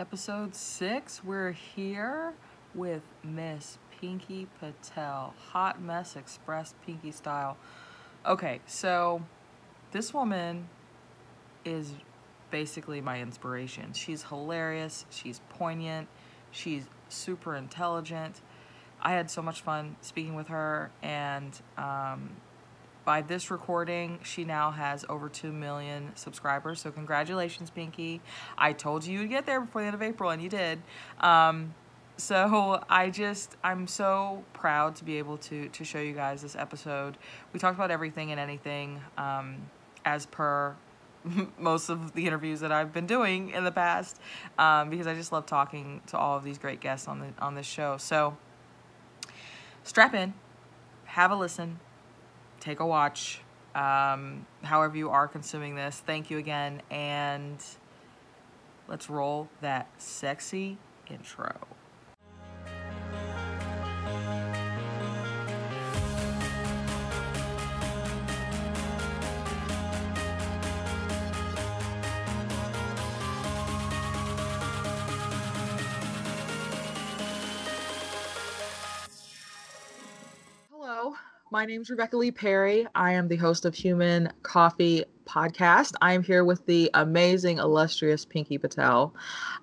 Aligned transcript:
episode 0.00 0.54
six. 0.54 1.22
We're 1.22 1.52
here 1.52 2.32
with 2.74 3.02
Miss 3.22 3.76
Pinky 4.00 4.48
Patel, 4.58 5.34
Hot 5.50 5.82
Mess 5.82 6.16
Express 6.16 6.74
Pinky 6.86 7.10
style. 7.12 7.58
Okay, 8.24 8.60
so 8.64 9.22
this 9.92 10.14
woman 10.14 10.70
is 11.66 11.92
basically 12.50 13.02
my 13.02 13.20
inspiration. 13.20 13.92
She's 13.92 14.22
hilarious, 14.22 15.04
she's 15.10 15.42
poignant, 15.50 16.08
she's 16.50 16.86
super 17.10 17.54
intelligent. 17.54 18.40
I 19.02 19.10
had 19.10 19.30
so 19.30 19.42
much 19.42 19.60
fun 19.60 19.96
speaking 20.00 20.34
with 20.34 20.48
her, 20.48 20.90
and 21.02 21.60
um, 21.76 22.30
by 23.04 23.22
this 23.22 23.50
recording, 23.50 24.20
she 24.22 24.44
now 24.44 24.70
has 24.70 25.04
over 25.08 25.28
2 25.28 25.52
million 25.52 26.12
subscribers. 26.14 26.80
So, 26.80 26.90
congratulations, 26.90 27.70
Pinky. 27.70 28.20
I 28.58 28.72
told 28.72 29.04
you 29.04 29.20
you'd 29.20 29.30
get 29.30 29.46
there 29.46 29.60
before 29.60 29.82
the 29.82 29.86
end 29.86 29.94
of 29.94 30.02
April, 30.02 30.30
and 30.30 30.42
you 30.42 30.48
did. 30.48 30.80
Um, 31.20 31.74
so 32.20 32.82
I 32.88 33.10
just 33.10 33.56
I'm 33.64 33.86
so 33.86 34.44
proud 34.52 34.94
to 34.96 35.04
be 35.04 35.18
able 35.18 35.38
to 35.38 35.68
to 35.68 35.84
show 35.84 35.98
you 35.98 36.12
guys 36.12 36.42
this 36.42 36.54
episode. 36.54 37.16
We 37.52 37.58
talked 37.58 37.76
about 37.76 37.90
everything 37.90 38.30
and 38.30 38.38
anything 38.38 39.00
um, 39.16 39.70
as 40.04 40.26
per 40.26 40.76
most 41.58 41.88
of 41.88 42.12
the 42.12 42.26
interviews 42.26 42.60
that 42.60 42.72
I've 42.72 42.92
been 42.92 43.06
doing 43.06 43.50
in 43.50 43.64
the 43.64 43.72
past 43.72 44.20
um, 44.58 44.90
because 44.90 45.06
I 45.06 45.14
just 45.14 45.32
love 45.32 45.46
talking 45.46 46.00
to 46.08 46.18
all 46.18 46.36
of 46.36 46.44
these 46.44 46.58
great 46.58 46.80
guests 46.80 47.08
on 47.08 47.20
the 47.20 47.28
on 47.38 47.54
this 47.54 47.66
show. 47.66 47.96
So 47.96 48.36
strap 49.82 50.14
in, 50.14 50.34
have 51.06 51.30
a 51.30 51.36
listen, 51.36 51.80
take 52.60 52.80
a 52.80 52.86
watch. 52.86 53.40
Um, 53.74 54.46
however 54.62 54.96
you 54.96 55.10
are 55.10 55.28
consuming 55.28 55.74
this, 55.74 56.02
thank 56.04 56.30
you 56.30 56.38
again, 56.38 56.82
and 56.90 57.58
let's 58.88 59.08
roll 59.08 59.48
that 59.60 59.88
sexy 59.98 60.76
intro. 61.08 61.69
My 81.60 81.66
name 81.66 81.82
is 81.82 81.90
Rebecca 81.90 82.16
Lee 82.16 82.30
Perry. 82.30 82.86
I 82.94 83.12
am 83.12 83.28
the 83.28 83.36
host 83.36 83.66
of 83.66 83.74
Human 83.74 84.32
Coffee 84.42 85.04
Podcast. 85.26 85.92
I 86.00 86.14
am 86.14 86.22
here 86.22 86.42
with 86.42 86.64
the 86.64 86.90
amazing, 86.94 87.58
illustrious 87.58 88.24
Pinky 88.24 88.56
Patel. 88.56 89.14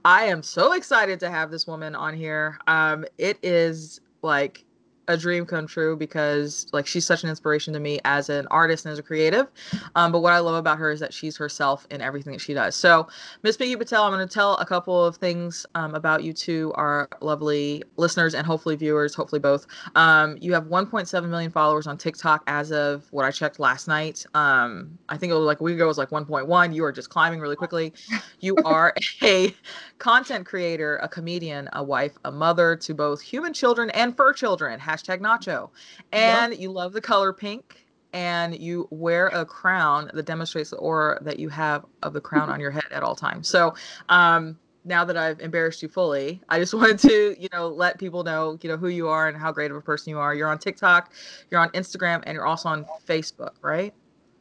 I 0.06 0.26
am 0.26 0.44
so 0.44 0.74
excited 0.74 1.20
to 1.22 1.32
have 1.32 1.50
this 1.50 1.66
woman 1.66 1.96
on 1.96 2.14
here. 2.14 2.60
Um, 2.68 3.04
it 3.18 3.40
is 3.42 4.00
like 4.22 4.64
a 5.08 5.18
dream 5.18 5.46
come 5.46 5.68
true 5.68 5.96
because 5.96 6.68
like 6.74 6.88
she's 6.88 7.06
such 7.06 7.24
an 7.24 7.30
inspiration 7.30 7.74
to 7.74 7.80
me 7.80 8.00
as 8.06 8.30
an 8.30 8.48
artist 8.52 8.86
and 8.86 8.92
as 8.92 9.00
a 9.00 9.04
creative. 9.04 9.48
Um, 9.96 10.12
but 10.12 10.20
what 10.20 10.34
I 10.34 10.40
love 10.40 10.56
about 10.56 10.78
her 10.78 10.92
is 10.92 11.00
that 11.00 11.14
she's 11.14 11.38
herself 11.38 11.88
in 11.92 12.02
everything 12.02 12.34
that 12.34 12.42
she 12.42 12.54
does. 12.54 12.76
So, 12.76 13.08
Miss 13.44 13.58
Pinky 13.58 13.76
Patel, 13.76 14.04
I'm 14.04 14.12
going 14.12 14.28
to 14.28 14.34
tell 14.34 14.56
a 14.56 14.66
couple 14.66 15.04
of 15.04 15.18
things 15.18 15.66
um, 15.76 15.96
about 15.96 16.24
you 16.24 16.34
to 16.34 16.74
our 16.76 17.10
lovely 17.22 17.84
listeners 17.96 18.34
and 18.34 18.46
hopefully 18.46 18.76
viewers, 18.76 19.16
hopefully 19.16 19.40
both. 19.40 19.66
Um, 19.96 20.38
you 20.42 20.54
have 20.54 20.66
1.7 20.66 21.30
million 21.30 21.52
followers 21.52 21.88
on 21.88 21.98
TikTok 21.98 22.44
as 22.48 22.72
of 22.72 23.08
what 23.12 23.26
I 23.26 23.32
checked 23.32 23.60
last 23.60 23.88
night. 23.88 24.26
Um, 24.34 24.98
I 25.10 25.18
think 25.18 25.32
it 25.32 25.36
was 25.36 25.46
like 25.46 25.60
a 25.60 25.64
week 25.64 25.76
ago 25.76 25.86
it 25.86 25.88
was 25.88 25.98
like 25.98 26.10
1.1. 26.10 26.74
You 26.76 26.84
are 26.84 26.92
just 26.92 27.10
climbing 27.10 27.40
really 27.40 27.56
quickly. 27.56 27.94
You 28.40 28.56
are 28.66 28.94
a 29.22 29.54
content 29.98 30.46
creator, 30.46 30.98
a 30.98 31.08
comedian, 31.08 31.70
a 31.74 31.84
wife, 31.84 32.14
a 32.26 32.32
mother 32.32 32.76
to 32.76 32.94
both 32.94 33.22
human 33.22 33.54
children 33.54 33.90
and 33.92 34.16
fur 34.16 34.34
children. 34.34 34.80
Hashtag 34.98 35.20
Nacho. 35.20 35.70
And 36.12 36.54
yep. 36.54 36.62
you 36.62 36.72
love 36.72 36.94
the 36.94 37.02
color 37.02 37.34
pink. 37.34 37.84
And 38.14 38.58
you 38.58 38.88
wear 38.90 39.28
a 39.28 39.46
crown 39.46 40.10
that 40.14 40.26
demonstrates 40.26 40.70
the 40.70 40.78
aura 40.78 41.22
that 41.24 41.40
you 41.40 41.50
have 41.50 41.86
of 42.04 42.14
the 42.14 42.22
crown 42.22 42.50
on 42.50 42.60
your 42.60 42.72
head 42.72 42.86
at 42.90 43.04
all 43.04 43.16
times. 43.16 43.50
So, 43.50 43.76
um, 44.10 44.58
now 44.86 45.04
that 45.04 45.18
I've 45.18 45.40
embarrassed 45.42 45.84
you 45.84 45.90
fully, 45.90 46.42
I 46.50 46.58
just 46.58 46.74
wanted 46.74 47.00
to, 47.00 47.36
you 47.40 47.50
know, 47.52 47.68
let 47.68 48.00
people 48.00 48.24
know, 48.24 48.58
you 48.62 48.70
know, 48.70 48.78
who 48.78 48.88
you 48.88 49.08
are 49.10 49.28
and 49.28 49.38
how 49.38 49.52
great 49.52 49.70
of 49.70 49.78
a 49.78 49.82
person 49.82 50.10
you 50.10 50.20
are. 50.20 50.34
You're 50.34 50.48
on 50.48 50.58
TikTok, 50.58 51.12
you're 51.52 51.60
on 51.60 51.70
Instagram, 51.72 52.24
and 52.26 52.34
you're 52.34 52.46
also 52.46 52.70
on 52.70 52.86
Facebook, 53.06 53.56
right? 53.62 53.94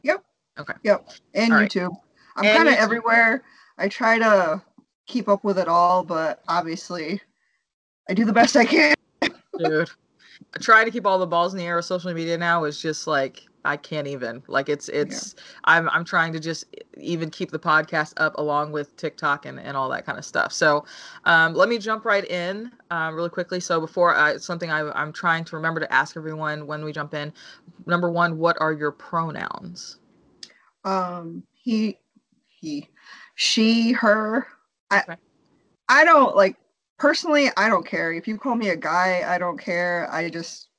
Yep. 0.03 0.23
Okay. 0.59 0.73
Yep. 0.83 1.09
And 1.33 1.53
all 1.53 1.59
YouTube. 1.59 1.89
Right. 1.89 2.47
I'm 2.49 2.57
kind 2.57 2.69
of 2.69 2.75
everywhere. 2.75 3.43
I 3.77 3.89
try 3.89 4.17
to 4.17 4.61
keep 5.05 5.27
up 5.27 5.43
with 5.43 5.59
it 5.59 5.67
all, 5.67 6.03
but 6.03 6.41
obviously 6.47 7.21
I 8.09 8.13
do 8.13 8.25
the 8.25 8.33
best 8.33 8.55
I 8.55 8.65
can. 8.65 8.95
Dude. 9.57 9.89
Trying 10.59 10.85
to 10.85 10.91
keep 10.91 11.05
all 11.05 11.19
the 11.19 11.27
balls 11.27 11.53
in 11.53 11.59
the 11.59 11.65
air 11.65 11.75
with 11.75 11.85
social 11.85 12.13
media 12.13 12.37
now 12.37 12.63
is 12.63 12.81
just 12.81 13.07
like 13.07 13.43
I 13.67 13.75
can't 13.75 14.07
even. 14.07 14.41
Like 14.47 14.69
it's 14.69 14.87
it's 14.89 15.35
yeah. 15.35 15.43
I'm 15.65 15.89
I'm 15.89 16.05
trying 16.05 16.31
to 16.33 16.39
just 16.39 16.65
even 16.97 17.29
keep 17.29 17.51
the 17.51 17.59
podcast 17.59 18.13
up 18.17 18.37
along 18.37 18.71
with 18.71 18.95
TikTok 18.95 19.45
and, 19.45 19.59
and 19.59 19.75
all 19.75 19.89
that 19.89 20.05
kind 20.05 20.17
of 20.17 20.23
stuff. 20.23 20.53
So 20.53 20.85
um, 21.25 21.53
let 21.53 21.67
me 21.67 21.77
jump 21.77 22.05
right 22.05 22.23
in 22.25 22.71
um, 22.91 23.13
really 23.13 23.29
quickly. 23.29 23.59
So 23.59 23.81
before 23.81 24.15
I 24.15 24.37
something 24.37 24.71
I, 24.71 24.89
I'm 24.91 25.11
trying 25.11 25.43
to 25.45 25.55
remember 25.57 25.81
to 25.81 25.93
ask 25.93 26.15
everyone 26.15 26.65
when 26.65 26.85
we 26.85 26.93
jump 26.93 27.13
in. 27.13 27.33
Number 27.85 28.09
one, 28.09 28.37
what 28.37 28.55
are 28.61 28.73
your 28.73 28.91
pronouns? 28.91 29.97
Um 30.85 31.43
he 31.53 31.99
he 32.47 32.89
she 33.35 33.91
her 33.91 34.47
I 34.91 35.01
okay. 35.01 35.15
I 35.89 36.05
don't 36.05 36.35
like 36.35 36.55
personally 36.97 37.49
I 37.57 37.69
don't 37.69 37.85
care. 37.85 38.11
If 38.11 38.27
you 38.27 38.37
call 38.37 38.55
me 38.55 38.69
a 38.69 38.75
guy, 38.75 39.23
I 39.25 39.37
don't 39.37 39.59
care. 39.59 40.07
I 40.11 40.29
just 40.29 40.69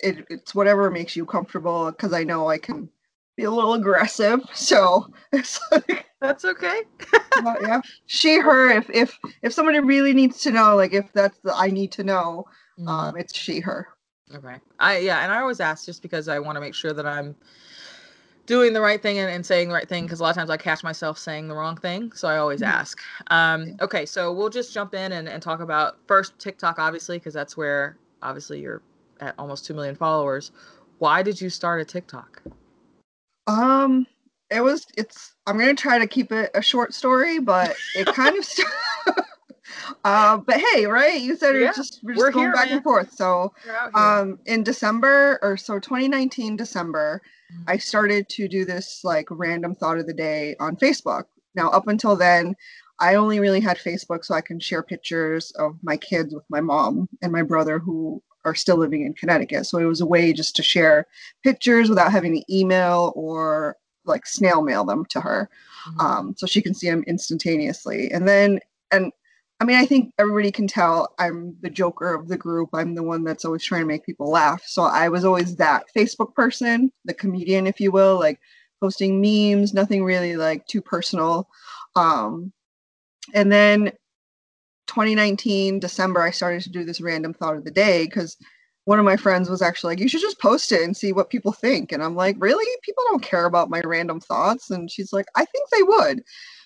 it, 0.00 0.24
it's 0.28 0.54
whatever 0.54 0.90
makes 0.90 1.16
you 1.16 1.24
comfortable 1.24 1.90
because 1.90 2.12
I 2.12 2.24
know 2.24 2.48
I 2.48 2.58
can 2.58 2.88
be 3.36 3.44
a 3.44 3.50
little 3.50 3.74
aggressive. 3.74 4.40
So 4.54 5.12
it's 5.32 5.60
like 5.70 6.06
that's 6.20 6.44
okay. 6.44 6.82
yeah. 7.62 7.80
She 8.06 8.38
her 8.38 8.70
if 8.70 8.88
if 8.90 9.18
if 9.42 9.52
somebody 9.52 9.80
really 9.80 10.14
needs 10.14 10.40
to 10.42 10.50
know, 10.50 10.76
like 10.76 10.92
if 10.92 11.12
that's 11.12 11.38
the 11.44 11.54
I 11.54 11.68
need 11.68 11.92
to 11.92 12.04
know, 12.04 12.46
mm-hmm. 12.78 12.88
um 12.88 13.16
it's 13.16 13.36
she 13.36 13.60
her. 13.60 13.88
Okay. 14.34 14.56
I 14.78 14.98
yeah, 14.98 15.22
and 15.22 15.32
I 15.32 15.40
always 15.40 15.60
ask 15.60 15.84
just 15.86 16.02
because 16.02 16.28
I 16.28 16.38
want 16.38 16.56
to 16.56 16.60
make 16.60 16.74
sure 16.74 16.92
that 16.92 17.06
I'm 17.06 17.36
doing 18.46 18.72
the 18.72 18.80
right 18.80 19.00
thing 19.00 19.18
and, 19.18 19.30
and 19.30 19.44
saying 19.44 19.68
the 19.68 19.74
right 19.74 19.88
thing 19.88 20.04
because 20.04 20.20
a 20.20 20.22
lot 20.22 20.30
of 20.30 20.36
times 20.36 20.50
I 20.50 20.56
catch 20.56 20.82
myself 20.82 21.18
saying 21.18 21.48
the 21.48 21.54
wrong 21.54 21.76
thing. 21.76 22.12
So 22.12 22.28
I 22.28 22.38
always 22.38 22.60
mm-hmm. 22.60 22.72
ask. 22.72 23.00
Um, 23.28 23.76
okay, 23.80 24.06
so 24.06 24.32
we'll 24.32 24.50
just 24.50 24.72
jump 24.72 24.94
in 24.94 25.12
and, 25.12 25.28
and 25.28 25.42
talk 25.42 25.60
about 25.60 25.96
first 26.06 26.38
TikTok, 26.38 26.78
obviously, 26.78 27.18
because 27.18 27.34
that's 27.34 27.56
where 27.56 27.96
obviously 28.22 28.60
you're 28.60 28.82
at 29.20 29.34
almost 29.38 29.64
2 29.66 29.74
million 29.74 29.94
followers. 29.94 30.52
Why 30.98 31.22
did 31.22 31.40
you 31.40 31.50
start 31.50 31.80
a 31.80 31.84
TikTok? 31.84 32.42
Um, 33.46 34.06
it 34.50 34.60
was, 34.60 34.86
it's, 34.96 35.34
I'm 35.46 35.58
going 35.58 35.74
to 35.74 35.80
try 35.80 35.98
to 35.98 36.06
keep 36.06 36.32
it 36.32 36.50
a 36.54 36.62
short 36.62 36.94
story, 36.94 37.38
but 37.38 37.74
it 37.96 38.06
kind 38.14 38.36
of, 38.36 39.16
uh, 40.04 40.36
but 40.38 40.60
hey, 40.60 40.86
right? 40.86 41.20
You 41.20 41.36
said 41.36 41.56
yeah, 41.56 41.72
just 41.72 42.00
we're 42.02 42.14
just 42.14 42.24
we're 42.24 42.30
going 42.30 42.46
here, 42.46 42.52
back 42.52 42.66
man. 42.66 42.76
and 42.76 42.84
forth. 42.84 43.12
So, 43.12 43.52
um, 43.94 44.38
in 44.46 44.62
December 44.62 45.38
or 45.42 45.56
so 45.56 45.78
2019 45.78 46.56
December. 46.56 47.22
I 47.66 47.78
started 47.78 48.28
to 48.30 48.48
do 48.48 48.64
this 48.64 49.00
like 49.04 49.26
random 49.30 49.74
thought 49.74 49.98
of 49.98 50.06
the 50.06 50.14
day 50.14 50.56
on 50.60 50.76
Facebook. 50.76 51.24
Now, 51.54 51.70
up 51.70 51.86
until 51.88 52.16
then, 52.16 52.56
I 53.00 53.14
only 53.14 53.40
really 53.40 53.60
had 53.60 53.78
Facebook 53.78 54.24
so 54.24 54.34
I 54.34 54.40
can 54.40 54.60
share 54.60 54.82
pictures 54.82 55.50
of 55.52 55.76
my 55.82 55.96
kids 55.96 56.34
with 56.34 56.44
my 56.48 56.60
mom 56.60 57.08
and 57.22 57.32
my 57.32 57.42
brother 57.42 57.78
who 57.78 58.22
are 58.44 58.54
still 58.54 58.76
living 58.76 59.04
in 59.04 59.14
Connecticut. 59.14 59.66
So 59.66 59.78
it 59.78 59.84
was 59.84 60.00
a 60.00 60.06
way 60.06 60.32
just 60.32 60.54
to 60.56 60.62
share 60.62 61.06
pictures 61.42 61.88
without 61.88 62.12
having 62.12 62.34
to 62.34 62.54
email 62.54 63.12
or 63.16 63.76
like 64.04 64.26
snail 64.26 64.62
mail 64.62 64.84
them 64.84 65.04
to 65.06 65.20
her. 65.20 65.48
Mm-hmm. 65.88 66.00
Um, 66.00 66.34
so 66.36 66.46
she 66.46 66.60
can 66.62 66.74
see 66.74 66.88
them 66.88 67.04
instantaneously. 67.06 68.10
And 68.12 68.28
then, 68.28 68.60
and 68.90 69.12
I 69.60 69.64
mean, 69.64 69.76
I 69.76 69.86
think 69.86 70.12
everybody 70.18 70.50
can 70.50 70.66
tell 70.66 71.14
I'm 71.18 71.56
the 71.62 71.70
joker 71.70 72.14
of 72.14 72.28
the 72.28 72.36
group. 72.36 72.70
I'm 72.74 72.94
the 72.94 73.02
one 73.02 73.24
that's 73.24 73.44
always 73.44 73.64
trying 73.64 73.82
to 73.82 73.86
make 73.86 74.04
people 74.04 74.30
laugh. 74.30 74.62
So 74.66 74.82
I 74.82 75.08
was 75.08 75.24
always 75.24 75.56
that 75.56 75.84
Facebook 75.96 76.34
person, 76.34 76.92
the 77.04 77.14
comedian, 77.14 77.66
if 77.66 77.80
you 77.80 77.92
will, 77.92 78.18
like 78.18 78.40
posting 78.82 79.20
memes, 79.20 79.72
nothing 79.72 80.04
really 80.04 80.36
like 80.36 80.66
too 80.66 80.82
personal. 80.82 81.48
Um, 81.96 82.52
and 83.34 83.50
then 83.52 83.92
2019 84.88 85.80
December, 85.80 86.22
I 86.22 86.30
started 86.30 86.62
to 86.64 86.70
do 86.70 86.84
this 86.84 87.00
random 87.00 87.34
thought 87.34 87.56
of 87.56 87.64
the 87.64 87.70
day 87.70 88.04
because 88.04 88.36
one 88.86 88.98
of 88.98 89.04
my 89.06 89.16
friends 89.16 89.48
was 89.50 89.62
actually 89.62 89.92
like, 89.94 90.00
"You 90.00 90.08
should 90.08 90.20
just 90.20 90.40
post 90.40 90.72
it 90.72 90.82
and 90.82 90.96
see 90.96 91.12
what 91.12 91.30
people 91.30 91.52
think." 91.52 91.92
And 91.92 92.02
I'm 92.02 92.16
like, 92.16 92.36
"Really? 92.38 92.66
People 92.82 93.04
don't 93.08 93.22
care 93.22 93.46
about 93.46 93.70
my 93.70 93.80
random 93.84 94.20
thoughts." 94.20 94.70
And 94.70 94.90
she's 94.90 95.12
like, 95.12 95.26
"I 95.36 95.44
think 95.46 95.70
they 95.70 95.82
would." 95.82 96.22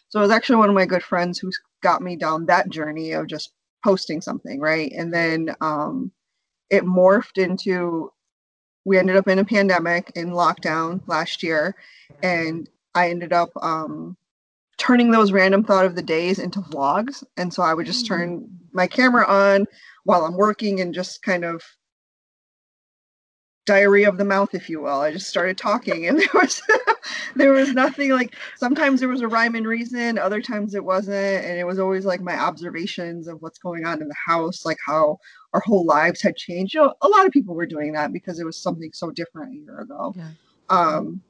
So 0.09 0.19
it 0.21 0.23
was 0.23 0.31
actually 0.33 0.57
one 0.57 0.69
of 0.71 0.75
my 0.75 0.87
good 0.87 1.05
friends 1.05 1.39
who 1.39 1.51
got 1.83 2.03
me 2.03 2.17
down 2.17 2.47
that 2.47 2.71
journey 2.71 3.13
of 3.13 3.27
just 3.27 3.53
posting 3.85 4.21
something, 4.21 4.61
right? 4.61 4.93
And 4.93 5.13
then 5.13 5.55
um, 5.61 6.13
it 6.71 6.85
morphed 6.85 7.39
into 7.39 8.13
we 8.85 8.99
ended 8.99 9.17
up 9.17 9.29
in 9.29 9.39
a 9.39 9.45
pandemic 9.45 10.11
in 10.15 10.31
lockdown 10.31 11.03
last 11.07 11.43
year, 11.43 11.75
and 12.23 12.69
I 12.95 13.11
ended 13.11 13.35
up 13.35 13.51
um, 13.61 14.17
turning 14.79 15.11
those 15.11 15.33
random 15.33 15.63
thought 15.63 15.85
of 15.85 15.95
the 15.95 16.03
days 16.03 16.39
into 16.39 16.61
vlogs. 16.61 17.23
And 17.37 17.53
so 17.53 17.63
I 17.63 17.75
would 17.75 17.85
just 17.85 18.07
turn 18.07 18.41
mm. 18.41 18.49
my 18.73 18.87
camera 18.87 19.27
on 19.27 19.67
while 20.05 20.25
I'm 20.25 20.37
working 20.37 20.81
and 20.81 20.95
just 20.95 21.23
kind 21.23 21.45
of 21.45 21.63
diarrhea 23.69 24.09
of 24.09 24.17
the 24.17 24.25
mouth, 24.25 24.55
if 24.55 24.69
you 24.69 24.81
will. 24.81 25.01
I 25.01 25.13
just 25.13 25.29
started 25.29 25.57
talking 25.59 26.09
and 26.09 26.19
there 26.21 26.29
was 26.35 26.63
there 27.37 27.53
was 27.53 27.75
nothing 27.75 28.11
like 28.11 28.35
sometimes 28.57 28.99
there 28.99 29.09
was 29.09 29.21
a 29.21 29.29
rhyme 29.29 29.55
and 29.55 29.67
reason, 29.67 30.19
other 30.19 30.41
times 30.41 30.75
it 30.75 30.85
wasn't. 30.85 31.45
And 31.45 31.59
it 31.59 31.67
was 31.67 31.79
always 31.79 32.05
like 32.05 32.21
my 32.21 32.37
observations 32.37 33.29
of 33.29 33.41
what's 33.41 33.59
going 33.59 33.85
on 33.85 34.03
in 34.03 34.09
the 34.09 34.15
house, 34.27 34.65
like 34.65 34.79
how 34.85 35.19
our 35.53 35.61
whole 35.61 35.85
lives 35.85 36.23
had 36.23 36.37
changed. 36.37 36.75
You 36.75 36.83
know, 36.83 36.95
a 37.03 37.09
lot 37.09 37.27
of 37.27 37.33
people 37.33 37.55
were 37.55 37.67
doing 37.67 37.93
that 37.93 38.13
because 38.13 38.41
it 38.41 38.47
was 38.47 38.61
something 38.61 38.91
so 38.93 39.11
different 39.11 39.55
a 39.55 39.59
year 39.59 39.81
ago. 39.81 40.15
Yeah. 40.17 40.31
Um 40.71 41.23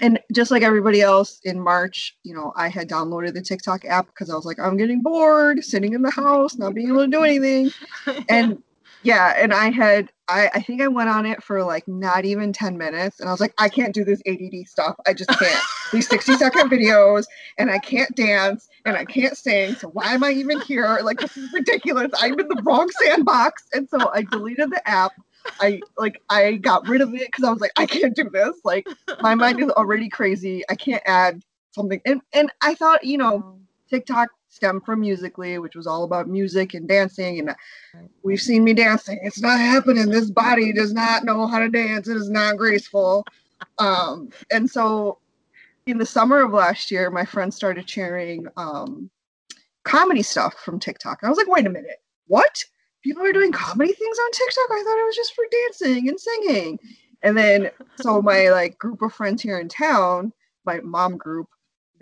and 0.00 0.18
just 0.32 0.50
like 0.50 0.62
everybody 0.62 1.02
else 1.02 1.38
in 1.44 1.60
March, 1.60 2.16
you 2.24 2.34
know, 2.34 2.52
I 2.56 2.68
had 2.68 2.88
downloaded 2.88 3.34
the 3.34 3.42
TikTok 3.42 3.84
app 3.84 4.06
because 4.06 4.28
I 4.28 4.34
was 4.34 4.44
like, 4.44 4.58
I'm 4.58 4.76
getting 4.76 5.02
bored 5.02 5.62
sitting 5.62 5.92
in 5.92 6.02
the 6.02 6.10
house, 6.10 6.56
not 6.56 6.74
being 6.74 6.88
able 6.88 7.04
to 7.04 7.10
do 7.10 7.22
anything. 7.22 7.70
And 8.28 8.60
yeah, 9.04 9.34
and 9.36 9.52
I 9.52 9.70
had 9.70 10.10
I, 10.28 10.50
I 10.54 10.60
think 10.60 10.80
I 10.80 10.88
went 10.88 11.10
on 11.10 11.26
it 11.26 11.42
for 11.42 11.62
like 11.62 11.86
not 11.86 12.24
even 12.24 12.52
10 12.52 12.78
minutes 12.78 13.20
and 13.20 13.28
I 13.28 13.32
was 13.32 13.40
like, 13.40 13.54
I 13.58 13.68
can't 13.68 13.94
do 13.94 14.04
this 14.04 14.22
ADD 14.26 14.66
stuff. 14.66 14.96
I 15.06 15.12
just 15.12 15.30
can't. 15.38 15.62
These 15.92 16.08
60 16.08 16.34
second 16.36 16.70
videos 16.70 17.24
and 17.58 17.70
I 17.70 17.78
can't 17.78 18.14
dance 18.16 18.68
and 18.84 18.96
I 18.96 19.04
can't 19.04 19.36
sing. 19.36 19.74
So 19.74 19.88
why 19.88 20.14
am 20.14 20.24
I 20.24 20.30
even 20.30 20.60
here? 20.62 20.98
Like 21.02 21.20
this 21.20 21.36
is 21.36 21.52
ridiculous. 21.52 22.10
I'm 22.18 22.38
in 22.40 22.48
the 22.48 22.62
wrong 22.64 22.90
sandbox. 23.02 23.64
And 23.72 23.88
so 23.88 24.10
I 24.12 24.22
deleted 24.22 24.70
the 24.70 24.88
app. 24.88 25.12
I 25.60 25.80
like 25.98 26.22
I 26.30 26.52
got 26.52 26.88
rid 26.88 27.02
of 27.02 27.12
it 27.14 27.26
because 27.26 27.44
I 27.44 27.50
was 27.50 27.60
like, 27.60 27.72
I 27.76 27.86
can't 27.86 28.16
do 28.16 28.30
this. 28.30 28.56
Like 28.64 28.86
my 29.20 29.34
mind 29.34 29.62
is 29.62 29.70
already 29.70 30.08
crazy. 30.08 30.64
I 30.70 30.74
can't 30.74 31.02
add 31.04 31.42
something. 31.72 32.00
And 32.06 32.22
and 32.32 32.50
I 32.62 32.74
thought, 32.74 33.04
you 33.04 33.18
know, 33.18 33.58
TikTok 33.90 34.30
stem 34.54 34.80
from 34.80 35.00
Musical.ly, 35.00 35.58
which 35.58 35.74
was 35.74 35.86
all 35.86 36.04
about 36.04 36.28
music 36.28 36.74
and 36.74 36.88
dancing. 36.88 37.40
And 37.40 37.54
we've 38.22 38.40
seen 38.40 38.62
me 38.62 38.72
dancing. 38.72 39.18
It's 39.22 39.40
not 39.40 39.58
happening. 39.58 40.08
This 40.08 40.30
body 40.30 40.72
does 40.72 40.92
not 40.92 41.24
know 41.24 41.46
how 41.46 41.58
to 41.58 41.68
dance. 41.68 42.06
It 42.08 42.16
is 42.16 42.30
not 42.30 42.56
graceful. 42.56 43.24
Um, 43.78 44.30
and 44.52 44.70
so 44.70 45.18
in 45.86 45.98
the 45.98 46.06
summer 46.06 46.42
of 46.42 46.52
last 46.52 46.90
year, 46.90 47.10
my 47.10 47.24
friends 47.24 47.56
started 47.56 47.90
sharing 47.90 48.46
um, 48.56 49.10
comedy 49.82 50.22
stuff 50.22 50.54
from 50.64 50.78
TikTok. 50.78 51.20
And 51.20 51.26
I 51.26 51.30
was 51.30 51.38
like, 51.38 51.48
wait 51.48 51.66
a 51.66 51.70
minute, 51.70 52.00
what? 52.28 52.64
People 53.02 53.24
are 53.24 53.32
doing 53.32 53.52
comedy 53.52 53.92
things 53.92 54.18
on 54.18 54.30
TikTok? 54.30 54.70
I 54.70 54.82
thought 54.84 55.00
it 55.00 55.06
was 55.06 55.16
just 55.16 55.34
for 55.34 55.44
dancing 55.50 56.08
and 56.08 56.20
singing. 56.20 56.78
And 57.22 57.36
then, 57.36 57.70
so 57.96 58.22
my 58.22 58.50
like 58.50 58.78
group 58.78 59.02
of 59.02 59.12
friends 59.12 59.42
here 59.42 59.58
in 59.58 59.68
town, 59.68 60.32
my 60.64 60.80
mom 60.80 61.16
group, 61.16 61.48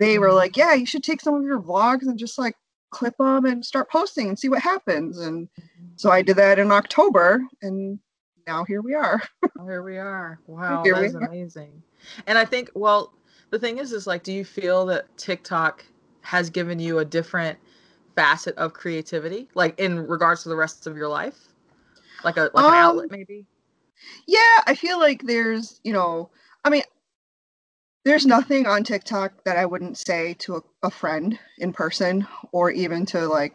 they 0.03 0.19
were 0.19 0.33
like, 0.33 0.57
yeah, 0.57 0.73
you 0.73 0.85
should 0.85 1.03
take 1.03 1.21
some 1.21 1.35
of 1.35 1.43
your 1.43 1.61
vlogs 1.61 2.03
and 2.03 2.17
just 2.17 2.37
like 2.37 2.55
clip 2.91 3.15
them 3.17 3.45
and 3.45 3.65
start 3.65 3.89
posting 3.89 4.27
and 4.29 4.37
see 4.37 4.49
what 4.49 4.61
happens. 4.61 5.17
And 5.19 5.47
so 5.95 6.11
I 6.11 6.21
did 6.21 6.35
that 6.37 6.59
in 6.59 6.71
October 6.71 7.41
and 7.61 7.99
now 8.45 8.65
here 8.65 8.81
we 8.81 8.93
are. 8.93 9.21
here 9.65 9.83
we 9.83 9.97
are. 9.97 10.39
Wow, 10.47 10.83
here 10.83 10.95
that's 10.95 11.13
amazing. 11.13 11.81
And 12.27 12.37
I 12.37 12.45
think, 12.45 12.69
well, 12.75 13.13
the 13.49 13.59
thing 13.59 13.77
is, 13.77 13.91
is 13.91 14.05
like, 14.05 14.23
do 14.23 14.33
you 14.33 14.43
feel 14.43 14.85
that 14.87 15.05
TikTok 15.17 15.85
has 16.21 16.49
given 16.49 16.79
you 16.79 16.99
a 16.99 17.05
different 17.05 17.57
facet 18.15 18.55
of 18.57 18.73
creativity, 18.73 19.47
like 19.55 19.79
in 19.79 20.05
regards 20.07 20.43
to 20.43 20.49
the 20.49 20.55
rest 20.55 20.85
of 20.85 20.97
your 20.97 21.07
life, 21.07 21.47
like 22.23 22.37
a 22.37 22.51
like 22.53 22.65
um, 22.65 22.73
an 22.73 22.79
outlet, 22.79 23.11
maybe? 23.11 23.45
Yeah, 24.27 24.61
I 24.67 24.75
feel 24.75 24.99
like 24.99 25.23
there's, 25.23 25.79
you 25.83 25.93
know, 25.93 26.29
I 26.65 26.69
mean, 26.69 26.83
there's 28.05 28.25
nothing 28.25 28.67
on 28.67 28.83
TikTok 28.83 29.43
that 29.45 29.57
I 29.57 29.65
wouldn't 29.65 29.97
say 29.97 30.33
to 30.39 30.57
a, 30.57 30.61
a, 30.83 30.91
friend 30.91 31.39
in 31.59 31.71
person 31.71 32.27
or 32.51 32.69
even 32.71 33.05
to 33.07 33.27
like, 33.27 33.53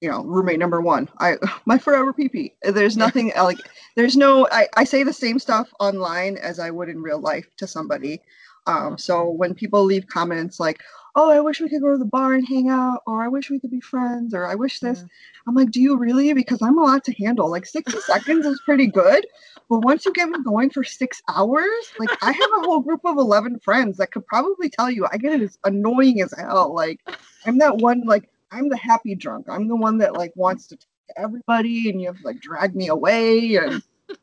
you 0.00 0.08
know, 0.08 0.22
roommate 0.24 0.58
number 0.58 0.80
one. 0.80 1.08
I 1.18 1.36
my 1.66 1.78
forever 1.78 2.12
PP. 2.12 2.52
There's 2.62 2.96
nothing 2.96 3.32
like 3.36 3.58
there's 3.96 4.16
no 4.16 4.46
I, 4.50 4.68
I 4.76 4.84
say 4.84 5.02
the 5.02 5.12
same 5.12 5.38
stuff 5.38 5.72
online 5.80 6.36
as 6.36 6.58
I 6.58 6.70
would 6.70 6.88
in 6.88 7.02
real 7.02 7.20
life 7.20 7.46
to 7.58 7.66
somebody. 7.66 8.20
Um, 8.66 8.96
so 8.96 9.28
when 9.28 9.54
people 9.54 9.84
leave 9.84 10.06
comments 10.06 10.58
like, 10.58 10.80
oh, 11.16 11.30
I 11.30 11.40
wish 11.40 11.60
we 11.60 11.68
could 11.68 11.80
go 11.80 11.92
to 11.92 11.98
the 11.98 12.04
bar 12.04 12.32
and 12.32 12.46
hang 12.46 12.68
out, 12.68 13.02
or 13.06 13.22
I 13.22 13.28
wish 13.28 13.50
we 13.50 13.60
could 13.60 13.70
be 13.70 13.80
friends, 13.80 14.34
or 14.34 14.46
I 14.46 14.54
wish 14.54 14.80
this, 14.80 15.00
yeah. 15.00 15.06
I'm 15.46 15.54
like, 15.54 15.70
do 15.70 15.80
you 15.80 15.96
really? 15.96 16.32
Because 16.32 16.60
I'm 16.60 16.78
a 16.78 16.82
lot 16.82 17.04
to 17.04 17.12
handle. 17.14 17.50
Like 17.50 17.66
60 17.66 17.98
seconds 18.00 18.46
is 18.46 18.60
pretty 18.64 18.86
good, 18.86 19.26
but 19.68 19.80
once 19.80 20.04
you 20.04 20.12
get 20.12 20.28
me 20.28 20.38
going 20.42 20.70
for 20.70 20.84
six 20.84 21.22
hours, 21.28 21.92
like 21.98 22.10
I 22.22 22.32
have 22.32 22.50
a 22.58 22.64
whole 22.64 22.80
group 22.80 23.00
of 23.04 23.16
11 23.16 23.60
friends 23.60 23.98
that 23.98 24.10
could 24.12 24.26
probably 24.26 24.68
tell 24.68 24.90
you 24.90 25.06
I 25.10 25.16
get 25.16 25.32
it 25.32 25.42
as 25.42 25.58
annoying 25.64 26.20
as 26.20 26.34
hell. 26.36 26.74
Like 26.74 27.00
I'm 27.46 27.58
that 27.58 27.78
one, 27.78 28.02
like 28.04 28.28
I'm 28.50 28.68
the 28.68 28.76
happy 28.76 29.14
drunk. 29.14 29.46
I'm 29.48 29.68
the 29.68 29.76
one 29.76 29.98
that 29.98 30.14
like 30.14 30.32
wants 30.36 30.66
to 30.68 30.76
talk 30.76 30.88
to 31.08 31.20
everybody 31.20 31.90
and 31.90 32.00
you 32.00 32.08
have 32.08 32.18
to 32.18 32.26
like 32.26 32.40
drag 32.40 32.74
me 32.74 32.88
away. 32.88 33.56
And 33.56 33.82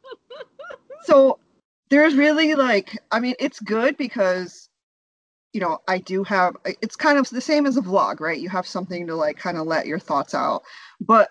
so 1.03 1.39
there's 1.89 2.15
really 2.15 2.55
like, 2.55 2.97
I 3.11 3.19
mean, 3.19 3.35
it's 3.39 3.59
good 3.59 3.97
because 3.97 4.69
you 5.53 5.59
know, 5.62 5.80
I 5.88 5.98
do 6.00 6.24
have 6.24 6.56
it's 6.65 6.95
kind 6.95 7.18
of 7.18 7.30
the 7.30 7.42
same 7.42 7.65
as 7.65 7.77
a 7.77 7.81
vlog, 7.81 8.19
right? 8.19 8.39
You 8.39 8.50
have 8.50 8.68
something 8.68 9.07
to 9.07 9.15
like 9.15 9.38
kind 9.38 9.57
of 9.57 9.68
let 9.68 9.86
your 9.86 10.00
thoughts 10.00 10.33
out. 10.33 10.63
But 11.00 11.30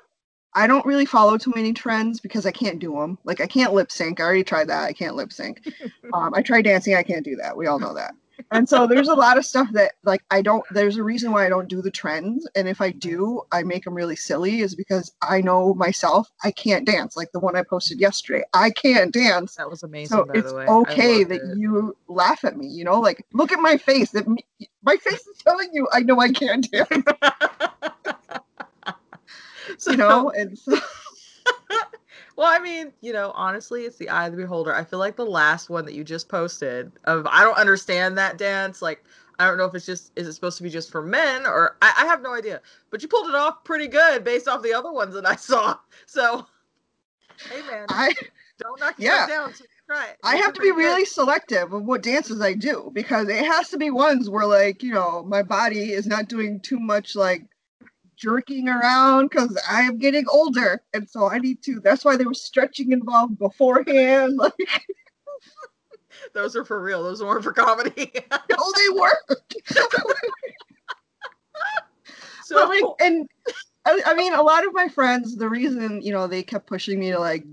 I 0.54 0.66
don't 0.66 0.84
really 0.84 1.06
follow 1.06 1.38
too 1.38 1.52
many 1.54 1.72
trends 1.72 2.20
because 2.20 2.44
I 2.44 2.50
can't 2.50 2.80
do 2.80 2.92
them. 2.94 3.18
Like 3.24 3.40
I 3.40 3.46
can't 3.46 3.72
lip 3.72 3.90
sync. 3.92 4.20
I 4.20 4.24
already 4.24 4.44
tried 4.44 4.68
that. 4.68 4.84
I 4.84 4.92
can't 4.92 5.16
lip 5.16 5.32
sync. 5.32 5.62
Um, 6.12 6.34
I 6.34 6.42
try 6.42 6.60
dancing. 6.60 6.96
I 6.96 7.04
can't 7.04 7.24
do 7.24 7.36
that. 7.36 7.56
We 7.56 7.68
all 7.68 7.78
know 7.78 7.94
that. 7.94 8.14
And 8.50 8.68
so 8.68 8.86
there's 8.86 9.08
a 9.08 9.14
lot 9.14 9.38
of 9.38 9.44
stuff 9.44 9.68
that 9.72 9.92
like 10.04 10.22
I 10.30 10.42
don't. 10.42 10.64
There's 10.70 10.96
a 10.96 11.02
reason 11.02 11.32
why 11.32 11.46
I 11.46 11.48
don't 11.48 11.68
do 11.68 11.82
the 11.82 11.90
trends. 11.90 12.48
And 12.54 12.68
if 12.68 12.80
I 12.80 12.90
do, 12.90 13.42
I 13.52 13.62
make 13.62 13.84
them 13.84 13.94
really 13.94 14.16
silly. 14.16 14.60
Is 14.60 14.74
because 14.74 15.12
I 15.22 15.40
know 15.40 15.74
myself. 15.74 16.30
I 16.44 16.50
can't 16.50 16.86
dance. 16.86 17.16
Like 17.16 17.32
the 17.32 17.40
one 17.40 17.56
I 17.56 17.62
posted 17.62 18.00
yesterday. 18.00 18.42
I 18.54 18.70
can't 18.70 19.12
dance. 19.12 19.56
That 19.56 19.70
was 19.70 19.82
amazing. 19.82 20.16
So 20.16 20.26
it's 20.34 20.52
okay 20.52 21.24
that 21.24 21.40
it. 21.40 21.58
you 21.58 21.96
laugh 22.08 22.44
at 22.44 22.56
me. 22.56 22.66
You 22.66 22.84
know, 22.84 23.00
like 23.00 23.24
look 23.32 23.52
at 23.52 23.60
my 23.60 23.76
face. 23.76 24.10
That 24.10 24.26
my 24.82 24.96
face 24.96 25.26
is 25.26 25.38
telling 25.38 25.70
you 25.72 25.88
I 25.92 26.00
know 26.00 26.20
I 26.20 26.30
can't 26.32 26.70
dance. 26.70 27.04
so, 29.78 29.90
you 29.90 29.96
know, 29.96 30.30
and 30.30 30.58
so. 30.58 30.78
well, 32.40 32.48
I 32.50 32.58
mean, 32.58 32.90
you 33.02 33.12
know, 33.12 33.32
honestly, 33.34 33.82
it's 33.82 33.98
the 33.98 34.08
eye 34.08 34.24
of 34.24 34.32
the 34.32 34.38
beholder. 34.38 34.74
I 34.74 34.82
feel 34.82 34.98
like 34.98 35.14
the 35.14 35.26
last 35.26 35.68
one 35.68 35.84
that 35.84 35.92
you 35.92 36.02
just 36.02 36.30
posted 36.30 36.90
of 37.04 37.26
I 37.26 37.44
don't 37.44 37.58
understand 37.58 38.16
that 38.16 38.38
dance. 38.38 38.80
Like, 38.80 39.04
I 39.38 39.46
don't 39.46 39.58
know 39.58 39.66
if 39.66 39.74
it's 39.74 39.84
just 39.84 40.10
is 40.16 40.26
it 40.26 40.32
supposed 40.32 40.56
to 40.56 40.62
be 40.62 40.70
just 40.70 40.90
for 40.90 41.02
men 41.02 41.44
or 41.44 41.76
I, 41.82 41.92
I 41.98 42.06
have 42.06 42.22
no 42.22 42.32
idea. 42.32 42.62
But 42.90 43.02
you 43.02 43.08
pulled 43.08 43.28
it 43.28 43.34
off 43.34 43.62
pretty 43.62 43.88
good 43.88 44.24
based 44.24 44.48
off 44.48 44.62
the 44.62 44.72
other 44.72 44.90
ones 44.90 45.12
that 45.12 45.28
I 45.28 45.36
saw. 45.36 45.76
So, 46.06 46.46
hey 47.52 47.60
man, 47.70 47.84
I 47.90 48.14
don't 48.58 48.80
knock 48.80 48.94
yeah. 48.96 49.26
down. 49.26 49.52
Right. 49.86 50.16
I 50.24 50.36
have 50.36 50.54
to 50.54 50.62
be 50.62 50.70
really 50.70 51.04
selective 51.04 51.74
of 51.74 51.84
what 51.84 52.02
dances 52.02 52.40
I 52.40 52.54
do 52.54 52.90
because 52.94 53.28
it 53.28 53.44
has 53.44 53.68
to 53.68 53.76
be 53.76 53.90
ones 53.90 54.30
where 54.30 54.46
like, 54.46 54.82
you 54.82 54.94
know, 54.94 55.22
my 55.24 55.42
body 55.42 55.92
is 55.92 56.06
not 56.06 56.28
doing 56.28 56.60
too 56.60 56.80
much 56.80 57.14
like 57.14 57.44
jerking 58.20 58.68
around 58.68 59.30
because 59.30 59.58
I 59.68 59.82
am 59.82 59.98
getting 59.98 60.24
older, 60.30 60.82
and 60.92 61.08
so 61.08 61.28
I 61.28 61.38
need 61.38 61.62
to. 61.62 61.80
That's 61.80 62.04
why 62.04 62.16
there 62.16 62.28
was 62.28 62.42
stretching 62.42 62.92
involved 62.92 63.38
beforehand. 63.38 64.38
Like 64.50 64.54
those 66.34 66.56
are 66.56 66.64
for 66.64 66.82
real. 66.82 67.02
Those 67.02 67.22
weren't 67.22 67.44
for 67.44 67.52
comedy. 67.52 68.12
no, 68.30 68.72
they 68.76 68.88
weren't. 68.98 69.16
so 72.44 72.56
but 72.56 72.68
like, 72.68 72.84
and 73.00 73.28
I, 73.84 74.00
I 74.06 74.14
mean, 74.14 74.34
a 74.34 74.42
lot 74.42 74.66
of 74.66 74.74
my 74.74 74.88
friends, 74.88 75.36
the 75.36 75.48
reason 75.48 76.02
you 76.02 76.12
know 76.12 76.26
they 76.26 76.42
kept 76.42 76.66
pushing 76.66 76.98
me 76.98 77.10
to 77.10 77.18
like 77.18 77.44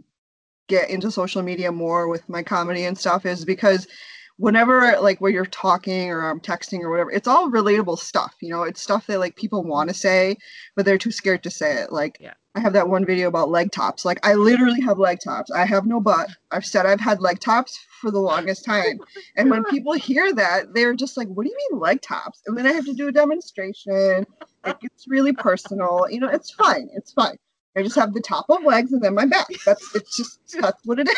get 0.68 0.90
into 0.90 1.12
social 1.12 1.42
media 1.42 1.72
more 1.72 2.08
with 2.08 2.28
my 2.28 2.44
comedy 2.44 2.86
and 2.86 2.98
stuff 2.98 3.26
is 3.26 3.46
because 3.46 3.88
whenever 4.38 4.98
like 5.02 5.20
when 5.20 5.34
you're 5.34 5.46
talking 5.46 6.10
or 6.10 6.30
I'm 6.30 6.40
texting 6.40 6.82
or 6.82 6.90
whatever, 6.90 7.12
it's 7.12 7.28
all 7.28 7.52
relatable 7.52 7.98
stuff. 8.00 8.36
You 8.42 8.50
know, 8.50 8.64
it's 8.64 8.82
stuff 8.82 9.08
that 9.08 9.20
like 9.20 9.36
people 9.36 9.62
mm-hmm. 9.62 9.72
want 9.72 9.90
to 9.90 9.96
say, 9.96 10.38
but 10.76 10.86
they're 10.86 10.98
too 10.98 11.12
scared 11.12 11.44
to 11.44 11.52
say 11.52 11.82
it. 11.82 11.92
Like 11.92 12.18
yeah. 12.20 12.34
I 12.56 12.60
have 12.60 12.74
that 12.74 12.90
one 12.90 13.06
video 13.06 13.28
about 13.28 13.50
leg 13.50 13.72
tops. 13.72 14.06
Like 14.06 14.26
I 14.26 14.34
literally 14.34 14.82
have 14.82 14.98
leg 14.98 15.20
tops. 15.24 15.52
I 15.52 15.66
have 15.66 15.86
no 15.86 16.00
butt. 16.00 16.30
I've 16.52 16.66
said 16.66 16.86
I've 16.86 17.00
had 17.00 17.20
leg 17.20 17.40
tops 17.40 17.78
for 18.02 18.12
the 18.12 18.20
longest 18.20 18.66
time. 18.66 19.00
And 19.36 19.50
when 19.50 19.64
people 19.66 19.94
hear 19.94 20.34
that, 20.34 20.74
they're 20.74 20.96
just 20.96 21.18
like, 21.18 21.28
"What 21.28 21.44
do 21.44 21.50
you 21.50 21.58
mean 21.72 21.80
leg 21.80 22.02
tops?" 22.02 22.42
And 22.48 22.58
then 22.58 22.66
I 22.66 22.74
have 22.74 22.86
to 22.86 22.94
do 22.94 23.08
a 23.08 23.12
demonstration. 23.12 24.26
It 24.66 24.80
gets 24.80 25.08
really 25.08 25.34
personal. 25.34 26.08
You 26.10 26.20
know, 26.20 26.30
it's 26.30 26.52
fine. 26.52 26.90
It's 26.94 27.12
fine. 27.12 27.38
I 27.76 27.84
just 27.84 27.96
have 27.96 28.14
the 28.14 28.22
top 28.22 28.46
of 28.50 28.64
legs 28.64 28.92
and 28.92 29.04
then 29.04 29.14
my 29.14 29.26
back. 29.26 29.48
That's 29.66 29.96
it's 29.96 30.18
just 30.18 30.40
that's 30.60 30.84
what 30.86 31.00
it 31.00 31.10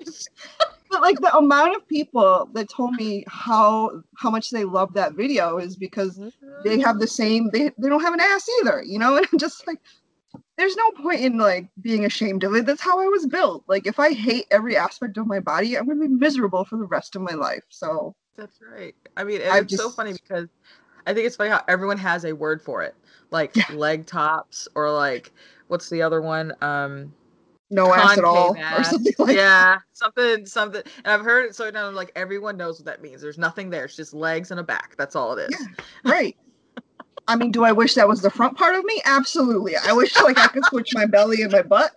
is 0.00 0.28
but 0.94 1.02
like 1.02 1.20
the 1.20 1.36
amount 1.36 1.74
of 1.74 1.86
people 1.88 2.48
that 2.52 2.68
told 2.68 2.94
me 2.94 3.24
how 3.26 4.02
how 4.16 4.30
much 4.30 4.50
they 4.50 4.64
love 4.64 4.94
that 4.94 5.14
video 5.14 5.58
is 5.58 5.76
because 5.76 6.20
they 6.62 6.78
have 6.78 7.00
the 7.00 7.06
same 7.06 7.50
they, 7.52 7.70
they 7.78 7.88
don't 7.88 8.02
have 8.02 8.14
an 8.14 8.20
ass 8.20 8.48
either 8.60 8.82
you 8.84 8.98
know? 8.98 9.16
And 9.24 9.26
I'm 9.32 9.38
just 9.38 9.66
like 9.66 9.78
there's 10.56 10.76
no 10.76 10.90
point 11.02 11.20
in 11.20 11.38
like 11.38 11.68
being 11.80 12.04
ashamed 12.04 12.44
of 12.44 12.54
it. 12.54 12.66
That's 12.66 12.80
how 12.80 13.00
i 13.00 13.06
was 13.06 13.26
built. 13.26 13.64
Like 13.66 13.86
if 13.86 13.98
i 13.98 14.12
hate 14.12 14.46
every 14.50 14.76
aspect 14.76 15.16
of 15.16 15.26
my 15.26 15.40
body 15.40 15.76
i'm 15.76 15.86
gonna 15.86 16.00
be 16.00 16.08
miserable 16.08 16.64
for 16.64 16.78
the 16.78 16.86
rest 16.86 17.16
of 17.16 17.22
my 17.22 17.34
life. 17.34 17.64
So 17.68 18.14
that's 18.36 18.60
right. 18.62 18.94
I 19.16 19.24
mean 19.24 19.40
it's 19.42 19.70
just, 19.70 19.82
so 19.82 19.90
funny 19.90 20.12
because 20.12 20.48
I 21.06 21.12
think 21.12 21.26
it's 21.26 21.36
funny 21.36 21.50
how 21.50 21.62
everyone 21.68 21.98
has 21.98 22.24
a 22.24 22.32
word 22.32 22.62
for 22.62 22.82
it, 22.82 22.94
like 23.30 23.56
yeah. 23.56 23.64
leg 23.72 24.06
tops 24.06 24.68
or 24.74 24.90
like 24.90 25.32
what's 25.68 25.90
the 25.90 26.02
other 26.02 26.22
one? 26.22 26.52
Um, 26.60 27.12
no 27.70 27.92
ass 27.92 28.18
at 28.18 28.24
all, 28.24 28.56
ass. 28.56 28.80
or 28.80 28.84
something 28.84 29.14
like 29.18 29.36
yeah, 29.36 29.76
that. 29.76 29.82
something, 29.92 30.46
something. 30.46 30.82
And 31.04 31.12
I've 31.12 31.22
heard 31.22 31.46
it 31.46 31.56
so 31.56 31.70
now, 31.70 31.90
like 31.90 32.12
everyone 32.14 32.56
knows 32.56 32.78
what 32.78 32.86
that 32.86 33.02
means. 33.02 33.22
There's 33.22 33.38
nothing 33.38 33.70
there. 33.70 33.84
It's 33.86 33.96
just 33.96 34.14
legs 34.14 34.50
and 34.50 34.60
a 34.60 34.62
back. 34.62 34.94
That's 34.96 35.16
all 35.16 35.36
it 35.36 35.50
is. 35.50 35.60
Yeah, 35.60 36.12
right. 36.12 36.36
I 37.26 37.36
mean, 37.36 37.50
do 37.50 37.64
I 37.64 37.72
wish 37.72 37.94
that 37.94 38.06
was 38.06 38.20
the 38.20 38.30
front 38.30 38.56
part 38.56 38.74
of 38.74 38.84
me? 38.84 39.00
Absolutely. 39.04 39.76
I 39.76 39.92
wish 39.92 40.14
like 40.20 40.38
I 40.38 40.48
could 40.48 40.64
switch 40.66 40.94
my 40.94 41.06
belly 41.06 41.42
and 41.42 41.50
my 41.50 41.62
butt. 41.62 41.92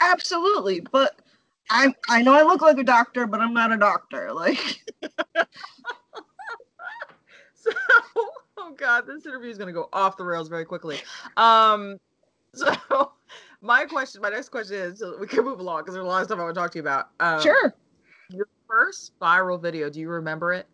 Absolutely. 0.00 0.80
But 0.80 1.20
I 1.70 1.94
I 2.08 2.22
know 2.22 2.34
I 2.34 2.42
look 2.42 2.60
like 2.60 2.78
a 2.78 2.84
doctor, 2.84 3.26
but 3.26 3.40
I'm 3.40 3.54
not 3.54 3.72
a 3.72 3.76
doctor. 3.76 4.32
Like 4.32 4.58
so 7.54 7.70
oh 8.56 8.74
god, 8.76 9.06
this 9.06 9.26
interview 9.26 9.50
is 9.50 9.58
gonna 9.58 9.72
go 9.72 9.88
off 9.92 10.16
the 10.16 10.24
rails 10.24 10.48
very 10.48 10.64
quickly. 10.64 10.98
Um 11.36 11.98
so 12.54 12.72
my 13.60 13.84
question, 13.84 14.22
my 14.22 14.30
next 14.30 14.50
question 14.50 14.76
is 14.76 14.98
so 15.00 15.16
we 15.18 15.26
can 15.26 15.44
move 15.44 15.60
along 15.60 15.82
because 15.82 15.94
there's 15.94 16.04
a 16.04 16.08
lot 16.08 16.20
of 16.20 16.26
stuff 16.26 16.38
I 16.38 16.42
want 16.42 16.54
to 16.54 16.60
talk 16.60 16.70
to 16.72 16.78
you 16.78 16.82
about. 16.82 17.10
Um, 17.20 17.42
sure. 17.42 17.74
Your 18.30 18.48
first 18.68 19.12
viral 19.20 19.60
video, 19.60 19.90
do 19.90 20.00
you 20.00 20.08
remember 20.08 20.52
it? 20.52 20.66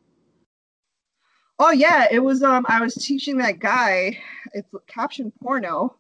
Oh 1.58 1.70
yeah, 1.70 2.06
it 2.10 2.18
was 2.18 2.42
um 2.42 2.66
I 2.68 2.80
was 2.80 2.94
teaching 2.94 3.38
that 3.38 3.60
guy 3.60 4.18
it's 4.52 4.68
captioned 4.88 5.32
porno. 5.42 5.96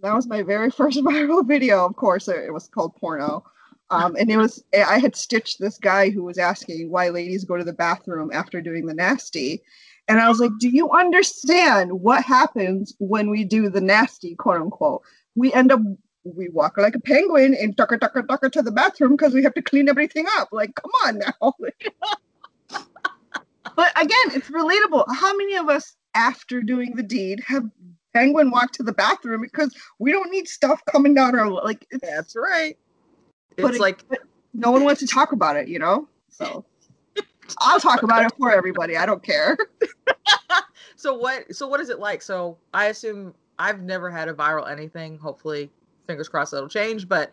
That 0.00 0.14
was 0.14 0.26
my 0.26 0.42
very 0.42 0.70
first 0.78 0.98
viral 0.98 1.46
video. 1.46 1.84
Of 1.84 1.96
course, 1.96 2.28
it, 2.28 2.52
was 2.52 2.68
called 2.68 2.96
porno. 2.96 3.44
Um, 3.90 4.16
and 4.16 4.30
it 4.30 4.36
was 4.36 4.62
I 4.74 4.98
had 4.98 5.16
stitched 5.16 5.60
this 5.60 5.78
guy 5.78 6.10
who 6.10 6.24
was 6.24 6.36
asking 6.36 6.90
why 6.90 7.08
ladies 7.08 7.44
go 7.44 7.56
to 7.56 7.64
the 7.64 7.72
bathroom 7.72 8.30
after 8.32 8.60
doing 8.60 8.86
the 8.86 8.94
nasty. 8.94 9.62
And 10.08 10.20
I 10.20 10.28
was 10.28 10.40
like, 10.40 10.52
Do 10.58 10.68
you 10.68 10.90
understand 10.90 11.92
what 12.00 12.24
happens 12.24 12.94
when 12.98 13.30
we 13.30 13.44
do 13.44 13.70
the 13.70 13.80
nasty, 13.80 14.34
quote 14.34 14.60
unquote? 14.60 15.02
We 15.36 15.52
end 15.52 15.70
up 15.70 15.80
we 16.24 16.48
walk 16.48 16.76
like 16.76 16.94
a 16.94 17.00
penguin 17.00 17.54
and 17.54 17.74
ducker 17.76 17.96
ducker 17.96 18.22
ducker 18.22 18.48
to 18.50 18.62
the 18.62 18.70
bathroom 18.70 19.12
because 19.12 19.34
we 19.34 19.42
have 19.42 19.54
to 19.54 19.62
clean 19.62 19.88
everything 19.88 20.26
up. 20.36 20.48
Like, 20.52 20.74
come 20.74 20.90
on 21.04 21.18
now. 21.18 21.32
but 23.76 23.92
again, 24.00 24.34
it's 24.34 24.50
relatable. 24.50 25.04
How 25.14 25.36
many 25.36 25.56
of 25.56 25.68
us, 25.68 25.96
after 26.14 26.62
doing 26.62 26.94
the 26.94 27.02
deed, 27.02 27.40
have 27.46 27.64
penguin 28.14 28.50
walk 28.50 28.72
to 28.72 28.82
the 28.82 28.92
bathroom 28.92 29.42
because 29.42 29.74
we 29.98 30.12
don't 30.12 30.30
need 30.30 30.48
stuff 30.48 30.80
coming 30.90 31.14
down 31.14 31.38
our 31.38 31.48
like? 31.48 31.86
That's 32.02 32.36
right. 32.36 32.76
But 33.56 33.72
it's 33.72 33.80
like 33.80 34.04
no 34.54 34.70
one 34.70 34.84
wants 34.84 35.00
to 35.00 35.06
talk 35.06 35.32
about 35.32 35.56
it, 35.56 35.68
you 35.68 35.78
know. 35.78 36.08
So 36.28 36.64
I'll 37.60 37.80
talk 37.80 38.02
about 38.02 38.24
it 38.24 38.32
for 38.38 38.52
everybody. 38.52 38.96
I 38.96 39.06
don't 39.06 39.22
care. 39.22 39.56
so 40.96 41.14
what? 41.14 41.54
So 41.54 41.66
what 41.66 41.80
is 41.80 41.88
it 41.88 41.98
like? 41.98 42.22
So 42.22 42.56
I 42.74 42.86
assume 42.86 43.34
I've 43.58 43.80
never 43.82 44.10
had 44.10 44.28
a 44.28 44.34
viral 44.34 44.70
anything. 44.70 45.18
Hopefully, 45.18 45.70
fingers 46.08 46.28
crossed 46.28 46.50
that'll 46.50 46.68
change. 46.68 47.08
But 47.08 47.30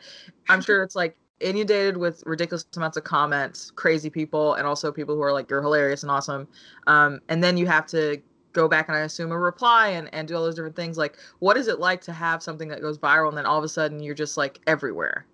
I'm 0.48 0.62
sure 0.62 0.84
it's 0.84 0.96
like 0.96 1.17
inundated 1.39 1.98
with 1.98 2.22
ridiculous 2.25 2.65
amounts 2.77 2.98
of 2.98 3.03
comments, 3.03 3.72
crazy 3.72 4.12
people, 4.12 4.53
and 4.53 4.67
also 4.67 4.91
people 4.91 5.15
who 5.15 5.22
are 5.24 5.34
like, 5.34 5.50
you're 5.50 5.62
hilarious 5.62 6.03
and 6.03 6.12
awesome. 6.12 6.48
Um, 6.86 7.22
and 7.29 7.44
then 7.44 7.58
you 7.58 7.65
have 7.65 7.88
to 7.88 8.22
go 8.53 8.67
back 8.67 8.88
and 8.88 8.96
I 8.96 9.01
assume 9.01 9.32
a 9.32 9.39
reply 9.39 9.89
and, 9.89 10.13
and 10.13 10.27
do 10.27 10.36
all 10.36 10.44
those 10.44 10.55
different 10.55 10.75
things. 10.75 10.98
Like, 10.98 11.17
what 11.39 11.58
is 11.58 11.67
it 11.67 11.79
like 11.79 12.01
to 12.01 12.13
have 12.13 12.44
something 12.44 12.70
that 12.70 12.82
goes 12.82 12.98
viral 12.98 13.29
and 13.29 13.38
then 13.38 13.46
all 13.46 13.58
of 13.58 13.63
a 13.63 13.70
sudden 13.70 14.00
you're 14.00 14.13
just 14.13 14.38
like 14.38 14.62
everywhere? 14.67 15.25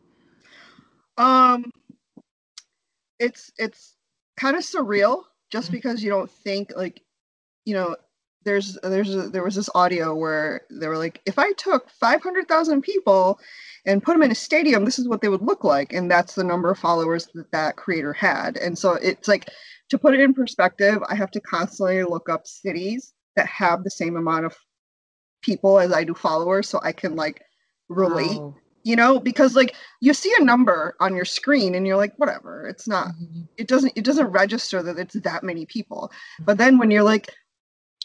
Um, 1.18 1.70
it's 3.20 3.52
it's 3.58 3.96
kind 4.38 4.56
of 4.56 4.64
surreal 4.64 5.24
just 5.52 5.72
because 5.72 6.02
you 6.02 6.10
don't 6.10 6.32
think 6.32 6.74
like, 6.76 7.02
you 7.66 7.76
know, 7.76 7.96
there's 8.44 8.78
there's 8.84 9.16
a, 9.16 9.30
there 9.30 9.44
was 9.44 9.56
this 9.56 9.70
audio 9.76 10.16
where 10.16 10.62
they 10.70 10.88
were 10.88 10.98
like, 10.98 11.22
if 11.26 11.38
I 11.38 11.52
took 11.54 11.90
five 11.90 12.22
hundred 12.22 12.48
thousand 12.48 12.82
people 12.82 13.40
and 13.86 14.04
put 14.04 14.14
them 14.14 14.24
in 14.24 14.32
a 14.32 14.36
stadium, 14.36 14.86
this 14.86 15.00
is 15.00 15.08
what 15.08 15.22
they 15.22 15.30
would 15.30 15.42
look 15.42 15.64
like, 15.64 15.94
and 15.94 16.10
that's 16.10 16.36
the 16.36 16.44
number 16.44 16.70
of 16.72 16.80
followers 16.80 17.28
that 17.34 17.52
that 17.52 17.76
creator 17.76 18.14
had. 18.14 18.58
And 18.58 18.78
so 18.78 18.94
it's 18.94 19.28
like 19.28 19.50
to 19.90 19.98
put 19.98 20.14
it 20.14 20.20
in 20.20 20.34
perspective, 20.34 21.00
I 21.10 21.16
have 21.16 21.32
to 21.32 21.42
constantly 21.42 22.04
look 22.04 22.30
up 22.30 22.48
cities 22.48 23.14
that 23.36 23.48
have 23.48 23.84
the 23.84 23.92
same 23.92 24.16
amount 24.16 24.46
of 24.46 24.56
people 25.42 25.80
as 25.80 25.92
I 25.92 26.04
do 26.04 26.14
followers, 26.14 26.70
so 26.70 26.80
I 26.84 26.92
can 26.92 27.16
like 27.16 27.42
relate. 27.90 28.40
Wow. 28.40 28.56
You 28.84 28.96
know, 28.96 29.20
because 29.20 29.56
like 29.56 29.76
you 30.00 30.12
see 30.12 30.34
a 30.40 30.44
number 30.44 30.96
on 31.00 31.16
your 31.16 31.24
screen 31.24 31.76
and 31.76 31.86
you're 31.86 31.98
like, 31.98 32.16
whatever, 32.18 32.68
it's 32.68 32.88
not, 32.88 33.10
mm-hmm. 33.10 33.42
it 33.56 33.68
doesn't, 33.68 33.94
it 33.96 34.04
doesn't 34.04 34.26
register 34.32 34.82
that 34.82 34.98
it's 34.98 35.14
that 35.14 35.44
many 35.44 35.68
people. 35.68 36.12
But 36.40 36.58
then 36.58 36.80
when 36.80 36.90
you're 36.90 37.04
like, 37.04 37.30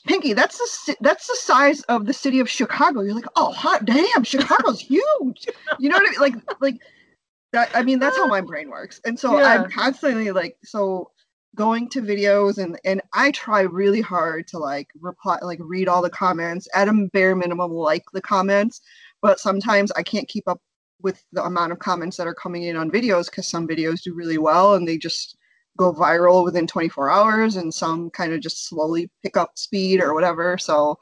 Pinky, 0.07 0.33
that's 0.33 0.59
the 0.59 0.97
that's 1.01 1.27
the 1.27 1.37
size 1.37 1.83
of 1.83 2.07
the 2.07 2.13
city 2.13 2.41
of 2.41 2.49
Chicago. 2.49 3.03
You're 3.03 3.15
like, 3.15 3.27
oh, 3.37 3.53
hot 3.53 3.85
damn, 3.85 4.25
Chicago's 4.25 4.81
huge. 4.89 5.47
You 5.79 5.89
know 5.89 5.97
what 5.97 6.07
I 6.07 6.11
mean? 6.11 6.21
Like, 6.21 6.61
like 6.61 6.81
that. 7.53 7.71
I 7.75 7.83
mean, 7.83 7.99
that's 7.99 8.17
how 8.17 8.27
my 8.27 8.41
brain 8.41 8.71
works. 8.71 9.01
And 9.05 9.19
so 9.19 9.39
yeah. 9.39 9.47
I'm 9.47 9.71
constantly 9.71 10.31
like, 10.31 10.57
so 10.65 11.11
going 11.57 11.89
to 11.89 12.03
videos 12.03 12.59
and 12.59 12.79
and 12.85 13.01
I 13.15 13.31
try 13.31 13.63
really 13.63 14.03
hard 14.03 14.47
to 14.49 14.59
like 14.59 14.89
reply, 15.01 15.39
like 15.43 15.59
read 15.61 15.89
all 15.89 16.03
the 16.03 16.11
comments 16.11 16.69
at 16.75 16.89
a 16.89 17.09
bare 17.13 17.35
minimum, 17.35 17.73
like 17.73 18.05
the 18.13 18.23
comments. 18.23 18.81
But 19.23 19.41
sometimes 19.41 19.91
I 19.93 20.03
can't 20.03 20.29
keep 20.29 20.47
up 20.47 20.61
with 21.03 21.25
the 21.33 21.43
amount 21.43 21.73
of 21.73 21.79
comments 21.79 22.17
that 22.17 22.27
are 22.27 22.35
coming 22.35 22.63
in 22.63 22.77
on 22.77 22.91
videos 22.91 23.27
because 23.27 23.49
some 23.49 23.67
videos 23.67 24.03
do 24.03 24.15
really 24.15 24.39
well 24.39 24.75
and 24.75 24.87
they 24.87 24.99
just 24.99 25.37
go 25.77 25.93
viral 25.93 26.45
within 26.45 26.67
24 26.67 27.11
hours 27.11 27.57
and 27.57 27.73
some 27.73 28.11
kind 28.11 28.33
of 28.33 28.41
just 28.41 28.69
slowly 28.69 29.11
pick 29.23 29.37
up 29.37 29.59
speed 29.59 30.01
or 30.01 30.15
whatever. 30.15 30.59
So 30.59 30.99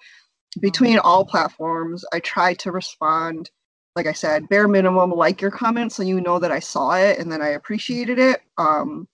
between 0.61 0.99
all 0.99 1.25
platforms, 1.25 2.05
I 2.13 2.21
try 2.21 2.55
to 2.55 2.73
respond, 2.73 3.51
like 3.97 4.07
I 4.07 4.13
said, 4.13 4.49
bare 4.49 4.69
minimum, 4.69 5.11
like 5.11 5.41
your 5.41 5.51
comment 5.51 5.93
so 5.93 6.03
you 6.03 6.21
know 6.21 6.39
that 6.39 6.53
I 6.53 6.61
saw 6.61 6.97
it 6.97 7.19
and 7.19 7.31
that 7.33 7.41
I 7.41 7.51
appreciated 7.51 8.19
it. 8.19 8.41
Um, 8.59 9.09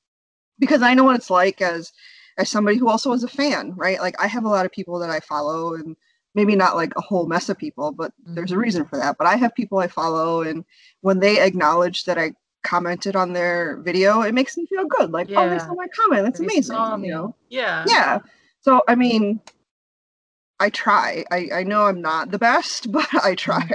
because 0.59 0.83
I 0.83 0.95
know 0.95 1.05
what 1.05 1.17
it's 1.17 1.31
like 1.31 1.61
as 1.63 1.93
as 2.39 2.49
somebody 2.49 2.79
who 2.79 2.89
also 2.89 3.13
is 3.13 3.25
a 3.25 3.29
fan, 3.29 3.75
right? 3.77 4.01
Like 4.01 4.21
I 4.21 4.27
have 4.27 4.45
a 4.45 4.49
lot 4.49 4.65
of 4.65 4.73
people 4.73 4.99
that 5.01 5.11
I 5.11 5.21
follow 5.21 5.75
and 5.75 5.97
maybe 6.35 6.55
not 6.55 6.77
like 6.77 6.93
a 6.97 7.01
whole 7.01 7.27
mess 7.27 7.49
of 7.49 7.59
people, 7.59 7.93
but 7.93 8.13
there's 8.25 8.51
a 8.51 8.55
mm-hmm. 8.55 8.63
reason 8.63 8.85
for 8.87 8.99
that. 8.99 9.17
But 9.19 9.27
I 9.27 9.37
have 9.37 9.55
people 9.55 9.79
I 9.79 9.89
follow 9.89 10.43
and 10.43 10.65
when 11.01 11.19
they 11.19 11.41
acknowledge 11.41 12.05
that 12.05 12.19
I 12.19 12.33
commented 12.63 13.17
on 13.17 13.33
their 13.33 13.79
video, 13.79 14.23
it 14.23 14.35
makes 14.35 14.57
me 14.57 14.67
feel 14.67 14.85
good. 14.87 15.13
Like, 15.13 15.29
yeah. 15.29 15.41
oh, 15.41 15.49
they 15.49 15.59
saw 15.59 15.75
my 15.75 15.89
comment. 15.89 16.25
That's 16.25 16.39
they 16.39 16.45
amazing. 16.45 16.77
You 16.77 17.11
know? 17.11 17.37
Yeah. 17.49 17.85
Yeah. 17.87 18.19
So 18.61 18.83
I 18.89 18.95
mean, 18.95 19.41
I 20.61 20.69
try. 20.69 21.25
I, 21.31 21.49
I 21.55 21.63
know 21.65 21.87
I'm 21.87 22.01
not 22.01 22.31
the 22.31 22.39
best, 22.39 22.93
but 22.93 23.09
I 23.25 23.35
try. 23.35 23.69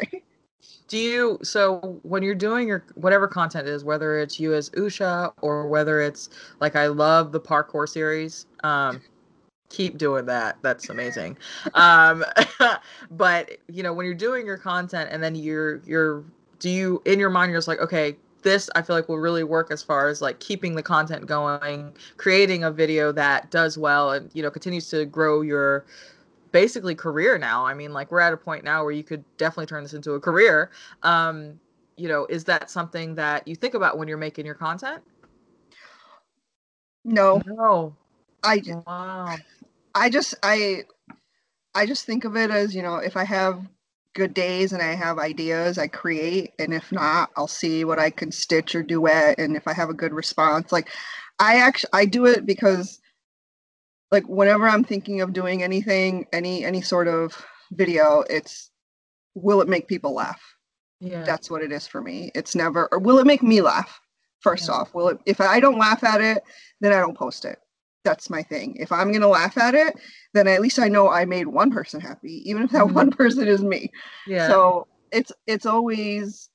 Do 0.87 0.99
you 0.99 1.39
so 1.41 1.99
when 2.03 2.21
you're 2.21 2.35
doing 2.35 2.67
your 2.67 2.85
whatever 2.93 3.27
content 3.27 3.67
is, 3.67 3.83
whether 3.83 4.19
it's 4.19 4.39
you 4.39 4.53
as 4.53 4.69
Usha 4.71 5.33
or 5.41 5.67
whether 5.67 5.99
it's 5.99 6.29
like 6.59 6.75
I 6.75 6.87
love 6.87 7.31
the 7.31 7.39
parkour 7.39 7.89
series, 7.89 8.45
um, 8.63 9.01
keep 9.69 9.97
doing 9.97 10.25
that. 10.27 10.57
That's 10.61 10.89
amazing. 10.89 11.37
um, 11.73 12.23
but 13.11 13.57
you 13.67 13.81
know 13.81 13.93
when 13.93 14.05
you're 14.05 14.13
doing 14.13 14.45
your 14.45 14.59
content 14.59 15.09
and 15.11 15.23
then 15.23 15.33
you're 15.33 15.81
you're 15.85 16.23
do 16.59 16.69
you 16.69 17.01
in 17.05 17.19
your 17.19 17.31
mind 17.31 17.51
you're 17.51 17.57
just 17.57 17.67
like 17.67 17.79
okay 17.79 18.15
this 18.45 18.69
I 18.75 18.81
feel 18.81 18.95
like 18.95 19.09
will 19.09 19.19
really 19.19 19.43
work 19.43 19.71
as 19.71 19.83
far 19.83 20.07
as 20.07 20.21
like 20.21 20.39
keeping 20.39 20.75
the 20.75 20.83
content 20.83 21.25
going, 21.25 21.91
creating 22.15 22.63
a 22.63 22.71
video 22.71 23.11
that 23.11 23.51
does 23.51 23.77
well 23.77 24.11
and 24.11 24.31
you 24.33 24.41
know 24.41 24.49
continues 24.49 24.89
to 24.91 25.03
grow 25.05 25.41
your 25.41 25.85
basically 26.53 26.95
career 26.95 27.37
now. 27.37 27.65
I 27.65 27.73
mean, 27.73 27.91
like 27.91 28.11
we're 28.11 28.21
at 28.21 28.31
a 28.31 28.37
point 28.37 28.63
now 28.63 28.83
where 28.83 28.93
you 28.93 29.03
could 29.03 29.25
definitely 29.35 29.65
turn 29.65 29.83
this 29.83 29.93
into 29.93 30.13
a 30.13 30.21
career. 30.21 30.71
Um, 31.03 31.59
you 31.97 32.07
know, 32.07 32.25
is 32.27 32.45
that 32.45 32.69
something 32.69 33.15
that 33.15 33.45
you 33.45 33.55
think 33.55 33.73
about 33.73 33.97
when 33.97 34.07
you're 34.07 34.17
making 34.17 34.45
your 34.45 34.55
content? 34.55 35.01
No. 37.03 37.41
No. 37.45 37.95
I 38.43 38.61
wow. 38.85 39.35
I 39.93 40.09
just 40.09 40.35
I 40.43 40.83
I 41.73 41.85
just 41.85 42.05
think 42.05 42.23
of 42.23 42.37
it 42.37 42.51
as, 42.51 42.75
you 42.75 42.83
know, 42.83 42.97
if 42.97 43.17
I 43.17 43.25
have 43.25 43.65
good 44.15 44.33
days 44.33 44.73
and 44.73 44.81
I 44.81 44.95
have 44.95 45.19
ideas, 45.19 45.77
I 45.77 45.87
create. 45.87 46.53
And 46.57 46.73
if 46.73 46.91
not, 46.91 47.29
I'll 47.37 47.47
see 47.47 47.85
what 47.85 47.99
I 47.99 48.09
can 48.09 48.31
stitch 48.31 48.73
or 48.73 48.81
duet. 48.81 49.37
And 49.37 49.55
if 49.55 49.67
I 49.67 49.73
have 49.73 49.89
a 49.89 49.93
good 49.93 50.13
response, 50.13 50.71
like 50.71 50.89
I 51.37 51.57
actually 51.57 51.91
I 51.93 52.05
do 52.05 52.25
it 52.25 52.45
because 52.45 52.99
like 54.11 54.23
whenever 54.27 54.67
I'm 54.67 54.83
thinking 54.83 55.21
of 55.21 55.33
doing 55.33 55.61
anything, 55.61 56.25
any 56.33 56.65
any 56.65 56.81
sort 56.81 57.07
of 57.07 57.45
video, 57.71 58.23
it's 58.29 58.71
will 59.35 59.61
it 59.61 59.67
make 59.67 59.87
people 59.87 60.13
laugh? 60.13 60.41
Yeah. 60.99 61.23
That's 61.23 61.51
what 61.51 61.61
it 61.61 61.71
is 61.71 61.85
for 61.85 62.01
me. 62.01 62.31
It's 62.33 62.55
never 62.55 62.87
or 62.91 62.99
will 62.99 63.19
it 63.19 63.27
make 63.27 63.43
me 63.43 63.61
laugh? 63.61 63.99
First 64.39 64.69
yeah. 64.69 64.75
off, 64.75 64.93
will 64.93 65.09
it 65.09 65.19
if 65.25 65.41
I 65.41 65.59
don't 65.59 65.77
laugh 65.77 66.03
at 66.03 66.21
it, 66.21 66.41
then 66.79 66.93
I 66.93 66.99
don't 66.99 67.17
post 67.17 67.45
it 67.45 67.59
that's 68.05 68.29
my 68.29 68.41
thing. 68.43 68.77
If 68.79 68.91
I'm 68.93 69.11
gonna 69.11 69.27
laugh 69.27 69.57
at 69.57 69.75
it, 69.75 69.95
then 70.33 70.47
at 70.47 70.61
least 70.61 70.79
I 70.79 70.87
know 70.87 71.09
I 71.09 71.25
made 71.25 71.47
one 71.47 71.71
person 71.71 71.99
happy, 71.99 72.49
even 72.49 72.63
if 72.63 72.71
that 72.71 72.85
mm-hmm. 72.85 72.95
one 72.95 73.11
person 73.19 73.47
is 73.47 73.61
me. 73.61 73.91
Yeah. 74.25 74.47
So 74.47 74.87
it's 75.11 75.33
it's 75.47 75.65
always 75.65 76.49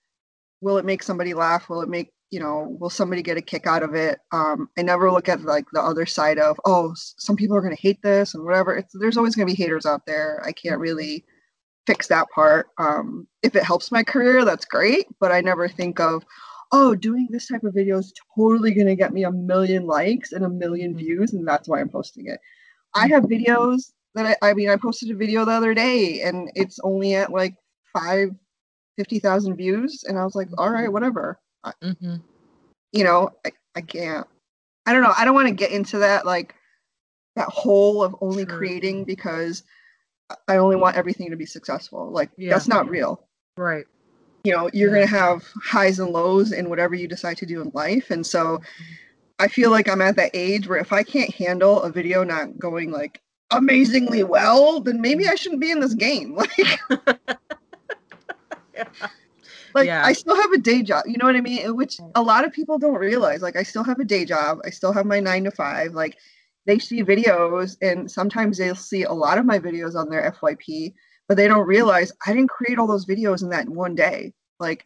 will 0.63 0.79
it 0.79 0.85
make 0.87 1.03
somebody 1.03 1.35
laugh? 1.35 1.69
Will 1.69 1.83
it 1.83 1.89
make 1.89 2.13
you 2.31 2.39
know, 2.39 2.77
will 2.79 2.91
somebody 2.91 3.23
get 3.23 3.37
a 3.37 3.43
kick 3.43 3.67
out 3.67 3.83
of 3.83 3.95
it? 3.95 4.21
Um, 4.33 4.69
I 4.79 4.83
never 4.83 5.11
look 5.11 5.29
at 5.29 5.43
like 5.43 5.65
the 5.73 5.83
other 5.83 6.07
side 6.07 6.39
of, 6.39 6.59
oh, 6.65 6.95
some 6.95 7.37
people 7.37 7.57
are 7.57 7.61
going 7.61 7.75
to 7.75 7.83
hate 7.83 8.01
this 8.03 8.35
and 8.35 8.45
whatever. 8.45 8.77
It's, 8.77 8.95
there's 8.99 9.17
always 9.17 9.35
going 9.35 9.49
to 9.49 9.53
be 9.53 9.61
haters 9.61 9.85
out 9.85 10.07
there. 10.07 10.41
I 10.47 10.53
can't 10.53 10.79
really 10.79 11.25
fix 11.87 12.07
that 12.07 12.29
part. 12.33 12.69
Um, 12.79 13.27
if 13.43 13.57
it 13.57 13.65
helps 13.65 13.91
my 13.91 14.05
career, 14.05 14.45
that's 14.45 14.65
great. 14.65 15.07
But 15.19 15.33
I 15.33 15.41
never 15.41 15.69
think 15.69 15.99
of, 15.99 16.25
oh, 16.73 16.95
doing 16.95 17.27
this 17.31 17.49
type 17.49 17.65
of 17.65 17.75
video 17.75 17.99
is 17.99 18.13
totally 18.37 18.73
going 18.73 18.87
to 18.87 18.95
get 18.95 19.13
me 19.13 19.25
a 19.25 19.33
million 19.33 19.87
likes 19.87 20.33
and 20.33 20.45
a 20.45 20.49
million 20.49 20.91
mm-hmm. 20.91 20.99
views, 20.99 21.33
and 21.33 21.47
that's 21.47 21.69
why 21.69 21.81
I'm 21.81 21.89
posting 21.89 22.27
it. 22.27 22.41
I 22.95 23.05
mm-hmm. 23.05 23.15
have 23.15 23.25
videos 23.25 23.93
that 24.15 24.39
I, 24.43 24.51
I 24.51 24.55
mean, 24.55 24.71
I 24.71 24.77
posted 24.77 25.11
a 25.11 25.15
video 25.15 25.45
the 25.45 25.53
other 25.53 25.75
day 25.75 26.23
and 26.23 26.51
it's 26.55 26.79
only 26.83 27.15
at 27.15 27.31
like 27.31 27.55
five, 27.93 28.31
50,000 28.97 29.57
views. 29.57 30.05
And 30.07 30.19
I 30.19 30.25
was 30.25 30.35
like, 30.35 30.49
all 30.59 30.71
right, 30.71 30.85
mm-hmm. 30.85 30.93
whatever. 30.93 31.41
Mm-hmm. 31.65 32.17
You 32.93 33.05
know, 33.05 33.31
I, 33.47 33.53
I 33.77 33.81
can't, 33.83 34.27
I 34.87 34.93
don't 34.93 35.03
know. 35.03 35.13
I 35.17 35.25
don't 35.25 35.35
want 35.35 35.49
to 35.49 35.55
get 35.55 35.71
into 35.71 35.99
that, 35.99 36.27
like 36.27 36.55
that 37.37 37.49
hole 37.49 38.03
of 38.03 38.17
only 38.21 38.45
sure. 38.45 38.57
creating 38.57 39.05
because 39.05 39.63
I 40.49 40.57
only 40.57 40.77
want 40.77 40.97
everything 40.97 41.31
to 41.31 41.37
be 41.37 41.47
successful. 41.47 42.11
Like 42.11 42.31
yeah. 42.37 42.51
that's 42.51 42.69
not 42.69 42.89
real. 42.89 43.27
Right. 43.57 43.85
You 44.45 44.53
know, 44.53 44.71
you're 44.73 44.91
going 44.91 45.07
to 45.07 45.15
have 45.15 45.47
highs 45.63 45.99
and 45.99 46.11
lows 46.11 46.53
in 46.53 46.71
whatever 46.71 46.95
you 46.95 47.07
decide 47.07 47.37
to 47.39 47.47
do 47.47 47.61
in 47.61 47.71
life. 47.75 48.11
And 48.11 48.27
so. 48.27 48.61
I 49.43 49.49
feel 49.49 49.71
like 49.71 49.89
I'm 49.89 50.03
at 50.03 50.17
that 50.17 50.33
age 50.35 50.69
where 50.69 50.79
if 50.79 50.93
I 50.93 51.03
can't 51.03 51.35
handle 51.35 51.81
a 51.81 51.91
video 51.91 52.23
not 52.25 52.59
going 52.59 52.91
like 52.91 53.23
amazingly 53.51 54.23
well, 54.23 54.81
then 54.81 55.01
maybe 55.01 55.29
I 55.29 55.35
shouldn't 55.35 55.61
be 55.61 55.71
in 55.71 55.81
this 55.81 55.95
game. 55.95 56.39
Like, 56.57 56.79
yeah. 58.75 58.85
like 59.75 59.87
yeah. 59.87 60.05
I 60.05 60.13
still 60.15 60.37
have 60.37 60.53
a 60.53 60.59
day 60.59 60.83
job. 60.83 61.05
You 61.07 61.19
know 61.19 61.27
what 61.27 61.37
I 61.37 61.41
mean? 61.41 61.77
Which 61.77 61.99
a 62.15 62.23
lot 62.23 62.45
of 62.47 62.53
people 62.53 62.79
don't 62.79 62.95
realize. 62.95 63.43
Like 63.43 63.57
I 63.57 63.63
still 63.63 63.85
have 63.85 63.99
a 63.99 64.05
day 64.05 64.25
job. 64.25 64.59
I 64.65 64.71
still 64.71 64.93
have 64.93 65.05
my 65.05 65.21
nine 65.21 65.45
to 65.45 65.51
five. 65.51 65.93
Like 65.93 66.17
they 66.67 66.79
see 66.79 67.03
videos, 67.03 67.77
and 67.83 68.11
sometimes 68.11 68.57
they'll 68.57 68.75
see 68.75 69.03
a 69.03 69.13
lot 69.13 69.39
of 69.39 69.45
my 69.45 69.59
videos 69.59 69.95
on 69.97 70.09
their 70.09 70.31
FYP, 70.33 70.95
but 71.31 71.37
they 71.37 71.47
don't 71.47 71.69
realize 71.69 72.11
I 72.27 72.35
didn't 72.35 72.51
create 72.51 72.77
all 72.77 72.89
those 72.89 73.07
videos 73.07 73.41
in 73.41 73.51
that 73.51 73.69
one 73.69 73.95
day. 73.95 74.33
Like 74.59 74.85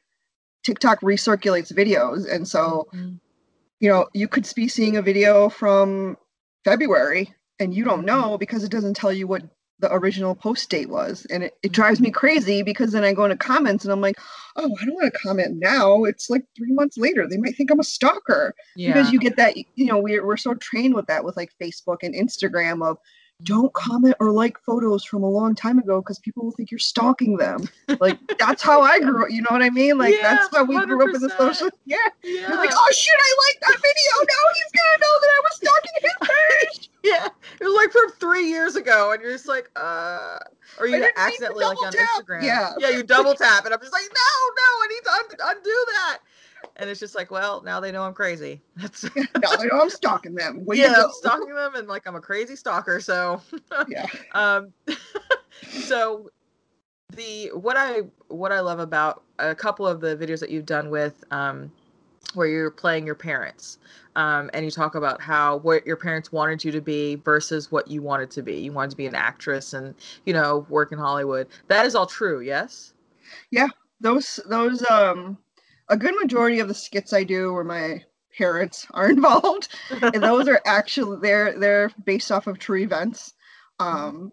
TikTok 0.62 1.00
recirculates 1.00 1.72
videos, 1.72 2.30
and 2.30 2.46
so. 2.46 2.86
Mm-hmm. 2.94 3.14
You 3.80 3.90
know, 3.90 4.08
you 4.14 4.28
could 4.28 4.50
be 4.56 4.68
seeing 4.68 4.96
a 4.96 5.02
video 5.02 5.50
from 5.50 6.16
February 6.64 7.34
and 7.60 7.74
you 7.74 7.84
don't 7.84 8.06
know 8.06 8.38
because 8.38 8.64
it 8.64 8.70
doesn't 8.70 8.94
tell 8.94 9.12
you 9.12 9.26
what 9.26 9.42
the 9.80 9.92
original 9.92 10.34
post 10.34 10.70
date 10.70 10.88
was 10.88 11.26
and 11.30 11.42
it, 11.42 11.54
it 11.62 11.72
drives 11.72 12.00
me 12.00 12.10
crazy 12.10 12.62
because 12.62 12.92
then 12.92 13.02
i 13.02 13.12
go 13.12 13.24
into 13.24 13.36
comments 13.36 13.84
and 13.84 13.92
i'm 13.92 14.00
like 14.00 14.16
oh 14.56 14.74
i 14.80 14.84
don't 14.84 14.94
want 14.94 15.12
to 15.12 15.18
comment 15.18 15.56
now 15.58 16.04
it's 16.04 16.30
like 16.30 16.44
three 16.56 16.72
months 16.72 16.96
later 16.96 17.26
they 17.28 17.36
might 17.36 17.56
think 17.56 17.70
i'm 17.70 17.80
a 17.80 17.84
stalker 17.84 18.54
yeah. 18.76 18.92
because 18.92 19.12
you 19.12 19.18
get 19.18 19.36
that 19.36 19.56
you 19.56 19.84
know 19.84 19.98
we're, 19.98 20.24
we're 20.24 20.36
so 20.36 20.54
trained 20.54 20.94
with 20.94 21.06
that 21.06 21.24
with 21.24 21.36
like 21.36 21.50
facebook 21.60 21.98
and 22.02 22.14
instagram 22.14 22.88
of 22.88 22.96
don't 23.42 23.72
comment 23.74 24.14
or 24.20 24.30
like 24.30 24.58
photos 24.60 25.04
from 25.04 25.22
a 25.22 25.28
long 25.28 25.54
time 25.54 25.78
ago 25.78 26.00
because 26.00 26.18
people 26.20 26.44
will 26.44 26.52
think 26.52 26.70
you're 26.70 26.78
stalking 26.78 27.36
them. 27.36 27.68
Like 28.00 28.18
that's 28.38 28.62
how 28.62 28.80
I 28.80 29.00
grew 29.00 29.24
up. 29.24 29.30
You 29.30 29.42
know 29.42 29.48
what 29.50 29.62
I 29.62 29.70
mean? 29.70 29.98
Like 29.98 30.14
yeah, 30.14 30.34
that's 30.36 30.56
how 30.56 30.64
we 30.64 30.76
100%. 30.76 30.86
grew 30.86 31.08
up 31.08 31.14
in 31.14 31.20
the 31.20 31.30
social. 31.36 31.68
Yeah. 31.86 31.96
yeah. 32.22 32.48
You're 32.48 32.56
like, 32.56 32.70
oh 32.72 32.92
shit, 32.94 33.14
I 33.18 33.36
like 33.48 33.60
that 33.60 33.82
video. 33.82 34.12
Now 34.20 34.44
he's 34.54 34.72
gonna 34.72 34.98
know 35.00 35.20
that 35.20 35.30
I 35.30 35.40
was 35.42 35.56
stalking 35.56 35.92
his 36.00 36.78
page. 36.78 36.90
yeah. 37.02 37.28
It 37.60 37.64
was 37.64 37.74
like 37.74 37.90
from 37.90 38.10
three 38.18 38.48
years 38.48 38.76
ago, 38.76 39.12
and 39.12 39.20
you're 39.20 39.32
just 39.32 39.48
like, 39.48 39.68
uh 39.76 40.38
or 40.78 40.86
you 40.86 41.06
accidentally 41.16 41.64
like 41.64 41.82
on 41.82 41.92
tap. 41.92 42.08
Instagram. 42.16 42.42
Yeah. 42.44 42.72
Yeah, 42.78 42.90
you 42.90 43.02
double 43.02 43.34
tap, 43.34 43.64
and 43.64 43.74
I'm 43.74 43.80
just 43.80 43.92
like, 43.92 44.02
no, 44.02 44.30
no, 44.56 44.68
I 44.82 44.86
need 44.88 45.04
to 45.04 45.10
un- 45.10 45.56
undo 45.56 45.84
that 45.94 46.18
and 46.76 46.90
it's 46.90 47.00
just 47.00 47.14
like, 47.14 47.30
well, 47.30 47.62
now 47.62 47.80
they 47.80 47.92
know 47.92 48.02
I'm 48.02 48.14
crazy. 48.14 48.60
That's 48.76 49.04
now 49.16 49.56
they 49.56 49.66
know 49.66 49.80
I'm 49.80 49.90
stalking 49.90 50.34
them. 50.34 50.66
yeah, 50.72 51.04
I'm 51.04 51.10
stalking 51.12 51.54
them, 51.54 51.74
and 51.74 51.88
like 51.88 52.06
I'm 52.06 52.16
a 52.16 52.20
crazy 52.20 52.56
stalker. 52.56 53.00
So 53.00 53.40
yeah. 53.88 54.06
um, 54.32 54.72
so 55.70 56.30
the 57.14 57.50
what 57.54 57.76
I 57.76 58.02
what 58.28 58.52
I 58.52 58.60
love 58.60 58.80
about 58.80 59.22
a 59.38 59.54
couple 59.54 59.86
of 59.86 60.00
the 60.00 60.16
videos 60.16 60.40
that 60.40 60.50
you've 60.50 60.66
done 60.66 60.90
with 60.90 61.24
um, 61.30 61.70
where 62.34 62.46
you're 62.46 62.70
playing 62.70 63.06
your 63.06 63.14
parents. 63.14 63.78
Um, 64.16 64.48
and 64.54 64.64
you 64.64 64.70
talk 64.70 64.94
about 64.94 65.20
how 65.20 65.56
what 65.58 65.84
your 65.86 65.96
parents 65.96 66.30
wanted 66.30 66.64
you 66.64 66.70
to 66.72 66.80
be 66.80 67.16
versus 67.16 67.72
what 67.72 67.88
you 67.88 68.00
wanted 68.00 68.30
to 68.32 68.42
be. 68.42 68.54
You 68.54 68.72
wanted 68.72 68.92
to 68.92 68.96
be 68.96 69.06
an 69.06 69.14
actress 69.14 69.72
and 69.72 69.94
you 70.24 70.32
know 70.32 70.66
work 70.68 70.92
in 70.92 70.98
Hollywood. 70.98 71.48
That 71.68 71.86
is 71.86 71.94
all 71.94 72.06
true, 72.06 72.40
yes. 72.40 72.92
Yeah, 73.50 73.68
those 74.00 74.38
those 74.46 74.88
um 74.88 75.38
a 75.88 75.96
good 75.96 76.14
majority 76.20 76.60
of 76.60 76.68
the 76.68 76.74
skits 76.74 77.12
I 77.12 77.24
do 77.24 77.52
where 77.52 77.64
my 77.64 78.04
parents 78.36 78.86
are 78.92 79.10
involved, 79.10 79.68
and 79.90 80.22
those 80.22 80.48
are 80.48 80.60
actually 80.64 81.18
they're 81.20 81.58
they're 81.58 81.90
based 82.04 82.30
off 82.32 82.46
of 82.46 82.58
true 82.58 82.80
events. 82.80 83.34
Um, 83.80 84.32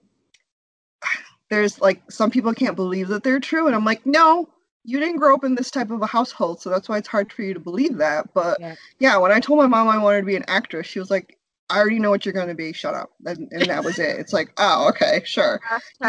there's 1.49 1.81
like 1.81 2.09
some 2.11 2.31
people 2.31 2.53
can't 2.53 2.75
believe 2.75 3.09
that 3.09 3.23
they're 3.23 3.39
true, 3.39 3.67
and 3.67 3.75
I'm 3.75 3.85
like, 3.85 4.05
no, 4.05 4.49
you 4.83 4.99
didn't 4.99 5.17
grow 5.17 5.35
up 5.35 5.43
in 5.43 5.55
this 5.55 5.71
type 5.71 5.91
of 5.91 6.01
a 6.01 6.07
household, 6.07 6.61
so 6.61 6.69
that's 6.69 6.89
why 6.89 6.97
it's 6.97 7.07
hard 7.07 7.31
for 7.31 7.43
you 7.43 7.53
to 7.53 7.59
believe 7.59 7.97
that. 7.97 8.33
But 8.33 8.59
yeah, 8.59 8.75
yeah 8.99 9.17
when 9.17 9.31
I 9.31 9.39
told 9.39 9.59
my 9.59 9.67
mom 9.67 9.89
I 9.89 9.97
wanted 9.97 10.21
to 10.21 10.25
be 10.25 10.35
an 10.35 10.45
actress, 10.47 10.87
she 10.87 10.99
was 10.99 11.11
like, 11.11 11.37
I 11.69 11.77
already 11.77 11.99
know 11.99 12.09
what 12.09 12.25
you're 12.25 12.33
going 12.33 12.49
to 12.49 12.55
be. 12.55 12.73
Shut 12.73 12.93
up. 12.93 13.11
And, 13.25 13.47
and, 13.51 13.65
that 13.67 13.83
was 13.83 13.97
it. 13.97 14.19
It's 14.19 14.33
like, 14.33 14.51
oh, 14.57 14.89
okay, 14.89 15.21
sure. 15.23 15.61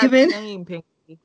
Even 0.03 0.83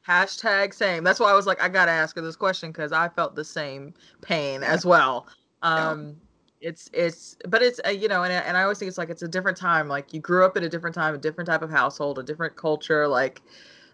Hashtag 0.08 0.73
same. 0.73 1.04
That's 1.04 1.19
why 1.19 1.32
I 1.32 1.34
was 1.34 1.45
like, 1.45 1.62
I 1.62 1.69
gotta 1.69 1.91
ask 1.91 2.15
her 2.15 2.21
this 2.21 2.36
question 2.36 2.71
because 2.71 2.91
I 2.91 3.10
felt 3.10 3.36
the 3.36 3.43
same 3.43 3.93
pain 4.21 4.63
as 4.63 4.86
well. 4.86 5.28
Um, 5.62 6.15
yeah. 6.62 6.69
it's 6.69 6.89
it's, 6.93 7.38
but 7.47 7.62
it's 7.62 7.80
uh, 7.86 7.89
you 7.89 8.08
know, 8.08 8.23
and 8.23 8.32
and 8.32 8.58
I 8.58 8.63
always 8.63 8.80
think 8.80 8.89
it's 8.89 8.97
like 8.97 9.10
it's 9.10 9.23
a 9.23 9.28
different 9.28 9.58
time. 9.58 9.88
Like 9.88 10.13
you 10.13 10.19
grew 10.19 10.45
up 10.45 10.58
in 10.58 10.63
a 10.63 10.69
different 10.69 10.95
time, 10.95 11.15
a 11.15 11.17
different 11.17 11.47
type 11.47 11.62
of 11.62 11.69
household, 11.69 12.19
a 12.19 12.23
different 12.23 12.56
culture. 12.56 13.08
Like, 13.08 13.41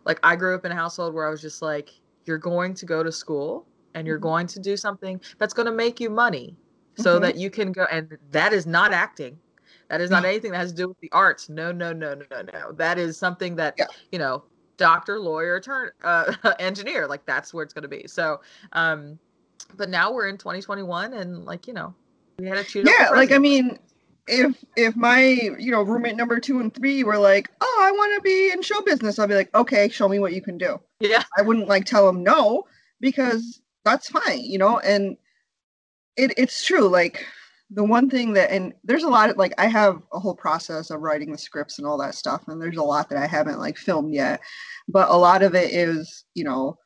like 0.06 0.20
I 0.24 0.36
grew 0.36 0.56
up 0.56 0.66
in 0.66 0.72
a 0.72 0.76
household 0.76 1.14
where 1.14 1.28
I 1.28 1.30
was 1.30 1.42
just 1.42 1.62
like, 1.62 1.90
you're 2.26 2.38
going 2.38 2.74
to 2.76 2.86
go 2.86 3.04
to 3.04 3.12
school 3.12 3.66
and 3.96 4.08
you're 4.08 4.18
mm-hmm. 4.18 4.24
going 4.24 4.48
to 4.48 4.60
do 4.60 4.76
something 4.78 5.22
that's 5.38 5.54
going 5.54 5.66
to 5.68 5.72
make 5.72 6.00
you 6.00 6.10
money, 6.10 6.56
so 6.96 7.14
mm-hmm. 7.16 7.24
that 7.24 7.38
you 7.38 7.50
can 7.50 7.72
go. 7.72 7.86
And 7.92 8.18
that 8.32 8.54
is 8.54 8.66
not 8.66 8.92
acting. 8.92 9.38
That 9.90 10.02
is 10.02 10.10
not 10.10 10.26
anything 10.26 10.52
that 10.52 10.58
has 10.58 10.72
to 10.72 10.78
do 10.78 10.88
with 10.88 11.00
the 11.02 11.12
arts. 11.12 11.50
No, 11.50 11.72
no, 11.72 11.94
no, 11.94 12.16
no, 12.16 12.26
no, 12.32 12.42
no. 12.52 12.72
That 12.72 12.98
is 12.98 13.16
something 13.16 13.56
that 13.58 13.76
yeah. 13.78 13.86
you 14.12 14.18
know 14.18 14.44
doctor, 14.84 15.18
lawyer, 15.18 15.62
turn 15.62 15.92
uh, 16.04 16.34
engineer. 16.60 17.08
Like 17.08 17.26
that's 17.26 17.54
where 17.54 17.64
it's 17.64 17.74
going 17.74 17.84
to 17.84 17.88
be. 17.88 18.06
So, 18.08 18.42
um, 18.74 19.18
but 19.78 19.90
now 19.90 20.12
we're 20.12 20.28
in 20.28 20.38
2021, 20.38 21.14
and 21.14 21.46
like 21.46 21.68
you 21.68 21.74
know, 21.74 21.96
we 22.38 22.48
had 22.48 22.58
a 22.58 22.64
choose. 22.64 22.88
Yeah, 22.88 23.10
like 23.12 23.32
I 23.32 23.38
mean, 23.38 23.80
if 24.28 24.64
if 24.76 24.96
my 24.98 25.22
you 25.58 25.72
know 25.72 25.82
roommate 25.82 26.18
number 26.18 26.40
two 26.40 26.60
and 26.60 26.74
three 26.74 27.04
were 27.06 27.18
like, 27.18 27.50
oh, 27.62 27.80
I 27.82 27.92
want 27.92 28.14
to 28.16 28.22
be 28.22 28.52
in 28.52 28.62
show 28.62 28.82
business, 28.82 29.18
I'd 29.18 29.30
be 29.30 29.36
like, 29.36 29.56
okay, 29.56 29.88
show 29.88 30.10
me 30.10 30.20
what 30.20 30.34
you 30.34 30.42
can 30.42 30.58
do. 30.58 30.80
Yeah, 31.00 31.24
I 31.38 31.42
wouldn't 31.42 31.70
like 31.70 31.86
tell 31.86 32.06
them 32.06 32.22
no 32.22 32.66
because 33.00 33.62
that's 33.86 34.10
fine, 34.10 34.42
you 34.42 34.58
know, 34.58 34.80
and 34.80 35.16
it 36.18 36.34
it's 36.38 36.66
true, 36.66 36.90
like 36.90 37.26
the 37.74 37.84
one 37.84 38.10
thing 38.10 38.34
that 38.34 38.52
and 38.52 38.74
there's 38.84 39.04
a 39.04 39.10
lot 39.10 39.30
of 39.30 39.38
like 39.38 39.54
i 39.58 39.66
have 39.66 40.02
a 40.14 40.20
whole 40.20 40.36
process 40.36 40.90
of 40.90 41.02
writing 41.02 41.32
the 41.32 41.38
scripts 41.38 41.80
and 41.80 41.88
all 41.88 41.98
that 41.98 42.16
stuff 42.16 42.44
and 42.48 42.62
there's 42.62 42.78
a 42.78 42.84
lot 42.84 43.10
that 43.10 43.18
i 43.18 43.26
haven't 43.26 43.60
like 43.60 43.78
filmed 43.78 44.14
yet. 44.14 44.40
But 44.88 45.10
a 45.10 45.16
lot 45.16 45.44
of 45.44 45.56
it 45.56 45.74
is 45.74 46.26
you 46.36 46.44
know 46.44 46.78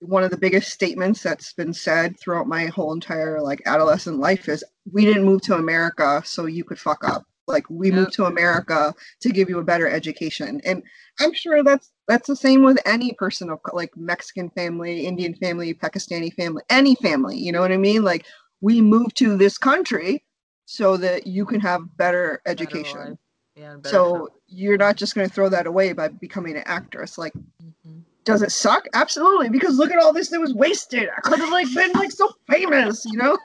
one 0.00 0.22
of 0.22 0.30
the 0.30 0.36
biggest 0.36 0.70
statements 0.70 1.22
that's 1.22 1.52
been 1.52 1.74
said 1.74 2.18
throughout 2.18 2.46
my 2.46 2.66
whole 2.66 2.92
entire 2.92 3.40
like 3.40 3.62
adolescent 3.66 4.18
life 4.18 4.48
is 4.48 4.64
we 4.92 5.04
didn't 5.04 5.24
move 5.24 5.42
to 5.42 5.56
america 5.56 6.22
so 6.24 6.46
you 6.46 6.64
could 6.64 6.78
fuck 6.78 7.04
up. 7.04 7.24
Like 7.46 7.68
we 7.68 7.88
yep. 7.88 7.96
moved 7.96 8.12
to 8.14 8.26
america 8.26 8.94
to 9.20 9.28
give 9.30 9.48
you 9.48 9.58
a 9.58 9.64
better 9.64 9.88
education. 9.88 10.60
And 10.64 10.82
i'm 11.18 11.32
sure 11.32 11.64
that's 11.64 11.90
that's 12.08 12.28
the 12.28 12.36
same 12.36 12.62
with 12.62 12.78
any 12.86 13.12
person 13.14 13.50
of 13.50 13.58
like 13.72 13.96
mexican 13.96 14.50
family 14.50 15.06
indian 15.06 15.34
family 15.34 15.74
pakistani 15.74 16.32
family 16.34 16.62
any 16.68 16.94
family 16.96 17.36
you 17.36 17.52
know 17.52 17.60
what 17.60 17.72
i 17.72 17.76
mean? 17.76 18.04
Like 18.04 18.26
we 18.60 18.80
moved 18.80 19.16
to 19.18 19.36
this 19.36 19.58
country 19.58 20.24
so 20.66 20.96
that 20.96 21.26
you 21.26 21.44
can 21.44 21.60
have 21.60 21.96
better 21.96 22.40
education. 22.46 23.18
Yeah, 23.56 23.76
better 23.76 23.88
so 23.88 24.14
health. 24.14 24.30
you're 24.48 24.76
not 24.76 24.96
just 24.96 25.14
going 25.14 25.28
to 25.28 25.34
throw 25.34 25.48
that 25.48 25.66
away 25.66 25.92
by 25.92 26.08
becoming 26.08 26.56
an 26.56 26.62
actress. 26.66 27.18
Like, 27.18 27.32
mm-hmm. 27.32 27.98
does 28.24 28.42
it 28.42 28.52
suck? 28.52 28.86
Absolutely, 28.94 29.48
because 29.48 29.78
look 29.78 29.90
at 29.90 29.98
all 29.98 30.12
this 30.12 30.28
that 30.28 30.40
was 30.40 30.54
wasted. 30.54 31.08
I 31.16 31.20
could 31.22 31.40
have 31.40 31.50
like 31.50 31.66
been 31.74 31.92
like 31.92 32.12
so 32.12 32.30
famous, 32.48 33.04
you 33.04 33.18
know. 33.18 33.36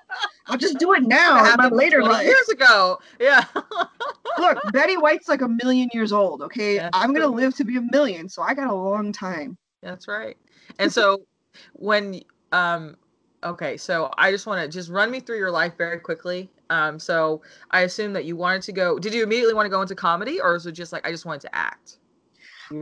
I'll 0.48 0.58
just 0.58 0.78
do 0.78 0.94
it 0.94 1.04
now 1.04 1.44
in 1.52 1.56
my 1.58 1.70
later 1.70 2.04
life. 2.04 2.28
Years 2.28 2.50
ago, 2.50 3.00
yeah. 3.20 3.46
look, 4.38 4.60
Betty 4.72 4.96
White's 4.96 5.28
like 5.28 5.42
a 5.42 5.48
million 5.48 5.90
years 5.94 6.12
old. 6.12 6.44
Okay, 6.44 6.78
That's 6.78 6.96
I'm 6.96 7.14
gonna 7.14 7.28
live 7.28 7.56
to 7.56 7.64
be 7.64 7.78
a 7.78 7.82
million, 7.92 8.30
so 8.30 8.44
I 8.44 8.54
got 8.54 8.68
a 8.68 8.76
long 8.76 9.12
time. 9.12 9.58
That's 9.82 10.08
right. 10.08 10.38
And 10.78 10.92
so 10.92 11.26
when 11.74 12.22
um 12.52 12.98
Okay, 13.46 13.78
so 13.78 14.12
I 14.18 14.32
just 14.32 14.48
want 14.48 14.64
to 14.64 14.68
just 14.68 14.90
run 14.90 15.12
me 15.12 15.20
through 15.20 15.38
your 15.38 15.52
life 15.52 15.74
very 15.78 16.00
quickly. 16.00 16.50
Um, 16.72 16.98
so 16.98 17.44
I 17.70 17.82
assume 17.82 18.14
that 18.14 18.26
you 18.26 18.36
wanted 18.36 18.64
to 18.64 18.72
go. 18.72 18.98
Did 18.98 19.14
you 19.14 19.22
immediately 19.22 19.54
want 19.54 19.68
to 19.68 19.70
go 19.70 19.84
into 19.84 19.94
comedy, 19.94 20.42
or 20.42 20.54
was 20.54 20.66
it 20.66 20.72
just 20.72 20.92
like 20.92 21.08
I 21.08 21.12
just 21.12 21.26
wanted 21.26 21.42
to 21.42 21.56
act? 21.56 22.00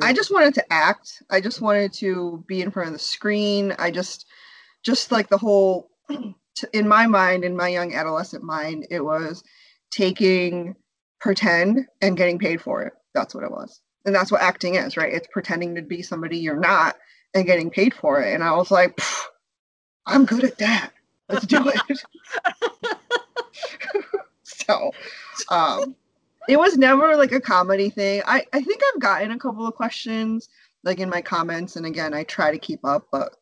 I 0.02 0.14
just 0.14 0.32
wanted 0.32 0.54
to 0.54 0.74
act. 0.74 1.22
I 1.30 1.42
just 1.42 1.60
wanted 1.60 1.92
to 1.96 2.44
be 2.48 2.62
in 2.62 2.72
front 2.72 2.88
of 2.88 2.94
the 2.94 3.00
screen. 3.00 3.76
I 3.78 3.92
just, 3.92 4.26
just 4.84 5.12
like 5.12 5.28
the 5.28 5.38
whole 5.38 5.90
in 6.74 6.88
my 6.88 7.08
mind, 7.08 7.44
in 7.44 7.58
my 7.58 7.68
young 7.68 7.94
adolescent 7.94 8.44
mind, 8.44 8.88
it 8.90 9.04
was 9.04 9.44
taking 9.92 10.76
pretend 11.20 11.88
and 12.02 12.16
getting 12.16 12.40
paid 12.40 12.62
for 12.62 12.84
it. 12.84 12.94
That's 13.14 13.36
what 13.36 13.44
it 13.44 13.52
was. 13.52 13.82
And 14.06 14.16
that's 14.16 14.32
what 14.32 14.42
acting 14.42 14.76
is, 14.76 14.96
right? 14.96 15.14
It's 15.14 15.28
pretending 15.32 15.76
to 15.76 15.82
be 15.82 16.02
somebody 16.02 16.38
you're 16.38 16.56
not 16.56 16.96
and 17.34 17.46
getting 17.46 17.70
paid 17.70 17.94
for 17.94 18.22
it. 18.22 18.34
And 18.34 18.44
I 18.44 18.54
was 18.54 18.72
like, 18.72 18.98
I'm 20.06 20.26
good 20.26 20.44
at 20.44 20.58
that. 20.58 20.92
Let's 21.30 21.46
do 21.46 21.68
it. 21.68 22.04
so 24.44 24.92
um 25.50 25.96
it 26.50 26.58
was 26.58 26.78
never 26.78 27.16
like 27.16 27.32
a 27.32 27.40
comedy 27.40 27.90
thing. 27.90 28.22
I, 28.26 28.46
I 28.52 28.62
think 28.62 28.82
I've 28.94 29.02
gotten 29.02 29.32
a 29.32 29.40
couple 29.40 29.66
of 29.66 29.76
questions 29.76 30.50
like 30.84 31.00
in 31.00 31.10
my 31.10 31.22
comments, 31.22 31.76
and 31.76 31.86
again, 31.86 32.14
I 32.14 32.24
try 32.24 32.52
to 32.52 32.58
keep 32.58 32.84
up, 32.84 33.08
but 33.12 33.38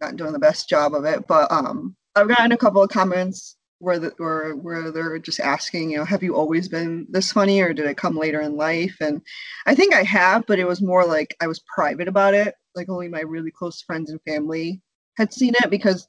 not 0.00 0.16
doing 0.16 0.32
the 0.32 0.38
best 0.38 0.68
job 0.68 0.94
of 0.94 1.04
it. 1.04 1.26
But 1.26 1.50
um, 1.50 1.96
I've 2.14 2.28
gotten 2.28 2.52
a 2.52 2.56
couple 2.56 2.82
of 2.82 2.90
comments 2.90 3.56
where 3.80 3.98
the, 3.98 4.12
where 4.18 4.54
where 4.54 4.90
they're 4.90 5.18
just 5.18 5.40
asking, 5.40 5.90
you 5.90 5.98
know, 5.98 6.04
have 6.04 6.22
you 6.22 6.36
always 6.36 6.68
been 6.68 7.06
this 7.10 7.32
funny, 7.32 7.60
or 7.60 7.72
did 7.72 7.86
it 7.86 7.96
come 7.96 8.16
later 8.16 8.40
in 8.40 8.56
life? 8.56 8.96
And 9.00 9.20
I 9.66 9.74
think 9.74 9.94
I 9.94 10.04
have, 10.04 10.46
but 10.46 10.58
it 10.58 10.66
was 10.66 10.80
more 10.80 11.04
like 11.04 11.36
I 11.40 11.48
was 11.48 11.60
private 11.74 12.08
about 12.08 12.34
it. 12.34 12.54
Like 12.76 12.88
only 12.88 13.08
my 13.08 13.20
really 13.20 13.50
close 13.50 13.82
friends 13.82 14.10
and 14.10 14.20
family 14.22 14.80
had 15.18 15.34
seen 15.34 15.52
it 15.62 15.68
because 15.68 16.08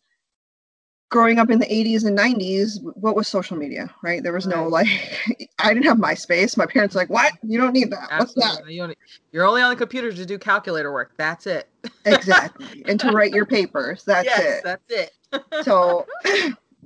growing 1.09 1.39
up 1.39 1.49
in 1.49 1.57
the 1.57 1.65
80s 1.65 2.05
and 2.05 2.15
90s 2.17 2.77
what 2.95 3.15
was 3.15 3.27
social 3.27 3.57
media 3.57 3.89
right? 4.03 4.21
There 4.21 4.31
was 4.31 4.45
right. 4.45 4.55
no 4.55 4.67
like 4.67 4.87
i 5.59 5.73
didn't 5.73 5.85
have 5.85 5.97
myspace. 5.97 6.55
My 6.55 6.67
parents 6.67 6.95
like 6.95 7.09
what? 7.09 7.33
You 7.43 7.59
don't 7.59 7.73
need 7.73 7.91
that. 7.91 8.07
Absolutely. 8.11 8.43
what's 8.43 8.57
that? 8.59 8.71
You 8.71 8.93
you're 9.31 9.45
only 9.45 9.61
on 9.61 9.71
the 9.71 9.75
computer 9.75 10.13
to 10.13 10.25
do 10.25 10.37
calculator 10.37 10.93
work. 10.93 11.13
That's 11.17 11.47
it. 11.47 11.67
Exactly. 12.05 12.83
And 12.87 12.99
to 12.99 13.11
write 13.11 13.33
your 13.33 13.45
papers. 13.57 14.03
That's 14.05 14.25
yes, 14.25 14.59
it. 14.59 14.63
that's 14.63 14.91
it. 14.91 15.11
So 15.63 16.05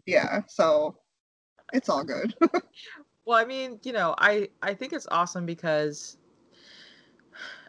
yeah 0.05 0.41
so 0.47 0.95
it's 1.73 1.89
all 1.89 2.03
good. 2.03 2.33
Well 3.25 3.37
i 3.37 3.45
mean 3.45 3.79
you 3.83 3.91
know 3.91 4.15
i 4.17 4.47
i 4.61 4.73
think 4.73 4.93
it's 4.93 5.07
awesome 5.11 5.45
because 5.45 6.17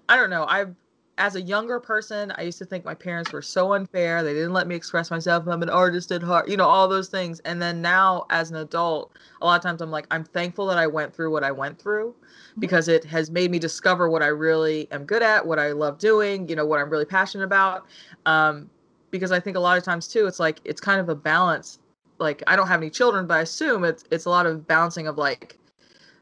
i 0.08 0.16
don't 0.16 0.30
know. 0.30 0.46
I've 0.48 0.74
as 1.16 1.36
a 1.36 1.40
younger 1.40 1.78
person, 1.78 2.32
I 2.36 2.42
used 2.42 2.58
to 2.58 2.64
think 2.64 2.84
my 2.84 2.94
parents 2.94 3.32
were 3.32 3.42
so 3.42 3.74
unfair. 3.74 4.22
They 4.22 4.34
didn't 4.34 4.52
let 4.52 4.66
me 4.66 4.74
express 4.74 5.10
myself. 5.10 5.46
I'm 5.46 5.62
an 5.62 5.70
artist 5.70 6.10
at 6.10 6.22
heart, 6.22 6.48
you 6.48 6.56
know, 6.56 6.66
all 6.66 6.88
those 6.88 7.08
things. 7.08 7.38
And 7.40 7.62
then 7.62 7.80
now, 7.80 8.26
as 8.30 8.50
an 8.50 8.56
adult, 8.56 9.12
a 9.40 9.46
lot 9.46 9.56
of 9.56 9.62
times 9.62 9.80
I'm 9.80 9.92
like, 9.92 10.06
I'm 10.10 10.24
thankful 10.24 10.66
that 10.66 10.78
I 10.78 10.88
went 10.88 11.14
through 11.14 11.30
what 11.30 11.44
I 11.44 11.52
went 11.52 11.80
through 11.80 12.10
mm-hmm. 12.10 12.60
because 12.60 12.88
it 12.88 13.04
has 13.04 13.30
made 13.30 13.52
me 13.52 13.60
discover 13.60 14.10
what 14.10 14.22
I 14.22 14.26
really 14.26 14.90
am 14.90 15.04
good 15.04 15.22
at, 15.22 15.46
what 15.46 15.60
I 15.60 15.70
love 15.70 15.98
doing, 15.98 16.48
you 16.48 16.56
know, 16.56 16.66
what 16.66 16.80
I'm 16.80 16.90
really 16.90 17.04
passionate 17.04 17.44
about. 17.44 17.86
Um, 18.26 18.68
because 19.12 19.30
I 19.30 19.38
think 19.38 19.56
a 19.56 19.60
lot 19.60 19.78
of 19.78 19.84
times 19.84 20.08
too, 20.08 20.26
it's 20.26 20.40
like 20.40 20.60
it's 20.64 20.80
kind 20.80 21.00
of 21.00 21.08
a 21.08 21.14
balance. 21.14 21.78
Like 22.18 22.42
I 22.48 22.56
don't 22.56 22.66
have 22.66 22.80
any 22.80 22.90
children, 22.90 23.28
but 23.28 23.34
I 23.34 23.40
assume 23.42 23.84
it's 23.84 24.02
it's 24.10 24.24
a 24.24 24.30
lot 24.30 24.46
of 24.46 24.66
balancing 24.66 25.06
of 25.06 25.16
like 25.16 25.58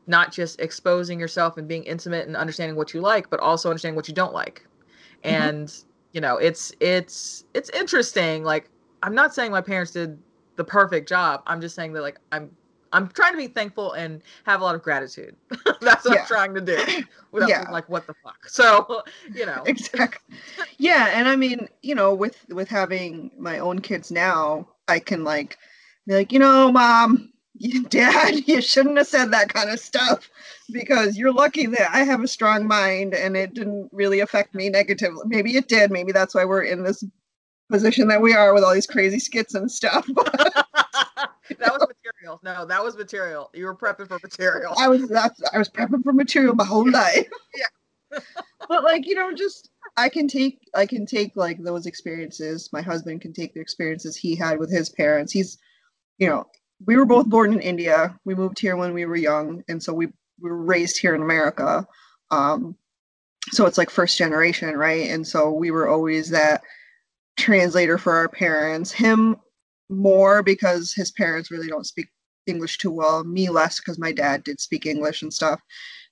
not 0.07 0.33
just 0.33 0.61
exposing 0.61 1.18
yourself 1.18 1.57
and 1.57 1.66
being 1.66 1.85
intimate 1.85 2.26
and 2.26 2.37
understanding 2.37 2.76
what 2.76 2.92
you 2.92 3.00
like, 3.00 3.31
but 3.31 3.40
also 3.40 3.70
understanding 3.70 3.96
what 3.96 4.09
you 4.09 4.14
don't 4.14 4.35
like. 4.35 4.66
And 5.24 5.68
mm-hmm. 5.68 5.88
you 6.12 6.20
know 6.20 6.37
it's 6.37 6.72
it's 6.80 7.44
it's 7.54 7.70
interesting 7.70 8.44
like 8.44 8.68
i'm 9.02 9.14
not 9.14 9.35
saying 9.35 9.50
my 9.50 9.61
parents 9.61 9.92
did 9.92 10.18
the 10.56 10.64
perfect 10.64 11.08
job 11.08 11.42
i'm 11.46 11.61
just 11.61 11.74
saying 11.74 11.92
that 11.92 12.02
like 12.02 12.18
i'm 12.32 12.50
i'm 12.92 13.08
trying 13.08 13.32
to 13.32 13.38
be 13.38 13.46
thankful 13.46 13.92
and 13.92 14.22
have 14.44 14.61
a 14.61 14.64
lot 14.64 14.74
of 14.74 14.82
gratitude 14.82 15.35
that's 15.80 16.04
what 16.04 16.14
yeah. 16.14 16.20
i'm 16.20 16.26
trying 16.26 16.54
to 16.54 16.61
do 16.61 16.78
without 17.32 17.48
yeah. 17.48 17.70
like 17.70 17.88
what 17.88 18.06
the 18.06 18.14
fuck 18.22 18.48
so 18.48 19.02
you 19.35 19.46
know 19.46 19.62
exactly 19.66 20.37
yeah 20.78 21.11
and 21.14 21.28
i 21.28 21.37
mean 21.37 21.68
you 21.82 21.94
know 21.94 22.14
with 22.14 22.44
with 22.48 22.68
having 22.68 23.30
my 23.38 23.58
own 23.58 23.78
kids 23.78 24.11
now 24.11 24.66
i 24.88 24.98
can 24.98 25.24
like 25.24 25.58
be 26.06 26.14
like 26.14 26.32
you 26.32 26.38
know 26.38 26.70
mom 26.70 27.32
dad 27.88 28.46
you 28.48 28.61
shouldn't 28.61 28.98
have 28.98 29.07
said 29.07 29.31
that 29.31 29.53
kind 29.53 29.70
of 29.70 29.79
stuff 29.79 30.29
because 30.72 31.16
you're 31.16 31.33
lucky 31.33 31.66
that 31.66 31.88
i 31.92 32.03
have 32.03 32.22
a 32.22 32.29
strong 32.29 32.66
mind 32.66 33.14
and 33.14 33.37
it 33.37 33.55
didn't 33.55 33.88
really 33.92 34.20
affect 34.20 34.55
me 34.55 34.68
negatively. 34.68 35.22
Maybe 35.27 35.57
it 35.57 35.68
did. 35.68 35.90
Maybe 35.90 36.12
that's 36.12 36.35
why 36.35 36.44
we're 36.44 36.62
in 36.62 36.83
this 36.83 37.05
position 37.70 38.09
that 38.09 38.20
we 38.20 38.35
are 38.35 38.53
with 38.53 38.64
all 38.64 38.75
these 38.75 38.87
crazy 38.87 39.18
skits 39.18 39.55
and 39.55 39.70
stuff. 39.70 40.09
That 41.59 41.72
was 41.72 41.87
material. 41.87 42.40
No 42.42 42.64
that 42.64 42.83
was 42.83 42.96
material. 42.96 43.51
You 43.53 43.66
were 43.66 43.77
prepping 43.77 44.09
for 44.09 44.18
material. 44.22 44.75
I 44.79 44.88
was 44.88 45.07
that's 45.09 45.40
i 45.53 45.59
was 45.59 45.68
prepping 45.68 46.03
for 46.03 46.12
material 46.12 46.55
my 46.55 46.64
whole 46.64 46.88
life. 46.90 47.29
Yeah 47.55 48.18
but 48.68 48.85
like 48.85 49.07
you 49.07 49.14
know 49.14 49.33
just 49.35 49.70
i 49.96 50.09
can 50.09 50.29
take 50.29 50.61
i 50.75 50.87
can 50.87 51.05
take 51.05 51.33
like 51.37 51.62
those 51.62 51.85
experiences. 51.85 52.70
My 52.72 52.81
husband 52.81 53.20
can 53.20 53.33
take 53.33 53.53
the 53.55 53.61
experiences 53.61 54.16
he 54.16 54.35
had 54.35 54.59
with 54.59 54.70
his 54.70 54.88
parents. 54.88 55.33
He's 55.33 55.59
you 56.18 56.27
know 56.27 56.46
we 56.87 56.97
were 56.97 57.05
both 57.05 57.27
born 57.27 57.53
in 57.53 57.61
India. 57.61 58.18
We 58.25 58.35
moved 58.35 58.59
here 58.59 58.77
when 58.77 58.92
we 58.95 59.05
were 59.05 59.16
young, 59.16 59.62
and 59.68 59.83
so 59.83 59.92
we, 59.92 60.07
we 60.40 60.51
were 60.51 60.62
raised 60.62 60.99
here 60.99 61.14
in 61.14 61.23
America. 61.23 61.87
Um, 62.31 62.77
so 63.51 63.66
it's 63.66 63.79
like 63.79 63.90
first 63.90 64.18
generation, 64.18 64.77
right? 64.77 65.09
And 65.11 65.27
so 65.27 65.51
we 65.51 65.71
were 65.71 65.88
always 65.88 66.31
that 66.31 66.62
translator 67.37 67.99
for 67.99 68.14
our 68.14 68.29
parents. 68.29 68.92
Him 68.92 69.37
more 69.88 70.42
because 70.42 70.92
his 70.92 71.11
parents 71.12 71.51
really 71.51 71.68
don't 71.68 71.87
speak 71.87 72.09
English 72.47 72.79
too 72.79 72.90
well. 72.90 73.25
Me 73.25 73.49
less 73.49 73.79
because 73.79 73.99
my 73.99 74.12
dad 74.12 74.45
did 74.45 74.61
speak 74.61 74.87
English 74.87 75.23
and 75.23 75.33
stuff. 75.33 75.61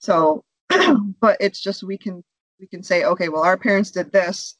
So, 0.00 0.44
but 1.20 1.36
it's 1.40 1.60
just 1.60 1.82
we 1.82 1.98
can 1.98 2.22
we 2.58 2.66
can 2.66 2.82
say, 2.82 3.04
okay, 3.04 3.28
well, 3.28 3.42
our 3.42 3.56
parents 3.56 3.90
did 3.90 4.12
this. 4.12 4.56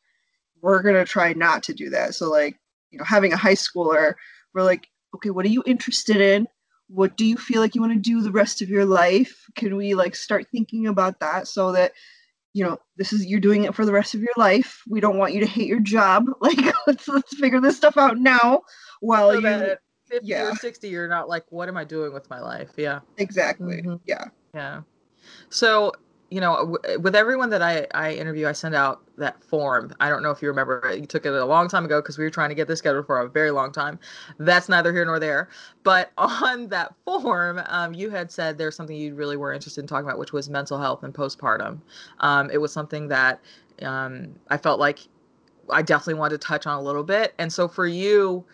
We're 0.63 0.83
gonna 0.83 1.05
try 1.05 1.33
not 1.33 1.63
to 1.65 1.75
do 1.75 1.91
that. 1.91 2.15
So 2.15 2.31
like, 2.31 2.59
you 2.91 2.99
know, 2.99 3.05
having 3.05 3.33
a 3.33 3.37
high 3.37 3.55
schooler, 3.55 4.15
we're 4.55 4.63
like, 4.63 4.89
okay, 5.15 5.31
what 5.31 5.45
are 5.45 5.51
you 5.51 5.63
interested 5.67 6.17
in? 6.17 6.47
What 6.89 7.17
do 7.17 7.25
you 7.25 7.37
feel 7.37 7.61
like 7.61 7.75
you 7.75 7.81
want 7.81 7.93
to 7.93 7.99
do 7.99 8.21
the 8.21 8.33
rest 8.33 8.63
of 8.63 8.69
your 8.69 8.85
life? 8.85 9.45
Can 9.55 9.77
we 9.77 9.95
like 9.95 10.17
start 10.17 10.47
thinking 10.51 10.87
about 10.87 11.21
that 11.21 11.47
so 11.47 11.73
that 11.73 11.93
you 12.53 12.65
know 12.65 12.79
this 12.97 13.13
is 13.13 13.27
you're 13.27 13.41
doing 13.41 13.65
it 13.65 13.75
for 13.75 13.85
the 13.85 13.93
rest 13.93 14.15
of 14.15 14.21
your 14.21 14.33
life. 14.37 14.83
We 14.89 15.01
don't 15.01 15.19
want 15.19 15.35
you 15.35 15.41
to 15.41 15.47
hate 15.47 15.69
your 15.69 15.81
job. 15.81 16.27
Like 16.41 16.59
let's 16.87 17.07
let's 17.07 17.37
figure 17.37 17.61
this 17.61 17.77
stuff 17.77 17.97
out 17.97 18.19
now 18.19 18.63
while 19.01 19.31
so 19.31 19.39
you 19.39 19.77
50 20.07 20.27
yeah. 20.27 20.51
or 20.51 20.57
60 20.57 20.89
you're 20.89 21.07
not 21.07 21.29
like 21.29 21.45
what 21.51 21.69
am 21.69 21.77
I 21.77 21.85
doing 21.85 22.13
with 22.13 22.29
my 22.29 22.41
life? 22.41 22.71
Yeah. 22.77 23.01
Exactly. 23.19 23.83
Mm-hmm. 23.83 23.97
Yeah. 24.07 24.25
Yeah. 24.55 24.81
So 25.49 25.93
you 26.31 26.41
know, 26.41 26.79
with 27.01 27.17
everyone 27.17 27.51
that 27.51 27.61
I, 27.61 27.89
I 27.93 28.13
interview, 28.13 28.47
I 28.47 28.53
send 28.53 28.75
out 28.75 29.03
that 29.19 29.43
form. 29.43 29.93
I 29.99 30.09
don't 30.09 30.23
know 30.23 30.31
if 30.31 30.41
you 30.41 30.47
remember, 30.49 30.95
you 30.97 31.05
took 31.05 31.27
it 31.27 31.33
a 31.33 31.45
long 31.45 31.69
time 31.69 31.85
ago 31.85 32.01
because 32.01 32.19
we 32.19 32.25
were 32.25 32.31
trying 32.31 32.51
to 32.51 32.55
get 32.55 32.69
this 32.69 32.79
scheduled 32.79 33.07
for 33.07 33.21
a 33.21 33.29
very 33.29 33.51
long 33.51 33.73
time. 33.73 33.99
That's 34.39 34.69
neither 34.69 34.93
here 34.93 35.05
nor 35.05 35.19
there. 35.19 35.49
But 35.83 36.13
on 36.19 36.69
that 36.69 36.95
form, 37.05 37.61
um, 37.67 37.95
you 37.95 38.11
had 38.11 38.31
said 38.31 38.59
there's 38.59 38.77
something 38.77 38.97
you 38.97 39.15
really 39.17 39.37
were 39.37 39.53
interested 39.53 39.81
in 39.81 39.89
talking 39.89 40.07
about, 40.07 40.19
which 40.19 40.33
was 40.33 40.49
mental 40.49 40.79
health 40.79 41.03
and 41.03 41.13
postpartum. 41.13 41.81
Um, 42.21 42.49
it 42.51 42.59
was 42.59 42.73
something 42.73 43.09
that 43.09 43.41
um, 43.83 44.35
I 44.49 44.57
felt 44.57 44.79
like 44.79 45.01
I 45.69 45.83
definitely 45.83 46.15
wanted 46.15 46.41
to 46.41 46.47
touch 46.47 46.67
on 46.67 46.79
a 46.79 46.83
little 46.83 47.05
bit. 47.05 47.35
And 47.39 47.53
so 47.53 47.67
for 47.67 47.87
you, 47.87 48.45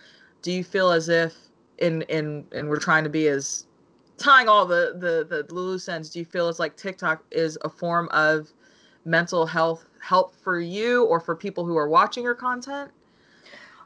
do 0.41 0.51
you 0.51 0.65
feel 0.65 0.91
as 0.93 1.09
if 1.11 1.35
in 1.79 2.03
in 2.03 2.47
and 2.53 2.69
we're 2.69 2.79
trying 2.79 3.05
to 3.05 3.11
be 3.11 3.29
as 3.29 3.67
tying 4.19 4.49
all 4.49 4.67
the 4.67 4.97
the 4.99 5.45
the 5.47 5.55
loose 5.55 5.89
ends, 5.89 6.11
do 6.11 6.19
you 6.19 6.25
feel 6.25 6.49
it's 6.49 6.59
like 6.59 6.77
TikTok 6.77 7.25
is 7.31 7.59
a 7.63 7.69
form 7.69 8.09
of 8.13 8.53
mental 9.05 9.47
health 9.47 9.87
help 10.01 10.35
for 10.35 10.61
you 10.61 11.05
or 11.05 11.21
for 11.21 11.35
people 11.35 11.65
who 11.65 11.77
are 11.77 11.89
watching 11.89 12.23
your 12.23 12.35
content? 12.35 12.91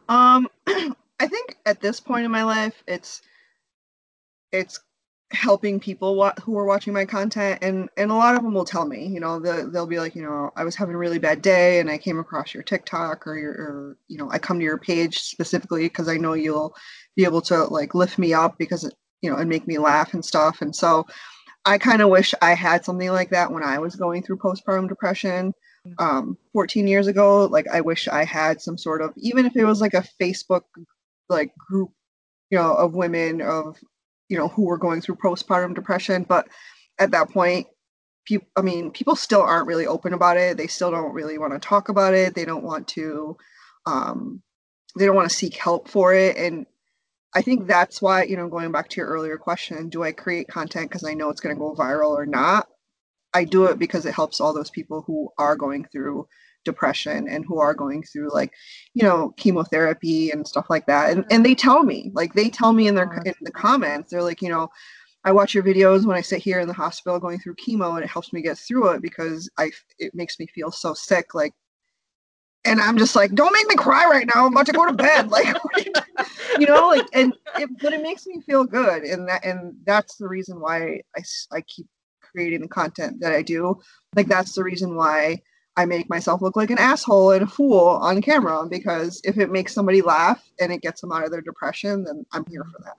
Um, 0.09 0.49
I 0.67 1.27
think 1.27 1.57
at 1.67 1.81
this 1.81 2.01
point 2.01 2.25
in 2.25 2.31
my 2.31 2.43
life, 2.43 2.83
it's 2.87 3.23
it's 4.53 4.81
helping 5.33 5.79
people 5.79 6.17
wa- 6.17 6.35
who 6.43 6.59
are 6.59 6.65
watching 6.65 6.93
my 6.93 7.05
content 7.05 7.59
and 7.63 7.89
and 7.97 8.11
a 8.11 8.15
lot 8.15 8.35
of 8.35 8.43
them 8.43 8.53
will 8.53 8.65
tell 8.65 8.85
me 8.85 9.07
you 9.07 9.21
know 9.21 9.39
the, 9.39 9.71
they'll 9.73 9.87
be 9.87 10.01
like 10.01 10.17
you 10.17 10.23
know 10.23 10.51
i 10.57 10.65
was 10.65 10.75
having 10.75 10.95
a 10.95 10.99
really 10.99 11.21
bad 11.21 11.41
day 11.41 11.79
and 11.79 11.89
i 11.89 11.97
came 11.97 12.19
across 12.19 12.53
your 12.53 12.65
tiktok 12.65 13.25
or 13.29 13.39
your 13.39 13.53
or, 13.53 13.97
you 14.09 14.19
know 14.19 14.29
i 14.33 14.39
come 14.39 14.59
to 14.59 14.65
your 14.65 14.77
page 14.77 15.21
specifically 15.21 15.85
because 15.85 16.09
i 16.09 16.17
know 16.17 16.33
you'll 16.33 16.75
be 17.15 17.23
able 17.23 17.41
to 17.41 17.63
like 17.65 17.95
lift 17.95 18.19
me 18.19 18.35
up 18.35 18.59
because 18.59 18.91
you 19.23 19.31
know, 19.31 19.37
and 19.37 19.49
make 19.49 19.67
me 19.67 19.79
laugh 19.79 20.15
and 20.15 20.25
stuff. 20.25 20.63
And 20.63 20.75
so 20.75 21.07
I 21.65 21.79
kind 21.79 22.01
of 22.01 22.09
wish 22.09 22.35
I 22.41 22.55
had 22.55 22.85
something 22.85 23.11
like 23.11 23.31
that 23.31 23.53
when 23.53 23.63
I 23.63 23.79
was 23.79 23.97
going 23.97 24.23
through 24.23 24.39
postpartum 24.39 24.89
depression 24.89 25.53
mm. 25.87 25.95
um, 25.99 26.39
14 26.53 26.87
years 26.87 27.07
ago. 27.07 27.45
Like, 27.47 27.69
I 27.69 27.81
wish 27.81 28.09
I 28.09 28.25
had 28.25 28.61
some 28.61 28.79
sort 28.79 29.03
of, 29.03 29.13
even 29.17 29.47
if 29.47 29.57
it 29.57 29.65
was 29.65 29.81
like 29.81 29.95
a 29.95 30.05
Facebook 30.21 30.63
like 31.29 31.53
group, 31.57 31.91
you 32.51 32.59
know, 32.59 32.75
of 32.75 32.95
women 32.95 33.43
of, 33.43 33.77
you 34.29 34.39
know, 34.39 34.49
who 34.49 34.65
were 34.65 34.79
going 34.79 35.01
through 35.01 35.17
postpartum 35.17 35.75
depression. 35.75 36.25
But 36.25 36.49
at 36.99 37.11
that 37.11 37.31
point, 37.31 37.67
people, 38.25 38.49
I 38.57 38.63
mean, 38.63 38.91
people 38.91 39.17
still 39.17 39.43
aren't 39.43 39.67
really 39.67 39.87
open 39.87 40.15
about 40.15 40.37
it. 40.39 40.57
They 40.57 40.67
still 40.67 40.91
don't 40.91 41.13
really 41.13 41.39
want 41.39 41.53
to 41.53 41.59
talk 41.59 41.89
about 41.89 42.15
it. 42.15 42.35
They 42.35 42.45
don't 42.45 42.65
want 42.65 42.89
to, 42.89 43.37
um, 43.87 44.43
they 44.97 45.07
don't 45.07 45.17
want 45.17 45.29
to 45.29 45.37
seek 45.37 45.57
help 45.57 45.89
for 45.89 46.15
it. 46.15 46.37
And 46.37 46.67
I 47.35 47.43
think 47.43 47.67
that's 47.67 48.03
why, 48.03 48.25
you 48.25 48.37
know, 48.37 48.49
going 48.49 48.73
back 48.73 48.89
to 48.91 48.97
your 49.01 49.09
earlier 49.09 49.37
question, 49.37 49.89
do 49.89 50.03
I 50.03 50.13
create 50.13 50.49
content 50.49 50.91
because 50.91 51.05
I 51.05 51.15
know 51.15 51.31
it's 51.31 51.41
going 51.41 51.55
to 51.55 51.59
go 51.61 51.75
viral 51.75 52.11
or 52.11 52.27
not? 52.27 52.67
I 53.33 53.45
do 53.45 53.67
it 53.67 53.79
because 53.79 54.07
it 54.07 54.15
helps 54.15 54.41
all 54.41 54.53
those 54.53 54.71
people 54.71 55.03
who 55.07 55.31
are 55.39 55.55
going 55.55 55.87
through 55.93 56.27
depression 56.65 57.29
and 57.29 57.45
who 57.47 57.59
are 57.59 57.75
going 57.75 58.03
through 58.03 58.31
like 58.35 58.53
you 58.93 59.03
know 59.03 59.33
chemotherapy 59.39 60.31
and 60.31 60.47
stuff 60.47 60.67
like 60.69 60.85
that 60.87 61.11
and 61.11 61.25
and 61.31 61.45
they 61.45 61.55
tell 61.55 61.83
me 61.83 62.11
like 62.15 62.35
they 62.35 62.51
tell 62.51 62.75
me 62.75 62.87
in 62.87 62.95
their 62.95 63.11
oh, 63.11 63.23
in 63.25 63.35
the 63.41 63.51
comments 63.51 64.11
they're 64.11 64.23
like 64.23 64.43
you 64.43 64.49
know 64.51 64.69
I 65.25 65.33
watch 65.33 65.55
your 65.55 65.65
videos 65.65 66.07
when 66.07 66.17
I 66.17 66.23
sit 66.23 66.41
here 66.41 66.61
in 66.61 66.69
the 66.69 66.75
hospital 66.75 67.19
going 67.19 67.39
through 67.39 67.57
chemo 67.57 67.95
and 67.95 68.05
it 68.05 68.11
helps 68.11 68.33
me 68.33 68.43
get 68.43 68.59
through 68.59 68.89
it 68.89 69.03
because 69.03 69.51
I 69.59 69.71
it 69.99 70.15
makes 70.15 70.39
me 70.39 70.47
feel 70.49 70.71
so 70.71 70.93
sick 70.95 71.35
like 71.35 71.55
and 72.65 72.81
I'm 72.81 72.99
just 72.99 73.17
like 73.17 73.35
don't 73.35 73.53
make 73.53 73.69
me 73.69 73.77
cry 73.77 74.05
right 74.07 74.27
now. 74.27 74.47
I'm 74.47 74.53
about 74.53 74.67
to 74.67 74.73
go 74.73 74.87
to 74.87 74.93
bed. 74.93 75.31
Like 75.31 75.57
you 76.59 76.67
know 76.67 76.89
like 76.89 77.07
and 77.13 77.33
it, 77.57 77.71
but 77.81 77.93
it 77.93 78.03
makes 78.03 78.27
me 78.27 78.41
feel 78.41 78.65
good 78.65 79.05
and 79.05 79.29
that 79.29 79.45
and 79.45 79.75
that's 79.85 80.17
the 80.17 80.29
reason 80.29 80.61
why 80.61 81.01
I, 81.17 81.23
I 81.53 81.61
keep 81.63 81.87
creating 82.21 82.63
the 82.63 82.69
content 82.69 83.21
that 83.21 83.33
I 83.33 83.43
do. 83.43 83.81
Like 84.17 84.27
that's 84.27 84.55
the 84.55 84.65
reason 84.65 84.97
why 84.97 85.41
I 85.77 85.85
make 85.87 86.11
myself 86.11 86.43
look 86.43 86.57
like 86.57 86.71
an 86.71 86.79
asshole 86.79 87.31
and 87.33 87.43
a 87.43 87.47
fool 87.47 87.89
on 87.89 88.21
camera 88.21 88.67
because 88.69 89.21
if 89.25 89.39
it 89.39 89.51
makes 89.51 89.73
somebody 89.73 90.03
laugh 90.03 90.45
and 90.61 90.73
it 90.73 90.83
gets 90.83 91.01
them 91.01 91.13
out 91.13 91.25
of 91.25 91.31
their 91.31 91.41
depression 91.41 92.05
then 92.05 92.25
I'm 92.33 92.45
here 92.49 92.65
for 92.65 92.83
that. 92.85 92.97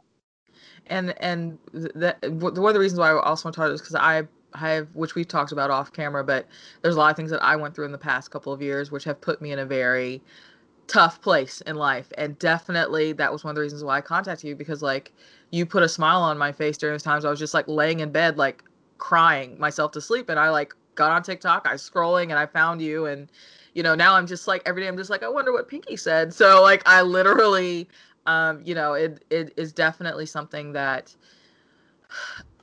And 0.87 1.13
and 1.21 1.57
that 1.73 2.17
one 2.31 2.53
of 2.53 2.73
the 2.73 2.79
reasons 2.79 2.99
why 2.99 3.11
I 3.11 3.21
also 3.21 3.47
want 3.47 3.55
to 3.55 3.61
talk 3.61 3.71
is 3.71 3.81
because 3.81 3.95
I 3.95 4.27
have 4.55 4.87
which 4.93 5.15
we've 5.15 5.27
talked 5.27 5.51
about 5.51 5.69
off 5.71 5.91
camera, 5.93 6.23
but 6.23 6.47
there's 6.81 6.95
a 6.95 6.97
lot 6.97 7.11
of 7.11 7.17
things 7.17 7.31
that 7.31 7.43
I 7.43 7.55
went 7.55 7.75
through 7.75 7.85
in 7.85 7.91
the 7.91 7.97
past 7.97 8.31
couple 8.31 8.53
of 8.53 8.61
years 8.61 8.91
which 8.91 9.03
have 9.05 9.19
put 9.21 9.41
me 9.41 9.51
in 9.51 9.59
a 9.59 9.65
very 9.65 10.21
tough 10.87 11.21
place 11.21 11.61
in 11.61 11.75
life, 11.75 12.11
and 12.17 12.37
definitely 12.39 13.13
that 13.13 13.31
was 13.31 13.43
one 13.43 13.51
of 13.51 13.55
the 13.55 13.61
reasons 13.61 13.83
why 13.83 13.97
I 13.97 14.01
contacted 14.01 14.47
you 14.47 14.55
because 14.55 14.81
like 14.81 15.13
you 15.51 15.65
put 15.65 15.83
a 15.83 15.89
smile 15.89 16.21
on 16.21 16.37
my 16.37 16.51
face 16.51 16.77
during 16.77 16.93
those 16.93 17.03
times 17.03 17.25
I 17.25 17.29
was 17.29 17.39
just 17.39 17.53
like 17.53 17.67
laying 17.67 17.99
in 17.99 18.11
bed 18.11 18.37
like 18.37 18.63
crying 18.97 19.57
myself 19.59 19.91
to 19.93 20.01
sleep, 20.01 20.29
and 20.29 20.39
I 20.39 20.49
like 20.49 20.73
got 20.95 21.11
on 21.11 21.23
TikTok, 21.23 21.65
I 21.67 21.73
was 21.73 21.89
scrolling, 21.89 22.23
and 22.23 22.33
I 22.33 22.45
found 22.45 22.81
you. 22.81 23.05
And 23.05 23.31
you 23.73 23.83
know 23.83 23.95
now 23.95 24.15
i'm 24.15 24.27
just 24.27 24.49
like 24.49 24.61
every 24.65 24.81
day 24.81 24.87
i'm 24.89 24.97
just 24.97 25.09
like 25.09 25.23
i 25.23 25.29
wonder 25.29 25.53
what 25.53 25.69
pinky 25.69 25.95
said. 25.95 26.33
So 26.33 26.61
like 26.61 26.83
i 26.85 27.01
literally 27.01 27.87
um, 28.25 28.61
you 28.63 28.75
know, 28.75 28.93
it 28.93 29.23
it 29.29 29.53
is 29.57 29.73
definitely 29.73 30.25
something 30.25 30.73
that 30.73 31.15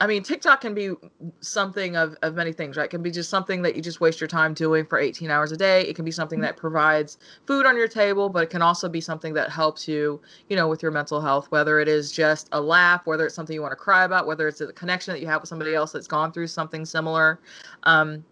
I 0.00 0.06
mean, 0.06 0.22
TikTok 0.22 0.60
can 0.60 0.74
be 0.74 0.92
something 1.40 1.96
of, 1.96 2.16
of 2.22 2.34
many 2.34 2.52
things, 2.52 2.76
right? 2.76 2.84
It 2.84 2.90
can 2.90 3.02
be 3.02 3.10
just 3.10 3.30
something 3.30 3.62
that 3.62 3.74
you 3.74 3.82
just 3.82 4.00
waste 4.00 4.20
your 4.20 4.28
time 4.28 4.54
doing 4.54 4.84
for 4.84 4.96
18 4.98 5.28
hours 5.28 5.50
a 5.50 5.56
day. 5.56 5.82
It 5.82 5.96
can 5.96 6.04
be 6.04 6.12
something 6.12 6.40
that 6.40 6.56
provides 6.56 7.18
food 7.46 7.66
on 7.66 7.76
your 7.76 7.88
table, 7.88 8.28
but 8.28 8.44
it 8.44 8.50
can 8.50 8.62
also 8.62 8.88
be 8.88 9.00
something 9.00 9.34
that 9.34 9.50
helps 9.50 9.88
you, 9.88 10.20
you 10.48 10.54
know, 10.54 10.68
with 10.68 10.82
your 10.82 10.92
mental 10.92 11.20
health, 11.20 11.50
whether 11.50 11.80
it 11.80 11.88
is 11.88 12.12
just 12.12 12.48
a 12.52 12.60
laugh, 12.60 13.06
whether 13.06 13.26
it's 13.26 13.34
something 13.34 13.54
you 13.54 13.62
want 13.62 13.72
to 13.72 13.76
cry 13.76 14.04
about, 14.04 14.28
whether 14.28 14.46
it's 14.46 14.60
a 14.60 14.72
connection 14.72 15.12
that 15.14 15.20
you 15.20 15.26
have 15.26 15.40
with 15.40 15.48
somebody 15.48 15.74
else 15.74 15.90
that's 15.90 16.06
gone 16.06 16.30
through 16.30 16.46
something 16.46 16.84
similar. 16.84 17.40
Um, 17.82 18.24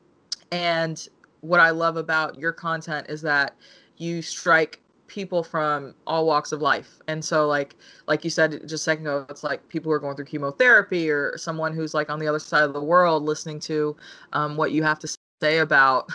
and 0.52 1.08
what 1.40 1.58
I 1.58 1.70
love 1.70 1.96
about 1.96 2.38
your 2.38 2.52
content 2.52 3.06
is 3.08 3.22
that 3.22 3.56
you 3.96 4.22
strike 4.22 4.80
people 5.06 5.42
from 5.42 5.94
all 6.06 6.26
walks 6.26 6.52
of 6.52 6.60
life. 6.60 6.98
And 7.08 7.24
so 7.24 7.46
like 7.46 7.76
like 8.06 8.24
you 8.24 8.30
said 8.30 8.52
just 8.62 8.74
a 8.74 8.78
second 8.78 9.06
ago 9.06 9.26
it's 9.28 9.44
like 9.44 9.66
people 9.68 9.90
who 9.90 9.94
are 9.94 9.98
going 9.98 10.16
through 10.16 10.26
chemotherapy 10.26 11.10
or 11.10 11.36
someone 11.38 11.72
who's 11.72 11.94
like 11.94 12.10
on 12.10 12.18
the 12.18 12.28
other 12.28 12.38
side 12.38 12.64
of 12.64 12.72
the 12.72 12.82
world 12.82 13.22
listening 13.22 13.60
to 13.60 13.96
um, 14.32 14.56
what 14.56 14.72
you 14.72 14.82
have 14.82 14.98
to 15.00 15.16
say 15.40 15.58
about 15.58 16.10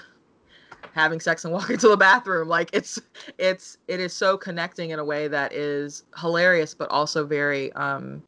having 0.94 1.20
sex 1.20 1.46
and 1.46 1.54
walking 1.54 1.78
to 1.78 1.90
the 1.90 1.98
bathroom. 1.98 2.48
Like 2.48 2.70
it's 2.74 3.00
it's 3.38 3.78
it 3.88 4.00
is 4.00 4.14
so 4.14 4.38
connecting 4.38 4.90
in 4.92 5.00
a 5.00 5.06
way 5.06 5.28
that 5.28 5.54
is 5.54 6.04
hilarious 6.18 6.74
but 6.74 6.90
also 6.90 7.26
very 7.26 7.72
um 7.74 8.22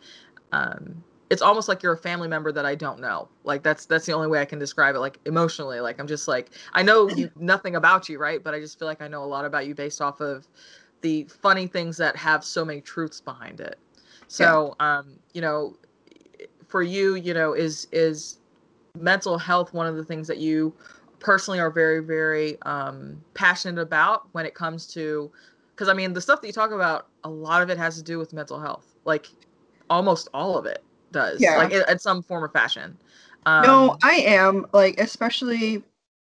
um 0.51 1.03
it's 1.29 1.41
almost 1.41 1.67
like 1.67 1.81
you're 1.81 1.93
a 1.93 1.97
family 1.97 2.27
member 2.27 2.51
that 2.51 2.65
I 2.65 2.75
don't 2.75 2.99
know. 2.99 3.27
Like 3.43 3.63
that's 3.63 3.85
that's 3.85 4.05
the 4.05 4.13
only 4.13 4.27
way 4.27 4.39
I 4.41 4.45
can 4.45 4.59
describe 4.59 4.95
it. 4.95 4.99
Like 4.99 5.19
emotionally, 5.25 5.79
like 5.79 5.99
I'm 5.99 6.07
just 6.07 6.27
like 6.27 6.51
I 6.73 6.83
know 6.83 7.07
you 7.15 7.31
nothing 7.35 7.75
about 7.75 8.09
you, 8.09 8.19
right? 8.19 8.43
But 8.43 8.53
I 8.53 8.59
just 8.59 8.77
feel 8.77 8.87
like 8.87 9.01
I 9.01 9.07
know 9.07 9.23
a 9.23 9.25
lot 9.25 9.45
about 9.45 9.65
you 9.65 9.75
based 9.75 10.01
off 10.01 10.21
of 10.21 10.47
the 11.01 11.23
funny 11.25 11.67
things 11.67 11.97
that 11.97 12.15
have 12.15 12.43
so 12.43 12.63
many 12.63 12.81
truths 12.81 13.19
behind 13.19 13.59
it. 13.59 13.77
So, 14.27 14.75
yeah. 14.79 14.97
um, 14.97 15.19
you 15.33 15.41
know, 15.41 15.75
for 16.67 16.81
you, 16.81 17.15
you 17.15 17.33
know, 17.33 17.53
is 17.53 17.87
is 17.91 18.39
mental 18.95 19.37
health 19.37 19.73
one 19.73 19.87
of 19.87 19.95
the 19.95 20.03
things 20.03 20.27
that 20.27 20.37
you 20.37 20.71
personally 21.19 21.59
are 21.59 21.71
very 21.71 21.99
very 21.99 22.61
um, 22.63 23.19
passionate 23.33 23.81
about 23.81 24.27
when 24.33 24.45
it 24.45 24.53
comes 24.53 24.85
to 24.85 25.31
because 25.75 25.89
I 25.89 25.93
mean 25.93 26.13
the 26.13 26.21
stuff 26.21 26.41
that 26.41 26.47
you 26.47 26.53
talk 26.53 26.71
about, 26.71 27.07
a 27.23 27.29
lot 27.29 27.63
of 27.63 27.69
it 27.69 27.77
has 27.77 27.95
to 27.97 28.03
do 28.03 28.19
with 28.19 28.33
mental 28.33 28.59
health, 28.59 28.95
like 29.05 29.27
almost 29.89 30.29
all 30.33 30.57
of 30.57 30.65
it 30.65 30.83
does 31.13 31.39
yeah. 31.39 31.57
like 31.57 31.71
in, 31.71 31.83
in 31.87 31.99
some 31.99 32.21
form 32.21 32.43
or 32.43 32.49
fashion. 32.49 32.97
Um, 33.45 33.63
no 33.63 33.97
i 34.03 34.13
am 34.13 34.65
like 34.71 34.99
especially 35.01 35.83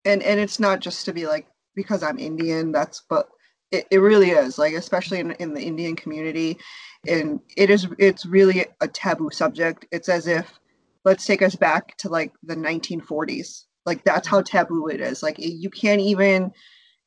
and 0.05 0.23
and 0.23 0.39
it's 0.39 0.61
not 0.61 0.81
just 0.81 1.07
to 1.07 1.13
be 1.15 1.27
like 1.27 1.47
because 1.75 2.03
i'm 2.03 2.19
indian 2.19 2.71
that's 2.71 3.03
but 3.09 3.31
it, 3.71 3.87
it 3.91 3.99
really 3.99 4.31
is 4.31 4.59
like 4.59 4.75
especially 4.75 5.19
in, 5.19 5.31
in 5.33 5.55
the 5.55 5.63
indian 5.63 5.97
community 5.97 6.59
and 7.07 7.41
it 7.57 7.71
is 7.71 7.87
it's 7.99 8.27
really 8.27 8.67
a 8.81 8.89
taboo 8.89 9.31
subject. 9.31 9.87
It's 9.93 10.09
as 10.09 10.27
if 10.27 10.59
let's 11.05 11.27
take 11.27 11.43
us 11.43 11.55
back 11.55 11.97
to 11.99 12.09
like 12.09 12.33
the 12.43 12.57
1940s 12.57 13.65
like 13.87 14.05
that's 14.05 14.27
how 14.27 14.43
taboo 14.43 14.89
it 14.89 15.01
is 15.01 15.23
like 15.23 15.37
you 15.39 15.71
can't 15.71 16.01
even 16.01 16.53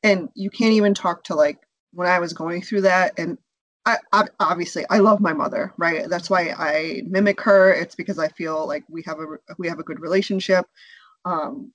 and 0.02 0.28
you 0.34 0.50
can't 0.50 0.72
even 0.72 0.94
talk 0.94 1.22
to 1.22 1.34
like 1.34 1.58
when 1.92 2.08
i 2.08 2.18
was 2.18 2.32
going 2.32 2.62
through 2.62 2.80
that 2.80 3.16
and 3.18 3.38
I, 3.84 3.98
I, 4.12 4.26
obviously 4.38 4.84
I 4.90 4.98
love 4.98 5.20
my 5.20 5.32
mother, 5.32 5.72
right? 5.76 6.08
That's 6.08 6.30
why 6.30 6.54
I 6.56 7.02
mimic 7.06 7.40
her. 7.40 7.72
It's 7.72 7.94
because 7.94 8.18
I 8.18 8.28
feel 8.28 8.66
like 8.66 8.84
we 8.88 9.02
have 9.06 9.18
a 9.18 9.26
we 9.58 9.68
have 9.68 9.78
a 9.78 9.84
good 9.84 10.00
relationship. 10.00 10.66
Um, 11.24 11.72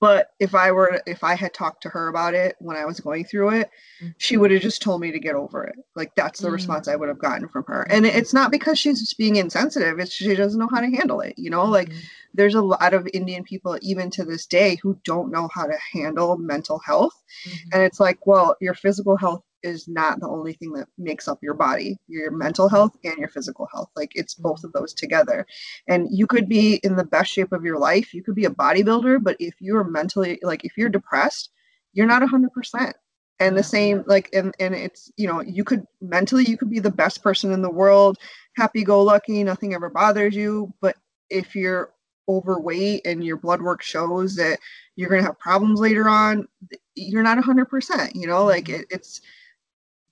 but 0.00 0.30
if 0.40 0.54
I 0.54 0.70
were 0.72 1.00
if 1.06 1.22
I 1.22 1.34
had 1.34 1.54
talked 1.54 1.82
to 1.82 1.88
her 1.90 2.08
about 2.08 2.34
it 2.34 2.56
when 2.58 2.76
I 2.76 2.84
was 2.84 3.00
going 3.00 3.24
through 3.24 3.50
it, 3.50 3.70
mm-hmm. 4.02 4.08
she 4.18 4.36
would 4.36 4.50
have 4.50 4.62
just 4.62 4.82
told 4.82 5.00
me 5.00 5.12
to 5.12 5.18
get 5.18 5.34
over 5.34 5.64
it. 5.64 5.76
Like 5.94 6.14
that's 6.14 6.40
the 6.40 6.46
mm-hmm. 6.46 6.54
response 6.54 6.88
I 6.88 6.96
would 6.96 7.08
have 7.08 7.18
gotten 7.18 7.48
from 7.48 7.64
her. 7.68 7.82
And 7.90 8.06
it's 8.06 8.34
not 8.34 8.50
because 8.50 8.78
she's 8.78 9.00
just 9.00 9.18
being 9.18 9.36
insensitive. 9.36 9.98
It's 9.98 10.12
she 10.12 10.34
doesn't 10.34 10.58
know 10.58 10.68
how 10.72 10.80
to 10.80 10.90
handle 10.90 11.20
it. 11.20 11.34
You 11.36 11.50
know, 11.50 11.62
mm-hmm. 11.62 11.72
like 11.72 11.92
there's 12.34 12.54
a 12.54 12.62
lot 12.62 12.94
of 12.94 13.08
Indian 13.12 13.44
people 13.44 13.78
even 13.82 14.10
to 14.10 14.24
this 14.24 14.46
day 14.46 14.78
who 14.82 14.98
don't 15.04 15.30
know 15.30 15.48
how 15.52 15.66
to 15.66 15.76
handle 15.92 16.36
mental 16.36 16.78
health. 16.78 17.14
Mm-hmm. 17.46 17.68
And 17.72 17.82
it's 17.82 18.00
like, 18.00 18.26
well, 18.26 18.56
your 18.60 18.74
physical 18.74 19.16
health 19.16 19.42
is 19.62 19.88
not 19.88 20.20
the 20.20 20.28
only 20.28 20.52
thing 20.52 20.72
that 20.72 20.88
makes 20.96 21.28
up 21.28 21.38
your 21.42 21.54
body 21.54 21.98
your 22.06 22.30
mental 22.30 22.68
health 22.68 22.96
and 23.04 23.16
your 23.18 23.28
physical 23.28 23.68
health. 23.72 23.90
Like 23.96 24.12
it's 24.14 24.34
mm-hmm. 24.34 24.44
both 24.44 24.64
of 24.64 24.72
those 24.72 24.94
together. 24.94 25.46
And 25.86 26.08
you 26.10 26.26
could 26.26 26.48
be 26.48 26.76
in 26.76 26.96
the 26.96 27.04
best 27.04 27.32
shape 27.32 27.52
of 27.52 27.64
your 27.64 27.78
life. 27.78 28.14
You 28.14 28.22
could 28.22 28.34
be 28.34 28.44
a 28.44 28.50
bodybuilder 28.50 29.22
but 29.22 29.36
if 29.38 29.54
you're 29.60 29.84
mentally 29.84 30.38
like 30.42 30.64
if 30.64 30.76
you're 30.76 30.88
depressed 30.88 31.50
you're 31.92 32.06
not 32.06 32.22
100% 32.22 32.92
and 33.40 33.56
the 33.56 33.62
same 33.62 34.04
like 34.06 34.28
and 34.32 34.54
and 34.58 34.74
it's 34.74 35.10
you 35.16 35.26
know 35.26 35.40
you 35.40 35.64
could 35.64 35.86
mentally 36.00 36.44
you 36.44 36.56
could 36.56 36.70
be 36.70 36.80
the 36.80 36.90
best 36.90 37.22
person 37.22 37.52
in 37.52 37.62
the 37.62 37.70
world 37.70 38.18
happy 38.56 38.82
go 38.84 39.02
lucky 39.02 39.42
nothing 39.44 39.74
ever 39.74 39.90
bothers 39.90 40.34
you. 40.34 40.72
But 40.80 40.96
if 41.30 41.54
you're 41.54 41.92
overweight 42.28 43.06
and 43.06 43.24
your 43.24 43.36
blood 43.38 43.62
work 43.62 43.82
shows 43.82 44.36
that 44.36 44.58
you're 44.96 45.08
going 45.08 45.22
to 45.22 45.26
have 45.26 45.38
problems 45.38 45.80
later 45.80 46.08
on 46.08 46.46
you're 46.94 47.22
not 47.22 47.38
100% 47.38 48.14
you 48.14 48.26
know? 48.26 48.44
Like 48.44 48.66
mm-hmm. 48.66 48.82
it, 48.82 48.86
it's 48.90 49.20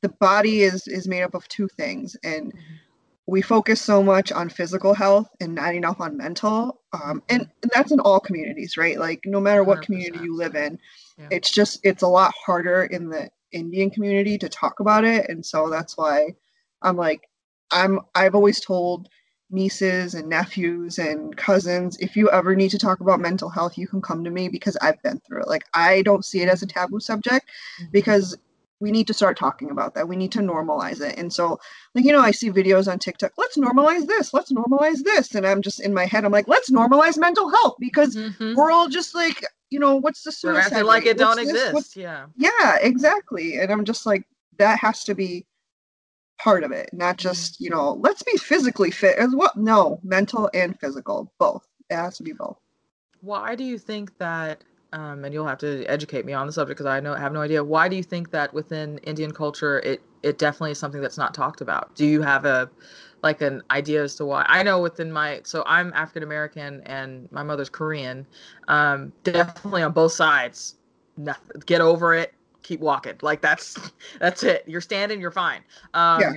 the 0.03 0.09
body 0.09 0.63
is 0.63 0.87
is 0.87 1.09
made 1.09 1.23
up 1.23 1.35
of 1.35 1.47
two 1.49 1.69
things 1.69 2.17
and 2.23 2.53
mm-hmm. 2.53 2.75
we 3.27 3.43
focus 3.43 3.81
so 3.81 4.03
much 4.03 4.33
on 4.33 4.49
physical 4.49 4.95
health 4.95 5.29
and 5.41 5.55
not 5.55 5.75
enough 5.75 6.01
on 6.01 6.17
mental 6.17 6.81
um, 6.93 7.23
and, 7.29 7.43
and 7.43 7.43
mm-hmm. 7.43 7.69
that's 7.75 7.93
in 7.93 8.01
all 8.01 8.21
communities 8.21 8.77
right 8.77 8.99
like 8.99 9.21
no 9.25 9.41
matter 9.41 9.65
what 9.65 9.83
community 9.83 10.25
you 10.25 10.37
live 10.37 10.55
in 10.55 10.79
yeah. 11.19 11.29
it's 11.31 11.51
just 11.51 11.81
it's 11.83 12.03
a 12.03 12.09
lot 12.09 12.33
harder 12.45 12.85
in 12.85 13.09
the 13.09 13.29
indian 13.53 13.91
community 13.91 14.37
to 14.39 14.49
talk 14.49 14.81
about 14.81 15.05
it 15.05 15.29
and 15.29 15.45
so 15.45 15.71
that's 15.71 15.97
why 15.97 16.29
i'm 16.83 16.97
like 16.97 17.29
i'm 17.71 18.01
i've 18.15 18.35
always 18.35 18.61
told 18.61 19.09
nieces 19.49 20.15
and 20.15 20.29
nephews 20.29 20.99
and 20.99 21.37
cousins 21.37 21.97
if 21.99 22.17
you 22.17 22.29
ever 22.31 22.57
need 22.57 22.69
to 22.69 22.79
talk 22.79 22.99
about 22.99 23.21
mental 23.21 23.49
health 23.49 23.79
you 23.79 23.87
can 23.87 24.03
come 24.03 24.25
to 24.25 24.31
me 24.31 24.49
because 24.49 24.77
i've 24.79 25.01
been 25.03 25.21
through 25.21 25.41
it 25.41 25.47
like 25.47 25.65
i 25.73 26.03
don't 26.03 26.25
see 26.25 26.41
it 26.41 26.49
as 26.49 26.63
a 26.63 26.67
taboo 26.67 26.99
subject 26.99 27.49
mm-hmm. 27.81 27.91
because 27.93 28.37
we 28.81 28.91
need 28.91 29.07
to 29.07 29.15
start 29.15 29.39
talking 29.39 29.71
about 29.71 29.95
that. 29.95 30.09
We 30.09 30.17
need 30.17 30.33
to 30.33 30.41
normalize 30.41 31.01
it. 31.01 31.19
And 31.19 31.33
so, 31.33 31.59
like, 31.95 32.05
you 32.05 32.13
know, 32.13 32.21
I 32.21 32.31
see 32.31 32.51
videos 32.51 32.91
on 32.91 32.99
TikTok, 32.99 33.33
let's 33.39 33.57
normalize 33.57 34.07
this, 34.07 34.35
let's 34.35 34.53
normalize 34.53 35.03
this. 35.03 35.35
And 35.35 35.47
I'm 35.47 35.63
just 35.63 35.81
in 35.81 35.95
my 35.95 36.05
head, 36.05 36.25
I'm 36.25 36.33
like, 36.33 36.49
let's 36.49 36.71
normalize 36.71 37.17
mental 37.17 37.51
health 37.51 37.77
because 37.81 38.15
mm-hmm. 38.15 38.55
we're 38.55 38.71
all 38.71 38.89
just 38.89 39.15
like, 39.15 39.43
you 39.71 39.79
know, 39.79 39.97
what's 39.97 40.23
the 40.23 40.33
suicide? 40.33 40.83
like 40.83 41.05
rate? 41.05 41.11
it 41.11 41.19
what's 41.19 41.37
don't 41.37 41.47
this? 41.47 41.55
exist. 41.55 41.75
What's... 41.75 41.97
Yeah. 41.97 42.27
Yeah, 42.37 42.77
exactly. 42.81 43.59
And 43.59 43.73
I'm 43.73 43.85
just 43.85 44.05
like, 44.05 44.25
that 44.59 44.79
has 44.79 45.05
to 45.05 45.15
be 45.15 45.47
part 46.39 46.63
of 46.63 46.71
it, 46.73 46.91
not 46.93 47.17
mm-hmm. 47.17 47.29
just, 47.29 47.61
you 47.61 47.71
know, 47.71 47.95
let's 48.01 48.23
be 48.23 48.37
physically 48.37 48.91
fit 48.91 49.17
as 49.19 49.35
well. 49.35 49.53
No, 49.57 50.01
mental 50.03 50.51
and 50.53 50.79
physical, 50.79 51.33
both. 51.39 51.67
It 51.89 51.97
has 51.97 52.19
to 52.19 52.23
be 52.23 52.33
both. 52.33 52.59
Why 53.21 53.55
do 53.55 53.65
you 53.65 53.79
think 53.79 54.19
that 54.19 54.63
um, 54.97 55.25
and 55.27 55.35
you'll 55.35 55.47
have 55.47 55.59
to 55.59 55.85
educate 55.85 56.25
me 56.25 56.33
on 56.33 56.47
the 56.47 56.53
subject 56.53 56.79
because 56.79 56.91
I 56.91 57.01
know 57.01 57.15
have 57.15 57.33
no 57.33 57.43
idea. 57.43 57.63
Why 57.63 57.87
do 57.87 57.97
you 57.97 58.03
think 58.03 58.31
that 58.31 58.53
within 58.55 58.97
Indian 58.99 59.31
culture 59.31 59.81
it 59.81 60.01
it 60.23 60.39
definitely 60.39 60.71
is 60.71 60.79
something 60.79 61.03
that's 61.03 61.19
not 61.19 61.35
talked 61.35 61.61
about? 61.61 61.95
Do 61.95 62.07
you 62.07 62.23
have 62.23 62.47
a 62.47 62.71
like 63.23 63.43
an 63.43 63.63
idea 63.71 64.03
as 64.03 64.15
to 64.17 64.25
why? 64.25 64.47
I 64.49 64.63
know 64.63 64.81
within 64.81 65.13
my 65.13 65.43
so 65.45 65.63
I'm 65.67 65.93
African 65.93 66.23
American 66.23 66.81
and 66.87 67.31
my 67.31 67.43
mother's 67.43 67.69
Korean. 67.69 68.27
Um, 68.69 69.13
definitely 69.23 69.83
on 69.83 69.93
both 69.93 70.13
sides, 70.13 70.77
nothing. 71.19 71.61
Get 71.67 71.83
over 71.83 72.15
it. 72.15 72.33
Keep 72.63 72.81
walking. 72.81 73.17
Like 73.21 73.43
that's 73.43 73.79
that's 74.19 74.45
it. 74.45 74.65
You're 74.67 74.81
standing. 74.81 75.21
You're 75.21 75.31
fine. 75.31 75.61
Um, 75.93 76.23
yeah. 76.23 76.33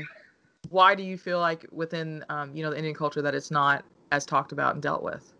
Why 0.70 0.96
do 0.96 1.04
you 1.04 1.18
feel 1.18 1.40
like 1.40 1.66
within 1.72 2.26
um, 2.28 2.54
you 2.54 2.62
know 2.62 2.72
the 2.72 2.78
Indian 2.78 2.96
culture 2.96 3.22
that 3.22 3.34
it's 3.34 3.52
not 3.52 3.86
as 4.12 4.26
talked 4.26 4.52
about 4.52 4.74
and 4.74 4.84
dealt 4.84 5.02
with? 5.02 5.34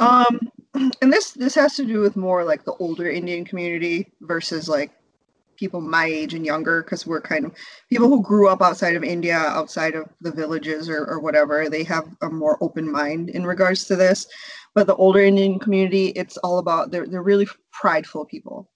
Um, 0.00 0.40
and 0.74 1.12
this 1.12 1.32
this 1.32 1.54
has 1.54 1.76
to 1.76 1.84
do 1.84 2.00
with 2.00 2.16
more 2.16 2.44
like 2.44 2.64
the 2.64 2.74
older 2.74 3.08
Indian 3.08 3.44
community 3.44 4.10
versus 4.20 4.68
like 4.68 4.90
people 5.56 5.80
my 5.80 6.06
age 6.06 6.34
and 6.34 6.44
younger 6.44 6.82
because 6.82 7.06
we're 7.06 7.20
kind 7.20 7.44
of 7.44 7.52
people 7.88 8.08
who 8.08 8.22
grew 8.22 8.48
up 8.48 8.62
outside 8.62 8.96
of 8.96 9.04
India, 9.04 9.36
outside 9.36 9.94
of 9.94 10.06
the 10.20 10.32
villages 10.32 10.88
or, 10.88 11.04
or 11.04 11.20
whatever, 11.20 11.68
they 11.68 11.84
have 11.84 12.08
a 12.22 12.28
more 12.28 12.58
open 12.60 12.90
mind 12.90 13.30
in 13.30 13.46
regards 13.46 13.84
to 13.84 13.94
this. 13.94 14.26
But 14.74 14.86
the 14.86 14.96
older 14.96 15.20
Indian 15.20 15.58
community, 15.58 16.08
it's 16.08 16.36
all 16.38 16.58
about 16.58 16.90
they're 16.90 17.06
they're 17.06 17.22
really 17.22 17.46
prideful 17.72 18.24
people. 18.24 18.70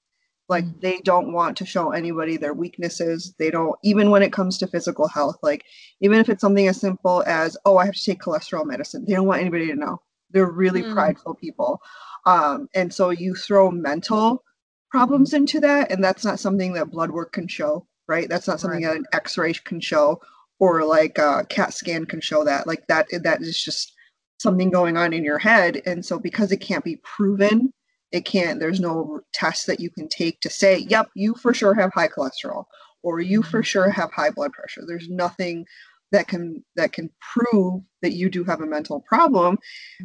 Like 0.48 0.64
mm. 0.64 0.80
they 0.80 1.00
don't 1.00 1.32
want 1.32 1.56
to 1.56 1.66
show 1.66 1.92
anybody 1.92 2.36
their 2.36 2.54
weaknesses. 2.54 3.34
They 3.38 3.50
don't 3.50 3.74
even 3.82 4.10
when 4.10 4.22
it 4.22 4.32
comes 4.32 4.58
to 4.58 4.66
physical 4.66 5.08
health, 5.08 5.38
like 5.42 5.64
even 6.00 6.18
if 6.20 6.28
it's 6.28 6.40
something 6.40 6.68
as 6.68 6.80
simple 6.80 7.24
as, 7.26 7.56
oh, 7.64 7.78
I 7.78 7.86
have 7.86 7.94
to 7.94 8.04
take 8.04 8.20
cholesterol 8.20 8.66
medicine, 8.66 9.04
they 9.06 9.14
don't 9.14 9.26
want 9.26 9.40
anybody 9.40 9.66
to 9.68 9.74
know. 9.74 10.00
They're 10.36 10.50
really 10.50 10.82
mm. 10.82 10.92
prideful 10.92 11.34
people. 11.36 11.80
Um, 12.26 12.68
and 12.74 12.92
so 12.92 13.08
you 13.08 13.34
throw 13.34 13.70
mental 13.70 14.44
problems 14.90 15.32
into 15.32 15.60
that 15.60 15.90
and 15.90 16.02
that's 16.02 16.24
not 16.24 16.40
something 16.40 16.72
that 16.72 16.90
blood 16.90 17.10
work 17.10 17.32
can 17.32 17.48
show 17.48 17.86
right 18.08 18.28
that's 18.28 18.46
not 18.46 18.60
something 18.60 18.84
right. 18.84 18.94
that 18.94 18.98
an 18.98 19.06
x-ray 19.12 19.52
can 19.52 19.80
show 19.80 20.20
or 20.58 20.84
like 20.84 21.18
a 21.18 21.44
cat 21.48 21.74
scan 21.74 22.06
can 22.06 22.20
show 22.20 22.44
that 22.44 22.66
like 22.66 22.86
that 22.86 23.06
that 23.22 23.42
is 23.42 23.62
just 23.62 23.92
something 24.38 24.70
going 24.70 24.96
on 24.96 25.12
in 25.12 25.24
your 25.24 25.38
head 25.38 25.82
and 25.86 26.04
so 26.04 26.18
because 26.18 26.52
it 26.52 26.58
can't 26.58 26.84
be 26.84 26.96
proven 27.02 27.72
it 28.12 28.24
can't 28.24 28.60
there's 28.60 28.80
no 28.80 29.20
test 29.32 29.66
that 29.66 29.80
you 29.80 29.90
can 29.90 30.08
take 30.08 30.40
to 30.40 30.48
say 30.48 30.78
yep 30.88 31.10
you 31.14 31.34
for 31.34 31.52
sure 31.52 31.74
have 31.74 31.92
high 31.92 32.08
cholesterol 32.08 32.64
or 33.02 33.20
you 33.20 33.42
for 33.42 33.58
mm-hmm. 33.58 33.64
sure 33.64 33.90
have 33.90 34.12
high 34.12 34.30
blood 34.30 34.52
pressure 34.52 34.82
there's 34.86 35.08
nothing 35.08 35.64
that 36.12 36.28
can 36.28 36.64
that 36.76 36.92
can 36.92 37.10
prove 37.34 37.82
that 38.02 38.12
you 38.12 38.30
do 38.30 38.44
have 38.44 38.60
a 38.60 38.66
mental 38.66 39.00
problem 39.00 39.58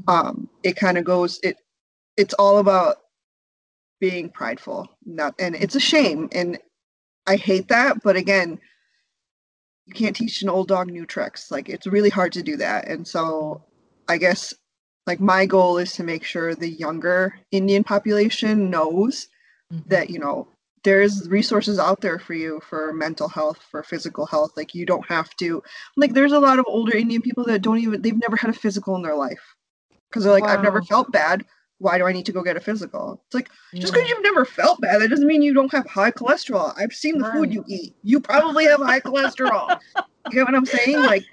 um 0.07 0.49
it 0.63 0.75
kind 0.75 0.97
of 0.97 1.03
goes 1.03 1.39
it 1.43 1.57
it's 2.17 2.33
all 2.35 2.57
about 2.57 2.97
being 4.01 4.29
prideful. 4.29 4.89
Not 5.05 5.35
and 5.39 5.55
it's 5.55 5.75
a 5.75 5.79
shame 5.79 6.27
and 6.33 6.57
I 7.27 7.37
hate 7.37 7.69
that, 7.69 8.01
but 8.03 8.17
again, 8.17 8.59
you 9.85 9.93
can't 9.93 10.15
teach 10.15 10.41
an 10.41 10.49
old 10.49 10.67
dog 10.67 10.87
new 10.89 11.05
tricks. 11.05 11.51
Like 11.51 11.69
it's 11.69 11.87
really 11.87 12.09
hard 12.09 12.33
to 12.33 12.43
do 12.43 12.57
that. 12.57 12.87
And 12.87 13.07
so 13.07 13.63
I 14.09 14.17
guess 14.17 14.53
like 15.07 15.19
my 15.19 15.45
goal 15.45 15.77
is 15.77 15.93
to 15.93 16.03
make 16.03 16.23
sure 16.23 16.53
the 16.53 16.69
younger 16.69 17.39
Indian 17.51 17.83
population 17.83 18.69
knows 18.69 19.27
mm-hmm. 19.71 19.87
that, 19.89 20.09
you 20.09 20.19
know, 20.19 20.47
there's 20.83 21.29
resources 21.29 21.77
out 21.77 22.01
there 22.01 22.19
for 22.19 22.33
you 22.33 22.59
for 22.67 22.93
mental 22.93 23.27
health, 23.27 23.59
for 23.69 23.83
physical 23.83 24.25
health. 24.25 24.53
Like 24.57 24.73
you 24.73 24.85
don't 24.85 25.05
have 25.07 25.35
to 25.37 25.61
like 25.97 26.13
there's 26.13 26.31
a 26.31 26.39
lot 26.39 26.59
of 26.59 26.65
older 26.67 26.95
Indian 26.95 27.21
people 27.21 27.43
that 27.45 27.61
don't 27.61 27.79
even 27.79 28.01
they've 28.01 28.17
never 28.17 28.35
had 28.35 28.49
a 28.49 28.53
physical 28.53 28.95
in 28.95 29.01
their 29.01 29.15
life. 29.15 29.55
Because 30.09 30.23
they're 30.23 30.33
like, 30.33 30.43
wow. 30.43 30.53
I've 30.53 30.63
never 30.63 30.81
felt 30.81 31.11
bad 31.11 31.45
why 31.81 31.97
do 31.97 32.05
I 32.05 32.11
need 32.11 32.27
to 32.27 32.31
go 32.31 32.43
get 32.43 32.55
a 32.55 32.59
physical? 32.59 33.19
It's 33.25 33.33
like 33.33 33.49
just 33.73 33.91
because 33.91 34.07
you've 34.07 34.21
never 34.21 34.45
felt 34.45 34.79
bad, 34.81 35.01
that 35.01 35.09
doesn't 35.09 35.25
mean 35.25 35.41
you 35.41 35.53
don't 35.53 35.71
have 35.71 35.87
high 35.87 36.11
cholesterol. 36.11 36.73
I've 36.77 36.93
seen 36.93 37.17
the 37.17 37.23
right. 37.23 37.33
food 37.33 37.51
you 37.51 37.65
eat. 37.67 37.95
You 38.03 38.19
probably 38.19 38.65
have 38.65 38.79
high 38.79 38.99
cholesterol. 38.99 39.79
You 40.29 40.31
get 40.31 40.45
what 40.45 40.53
I'm 40.53 40.65
saying? 40.65 40.99
Like 41.01 41.25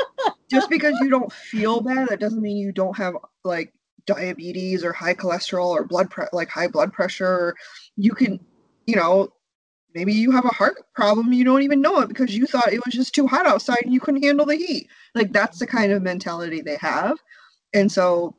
just 0.50 0.70
because 0.70 0.94
you 1.02 1.10
don't 1.10 1.30
feel 1.30 1.82
bad, 1.82 2.08
that 2.08 2.18
doesn't 2.18 2.40
mean 2.40 2.56
you 2.56 2.72
don't 2.72 2.96
have 2.96 3.14
like 3.44 3.74
diabetes 4.06 4.84
or 4.84 4.94
high 4.94 5.12
cholesterol 5.12 5.68
or 5.68 5.84
blood 5.84 6.10
pre- 6.10 6.24
like 6.32 6.48
high 6.48 6.68
blood 6.68 6.94
pressure. 6.94 7.54
You 7.96 8.12
can, 8.12 8.40
you 8.86 8.96
know, 8.96 9.28
maybe 9.98 10.12
you 10.12 10.30
have 10.30 10.44
a 10.44 10.48
heart 10.48 10.76
problem 10.94 11.32
you 11.32 11.44
don't 11.44 11.62
even 11.62 11.80
know 11.80 12.00
it 12.00 12.08
because 12.08 12.36
you 12.36 12.46
thought 12.46 12.72
it 12.72 12.84
was 12.84 12.94
just 12.94 13.14
too 13.14 13.26
hot 13.26 13.46
outside 13.46 13.82
and 13.82 13.92
you 13.92 14.00
couldn't 14.00 14.22
handle 14.22 14.46
the 14.46 14.56
heat. 14.56 14.88
Like 15.14 15.32
that's 15.32 15.58
the 15.58 15.66
kind 15.66 15.90
of 15.92 16.02
mentality 16.02 16.60
they 16.60 16.76
have. 16.76 17.18
And 17.74 17.90
so 17.90 18.34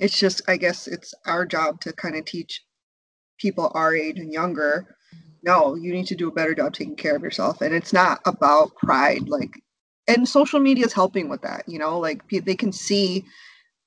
it's 0.00 0.18
just 0.18 0.40
i 0.48 0.56
guess 0.56 0.88
it's 0.88 1.14
our 1.26 1.46
job 1.46 1.80
to 1.80 1.92
kind 1.92 2.16
of 2.16 2.24
teach 2.24 2.64
people 3.38 3.70
our 3.74 3.94
age 3.94 4.18
and 4.18 4.32
younger 4.32 4.96
no 5.42 5.74
you 5.74 5.92
need 5.92 6.06
to 6.06 6.14
do 6.14 6.28
a 6.28 6.32
better 6.32 6.54
job 6.54 6.72
taking 6.72 6.96
care 6.96 7.14
of 7.14 7.22
yourself 7.22 7.60
and 7.60 7.74
it's 7.74 7.92
not 7.92 8.20
about 8.24 8.74
pride 8.76 9.28
like 9.28 9.62
and 10.08 10.28
social 10.28 10.58
media 10.58 10.84
is 10.84 10.92
helping 10.92 11.28
with 11.28 11.42
that 11.42 11.62
you 11.68 11.78
know 11.78 11.98
like 11.98 12.22
they 12.28 12.56
can 12.56 12.72
see 12.72 13.24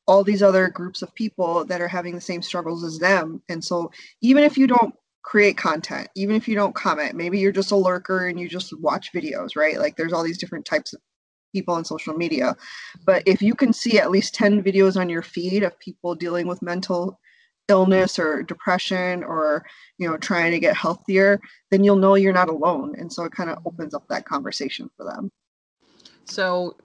all 0.06 0.24
these 0.24 0.44
other 0.44 0.68
groups 0.70 1.02
of 1.02 1.14
people 1.16 1.64
that 1.66 1.82
are 1.82 1.88
having 1.88 2.14
the 2.14 2.22
same 2.22 2.42
struggles 2.42 2.84
as 2.84 3.00
them 3.00 3.42
and 3.50 3.64
so 3.64 3.92
even 4.22 4.44
if 4.44 4.58
you 4.58 4.68
don't 4.68 4.94
create 5.24 5.58
content 5.58 6.10
even 6.16 6.36
if 6.36 6.48
you 6.48 6.56
don't 6.56 6.76
comment. 6.76 7.16
Maybe 7.16 7.40
you're 7.40 7.52
just 7.52 7.72
a 7.72 7.76
lurker 7.76 8.28
and 8.28 8.40
you 8.40 8.48
just 8.48 8.78
watch 8.80 9.12
videos 9.14 9.56
right? 9.56 9.80
Like 9.80 9.96
there's 9.96 10.14
all 10.14 10.24
these 10.24 10.38
different 10.38 10.66
types 10.66 10.94
of 10.94 11.02
people 11.54 11.74
on 11.76 11.86
social 11.86 12.14
media. 12.16 12.56
But 13.06 13.24
if 13.26 13.42
you 13.42 13.56
can 13.56 13.74
see 13.74 14.00
at 14.00 14.12
least 14.12 14.36
10 14.36 14.64
videos 14.64 15.00
on 15.00 15.10
your 15.10 15.22
feed 15.22 15.64
of 15.64 15.80
people 15.80 16.16
dealing 16.16 16.48
with 16.48 16.62
mental 16.62 17.20
illness 17.70 18.20
or 18.20 18.44
depression 18.44 19.24
or 19.24 19.66
you 19.98 20.06
know 20.06 20.18
trying 20.18 20.52
to 20.52 20.60
get 20.60 20.76
healthier 20.76 21.40
then 21.72 21.82
you'll 21.82 21.96
know 21.96 22.16
you're 22.16 22.34
not 22.34 22.50
alone. 22.50 22.94
And 22.98 23.12
so 23.12 23.24
it 23.24 23.32
kind 23.32 23.50
of 23.50 23.60
opens 23.66 23.94
up 23.94 24.06
that 24.10 24.26
conversation 24.26 24.90
for 24.98 25.06
them. 25.06 25.32
So 26.26 26.76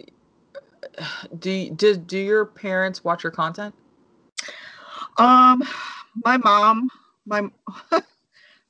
do 1.41 1.71
do, 1.71 1.97
do 1.97 2.19
your 2.19 2.47
parents 2.47 3.03
watch 3.03 3.25
your 3.25 3.33
content? 3.33 3.75
Um 5.19 5.65
my 6.25 6.37
mom 6.37 6.89
my 7.27 7.49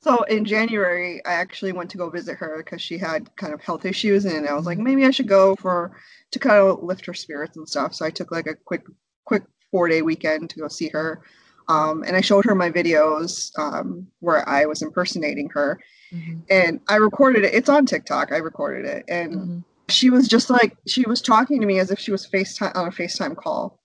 So 0.01 0.23
in 0.23 0.45
January, 0.45 1.21
I 1.25 1.33
actually 1.33 1.73
went 1.73 1.89
to 1.91 1.97
go 1.97 2.09
visit 2.09 2.37
her 2.37 2.57
because 2.57 2.81
she 2.81 2.97
had 2.97 3.35
kind 3.35 3.53
of 3.53 3.61
health 3.61 3.85
issues, 3.85 4.25
and 4.25 4.47
I 4.47 4.53
was 4.53 4.65
like, 4.65 4.77
maybe 4.77 5.05
I 5.05 5.11
should 5.11 5.27
go 5.27 5.55
for 5.55 5.91
to 6.31 6.39
kind 6.39 6.55
of 6.55 6.83
lift 6.83 7.05
her 7.05 7.13
spirits 7.13 7.57
and 7.57 7.67
stuff. 7.67 7.93
So 7.93 8.05
I 8.05 8.09
took 8.09 8.31
like 8.31 8.47
a 8.47 8.55
quick, 8.55 8.83
quick 9.25 9.43
four 9.71 9.89
day 9.89 10.01
weekend 10.01 10.49
to 10.51 10.59
go 10.59 10.69
see 10.69 10.87
her, 10.89 11.21
um, 11.67 12.03
and 12.03 12.15
I 12.15 12.21
showed 12.21 12.45
her 12.45 12.55
my 12.55 12.69
videos 12.69 13.51
um, 13.59 14.07
where 14.19 14.47
I 14.47 14.65
was 14.65 14.81
impersonating 14.81 15.49
her, 15.49 15.81
mm-hmm. 16.13 16.39
and 16.49 16.79
I 16.87 16.95
recorded 16.95 17.43
it. 17.43 17.53
It's 17.53 17.69
on 17.69 17.85
TikTok. 17.85 18.31
I 18.31 18.37
recorded 18.37 18.85
it, 18.85 19.03
and 19.09 19.35
mm-hmm. 19.35 19.59
she 19.89 20.09
was 20.09 20.29
just 20.29 20.49
like 20.49 20.77
she 20.87 21.03
was 21.07 21.21
talking 21.21 21.59
to 21.59 21.67
me 21.67 21.77
as 21.79 21.91
if 21.91 21.99
she 21.99 22.11
was 22.11 22.25
FaceTime 22.25 22.73
on 22.73 22.87
a 22.87 22.91
FaceTime 22.91 23.35
call. 23.35 23.77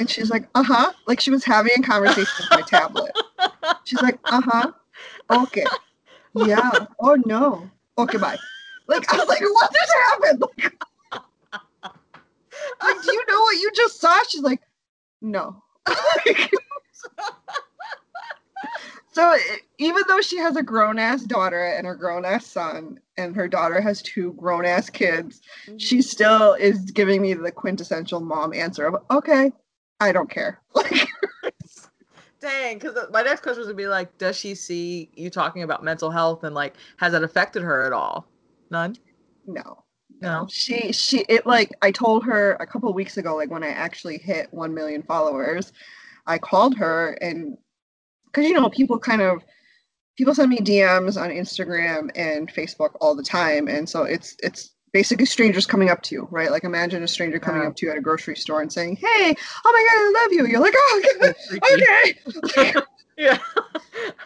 and 0.00 0.10
she's 0.10 0.28
like, 0.28 0.48
uh 0.56 0.64
huh. 0.64 0.92
Like 1.06 1.20
she 1.20 1.30
was 1.30 1.44
having 1.44 1.72
a 1.78 1.82
conversation 1.82 2.34
with 2.40 2.50
my 2.50 2.62
tablet. 2.62 3.12
She's 3.84 4.02
like, 4.02 4.18
uh 4.24 4.42
huh 4.44 4.72
okay. 5.30 5.64
Yeah. 6.34 6.86
Oh 7.00 7.16
no. 7.24 7.70
Okay, 7.98 8.18
bye. 8.18 8.38
Like 8.86 9.12
I 9.12 9.16
was 9.16 9.28
like, 9.28 9.40
what 9.40 9.72
just 9.72 9.92
happened? 10.10 10.40
Like, 10.40 10.84
like, 12.82 13.02
do 13.02 13.12
you 13.12 13.24
know 13.28 13.40
what 13.40 13.56
you 13.56 13.70
just 13.74 14.00
saw? 14.00 14.18
She's 14.28 14.42
like, 14.42 14.60
no. 15.20 15.62
so 19.12 19.36
even 19.78 20.02
though 20.08 20.20
she 20.20 20.38
has 20.38 20.56
a 20.56 20.62
grown 20.62 20.98
ass 20.98 21.22
daughter 21.22 21.64
and 21.64 21.86
a 21.86 21.94
grown 21.94 22.24
ass 22.24 22.46
son, 22.46 22.98
and 23.16 23.36
her 23.36 23.48
daughter 23.48 23.80
has 23.80 24.02
two 24.02 24.32
grown 24.34 24.64
ass 24.64 24.90
kids, 24.90 25.40
mm-hmm. 25.66 25.78
she 25.78 26.02
still 26.02 26.54
is 26.54 26.90
giving 26.90 27.22
me 27.22 27.34
the 27.34 27.52
quintessential 27.52 28.20
mom 28.20 28.52
answer 28.52 28.86
of, 28.86 28.96
okay, 29.10 29.52
I 30.00 30.12
don't 30.12 30.30
care. 30.30 30.60
Like 30.74 31.08
Dang, 32.40 32.78
because 32.78 32.96
my 33.12 33.22
next 33.22 33.42
question 33.42 33.60
was 33.60 33.68
gonna 33.68 33.76
be 33.76 33.88
like, 33.88 34.16
does 34.16 34.36
she 34.36 34.54
see 34.54 35.10
you 35.14 35.28
talking 35.28 35.62
about 35.62 35.84
mental 35.84 36.10
health 36.10 36.44
and 36.44 36.54
like, 36.54 36.74
has 36.96 37.12
that 37.12 37.22
affected 37.22 37.62
her 37.62 37.84
at 37.84 37.92
all? 37.92 38.26
None. 38.70 38.96
No. 39.46 39.84
No. 40.20 40.46
She 40.50 40.92
she 40.92 41.24
it 41.28 41.46
like 41.46 41.70
I 41.82 41.90
told 41.90 42.24
her 42.24 42.52
a 42.60 42.66
couple 42.66 42.92
weeks 42.94 43.16
ago, 43.18 43.36
like 43.36 43.50
when 43.50 43.64
I 43.64 43.68
actually 43.68 44.18
hit 44.18 44.52
one 44.52 44.74
million 44.74 45.02
followers, 45.02 45.72
I 46.26 46.38
called 46.38 46.76
her 46.76 47.12
and 47.20 47.58
because 48.26 48.46
you 48.46 48.54
know 48.54 48.70
people 48.70 48.98
kind 48.98 49.22
of 49.22 49.42
people 50.16 50.34
send 50.34 50.50
me 50.50 50.58
DMs 50.58 51.20
on 51.20 51.30
Instagram 51.30 52.10
and 52.14 52.52
Facebook 52.52 52.94
all 53.00 53.14
the 53.14 53.22
time, 53.22 53.68
and 53.68 53.88
so 53.88 54.04
it's 54.04 54.36
it's 54.42 54.72
basically 54.92 55.26
strangers 55.26 55.66
coming 55.66 55.90
up 55.90 56.02
to 56.02 56.14
you, 56.14 56.28
right? 56.30 56.50
Like 56.50 56.64
imagine 56.64 57.02
a 57.02 57.08
stranger 57.08 57.38
coming 57.38 57.66
up 57.66 57.76
to 57.76 57.86
you 57.86 57.92
at 57.92 57.98
a 57.98 58.00
grocery 58.00 58.36
store 58.36 58.60
and 58.60 58.72
saying, 58.72 58.96
"Hey, 58.96 59.34
oh 59.64 59.72
my 59.72 59.86
god, 59.88 59.98
I 59.98 60.22
love 60.22 60.32
you." 60.32 60.46
You're 60.46 60.60
like, 60.60 60.74
"Oh, 60.76 61.02
okay." 61.72 62.14
okay. 62.44 62.80
yeah. 63.16 63.38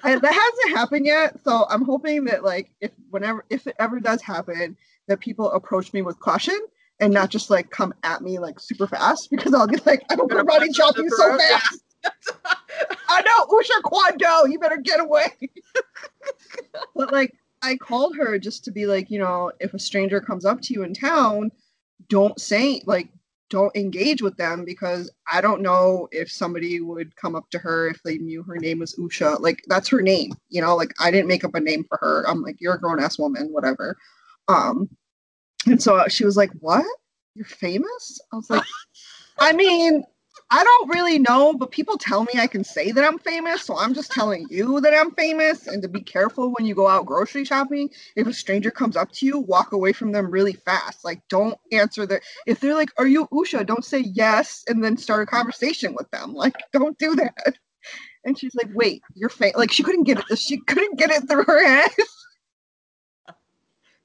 that 0.02 0.22
hasn't 0.22 0.76
happened 0.76 1.06
yet, 1.06 1.38
so 1.44 1.66
I'm 1.68 1.84
hoping 1.84 2.24
that 2.26 2.44
like 2.44 2.70
if 2.80 2.90
whenever 3.10 3.44
if 3.50 3.66
it 3.66 3.76
ever 3.78 4.00
does 4.00 4.22
happen, 4.22 4.76
that 5.08 5.20
people 5.20 5.50
approach 5.52 5.92
me 5.92 6.02
with 6.02 6.18
caution 6.20 6.58
and 7.00 7.12
not 7.12 7.30
just 7.30 7.50
like 7.50 7.70
come 7.70 7.92
at 8.02 8.22
me 8.22 8.38
like 8.38 8.60
super 8.60 8.86
fast 8.86 9.30
because 9.30 9.54
I'll 9.54 9.66
be 9.66 9.78
like, 9.86 10.04
"I'm 10.10 10.26
gonna 10.26 10.44
body 10.44 10.70
chop 10.72 10.96
you 10.96 11.08
so 11.10 11.38
fast." 11.38 11.82
I 13.08 13.22
know, 13.22 13.46
Usha 13.46 13.80
Kwando, 13.82 14.50
you 14.50 14.58
better 14.58 14.76
get 14.76 15.00
away. 15.00 15.26
but 16.94 17.12
like 17.12 17.34
I 17.64 17.76
called 17.76 18.16
her 18.16 18.38
just 18.38 18.62
to 18.64 18.70
be 18.70 18.86
like, 18.86 19.10
you 19.10 19.18
know, 19.18 19.50
if 19.58 19.72
a 19.72 19.78
stranger 19.78 20.20
comes 20.20 20.44
up 20.44 20.60
to 20.62 20.74
you 20.74 20.82
in 20.82 20.92
town, 20.92 21.50
don't 22.08 22.38
say 22.38 22.82
like 22.84 23.08
don't 23.48 23.74
engage 23.76 24.20
with 24.20 24.36
them 24.36 24.64
because 24.64 25.10
I 25.30 25.40
don't 25.40 25.62
know 25.62 26.08
if 26.12 26.30
somebody 26.30 26.80
would 26.80 27.16
come 27.16 27.34
up 27.34 27.48
to 27.50 27.58
her 27.58 27.88
if 27.88 28.02
they 28.02 28.18
knew 28.18 28.42
her 28.42 28.56
name 28.56 28.80
was 28.80 28.94
Usha. 28.96 29.40
Like 29.40 29.62
that's 29.66 29.88
her 29.88 30.02
name, 30.02 30.32
you 30.50 30.60
know. 30.60 30.76
Like 30.76 30.92
I 31.00 31.10
didn't 31.10 31.28
make 31.28 31.44
up 31.44 31.54
a 31.54 31.60
name 31.60 31.84
for 31.84 31.98
her. 32.00 32.28
I'm 32.28 32.42
like, 32.42 32.56
you're 32.60 32.74
a 32.74 32.80
grown 32.80 33.02
ass 33.02 33.18
woman, 33.18 33.48
whatever. 33.52 33.96
Um, 34.48 34.88
and 35.66 35.82
so 35.82 36.04
she 36.08 36.24
was 36.24 36.36
like, 36.36 36.50
"What? 36.60 36.84
You're 37.34 37.46
famous?" 37.46 38.20
I 38.32 38.36
was 38.36 38.50
like, 38.50 38.64
"I 39.38 39.52
mean, 39.52 40.04
I 40.54 40.62
don't 40.62 40.88
really 40.90 41.18
know, 41.18 41.52
but 41.52 41.72
people 41.72 41.98
tell 41.98 42.22
me 42.22 42.34
I 42.38 42.46
can 42.46 42.62
say 42.62 42.92
that 42.92 43.04
I'm 43.04 43.18
famous, 43.18 43.62
so 43.64 43.76
I'm 43.76 43.92
just 43.92 44.12
telling 44.12 44.46
you 44.48 44.80
that 44.82 44.94
I'm 44.94 45.10
famous 45.16 45.66
and 45.66 45.82
to 45.82 45.88
be 45.88 46.00
careful 46.00 46.52
when 46.52 46.64
you 46.64 46.76
go 46.76 46.86
out 46.86 47.06
grocery 47.06 47.44
shopping. 47.44 47.90
If 48.14 48.28
a 48.28 48.32
stranger 48.32 48.70
comes 48.70 48.96
up 48.96 49.10
to 49.14 49.26
you, 49.26 49.40
walk 49.40 49.72
away 49.72 49.92
from 49.92 50.12
them 50.12 50.30
really 50.30 50.52
fast. 50.52 51.04
Like 51.04 51.26
don't 51.28 51.58
answer 51.72 52.06
their 52.06 52.20
if 52.46 52.60
they're 52.60 52.74
like, 52.76 52.90
"Are 52.98 53.06
you 53.08 53.26
Usha?" 53.32 53.66
don't 53.66 53.84
say 53.84 54.04
yes 54.14 54.62
and 54.68 54.84
then 54.84 54.96
start 54.96 55.24
a 55.24 55.26
conversation 55.26 55.92
with 55.92 56.08
them. 56.12 56.34
Like 56.34 56.54
don't 56.72 56.96
do 56.98 57.16
that. 57.16 57.58
And 58.24 58.38
she's 58.38 58.54
like, 58.54 58.70
"Wait, 58.74 59.02
you're 59.16 59.30
famous?" 59.30 59.56
Like 59.56 59.72
she 59.72 59.82
couldn't 59.82 60.04
get 60.04 60.22
it 60.30 60.38
she 60.38 60.58
couldn't 60.58 61.00
get 61.00 61.10
it 61.10 61.28
through 61.28 61.44
her 61.46 61.66
head. 61.66 61.90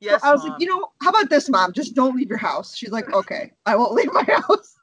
Yes, 0.01 0.21
so 0.21 0.29
I 0.29 0.31
was 0.31 0.41
mom. 0.41 0.53
like, 0.53 0.61
you 0.61 0.67
know, 0.67 0.87
how 1.01 1.09
about 1.09 1.29
this, 1.29 1.49
mom? 1.49 1.73
Just 1.73 1.93
don't 1.93 2.15
leave 2.15 2.29
your 2.29 2.37
house. 2.37 2.75
She's 2.75 2.89
like, 2.89 3.13
okay, 3.13 3.51
I 3.65 3.75
won't 3.75 3.93
leave 3.93 4.11
my 4.13 4.23
house. 4.47 4.75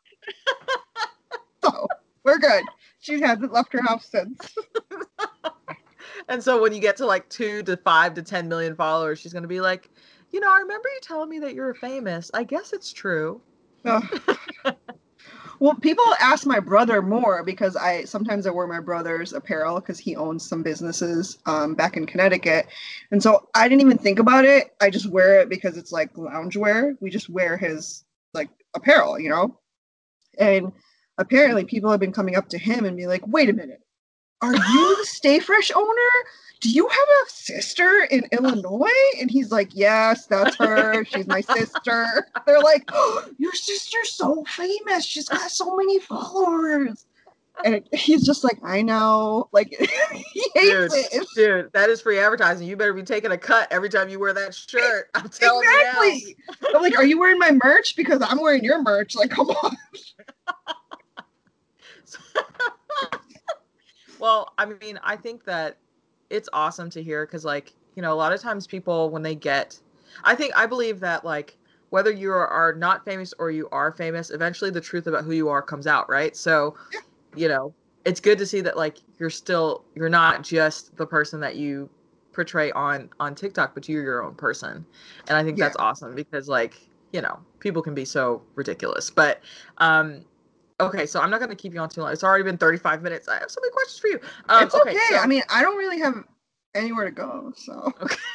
So 1.70 1.86
we're 2.24 2.38
good. 2.38 2.64
She 2.98 3.20
hasn't 3.20 3.52
left 3.52 3.72
her 3.72 3.82
house 3.82 4.06
since. 4.06 4.54
and 6.28 6.42
so 6.42 6.60
when 6.60 6.72
you 6.72 6.80
get 6.80 6.96
to 6.98 7.06
like 7.06 7.28
two 7.28 7.62
to 7.64 7.76
five 7.76 8.14
to 8.14 8.22
ten 8.22 8.48
million 8.48 8.74
followers, 8.74 9.18
she's 9.18 9.32
gonna 9.32 9.46
be 9.46 9.60
like, 9.60 9.90
you 10.32 10.40
know, 10.40 10.52
I 10.52 10.58
remember 10.58 10.88
you 10.88 11.00
telling 11.02 11.30
me 11.30 11.38
that 11.40 11.54
you're 11.54 11.74
famous. 11.74 12.30
I 12.34 12.44
guess 12.44 12.72
it's 12.72 12.92
true. 12.92 13.40
well, 15.60 15.74
people 15.80 16.04
ask 16.20 16.44
my 16.44 16.58
brother 16.58 17.00
more 17.00 17.44
because 17.44 17.76
I 17.76 18.04
sometimes 18.04 18.46
I 18.46 18.50
wear 18.50 18.66
my 18.66 18.80
brother's 18.80 19.32
apparel 19.32 19.76
because 19.76 19.98
he 19.98 20.16
owns 20.16 20.48
some 20.48 20.62
businesses 20.62 21.38
um, 21.46 21.74
back 21.74 21.96
in 21.96 22.06
Connecticut, 22.06 22.66
and 23.12 23.22
so 23.22 23.48
I 23.54 23.68
didn't 23.68 23.82
even 23.82 23.98
think 23.98 24.18
about 24.18 24.44
it. 24.44 24.74
I 24.80 24.90
just 24.90 25.08
wear 25.08 25.40
it 25.40 25.48
because 25.48 25.76
it's 25.76 25.92
like 25.92 26.12
loungewear. 26.14 26.96
We 27.00 27.10
just 27.10 27.28
wear 27.28 27.56
his 27.56 28.04
like 28.34 28.50
apparel, 28.74 29.20
you 29.20 29.30
know, 29.30 29.56
and 30.38 30.72
apparently 31.18 31.64
people 31.64 31.90
have 31.90 32.00
been 32.00 32.12
coming 32.12 32.36
up 32.36 32.48
to 32.50 32.58
him 32.58 32.84
and 32.84 32.96
be 32.96 33.06
like, 33.06 33.26
wait 33.26 33.48
a 33.48 33.52
minute, 33.52 33.80
are 34.42 34.54
you 34.54 34.96
the 34.98 35.04
Stay 35.04 35.38
Fresh 35.38 35.70
owner? 35.74 36.10
Do 36.60 36.70
you 36.70 36.88
have 36.88 37.08
a 37.26 37.30
sister 37.30 38.04
in 38.10 38.26
Illinois? 38.32 38.88
And 39.20 39.30
he's 39.30 39.50
like, 39.50 39.70
yes, 39.72 40.26
that's 40.26 40.56
her. 40.56 41.04
She's 41.04 41.26
my 41.26 41.42
sister. 41.42 42.26
They're 42.46 42.62
like, 42.62 42.84
oh, 42.92 43.26
your 43.38 43.52
sister's 43.52 44.12
so 44.12 44.42
famous. 44.48 45.04
She's 45.04 45.28
got 45.28 45.50
so 45.50 45.76
many 45.76 45.98
followers. 46.00 47.04
And 47.64 47.82
he's 47.92 48.24
just 48.24 48.42
like, 48.42 48.58
I 48.62 48.82
know. 48.82 49.48
Like, 49.52 49.68
he 50.32 50.50
hates 50.54 50.94
dude, 50.94 51.22
it. 51.22 51.26
Dude, 51.34 51.72
that 51.72 51.90
is 51.90 52.00
free 52.00 52.18
advertising. 52.18 52.66
You 52.66 52.76
better 52.76 52.94
be 52.94 53.02
taking 53.02 53.32
a 53.32 53.38
cut 53.38 53.68
every 53.70 53.88
time 53.88 54.08
you 54.08 54.18
wear 54.18 54.32
that 54.32 54.54
shirt. 54.54 55.10
I'm 55.14 55.28
telling 55.28 55.66
exactly. 55.68 56.08
you. 56.08 56.34
Exactly. 56.38 56.74
I'm 56.74 56.82
like, 56.82 56.98
are 56.98 57.04
you 57.04 57.18
wearing 57.18 57.38
my 57.38 57.52
merch? 57.62 57.96
Because 57.96 58.22
I'm 58.22 58.40
wearing 58.40 58.64
your 58.64 58.82
merch. 58.82 59.14
Like, 59.14 59.30
come 59.30 59.48
on. 59.48 59.76
well, 64.18 64.52
I 64.58 64.66
mean, 64.66 64.98
I 65.02 65.16
think 65.16 65.44
that 65.44 65.76
it's 66.30 66.48
awesome 66.52 66.90
to 66.90 67.02
hear 67.02 67.26
because, 67.26 67.44
like, 67.44 67.72
you 67.94 68.02
know, 68.02 68.12
a 68.12 68.14
lot 68.14 68.32
of 68.32 68.40
times 68.40 68.66
people, 68.66 69.10
when 69.10 69.22
they 69.22 69.34
get, 69.34 69.78
I 70.24 70.34
think, 70.34 70.56
I 70.56 70.66
believe 70.66 71.00
that, 71.00 71.24
like, 71.24 71.56
whether 71.90 72.10
you 72.10 72.30
are, 72.30 72.48
are 72.48 72.74
not 72.74 73.04
famous 73.04 73.32
or 73.38 73.50
you 73.50 73.68
are 73.70 73.92
famous, 73.92 74.30
eventually 74.30 74.70
the 74.70 74.80
truth 74.80 75.06
about 75.06 75.24
who 75.24 75.32
you 75.32 75.48
are 75.48 75.62
comes 75.62 75.86
out, 75.86 76.08
right? 76.08 76.36
So, 76.36 76.74
you 77.34 77.48
know, 77.48 77.72
it's 78.04 78.20
good 78.20 78.38
to 78.38 78.46
see 78.46 78.60
that, 78.60 78.76
like, 78.76 78.98
you're 79.18 79.30
still, 79.30 79.84
you're 79.94 80.08
not 80.08 80.42
just 80.42 80.96
the 80.96 81.06
person 81.06 81.40
that 81.40 81.56
you 81.56 81.88
portray 82.32 82.70
on 82.72 83.08
on 83.18 83.34
TikTok, 83.34 83.74
but 83.74 83.88
you're 83.88 84.02
your 84.02 84.22
own 84.22 84.34
person. 84.34 84.84
And 85.26 85.36
I 85.36 85.42
think 85.42 85.58
yeah. 85.58 85.64
that's 85.64 85.76
awesome 85.78 86.14
because, 86.14 86.48
like, 86.48 86.78
you 87.12 87.22
know, 87.22 87.38
people 87.60 87.82
can 87.82 87.94
be 87.94 88.04
so 88.04 88.42
ridiculous. 88.54 89.08
But 89.10 89.40
um 89.78 90.24
Okay, 90.78 91.06
so 91.06 91.20
I'm 91.20 91.30
not 91.30 91.38
going 91.38 91.50
to 91.50 91.56
keep 91.56 91.72
you 91.72 91.80
on 91.80 91.88
too 91.88 92.02
long. 92.02 92.12
It's 92.12 92.22
already 92.22 92.44
been 92.44 92.58
35 92.58 93.02
minutes. 93.02 93.28
I 93.28 93.38
have 93.38 93.50
so 93.50 93.60
many 93.62 93.72
questions 93.72 93.98
for 93.98 94.08
you. 94.08 94.20
Um, 94.48 94.64
it's 94.64 94.74
okay. 94.74 94.90
okay 94.90 95.00
so, 95.10 95.18
I 95.18 95.26
mean, 95.26 95.42
I 95.48 95.62
don't 95.62 95.78
really 95.78 95.98
have 96.00 96.22
anywhere 96.74 97.06
to 97.06 97.10
go, 97.10 97.52
so. 97.56 97.92
Okay. 98.02 98.16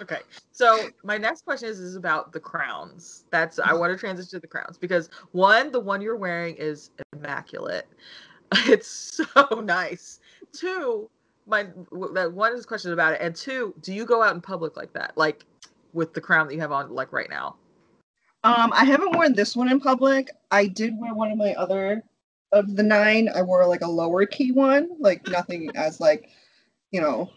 Okay. 0.00 0.20
So 0.52 0.88
my 1.02 1.18
next 1.18 1.44
question 1.44 1.68
is 1.68 1.80
is 1.80 1.96
about 1.96 2.32
the 2.32 2.38
crowns. 2.38 3.24
That's 3.30 3.58
I 3.58 3.72
want 3.72 3.92
to 3.92 3.98
transition 3.98 4.30
to 4.30 4.38
the 4.38 4.46
crowns 4.46 4.78
because 4.78 5.10
one, 5.32 5.72
the 5.72 5.80
one 5.80 6.00
you're 6.00 6.16
wearing 6.16 6.54
is 6.56 6.90
immaculate. 7.12 7.88
It's 8.66 8.86
so 8.86 9.60
nice. 9.64 10.20
Two, 10.52 11.08
my 11.46 11.64
that 12.14 12.32
one 12.32 12.52
is 12.52 12.64
a 12.64 12.68
question 12.68 12.92
about 12.92 13.14
it, 13.14 13.20
and 13.22 13.34
two, 13.34 13.74
do 13.80 13.94
you 13.94 14.04
go 14.04 14.22
out 14.22 14.34
in 14.34 14.42
public 14.42 14.76
like 14.76 14.92
that, 14.92 15.16
like 15.16 15.46
with 15.94 16.12
the 16.12 16.20
crown 16.20 16.46
that 16.46 16.54
you 16.54 16.60
have 16.60 16.70
on, 16.70 16.94
like 16.94 17.12
right 17.12 17.30
now? 17.30 17.56
Um, 18.44 18.72
I 18.72 18.84
haven't 18.84 19.14
worn 19.14 19.34
this 19.34 19.54
one 19.54 19.70
in 19.70 19.80
public. 19.80 20.30
I 20.50 20.66
did 20.66 20.98
wear 20.98 21.14
one 21.14 21.30
of 21.30 21.38
my 21.38 21.54
other 21.54 22.02
of 22.52 22.76
the 22.76 22.82
nine. 22.82 23.28
I 23.34 23.42
wore 23.42 23.66
like 23.66 23.82
a 23.82 23.90
lower 23.90 24.26
key 24.26 24.52
one, 24.52 24.90
like 24.98 25.26
nothing 25.28 25.70
as 25.74 26.00
like, 26.00 26.28
you 26.90 27.00
know, 27.00 27.30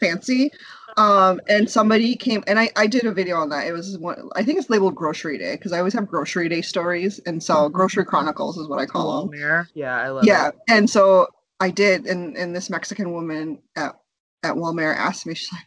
fancy. 0.00 0.52
Um, 0.96 1.40
and 1.48 1.68
somebody 1.68 2.14
came 2.14 2.44
and 2.46 2.58
I, 2.58 2.70
I 2.76 2.86
did 2.86 3.04
a 3.04 3.12
video 3.12 3.36
on 3.36 3.48
that. 3.48 3.66
It 3.66 3.72
was 3.72 3.98
one 3.98 4.28
I 4.36 4.44
think 4.44 4.58
it's 4.58 4.70
labeled 4.70 4.94
grocery 4.94 5.38
day 5.38 5.56
because 5.56 5.72
I 5.72 5.78
always 5.78 5.92
have 5.94 6.06
grocery 6.06 6.48
day 6.48 6.62
stories 6.62 7.18
and 7.26 7.42
so 7.42 7.68
grocery 7.68 8.04
chronicles 8.04 8.56
is 8.56 8.68
what 8.68 8.78
I 8.78 8.86
call 8.86 9.22
them. 9.26 9.34
Yeah, 9.74 10.00
I 10.00 10.08
love 10.10 10.24
it. 10.24 10.28
Yeah. 10.28 10.48
It. 10.48 10.54
And 10.68 10.88
so 10.88 11.26
I 11.58 11.70
did 11.70 12.06
and 12.06 12.36
and 12.36 12.54
this 12.54 12.70
Mexican 12.70 13.12
woman 13.12 13.58
at 13.74 13.96
at 14.44 14.54
Walmart 14.54 14.96
asked 14.96 15.26
me, 15.26 15.34
she's 15.34 15.52
like, 15.52 15.66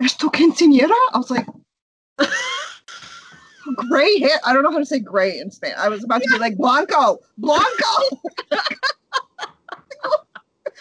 Esto 0.00 0.28
quinceañera? 0.28 0.94
I 1.12 1.18
was 1.18 1.30
like 1.30 1.46
gray 3.88 4.18
hair. 4.18 4.38
I 4.44 4.52
don't 4.52 4.62
know 4.62 4.70
how 4.70 4.78
to 4.78 4.86
say 4.86 4.98
gray 4.98 5.38
in 5.38 5.50
Spanish. 5.50 5.78
I 5.78 5.88
was 5.88 6.04
about 6.04 6.22
to 6.22 6.28
be 6.30 6.38
like 6.38 6.56
Blanco, 6.56 7.18
Blanco. 7.38 7.62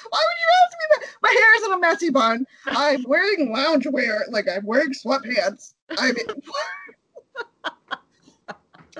Why 0.09 0.23
would 0.23 0.37
you 0.39 0.49
ask 0.63 0.77
me 0.77 0.85
that? 0.91 1.07
My 1.21 1.29
hair 1.29 1.55
is 1.55 1.63
in 1.65 1.73
a 1.73 1.79
messy 1.79 2.09
bun. 2.09 2.45
I'm 2.67 3.03
wearing 3.07 3.53
loungewear, 3.53 4.29
like 4.29 4.47
I'm 4.49 4.65
wearing 4.65 4.93
sweatpants. 4.93 5.73
I 5.97 6.11
mean, 6.11 6.25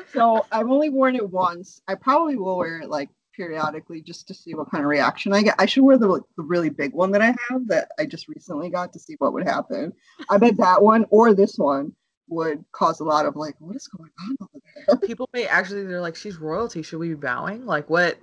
so 0.14 0.46
I've 0.52 0.70
only 0.70 0.90
worn 0.90 1.16
it 1.16 1.30
once. 1.30 1.82
I 1.88 1.96
probably 1.96 2.36
will 2.36 2.58
wear 2.58 2.80
it 2.80 2.90
like 2.90 3.10
periodically 3.36 4.02
just 4.02 4.28
to 4.28 4.34
see 4.34 4.56
what 4.56 4.70
kind 4.72 4.84
of 4.84 4.90
reaction 4.90 5.34
I 5.34 5.44
get. 5.44 5.56
I 5.60 5.68
should 5.68 5.84
wear 5.84 5.98
the, 5.98 6.22
the 6.36 6.44
really 6.44 6.70
big 6.70 6.94
one 6.94 7.12
that 7.12 7.22
I 7.22 7.36
have 7.50 7.68
that 7.68 7.90
I 8.00 8.06
just 8.06 8.28
recently 8.28 8.70
got 8.70 8.92
to 8.94 9.00
see 9.00 9.16
what 9.20 9.34
would 9.34 9.48
happen. 9.48 9.94
I 10.30 10.38
bet 10.38 10.58
that 10.58 10.82
one 10.82 11.06
or 11.12 11.34
this 11.34 11.58
one 11.58 11.94
would 12.28 12.64
cause 12.72 13.00
a 13.00 13.04
lot 13.04 13.26
of 13.26 13.36
like, 13.36 13.56
what 13.60 13.76
is 13.76 13.88
going 13.88 14.12
on 14.22 14.38
over 14.42 14.64
there? 14.88 15.08
People 15.08 15.30
may 15.34 15.46
actually 15.46 15.86
they're 15.86 16.02
like, 16.02 16.16
she's 16.16 16.38
royalty. 16.38 16.82
Should 16.82 17.00
we 17.00 17.10
be 17.10 17.16
bowing? 17.16 17.66
Like 17.66 17.90
what 17.90 18.18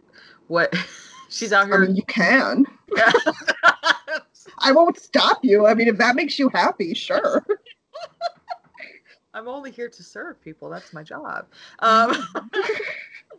what 0.48 0.74
she's 1.28 1.52
out 1.52 1.66
here. 1.66 1.76
I 1.76 1.86
mean, 1.86 1.96
you 1.96 2.02
can. 2.04 2.64
Yeah. 2.96 3.12
I 4.58 4.72
won't 4.72 4.98
stop 4.98 5.44
you. 5.44 5.66
I 5.66 5.74
mean, 5.74 5.88
if 5.88 5.98
that 5.98 6.16
makes 6.16 6.38
you 6.38 6.48
happy, 6.48 6.94
sure. 6.94 7.44
I'm 9.34 9.48
only 9.48 9.72
here 9.72 9.88
to 9.88 10.02
serve 10.02 10.40
people. 10.40 10.70
That's 10.70 10.92
my 10.92 11.02
job. 11.02 11.46
Um, 11.80 12.28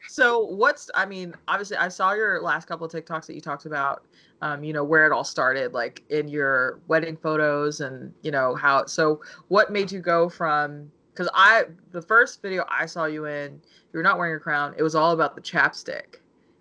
so 0.08 0.46
what's 0.46 0.90
I 0.96 1.06
mean, 1.06 1.34
obviously 1.48 1.78
I 1.78 1.90
saw 1.90 2.14
your 2.14 2.42
last 2.42 2.68
couple 2.68 2.86
of 2.86 2.92
TikToks 2.92 3.26
that 3.28 3.36
you 3.36 3.42
talked 3.42 3.66
about 3.66 4.06
um, 4.42 4.64
you 4.64 4.74
know, 4.74 4.84
where 4.84 5.06
it 5.06 5.12
all 5.12 5.24
started, 5.24 5.74
like 5.74 6.04
in 6.10 6.28
your 6.28 6.80
wedding 6.88 7.18
photos 7.18 7.82
and, 7.82 8.14
you 8.22 8.32
know, 8.32 8.56
how, 8.56 8.86
so 8.86 9.22
what 9.48 9.72
made 9.72 9.92
you 9.92 10.00
go 10.00 10.30
from, 10.30 10.92
because 11.12 11.30
I, 11.34 11.64
the 11.92 12.02
first 12.02 12.42
video 12.42 12.66
I 12.70 12.86
saw 12.86 13.06
you 13.06 13.26
in, 13.26 13.54
you 13.54 13.98
were 13.98 14.04
not 14.04 14.18
wearing 14.18 14.36
a 14.36 14.40
crown. 14.40 14.76
It 14.78 14.84
was 14.84 14.96
all 14.96 15.12
about 15.12 15.36
the 15.36 15.42
chapstick. 15.42 16.18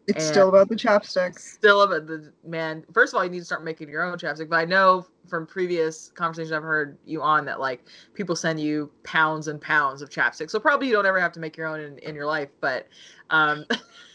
It's 0.07 0.27
still 0.27 0.51
about 0.51 0.69
the 0.69 0.77
chapstick. 0.77 1.39
Still 1.39 1.83
about 1.83 2.07
the 2.07 2.33
man. 2.45 2.85
First 2.93 3.15
of 3.15 3.19
all, 3.19 3.25
you 3.25 3.31
need 3.31 3.39
to 3.39 3.45
start 3.45 3.65
making 3.65 3.89
your 3.89 4.03
own 4.03 4.19
chapstick. 4.19 4.51
But 4.51 4.57
I 4.57 4.65
know 4.65 5.07
from 5.27 5.47
previous 5.47 6.11
conversations 6.15 6.53
I've 6.53 6.63
heard 6.63 6.99
you 7.07 7.23
on 7.23 7.47
that 7.47 7.59
like 7.59 7.85
people 8.13 8.37
send 8.37 8.61
you 8.61 8.91
pounds 9.03 9.49
and 9.49 9.61
pounds 9.61 10.03
of 10.03 10.11
chapstick. 10.11 10.51
So 10.51 10.61
probably 10.61 10.89
you 10.89 10.93
don't 10.93 11.07
ever 11.07 11.19
have 11.19 11.33
to 11.33 11.41
make 11.41 11.57
your 11.57 11.67
own 11.67 11.81
in, 11.81 11.99
in 11.99 12.15
your 12.15 12.27
life. 12.27 12.51
But 12.61 12.89
um 13.31 13.65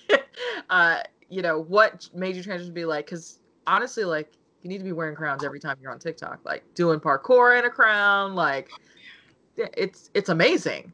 uh 0.70 1.00
you 1.30 1.42
know, 1.42 1.60
what 1.60 2.10
made 2.14 2.36
you 2.36 2.44
transition 2.44 2.72
to 2.72 2.74
be 2.74 2.86
like, 2.86 3.06
because 3.06 3.40
honestly, 3.66 4.04
like 4.04 4.34
you 4.62 4.70
need 4.70 4.80
to 4.80 4.84
be 4.84 4.92
wearing 4.92 5.16
crowns 5.16 5.44
every 5.44 5.60
time 5.60 5.78
you're 5.82 5.92
on 5.92 6.00
TikTok, 6.00 6.40
like 6.44 6.64
doing 6.76 7.00
parkour 7.00 7.58
in 7.58 7.66
a 7.66 7.70
crown, 7.70 8.36
like 8.36 8.70
it's 9.58 10.12
it's 10.14 10.30
amazing. 10.30 10.94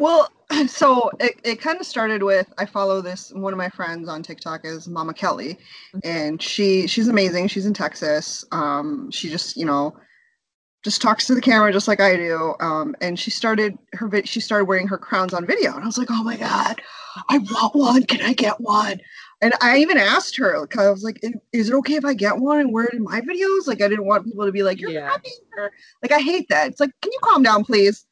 Well, 0.00 0.32
so 0.66 1.10
it, 1.20 1.38
it 1.44 1.60
kind 1.60 1.78
of 1.78 1.86
started 1.86 2.22
with 2.22 2.52
I 2.58 2.66
follow 2.66 3.00
this 3.00 3.30
one 3.32 3.52
of 3.52 3.58
my 3.58 3.68
friends 3.68 4.08
on 4.08 4.22
TikTok 4.22 4.62
is 4.64 4.88
Mama 4.88 5.14
Kelly, 5.14 5.58
mm-hmm. 5.94 5.98
and 6.02 6.42
she 6.42 6.88
she's 6.88 7.06
amazing. 7.06 7.48
She's 7.48 7.66
in 7.66 7.74
Texas. 7.74 8.44
Um, 8.50 9.10
she 9.12 9.28
just 9.28 9.56
you 9.56 9.66
know 9.66 9.94
just 10.82 11.02
talks 11.02 11.26
to 11.26 11.34
the 11.34 11.42
camera 11.42 11.70
just 11.70 11.86
like 11.86 12.00
I 12.00 12.16
do. 12.16 12.54
Um, 12.60 12.96
and 13.02 13.18
she 13.18 13.30
started 13.30 13.76
her 13.92 14.10
she 14.24 14.40
started 14.40 14.64
wearing 14.64 14.88
her 14.88 14.98
crowns 14.98 15.34
on 15.34 15.46
video, 15.46 15.74
and 15.74 15.82
I 15.82 15.86
was 15.86 15.98
like, 15.98 16.10
oh 16.10 16.24
my 16.24 16.36
god, 16.36 16.80
I 17.28 17.38
want 17.38 17.74
one. 17.74 18.02
Can 18.04 18.22
I 18.22 18.32
get 18.32 18.58
one? 18.60 19.00
And 19.42 19.54
I 19.62 19.78
even 19.78 19.96
asked 19.96 20.36
her 20.36 20.66
because 20.66 20.86
I 20.86 20.90
was 20.90 21.02
like, 21.02 21.18
"Is 21.52 21.70
it 21.70 21.74
okay 21.76 21.94
if 21.94 22.04
I 22.04 22.12
get 22.12 22.38
one 22.38 22.58
and 22.58 22.72
wear 22.72 22.86
it 22.86 22.94
in 22.94 23.02
my 23.02 23.20
videos?" 23.20 23.66
Like, 23.66 23.80
I 23.82 23.88
didn't 23.88 24.06
want 24.06 24.26
people 24.26 24.44
to 24.44 24.52
be 24.52 24.62
like, 24.62 24.80
"You're 24.80 24.90
yeah. 24.90 25.08
happy," 25.08 25.30
like 26.02 26.12
I 26.12 26.18
hate 26.18 26.46
that. 26.50 26.68
It's 26.68 26.80
like, 26.80 26.90
can 27.00 27.10
you 27.10 27.18
calm 27.22 27.42
down, 27.42 27.64
please? 27.64 28.06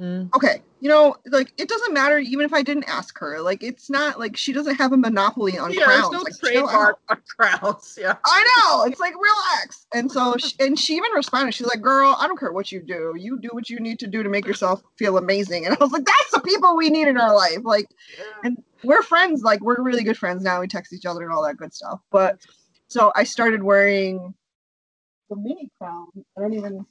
Mm. 0.00 0.34
Okay, 0.34 0.62
you 0.80 0.88
know, 0.88 1.16
like 1.26 1.52
it 1.58 1.68
doesn't 1.68 1.92
matter 1.92 2.18
even 2.18 2.46
if 2.46 2.54
I 2.54 2.62
didn't 2.62 2.84
ask 2.84 3.18
her. 3.18 3.42
Like 3.42 3.62
it's 3.62 3.90
not 3.90 4.18
like 4.18 4.38
she 4.38 4.54
doesn't 4.54 4.76
have 4.76 4.92
a 4.92 4.96
monopoly 4.96 5.58
on 5.58 5.70
yeah, 5.70 5.84
crowns. 5.84 6.10
No 6.10 6.20
like, 6.20 6.38
trademark 6.38 6.98
on 7.10 7.18
crowns. 7.36 7.98
Yeah, 8.00 8.16
I 8.24 8.42
know. 8.56 8.84
It's 8.84 8.98
like 8.98 9.12
relax. 9.14 9.86
And 9.92 10.10
so, 10.10 10.36
she, 10.38 10.54
and 10.60 10.78
she 10.78 10.94
even 10.94 11.10
responded. 11.14 11.52
She's 11.52 11.66
like, 11.66 11.82
"Girl, 11.82 12.16
I 12.18 12.26
don't 12.26 12.40
care 12.40 12.52
what 12.52 12.72
you 12.72 12.80
do. 12.80 13.14
You 13.18 13.38
do 13.38 13.50
what 13.52 13.68
you 13.68 13.80
need 13.80 13.98
to 13.98 14.06
do 14.06 14.22
to 14.22 14.30
make 14.30 14.46
yourself 14.46 14.82
feel 14.96 15.18
amazing." 15.18 15.66
And 15.66 15.76
I 15.78 15.84
was 15.84 15.92
like, 15.92 16.06
"That's 16.06 16.30
the 16.32 16.40
people 16.40 16.74
we 16.74 16.88
need 16.88 17.06
in 17.06 17.18
our 17.18 17.34
life." 17.34 17.58
Like, 17.62 17.86
yeah. 18.16 18.24
and 18.44 18.62
we're 18.82 19.02
friends. 19.02 19.42
Like 19.42 19.60
we're 19.60 19.82
really 19.82 20.04
good 20.04 20.16
friends 20.16 20.42
now. 20.42 20.60
We 20.60 20.68
text 20.68 20.94
each 20.94 21.04
other 21.04 21.22
and 21.22 21.32
all 21.32 21.44
that 21.44 21.58
good 21.58 21.74
stuff. 21.74 22.00
But 22.10 22.40
so 22.88 23.12
I 23.14 23.24
started 23.24 23.62
wearing 23.62 24.32
the 25.28 25.36
mini 25.36 25.70
crown. 25.78 26.06
I 26.38 26.40
don't 26.40 26.54
even. 26.54 26.86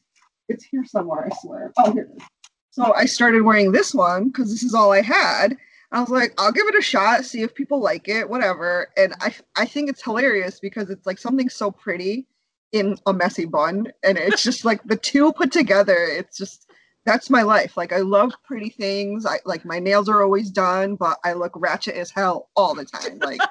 It's 0.49 0.65
here 0.65 0.85
somewhere. 0.85 1.27
I 1.31 1.35
swear. 1.41 1.71
Oh, 1.79 1.91
here 1.93 2.03
it 2.03 2.21
is 2.21 2.27
so 2.71 2.93
I 2.93 3.05
started 3.05 3.43
wearing 3.43 3.71
this 3.71 3.93
one 3.93 4.29
because 4.29 4.49
this 4.49 4.63
is 4.63 4.73
all 4.73 4.91
I 4.91 5.01
had. 5.01 5.57
I 5.91 5.99
was 5.99 6.09
like, 6.09 6.33
I'll 6.37 6.53
give 6.53 6.67
it 6.67 6.75
a 6.75 6.81
shot, 6.81 7.25
see 7.25 7.41
if 7.41 7.53
people 7.53 7.81
like 7.81 8.07
it, 8.07 8.29
whatever. 8.29 8.87
And 8.95 9.13
I 9.19 9.35
I 9.55 9.65
think 9.65 9.89
it's 9.89 10.03
hilarious 10.03 10.59
because 10.59 10.89
it's 10.89 11.05
like 11.05 11.17
something 11.19 11.49
so 11.49 11.69
pretty 11.69 12.25
in 12.71 12.97
a 13.05 13.13
messy 13.13 13.45
bun, 13.45 13.91
and 14.03 14.17
it's 14.17 14.41
just 14.43 14.63
like 14.63 14.81
the 14.85 14.95
two 14.95 15.33
put 15.33 15.51
together. 15.51 15.97
It's 15.97 16.37
just 16.37 16.71
that's 17.05 17.29
my 17.29 17.41
life. 17.41 17.75
Like 17.75 17.91
I 17.91 17.97
love 17.97 18.31
pretty 18.45 18.69
things. 18.69 19.25
I 19.25 19.39
like 19.43 19.65
my 19.65 19.79
nails 19.79 20.07
are 20.07 20.21
always 20.21 20.49
done, 20.49 20.95
but 20.95 21.17
I 21.25 21.33
look 21.33 21.51
ratchet 21.55 21.95
as 21.95 22.09
hell 22.09 22.49
all 22.55 22.73
the 22.73 22.85
time. 22.85 23.19
Like 23.19 23.41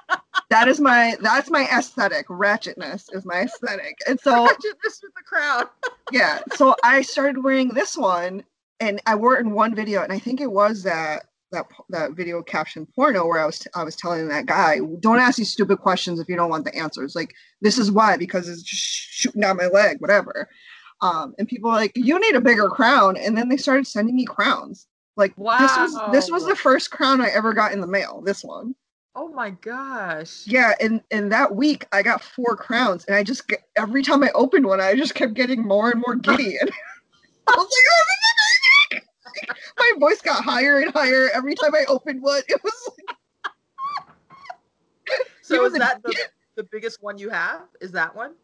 that 0.48 0.66
is 0.66 0.80
my 0.80 1.16
that's 1.20 1.50
my 1.50 1.68
aesthetic. 1.68 2.26
Ratchetness 2.28 3.14
is 3.14 3.26
my 3.26 3.42
aesthetic. 3.42 3.98
And 4.08 4.18
so 4.18 4.46
ratchetness 4.46 5.02
with 5.02 5.12
the 5.14 5.24
crowd. 5.26 5.68
yeah. 6.10 6.40
So 6.54 6.74
I 6.82 7.02
started 7.02 7.44
wearing 7.44 7.68
this 7.68 7.98
one 7.98 8.44
and 8.80 9.00
I 9.06 9.14
wore 9.14 9.36
it 9.36 9.40
in 9.40 9.52
one 9.52 9.74
video, 9.74 10.02
and 10.02 10.12
I 10.12 10.18
think 10.18 10.40
it 10.40 10.50
was 10.50 10.82
that 10.84 11.26
that 11.52 11.66
that 11.88 12.12
video 12.12 12.42
caption 12.42 12.86
porno 12.94 13.26
where 13.26 13.40
I 13.40 13.46
was 13.46 13.58
t- 13.58 13.70
I 13.74 13.84
was 13.84 13.96
telling 13.96 14.28
that 14.28 14.46
guy, 14.46 14.78
don't 15.00 15.18
ask 15.18 15.36
these 15.36 15.52
stupid 15.52 15.78
questions 15.78 16.20
if 16.20 16.28
you 16.28 16.36
don't 16.36 16.50
want 16.50 16.64
the 16.64 16.76
answers. 16.76 17.14
Like 17.14 17.34
this 17.60 17.78
is 17.78 17.90
why 17.90 18.16
because 18.16 18.48
it's 18.48 18.62
just 18.62 18.82
shooting 18.82 19.42
down 19.42 19.56
my 19.56 19.66
leg, 19.66 20.00
whatever. 20.00 20.48
Um, 21.02 21.34
and 21.38 21.48
people 21.48 21.70
like, 21.70 21.92
you 21.94 22.20
need 22.20 22.34
a 22.34 22.40
bigger 22.40 22.68
crown, 22.68 23.16
and 23.16 23.36
then 23.36 23.48
they 23.48 23.56
started 23.56 23.86
sending 23.86 24.16
me 24.16 24.24
crowns. 24.24 24.86
Like 25.16 25.36
wow. 25.36 25.58
this 25.58 25.76
was 25.76 26.12
this 26.12 26.30
was 26.30 26.46
the 26.46 26.56
first 26.56 26.90
crown 26.90 27.20
I 27.20 27.28
ever 27.28 27.52
got 27.52 27.72
in 27.72 27.80
the 27.80 27.86
mail. 27.86 28.22
This 28.24 28.42
one. 28.42 28.74
Oh 29.16 29.28
my 29.28 29.50
gosh. 29.50 30.46
Yeah, 30.46 30.74
and 30.80 31.02
and 31.10 31.32
that 31.32 31.54
week 31.54 31.86
I 31.92 32.02
got 32.02 32.22
four 32.22 32.56
crowns, 32.56 33.04
and 33.06 33.16
I 33.16 33.24
just 33.24 33.48
get, 33.48 33.60
every 33.76 34.02
time 34.02 34.22
I 34.22 34.30
opened 34.34 34.66
one, 34.66 34.80
I 34.80 34.94
just 34.94 35.14
kept 35.14 35.34
getting 35.34 35.66
more 35.66 35.90
and 35.90 36.02
more 36.06 36.14
giddy. 36.14 36.56
And 36.58 36.70
I 37.48 37.56
was 37.56 37.58
like, 37.58 37.66
oh, 37.66 38.04
my 39.78 39.92
voice 39.98 40.20
got 40.20 40.44
higher 40.44 40.78
and 40.80 40.92
higher 40.92 41.30
every 41.34 41.54
time 41.54 41.74
I 41.74 41.84
opened 41.88 42.22
one. 42.22 42.42
It 42.48 42.60
was 42.62 42.90
like 42.98 43.16
So 45.42 45.64
is 45.64 45.72
that 45.74 46.02
the, 46.02 46.14
the 46.56 46.64
biggest 46.64 47.02
one 47.02 47.18
you 47.18 47.30
have? 47.30 47.62
Is 47.80 47.90
that 47.92 48.14
one? 48.14 48.34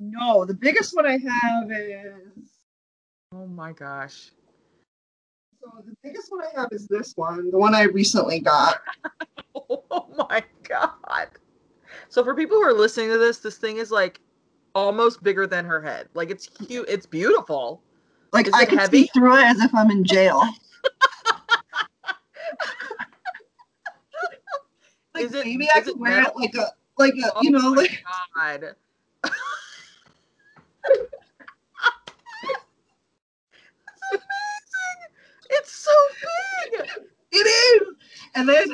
No, 0.00 0.44
the 0.44 0.54
biggest 0.54 0.94
one 0.94 1.06
I 1.06 1.18
have 1.18 1.70
is 1.70 2.50
Oh 3.32 3.46
my 3.46 3.72
gosh. 3.72 4.30
So 5.60 5.70
the 5.84 5.94
biggest 6.02 6.30
one 6.30 6.42
I 6.44 6.60
have 6.60 6.68
is 6.72 6.86
this 6.86 7.14
one, 7.16 7.50
the 7.50 7.58
one 7.58 7.74
I 7.74 7.82
recently 7.82 8.40
got. 8.40 8.80
oh 9.54 10.06
my 10.16 10.42
god. 10.68 11.28
So 12.08 12.22
for 12.22 12.34
people 12.34 12.56
who 12.56 12.62
are 12.62 12.72
listening 12.72 13.10
to 13.10 13.18
this, 13.18 13.38
this 13.38 13.58
thing 13.58 13.78
is 13.78 13.90
like 13.90 14.20
almost 14.74 15.22
bigger 15.22 15.46
than 15.46 15.64
her 15.64 15.82
head. 15.82 16.08
Like 16.14 16.30
it's 16.30 16.48
cute, 16.48 16.88
it's 16.88 17.06
beautiful. 17.06 17.82
Like 18.32 18.48
I 18.54 18.64
can 18.64 18.78
heavy? 18.78 19.04
see 19.04 19.10
through 19.12 19.36
it 19.36 19.44
as 19.44 19.60
if 19.60 19.74
I'm 19.74 19.90
in 19.90 20.04
jail. 20.04 20.42
like 25.14 25.24
is 25.24 25.34
it, 25.34 25.46
maybe 25.46 25.68
I 25.74 25.80
could 25.80 25.98
wear 25.98 26.22
metal? 26.22 26.32
it 26.40 26.54
like 26.54 26.54
a 26.54 26.72
like 26.98 27.14
a 27.14 27.32
oh 27.34 27.42
you 27.42 27.50
know 27.50 27.70
like 27.70 28.02
God. 28.40 28.74
It's 35.50 35.72
so 35.72 35.90
big. 36.72 36.88
It 37.32 37.36
is. 37.36 37.88
And 38.34 38.48
then 38.48 38.66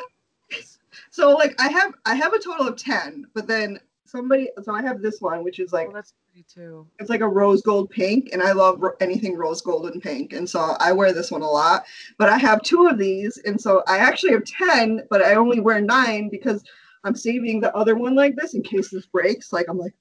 so 1.11 1.33
like 1.33 1.55
I 1.61 1.69
have 1.69 1.95
I 2.07 2.15
have 2.15 2.33
a 2.33 2.39
total 2.39 2.67
of 2.69 2.77
10, 2.77 3.27
but 3.35 3.47
then 3.47 3.79
somebody 4.07 4.51
so 4.63 4.75
I 4.75 4.83
have 4.83 5.01
this 5.01 5.21
one 5.21 5.45
which 5.45 5.59
is 5.59 5.73
like 5.73 5.89
oh, 5.89 5.93
that's 5.95 6.15
pretty 6.33 6.47
too. 6.49 6.87
It's 6.99 7.11
like 7.11 7.21
a 7.21 7.29
rose 7.29 7.63
gold 7.63 7.91
pink 7.91 8.31
and 8.33 8.43
I 8.43 8.53
love 8.53 8.81
ro- 8.81 8.97
anything 9.01 9.37
rose 9.37 9.61
gold 9.61 9.87
and 9.87 10.03
pink 10.03 10.33
and 10.33 10.49
so 10.49 10.77
I 10.81 10.93
wear 10.93 11.13
this 11.13 11.31
one 11.31 11.43
a 11.43 11.51
lot. 11.51 11.85
But 12.19 12.29
I 12.29 12.39
have 12.39 12.63
two 12.63 12.87
of 12.87 12.99
these 12.99 13.39
and 13.45 13.61
so 13.61 13.83
I 13.87 13.99
actually 13.99 14.33
have 14.33 14.45
10 14.45 15.07
but 15.11 15.23
I 15.23 15.35
only 15.35 15.61
wear 15.61 15.81
9 15.81 16.29
because 16.31 16.65
I'm 17.05 17.15
saving 17.15 17.61
the 17.61 17.75
other 17.77 17.97
one 17.97 18.15
like 18.15 18.37
this 18.37 18.55
in 18.55 18.63
case 18.63 18.91
this 18.91 19.07
breaks. 19.07 19.53
Like 19.53 19.67
I'm 19.69 19.79
like 19.79 19.95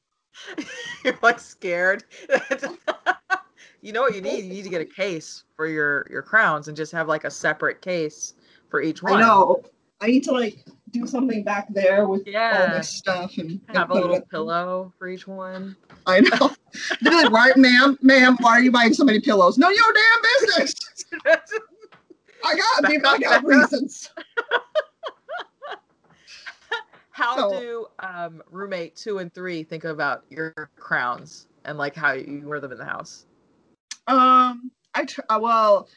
you're 1.03 1.17
like 1.21 1.39
scared. 1.39 2.05
you 3.81 3.91
know 3.91 4.01
what 4.01 4.15
you 4.15 4.21
need? 4.21 4.45
You 4.45 4.53
need 4.53 4.63
to 4.63 4.69
get 4.69 4.81
a 4.81 4.85
case 4.85 5.43
for 5.55 5.67
your 5.67 6.07
your 6.09 6.21
crowns 6.21 6.69
and 6.69 6.77
just 6.77 6.93
have 6.93 7.07
like 7.09 7.25
a 7.25 7.31
separate 7.31 7.81
case 7.81 8.35
for 8.69 8.81
each 8.81 9.03
one. 9.03 9.21
I 9.21 9.21
know. 9.21 9.63
I 10.01 10.07
need 10.07 10.23
to 10.23 10.31
like 10.31 10.65
do 10.89 11.05
something 11.05 11.43
back 11.43 11.67
there 11.69 12.07
with 12.07 12.23
yeah. 12.25 12.67
all 12.69 12.77
this 12.77 12.89
stuff 12.89 13.37
and 13.37 13.61
have 13.67 13.91
and 13.91 13.99
a 13.99 14.01
little 14.01 14.21
pillow 14.21 14.91
for 14.97 15.07
each 15.07 15.27
one. 15.27 15.75
I 16.07 16.21
know. 16.21 16.51
They're 17.01 17.13
like, 17.13 17.31
why, 17.31 17.51
ma'am, 17.55 17.97
ma'am, 18.01 18.37
why 18.41 18.51
are 18.53 18.61
you 18.61 18.71
buying 18.71 18.93
so 18.93 19.03
many 19.03 19.19
pillows? 19.19 19.57
No, 19.57 19.69
your 19.69 19.93
damn 19.93 20.21
business. 20.21 20.75
I 22.43 22.55
got 22.55 22.89
people, 22.89 23.09
I 23.09 23.17
got 23.19 23.45
reasons. 23.45 24.09
how 27.11 27.35
so, 27.37 27.59
do 27.59 27.87
um, 27.99 28.41
roommate 28.49 28.95
two 28.95 29.19
and 29.19 29.31
three 29.31 29.63
think 29.63 29.83
about 29.83 30.23
your 30.29 30.71
crowns 30.75 31.47
and 31.65 31.77
like 31.77 31.95
how 31.95 32.13
you 32.13 32.41
wear 32.45 32.59
them 32.59 32.71
in 32.71 32.79
the 32.79 32.85
house? 32.85 33.27
Um, 34.07 34.71
I 34.95 35.05
tr- 35.05 35.21
uh, 35.29 35.39
well, 35.39 35.87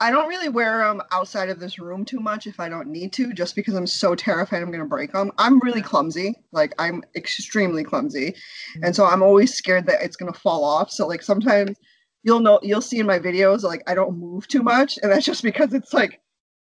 I 0.00 0.10
don't 0.10 0.28
really 0.28 0.48
wear 0.48 0.78
them 0.78 1.00
outside 1.12 1.48
of 1.48 1.60
this 1.60 1.78
room 1.78 2.04
too 2.04 2.18
much 2.20 2.46
if 2.46 2.58
I 2.58 2.68
don't 2.68 2.88
need 2.88 3.12
to, 3.14 3.32
just 3.32 3.54
because 3.54 3.74
I'm 3.74 3.86
so 3.86 4.14
terrified 4.14 4.62
I'm 4.62 4.70
gonna 4.70 4.84
break 4.84 5.12
them. 5.12 5.30
I'm 5.38 5.60
really 5.60 5.82
clumsy, 5.82 6.34
like 6.52 6.74
I'm 6.78 7.02
extremely 7.16 7.84
clumsy, 7.84 8.34
and 8.82 8.94
so 8.94 9.06
I'm 9.06 9.22
always 9.22 9.54
scared 9.54 9.86
that 9.86 10.02
it's 10.02 10.16
gonna 10.16 10.32
fall 10.32 10.64
off. 10.64 10.90
So 10.90 11.06
like 11.06 11.22
sometimes 11.22 11.76
you'll 12.24 12.40
know 12.40 12.58
you'll 12.62 12.80
see 12.80 12.98
in 12.98 13.06
my 13.06 13.18
videos 13.18 13.62
like 13.62 13.82
I 13.86 13.94
don't 13.94 14.18
move 14.18 14.48
too 14.48 14.62
much, 14.62 14.98
and 15.02 15.12
that's 15.12 15.24
just 15.24 15.42
because 15.42 15.72
it's 15.72 15.94
like 15.94 16.20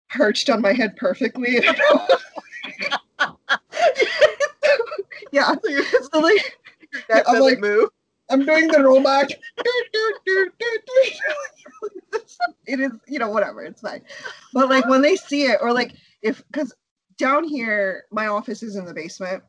perched 0.10 0.50
on 0.50 0.62
my 0.62 0.74
head 0.74 0.96
perfectly. 0.98 1.60
yeah, 5.32 5.54
so 6.12 6.20
like, 6.20 6.58
I'm 7.28 7.40
like 7.40 7.60
move. 7.60 7.90
I'm 8.30 8.46
doing 8.46 8.68
the 8.70 8.84
robot. 8.84 9.32
it 12.72 12.80
is, 12.80 12.92
you 13.08 13.20
know, 13.20 13.30
whatever. 13.30 13.64
It's 13.64 13.82
fine. 13.82 14.02
But 14.54 14.70
like 14.70 14.88
when 14.88 15.02
they 15.02 15.16
see 15.16 15.44
it, 15.44 15.60
or 15.62 15.74
like 15.74 15.94
if, 16.22 16.44
because 16.48 16.74
down 17.18 17.44
here, 17.44 18.06
my 18.12 18.28
office 18.28 18.64
is 18.64 18.76
in 18.76 18.86
the 18.86 18.94
basement. 18.94 19.44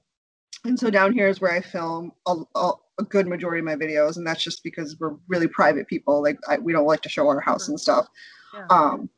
And 0.65 0.79
so 0.79 0.91
down 0.91 1.13
here 1.13 1.29
is 1.29 1.41
where 1.41 1.53
I 1.53 1.61
film 1.61 2.13
a, 2.27 2.37
a, 2.55 2.73
a 3.01 3.05
good 3.05 3.27
majority 3.27 3.61
of 3.61 3.65
my 3.65 3.77
videos. 3.77 4.17
And 4.17 4.27
that's 4.27 4.43
just 4.43 4.63
because 4.63 4.97
we're 5.01 5.17
really 5.29 5.49
private 5.49 5.89
people. 5.89 6.23
Like 6.23 6.39
I, 6.49 6.59
we 6.59 6.73
don't 6.73 6.87
like 6.87 7.03
to 7.03 7.09
show 7.09 7.27
our 7.29 7.41
house 7.41 7.69
and 7.69 7.81
stuff. 7.81 8.07
Yeah. 8.55 8.67
Um, 8.71 9.09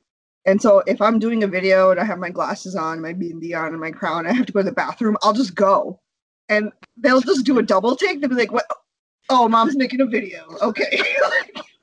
and 0.46 0.60
so 0.60 0.82
if 0.86 1.00
I'm 1.00 1.18
doing 1.18 1.42
a 1.42 1.48
video 1.48 1.90
and 1.90 1.98
I 1.98 2.04
have 2.04 2.18
my 2.18 2.30
glasses 2.30 2.76
on, 2.76 3.00
my 3.00 3.14
bindi 3.14 3.58
on, 3.58 3.68
and 3.68 3.80
my 3.80 3.90
crown, 3.90 4.26
I 4.26 4.32
have 4.32 4.46
to 4.46 4.52
go 4.52 4.60
to 4.60 4.64
the 4.64 4.72
bathroom, 4.72 5.16
I'll 5.22 5.32
just 5.32 5.54
go. 5.54 6.00
And 6.48 6.70
they'll 6.98 7.22
just 7.22 7.46
do 7.46 7.58
a 7.58 7.62
double 7.62 7.96
take. 7.96 8.20
They'll 8.20 8.28
be 8.30 8.36
like, 8.36 8.52
what? 8.52 8.66
Oh, 9.30 9.48
mom's 9.48 9.76
making 9.76 10.02
a 10.02 10.06
video. 10.06 10.44
Okay. 10.60 11.02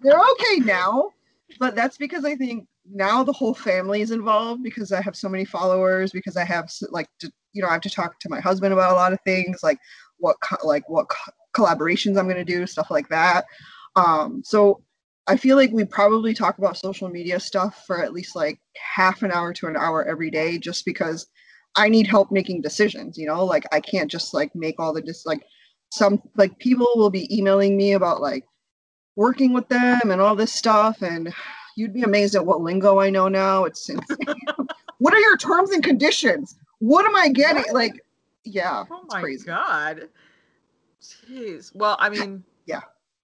they're 0.00 0.18
okay 0.18 0.60
now, 0.60 1.10
but 1.58 1.74
that's 1.74 1.96
because 1.96 2.24
I 2.24 2.36
think 2.36 2.66
now 2.90 3.22
the 3.22 3.32
whole 3.32 3.54
family 3.54 4.00
is 4.00 4.10
involved 4.10 4.62
because 4.62 4.92
I 4.92 5.00
have 5.02 5.16
so 5.16 5.28
many 5.28 5.44
followers 5.44 6.10
because 6.12 6.36
I 6.36 6.44
have 6.44 6.70
like 6.90 7.08
to, 7.20 7.30
you 7.52 7.62
know 7.62 7.68
I 7.68 7.72
have 7.72 7.82
to 7.82 7.90
talk 7.90 8.18
to 8.20 8.28
my 8.28 8.40
husband 8.40 8.72
about 8.72 8.92
a 8.92 8.96
lot 8.96 9.12
of 9.12 9.20
things 9.24 9.60
like 9.62 9.78
what 10.18 10.36
co- 10.42 10.66
like 10.66 10.88
what 10.88 11.08
co- 11.08 11.32
collaborations 11.54 12.18
I'm 12.18 12.26
going 12.26 12.36
to 12.36 12.44
do 12.44 12.66
stuff 12.66 12.90
like 12.90 13.08
that. 13.08 13.44
Um, 13.96 14.42
so 14.44 14.82
I 15.26 15.36
feel 15.36 15.56
like 15.56 15.70
we 15.72 15.84
probably 15.84 16.34
talk 16.34 16.58
about 16.58 16.76
social 16.76 17.08
media 17.08 17.38
stuff 17.38 17.84
for 17.86 18.02
at 18.02 18.12
least 18.12 18.34
like 18.34 18.58
half 18.76 19.22
an 19.22 19.30
hour 19.30 19.52
to 19.54 19.66
an 19.66 19.76
hour 19.76 20.04
every 20.04 20.30
day 20.30 20.58
just 20.58 20.84
because 20.84 21.26
I 21.76 21.88
need 21.88 22.06
help 22.06 22.32
making 22.32 22.62
decisions, 22.62 23.16
you 23.16 23.26
know, 23.26 23.44
like 23.44 23.64
I 23.72 23.80
can't 23.80 24.10
just 24.10 24.34
like 24.34 24.54
make 24.54 24.76
all 24.78 24.92
the 24.92 25.02
just 25.02 25.26
like 25.26 25.42
some 25.92 26.20
like 26.36 26.58
people 26.58 26.88
will 26.96 27.10
be 27.10 27.36
emailing 27.36 27.76
me 27.76 27.92
about 27.92 28.20
like 28.20 28.44
working 29.20 29.52
with 29.52 29.68
them 29.68 30.10
and 30.10 30.18
all 30.18 30.34
this 30.34 30.52
stuff. 30.52 31.02
And 31.02 31.32
you'd 31.76 31.92
be 31.92 32.02
amazed 32.02 32.34
at 32.34 32.46
what 32.46 32.62
lingo 32.62 32.98
I 33.00 33.10
know 33.10 33.28
now. 33.28 33.64
It's 33.64 33.86
insane. 33.88 34.16
what 34.98 35.12
are 35.12 35.20
your 35.20 35.36
terms 35.36 35.70
and 35.70 35.84
conditions? 35.84 36.56
What 36.78 37.04
am 37.04 37.14
I 37.14 37.28
getting? 37.28 37.62
What? 37.64 37.74
Like, 37.74 38.04
yeah. 38.44 38.84
Oh 38.90 39.04
my 39.08 39.20
crazy. 39.20 39.44
god. 39.44 40.08
Jeez. 41.02 41.70
Well, 41.74 41.98
I 42.00 42.08
mean, 42.08 42.42
yeah. 42.64 42.80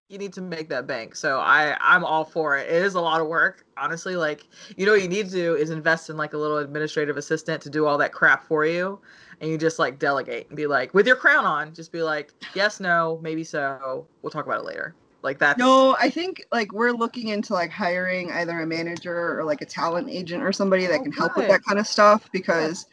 You 0.09 0.19
need 0.19 0.35
to 0.35 0.43
make 0.43 0.69
that 0.69 0.87
bank. 0.87 1.17
So 1.17 1.41
I 1.41 1.77
I'm 1.81 2.05
all 2.05 2.25
for 2.25 2.59
it. 2.59 2.69
It 2.69 2.83
is 2.83 2.95
a 2.95 3.01
lot 3.01 3.23
of 3.23 3.27
work, 3.27 3.65
honestly. 3.79 4.17
Like, 4.17 4.47
you 4.77 4.85
know 4.85 4.93
what 4.93 5.03
you 5.03 5.09
need 5.09 5.31
to 5.31 5.33
do 5.33 5.55
is 5.57 5.71
invest 5.71 6.11
in 6.11 6.19
like 6.19 6.35
a 6.35 6.39
little 6.39 6.59
administrative 6.59 7.17
assistant 7.17 7.63
to 7.63 7.71
do 7.71 7.87
all 7.87 7.97
that 7.99 8.13
crap 8.13 8.47
for 8.47 8.67
you. 8.67 9.01
And 9.41 9.51
you 9.51 9.57
just 9.57 9.79
like 9.79 9.99
delegate 9.99 10.47
and 10.49 10.57
be 10.57 10.67
like, 10.67 10.93
with 10.93 11.07
your 11.07 11.17
crown 11.17 11.47
on, 11.47 11.75
just 11.75 11.91
be 11.91 12.03
like, 12.03 12.33
yes, 12.55 12.81
no, 12.81 13.19
maybe 13.23 13.43
so. 13.43 14.07
We'll 14.23 14.31
talk 14.31 14.45
about 14.45 14.61
it 14.61 14.67
later. 14.67 14.95
Like 15.27 15.41
that. 15.41 15.59
No, 15.59 15.97
I 16.01 16.09
think 16.09 16.47
like 16.53 16.73
we're 16.73 16.93
looking 16.93 17.29
into 17.29 17.53
like 17.53 17.73
hiring 17.73 18.31
either 18.31 18.61
a 18.61 18.65
manager 18.65 19.37
or 19.37 19.43
like 19.43 19.61
a 19.61 19.67
talent 19.67 20.09
agent 20.09 20.41
or 20.41 20.53
somebody 20.53 20.87
that 20.87 21.01
oh, 21.01 21.03
can 21.03 21.11
good. 21.11 21.19
help 21.19 21.37
with 21.37 21.49
that 21.49 21.65
kind 21.65 21.81
of 21.81 21.87
stuff 21.89 22.31
because 22.31 22.87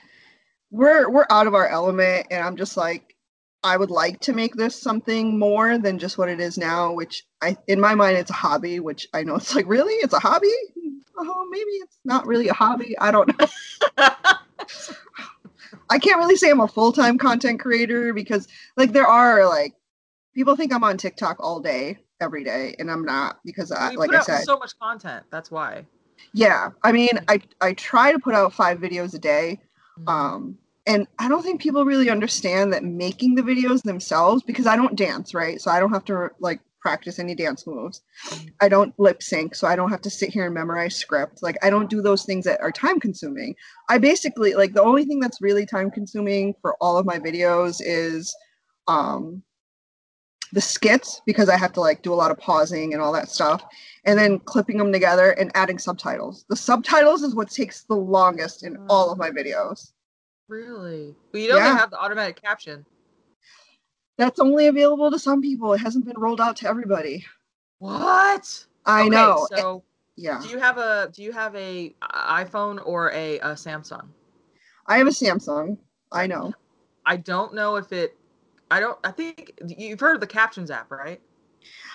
we're 0.72 1.12
we're 1.12 1.28
out 1.30 1.46
of 1.46 1.54
our 1.54 1.68
element 1.68 2.26
and 2.32 2.44
I'm 2.44 2.56
just 2.56 2.76
like 2.76 3.16
I 3.64 3.78
would 3.78 3.92
like 3.92 4.20
to 4.22 4.34
make 4.34 4.56
this 4.56 4.76
something 4.76 5.38
more 5.38 5.78
than 5.78 6.00
just 6.00 6.18
what 6.18 6.28
it 6.28 6.40
is 6.40 6.58
now, 6.58 6.92
which 6.94 7.24
I 7.40 7.56
in 7.68 7.80
my 7.80 7.94
mind 7.94 8.18
it's 8.18 8.32
a 8.32 8.34
hobby, 8.34 8.80
which 8.80 9.08
I 9.14 9.22
know 9.22 9.36
it's 9.36 9.54
like 9.54 9.68
really 9.68 9.94
it's 9.94 10.16
a 10.16 10.20
hobby. 10.20 10.50
Oh, 11.16 11.48
maybe 11.52 11.70
it's 11.84 12.00
not 12.04 12.26
really 12.26 12.48
a 12.48 12.54
hobby. 12.54 12.98
I 12.98 13.12
don't 13.12 13.28
know. 13.40 13.48
I 15.88 16.00
can't 16.00 16.18
really 16.18 16.36
say 16.36 16.50
I'm 16.50 16.62
a 16.62 16.68
full-time 16.68 17.20
content 17.20 17.60
creator 17.60 18.12
because 18.12 18.48
like 18.76 18.92
there 18.92 19.06
are 19.06 19.48
like 19.48 19.76
people 20.34 20.56
think 20.56 20.74
I'm 20.74 20.84
on 20.84 20.98
TikTok 20.98 21.38
all 21.40 21.60
day 21.60 22.00
every 22.24 22.44
day, 22.44 22.76
and 22.80 22.90
I'm 22.90 23.04
not 23.04 23.40
because 23.46 23.72
I 23.72 23.92
like 23.92 24.14
I 24.14 24.22
said 24.22 24.44
so 24.44 24.58
much 24.58 24.72
content. 24.80 25.26
That's 25.30 25.52
why. 25.52 25.86
Yeah, 26.34 26.70
I 26.84 26.92
mean, 26.92 27.20
I 27.28 27.42
I 27.62 27.74
try 27.74 28.12
to 28.12 28.20
put 28.20 28.34
out 28.34 28.54
five 28.54 28.80
videos 28.80 29.14
a 29.14 29.20
day, 29.20 29.60
mm-hmm. 30.00 30.08
um, 30.10 30.58
and 30.88 31.08
I 31.20 31.28
don't 31.28 31.44
think 31.44 31.62
people 31.62 31.86
really 31.86 32.10
understand 32.10 32.74
that 32.74 32.84
making 32.84 33.36
the 33.36 33.42
videos 33.42 33.84
themselves 33.84 34.42
because 34.44 34.66
I 34.66 34.76
don't 34.76 34.96
dance 34.96 35.34
right, 35.34 35.62
so 35.62 35.70
I 35.70 35.80
don't 35.80 35.94
have 35.94 36.06
to 36.06 36.30
like 36.40 36.62
practice 36.82 37.20
any 37.20 37.36
dance 37.36 37.68
moves. 37.68 38.02
Mm-hmm. 38.28 38.48
I 38.62 38.70
don't 38.70 38.98
lip 39.00 39.22
sync, 39.22 39.56
so 39.56 39.68
I 39.68 39.76
don't 39.76 39.90
have 39.90 40.02
to 40.02 40.10
sit 40.10 40.30
here 40.30 40.46
and 40.46 40.54
memorize 40.54 40.96
script. 40.96 41.44
Like 41.44 41.58
I 41.62 41.70
don't 41.70 41.90
do 41.90 42.02
those 42.02 42.26
things 42.26 42.46
that 42.46 42.62
are 42.62 42.72
time 42.72 43.00
consuming. 43.00 43.56
I 43.90 43.98
basically 43.98 44.54
like 44.54 44.74
the 44.74 44.84
only 44.84 45.06
thing 45.06 45.20
that's 45.20 45.42
really 45.42 45.66
time 45.66 45.92
consuming 45.92 46.56
for 46.62 46.76
all 46.80 46.98
of 46.98 47.06
my 47.06 47.20
videos 47.20 47.82
is 47.84 48.36
um 48.88 49.44
the 50.54 50.62
skits 50.62 51.22
because 51.26 51.50
I 51.50 51.58
have 51.58 51.74
to 51.74 51.82
like 51.82 52.04
do 52.04 52.14
a 52.14 52.16
lot 52.16 52.32
of 52.32 52.38
pausing 52.38 52.94
and 52.94 53.02
all 53.02 53.12
that 53.14 53.30
stuff, 53.30 53.66
and 54.06 54.18
then 54.18 54.40
clipping 54.40 54.78
them 54.78 54.94
together 54.94 55.32
and 55.32 55.52
adding 55.56 55.80
subtitles. 55.80 56.46
The 56.48 56.56
subtitles 56.56 57.24
is 57.24 57.36
what 57.36 57.50
takes 57.50 57.84
the 57.84 57.96
longest 57.96 58.64
in 58.64 58.78
mm. 58.78 58.86
all 58.88 59.12
of 59.12 59.18
my 59.18 59.32
videos. 59.32 59.92
Really? 60.48 61.16
But 61.32 61.42
you 61.42 61.48
don't 61.48 61.58
yeah. 61.58 61.78
have 61.78 61.90
the 61.90 62.00
automatic 62.00 62.40
caption. 62.42 62.86
That's 64.18 64.40
only 64.40 64.68
available 64.68 65.10
to 65.10 65.18
some 65.18 65.42
people. 65.42 65.74
It 65.74 65.80
hasn't 65.80 66.06
been 66.06 66.20
rolled 66.20 66.40
out 66.40 66.56
to 66.58 66.68
everybody. 66.68 67.26
What? 67.80 68.66
I 68.86 69.02
okay, 69.02 69.10
know. 69.10 69.48
So 69.56 69.84
yeah. 70.16 70.40
Do 70.40 70.50
you 70.50 70.60
have 70.60 70.78
a 70.78 71.10
Do 71.12 71.24
you 71.24 71.32
have 71.32 71.56
a 71.56 71.96
iPhone 72.14 72.80
or 72.86 73.12
a, 73.12 73.40
a 73.40 73.54
Samsung? 73.54 74.08
I 74.86 74.98
have 75.00 75.08
a 75.08 75.12
Samsung. 75.12 75.78
I 76.12 76.28
know. 76.28 76.54
I 77.08 77.18
don't 77.18 77.56
know 77.56 77.78
if 77.78 77.92
it 77.92 78.16
I 78.74 78.80
don't. 78.80 78.98
I 79.04 79.12
think 79.12 79.52
you've 79.68 80.00
heard 80.00 80.16
of 80.16 80.22
the 80.22 80.26
captions 80.26 80.72
app, 80.72 80.90
right? 80.90 81.22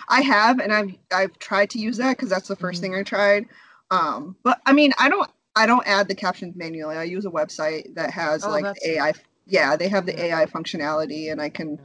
I 0.08 0.20
have, 0.20 0.60
and 0.60 0.72
I've 0.72 0.94
I've 1.12 1.36
tried 1.40 1.70
to 1.70 1.80
use 1.80 1.96
that 1.96 2.16
because 2.16 2.30
that's 2.30 2.46
the 2.46 2.54
1st 2.54 2.60
mm-hmm. 2.60 2.80
thing 2.80 2.94
I 2.94 3.02
tried. 3.02 3.46
Um, 3.90 4.36
but 4.44 4.60
I 4.64 4.72
mean, 4.72 4.92
I 4.96 5.08
don't 5.08 5.28
I 5.56 5.66
don't 5.66 5.84
add 5.88 6.06
the 6.06 6.14
captions 6.14 6.54
manually. 6.54 6.96
I 6.96 7.02
use 7.02 7.26
a 7.26 7.30
website 7.30 7.96
that 7.96 8.12
has 8.12 8.44
oh, 8.44 8.50
like 8.50 8.76
AI. 8.86 9.12
Yeah, 9.44 9.74
they 9.74 9.88
have 9.88 10.06
the 10.06 10.22
AI 10.26 10.46
functionality, 10.46 11.32
and 11.32 11.42
I 11.42 11.48
can, 11.48 11.80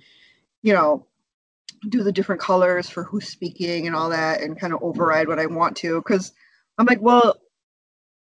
you 0.62 0.74
know, 0.74 1.08
do 1.90 2.04
the 2.04 2.12
different 2.12 2.40
colors 2.40 2.88
for 2.88 3.04
who's 3.04 3.28
speaking 3.28 3.88
and 3.88 3.96
all 3.96 4.12
that, 4.12 4.42
and 4.42 4.60
kind 4.60 4.74
of 4.74 4.84
override 4.84 5.28
what 5.28 5.40
I 5.40 5.48
want 5.48 5.76
to. 5.78 5.96
Because 5.96 6.34
I'm 6.78 6.86
like, 6.86 7.02
well, 7.02 7.38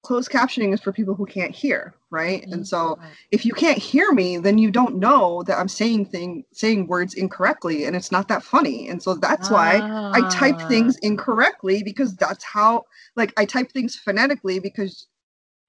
closed 0.04 0.30
captioning 0.30 0.74
is 0.74 0.82
for 0.82 0.91
people 0.91 1.16
who 1.16 1.26
can't 1.26 1.56
hear 1.56 1.95
right 2.10 2.45
and 2.47 2.68
so 2.68 2.99
if 3.32 3.45
you 3.45 3.54
can't 3.54 3.78
hear 3.78 4.12
me 4.12 4.38
then 4.38 4.58
you 4.58 4.70
don't 4.70 4.95
know 4.95 5.41
that 5.43 5.58
i'm 5.58 5.68
saying 5.68 6.06
thing 6.06 6.43
saying 6.51 6.86
words 6.88 7.14
incorrectly 7.14 7.86
and 7.86 7.95
it's 7.95 8.12
not 8.12 8.28
that 8.28 8.43
funny 8.43 8.89
and 8.89 9.01
so 9.01 9.16
that's 9.16 9.49
ah. 9.49 9.54
why 9.54 10.12
i 10.14 10.30
type 10.30 10.58
ah. 10.60 10.68
things 10.68 10.97
incorrectly 10.97 11.82
because 11.84 12.16
that's 12.18 12.43
how 12.43 12.84
like 13.16 13.34
i 13.38 13.45
type 13.45 13.72
things 13.72 13.95
phonetically 13.95 14.60
because 14.60 15.08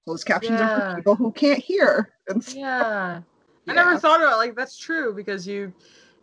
closed 0.05 0.27
captions 0.27 0.59
yeah. 0.59 0.69
are 0.69 0.89
for 0.91 0.95
people 0.97 1.15
who 1.15 1.31
can't 1.31 1.59
hear 1.59 2.13
so, 2.41 2.57
yeah. 2.57 2.61
yeah 2.79 3.21
i 3.69 3.73
never 3.73 3.97
thought 3.97 4.21
about 4.21 4.33
it. 4.33 4.37
like 4.37 4.55
that's 4.55 4.77
true 4.77 5.13
because 5.13 5.47
you 5.47 5.73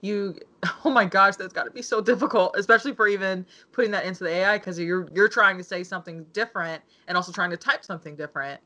you 0.03 0.37
oh 0.85 0.91
my 0.91 1.05
gosh 1.05 1.37
that's 1.37 1.53
got 1.53 1.65
to 1.65 1.71
be 1.71 1.83
so 1.83 2.01
difficult 2.01 2.55
especially 2.57 2.93
for 2.93 3.09
even 3.09 3.45
putting 3.73 3.91
that 3.91 4.05
into 4.05 4.23
the 4.25 4.31
ai 4.31 4.59
because 4.59 4.79
you're 4.79 5.09
you're 5.13 5.29
trying 5.29 5.59
to 5.59 5.65
say 5.65 5.83
something 5.83 6.25
different 6.33 6.83
and 7.09 7.17
also 7.17 7.33
trying 7.33 7.51
to 7.51 7.57
type 7.57 7.85
something 7.85 8.17
different. 8.17 8.61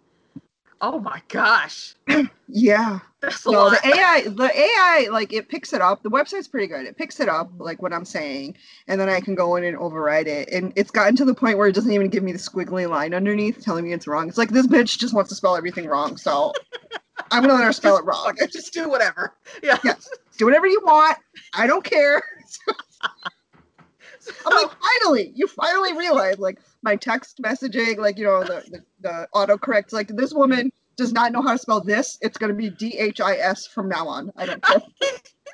Oh 0.80 1.01
my 1.01 1.22
gosh. 1.28 1.94
Yeah. 2.49 3.01
That's 3.22 3.44
no, 3.44 3.70
the 3.70 3.80
ai 3.84 4.20
the 4.28 4.49
ai 4.57 5.09
like 5.11 5.32
it 5.32 5.49
picks 5.49 5.72
it 5.72 5.80
up. 5.80 6.05
The 6.05 6.11
website's 6.11 6.47
pretty 6.47 6.68
good. 6.68 6.86
It 6.86 6.97
picks 6.97 7.18
it 7.18 7.28
up 7.28 7.51
like 7.59 7.82
what 7.82 7.92
i'm 7.92 8.05
saying 8.05 8.57
and 8.86 9.01
then 9.01 9.09
i 9.09 9.20
can 9.20 9.34
go 9.34 9.57
in 9.57 9.64
and 9.64 9.76
override 9.76 10.28
it. 10.28 10.49
And 10.51 10.72
it's 10.76 10.92
gotten 10.92 11.16
to 11.16 11.24
the 11.24 11.34
point 11.34 11.59
where 11.59 11.66
it 11.66 11.74
doesn't 11.74 11.90
even 11.90 12.09
give 12.09 12.22
me 12.22 12.30
the 12.30 12.38
squiggly 12.38 12.88
line 12.88 13.14
underneath 13.14 13.64
telling 13.64 13.84
me 13.84 13.92
it's 13.92 14.07
wrong. 14.07 14.28
It's 14.28 14.38
like 14.38 14.51
this 14.51 14.68
bitch 14.68 14.97
just 14.97 15.12
wants 15.12 15.28
to 15.30 15.34
spell 15.34 15.57
everything 15.57 15.86
wrong 15.86 16.16
so 16.16 16.53
i'm 17.32 17.42
gonna 17.42 17.55
let 17.55 17.64
her 17.64 17.72
spell 17.72 17.97
it 17.97 18.05
wrong. 18.05 18.32
just 18.53 18.72
do 18.72 18.88
whatever. 18.88 19.34
Yeah, 19.64 19.78
yeah 19.82 19.94
do 20.37 20.45
whatever 20.45 20.66
you 20.66 20.80
want. 20.84 21.18
I 21.55 21.66
don't 21.66 21.84
care. 21.84 22.22
so, 22.47 22.72
I'm 24.47 24.55
like, 24.55 24.70
finally, 24.80 25.32
you 25.34 25.47
finally 25.47 25.97
realize, 25.97 26.39
like, 26.39 26.59
my 26.82 26.97
text 26.97 27.41
messaging, 27.43 27.99
like, 27.99 28.18
you 28.18 28.24
know, 28.24 28.43
the, 28.43 28.64
the, 28.70 28.82
the 29.01 29.28
autocorrect, 29.34 29.93
like, 29.93 30.09
this 30.09 30.32
woman 30.32 30.72
does 30.97 31.12
not 31.12 31.32
know 31.32 31.43
how 31.43 31.53
to 31.53 31.59
spell 31.59 31.80
this. 31.80 32.18
It's 32.22 32.39
going 32.39 32.51
to 32.51 32.57
be 32.57 32.70
D 32.70 32.97
H 32.99 33.20
I 33.20 33.37
S 33.37 33.66
from 33.66 33.89
now 33.89 34.09
on. 34.09 34.32
I 34.37 34.47
don't 34.47 34.62
care. 34.62 34.82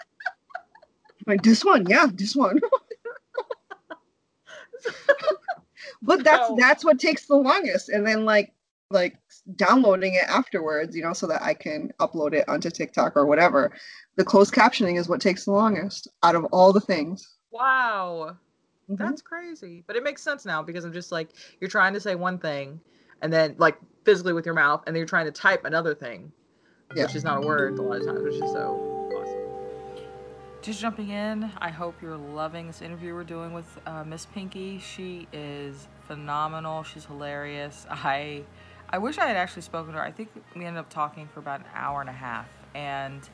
like, 1.27 1.43
this 1.43 1.65
one, 1.65 1.87
yeah, 1.89 2.07
this 2.13 2.37
one. 2.37 2.59
but 6.03 6.25
that's 6.25 6.51
that's 6.59 6.85
what 6.85 6.99
takes 6.99 7.27
the 7.27 7.37
longest 7.37 7.89
and 7.89 8.07
then 8.07 8.25
like 8.25 8.53
like 8.91 9.17
downloading 9.57 10.15
it 10.15 10.29
afterwards 10.29 10.95
you 10.95 11.03
know 11.03 11.13
so 11.13 11.27
that 11.27 11.43
i 11.43 11.53
can 11.53 11.91
upload 12.01 12.33
it 12.33 12.49
onto 12.49 12.71
tiktok 12.71 13.17
or 13.17 13.27
whatever 13.27 13.73
the 14.17 14.25
closed 14.25 14.53
captioning 14.53 14.99
is 14.99 15.09
what 15.09 15.21
takes 15.21 15.45
the 15.45 15.53
longest 15.53 16.09
out 16.23 16.35
of 16.35 16.45
all 16.47 16.73
the 16.73 16.81
things. 16.81 17.37
Wow. 17.51 18.37
Mm-hmm. 18.91 19.03
That's 19.03 19.23
crazy. 19.23 19.85
But 19.87 19.97
it 19.97 20.03
makes 20.03 20.23
sense 20.23 20.45
now 20.45 20.63
because 20.63 20.85
I'm 20.85 20.93
just 20.93 21.13
like, 21.13 21.31
you're 21.61 21.71
trying 21.71 21.95
to 21.95 22.01
say 22.01 22.15
one 22.15 22.39
thing 22.39 22.81
and 23.23 23.33
then 23.33 23.55
like 23.59 23.79
physically 24.05 24.33
with 24.33 24.45
your 24.45 24.55
mouth, 24.55 24.83
and 24.87 24.95
then 24.95 24.99
you're 24.99 25.07
trying 25.07 25.27
to 25.27 25.33
type 25.33 25.65
another 25.65 25.95
thing, 25.95 26.33
yeah. 26.95 27.05
which 27.05 27.15
is 27.15 27.23
not 27.23 27.39
a 27.39 27.47
word 27.47 27.79
a 27.79 27.83
lot 27.83 28.01
of 28.01 28.07
times, 28.07 28.23
which 28.23 28.35
is 28.35 28.51
so 28.51 29.11
awesome. 29.17 30.03
Just 30.61 30.81
jumping 30.81 31.11
in, 31.11 31.51
I 31.59 31.71
hope 31.71 31.95
you're 32.03 32.17
loving 32.17 32.67
this 32.67 32.83
interview 32.83 33.15
we're 33.15 33.23
doing 33.23 33.53
with 33.53 33.79
uh, 33.87 34.03
Miss 34.03 34.27
Pinky. 34.27 34.81
She 34.81 35.29
is 35.33 35.87
phenomenal. 36.09 36.83
She's 36.83 37.05
hilarious. 37.05 37.87
I 37.89 38.43
I 38.93 38.99
wish 38.99 39.17
I 39.17 39.27
had 39.27 39.37
actually 39.37 39.63
spoken 39.63 39.93
to 39.95 39.99
her. 39.99 40.05
I 40.05 40.11
think 40.13 40.29
we 40.55 40.67
ended 40.67 40.79
up 40.79 40.91
talking 40.91 41.27
for 41.27 41.41
about 41.41 41.61
an 41.61 41.67
hour 41.75 42.03
and 42.03 42.11
a 42.11 42.15
half, 42.15 42.49
and 42.75 43.27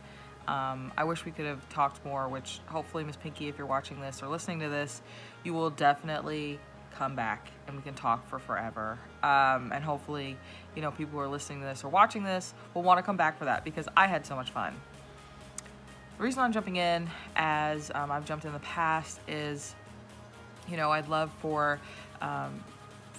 um, 0.46 0.92
I 0.96 1.02
wish 1.02 1.24
we 1.24 1.32
could 1.32 1.46
have 1.46 1.68
talked 1.68 2.04
more, 2.04 2.28
which 2.28 2.60
hopefully, 2.66 3.02
Miss 3.02 3.16
Pinky, 3.16 3.48
if 3.48 3.58
you're 3.58 3.66
watching 3.66 4.00
this 4.00 4.22
or 4.22 4.28
listening 4.28 4.60
to 4.60 4.68
this, 4.68 5.02
you 5.42 5.52
will 5.52 5.70
definitely 5.70 6.60
come 6.94 7.14
back 7.14 7.48
and 7.66 7.76
we 7.76 7.82
can 7.82 7.94
talk 7.94 8.26
for 8.28 8.38
forever. 8.38 8.98
Um, 9.22 9.72
and 9.72 9.84
hopefully, 9.84 10.36
you 10.74 10.82
know, 10.82 10.90
people 10.90 11.12
who 11.12 11.20
are 11.20 11.28
listening 11.28 11.60
to 11.60 11.66
this 11.66 11.84
or 11.84 11.88
watching 11.88 12.24
this 12.24 12.54
will 12.72 12.82
want 12.82 12.98
to 12.98 13.02
come 13.02 13.16
back 13.16 13.38
for 13.38 13.44
that 13.44 13.62
because 13.62 13.88
I 13.96 14.06
had 14.06 14.24
so 14.24 14.34
much 14.34 14.50
fun. 14.50 14.74
The 16.16 16.24
reason 16.24 16.40
I'm 16.40 16.52
jumping 16.52 16.76
in, 16.76 17.08
as 17.36 17.90
um, 17.94 18.10
I've 18.10 18.24
jumped 18.24 18.44
in 18.44 18.52
the 18.52 18.58
past, 18.60 19.20
is, 19.28 19.74
you 20.68 20.76
know, 20.76 20.90
I'd 20.90 21.08
love 21.08 21.30
for 21.40 21.78
um, 22.20 22.64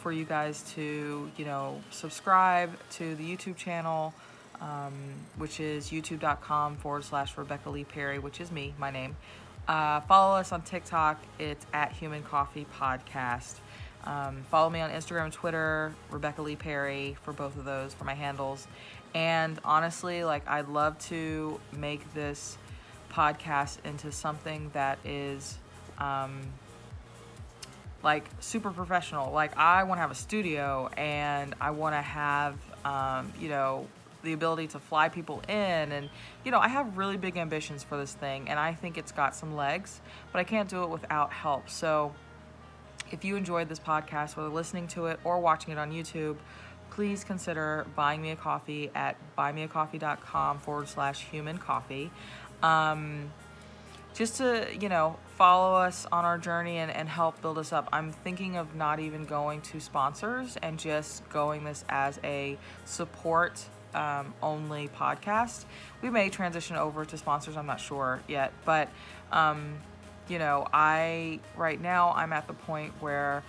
for 0.02 0.12
you 0.12 0.26
guys 0.26 0.64
to, 0.76 1.30
you 1.38 1.46
know, 1.46 1.82
subscribe 1.92 2.72
to 2.92 3.16
the 3.16 3.24
YouTube 3.24 3.56
channel 3.56 4.14
um, 4.62 4.94
which 5.38 5.60
is 5.60 5.90
youtube.com 5.90 6.78
forward 6.78 7.04
slash 7.04 7.38
Rebecca 7.38 7.70
Lee 7.70 7.84
Perry, 7.84 8.20
which 8.20 8.42
is 8.42 8.52
me, 8.52 8.74
my 8.78 8.92
name. 8.92 9.16
Uh, 9.68 10.02
follow 10.02 10.36
us 10.36 10.52
on 10.52 10.62
TikTok. 10.64 11.22
It's 11.38 11.66
at 11.74 11.92
Human 11.94 12.24
Coffee 12.24 12.66
Podcast. 12.80 13.56
Um, 14.06 14.44
follow 14.50 14.70
me 14.70 14.80
on 14.80 14.90
Instagram 14.90 15.26
and 15.26 15.34
Twitter, 15.34 15.94
Rebecca 16.10 16.42
Lee 16.42 16.56
Perry, 16.56 17.18
for 17.24 17.34
both 17.34 17.58
of 17.58 17.66
those, 17.66 17.94
for 17.94 18.06
my 18.06 18.16
handles. 18.16 18.68
And 19.14 19.60
honestly, 19.64 20.24
like, 20.24 20.48
I'd 20.48 20.68
love 20.70 20.98
to 21.08 21.60
make 21.74 22.14
this 22.14 22.58
podcast 23.12 23.78
into 23.86 24.12
something 24.12 24.70
that 24.74 25.00
is 25.06 25.58
um, 25.98 26.42
like 28.04 28.26
super 28.40 28.72
professional. 28.72 29.32
Like 29.32 29.58
I 29.58 29.84
want 29.84 29.98
to 29.98 30.02
have 30.02 30.12
a 30.12 30.16
studio 30.16 30.90
and 30.98 31.54
I 31.60 31.72
want 31.72 31.96
to 31.96 32.02
have, 32.02 32.56
um, 32.86 33.32
you 33.40 33.50
know, 33.50 33.88
the 34.24 34.34
ability 34.34 34.68
to 34.68 34.80
fly 34.80 35.08
people 35.08 35.42
in 35.48 35.92
and 35.94 36.10
you 36.44 36.52
know 36.52 36.60
i 36.60 36.68
have 36.68 36.98
really 36.98 37.16
big 37.16 37.38
ambitions 37.38 37.84
for 37.84 37.98
this 37.98 38.14
thing 38.14 38.50
and 38.50 38.60
i 38.60 38.74
think 38.74 38.98
it's 38.98 39.12
got 39.12 39.34
some 39.34 39.56
legs 39.56 40.02
but 40.34 40.40
i 40.40 40.44
can't 40.44 40.70
do 40.70 40.84
it 40.84 40.90
without 40.90 41.32
help 41.32 41.70
so 41.70 42.14
if 43.12 43.24
you 43.24 43.36
enjoyed 43.38 43.70
this 43.70 43.80
podcast 43.80 44.36
whether 44.36 44.50
listening 44.50 44.88
to 44.88 45.06
it 45.06 45.20
or 45.24 45.40
watching 45.40 45.72
it 45.72 45.78
on 45.78 45.92
youtube 45.92 46.36
please 46.90 47.24
consider 47.24 47.86
buying 47.96 48.22
me 48.22 48.32
a 48.32 48.36
coffee 48.36 48.92
at 48.94 49.16
buymeacoffee.com 49.38 50.60
forward 50.60 50.88
slash 50.88 51.22
human 51.26 51.58
coffee 51.58 52.12
um, 52.62 53.32
just 54.20 54.36
to 54.36 54.68
you 54.78 54.90
know 54.90 55.16
follow 55.38 55.74
us 55.74 56.06
on 56.12 56.26
our 56.26 56.38
journey 56.38 56.78
and, 56.78 56.92
and 56.92 57.08
help 57.08 57.42
build 57.42 57.58
us 57.58 57.72
up 57.72 57.88
i'm 57.94 58.12
thinking 58.12 58.58
of 58.58 58.76
not 58.76 59.00
even 59.00 59.24
going 59.24 59.62
to 59.62 59.80
sponsors 59.80 60.58
and 60.62 60.78
just 60.78 61.28
going 61.30 61.64
this 61.64 61.86
as 61.88 62.20
a 62.26 62.58
support 62.84 63.64
um, 63.94 64.34
only 64.44 64.90
podcast 64.90 65.64
we 66.02 66.10
may 66.10 66.30
transition 66.30 66.76
over 66.76 67.06
to 67.06 67.18
sponsors 67.18 67.56
i'm 67.56 67.66
not 67.66 67.80
sure 67.80 68.20
yet 68.28 68.52
but 68.66 68.90
um, 69.32 69.76
you 70.28 70.38
know 70.38 70.68
i 70.74 71.40
right 71.56 71.80
now 71.82 72.12
i'm 72.12 72.34
at 72.34 72.46
the 72.46 72.54
point 72.54 72.92
where 73.00 73.42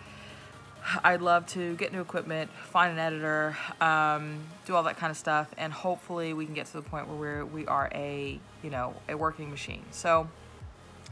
I'd 1.05 1.21
love 1.21 1.45
to 1.49 1.77
get 1.77 1.93
new 1.93 2.01
equipment, 2.01 2.51
find 2.51 2.91
an 2.93 2.99
editor, 2.99 3.55
um, 3.83 4.39
do 4.65 4.75
all 4.75 4.83
that 4.85 4.97
kind 4.97 5.11
of 5.11 5.17
stuff, 5.19 5.47
and 5.59 5.75
hopefully 5.75 6.33
we 6.33 6.47
can 6.47 6.55
get 6.55 6.65
to 6.69 6.73
the 6.73 6.81
point 6.81 7.07
where 7.07 7.19
we're, 7.19 7.45
we 7.45 7.67
are 7.67 7.91
a 7.95 8.41
you 8.63 8.71
know 8.71 8.95
a 9.07 9.15
working 9.15 9.51
machine. 9.51 9.83
So 9.91 10.27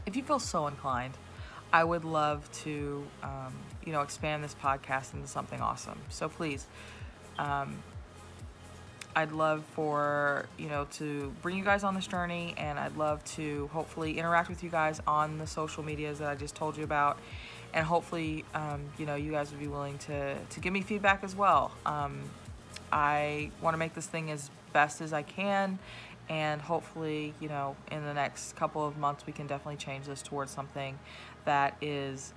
if 0.05 0.15
you 0.15 0.23
feel 0.23 0.39
so 0.39 0.67
inclined, 0.67 1.13
I 1.71 1.83
would 1.83 2.03
love 2.03 2.49
to, 2.63 3.05
um, 3.21 3.53
you 3.85 3.91
know, 3.91 4.01
expand 4.01 4.43
this 4.43 4.55
podcast 4.55 5.13
into 5.13 5.27
something 5.27 5.61
awesome. 5.61 5.99
So 6.09 6.27
please, 6.27 6.65
um, 7.37 7.75
I'd 9.15 9.31
love 9.31 9.63
for, 9.73 10.45
you 10.57 10.67
know, 10.67 10.87
to 10.93 11.33
bring 11.41 11.57
you 11.57 11.63
guys 11.63 11.83
on 11.83 11.93
this 11.93 12.07
journey 12.07 12.53
and 12.57 12.79
I'd 12.79 12.97
love 12.97 13.23
to 13.35 13.69
hopefully 13.73 14.17
interact 14.17 14.49
with 14.49 14.63
you 14.63 14.69
guys 14.69 15.01
on 15.05 15.37
the 15.37 15.47
social 15.47 15.83
medias 15.83 16.19
that 16.19 16.29
I 16.29 16.35
just 16.35 16.55
told 16.55 16.77
you 16.77 16.83
about. 16.83 17.19
And 17.73 17.85
hopefully, 17.85 18.45
um, 18.55 18.81
you 18.97 19.05
know, 19.05 19.15
you 19.15 19.31
guys 19.31 19.51
would 19.51 19.59
be 19.59 19.67
willing 19.67 19.97
to, 19.99 20.35
to 20.35 20.59
give 20.59 20.73
me 20.73 20.81
feedback 20.81 21.23
as 21.23 21.35
well. 21.35 21.71
Um, 21.85 22.21
I 22.91 23.51
want 23.61 23.75
to 23.75 23.77
make 23.77 23.93
this 23.93 24.07
thing 24.07 24.31
as 24.31 24.49
best 24.73 25.01
as 25.01 25.13
I 25.13 25.21
can 25.21 25.79
and 26.29 26.61
hopefully 26.61 27.33
you 27.39 27.49
know 27.49 27.75
in 27.91 28.05
the 28.05 28.13
next 28.13 28.55
couple 28.55 28.85
of 28.85 28.97
months 28.97 29.25
we 29.25 29.33
can 29.33 29.47
definitely 29.47 29.75
change 29.75 30.05
this 30.05 30.21
towards 30.21 30.51
something 30.51 30.97
that 31.45 31.75
is 31.81 32.33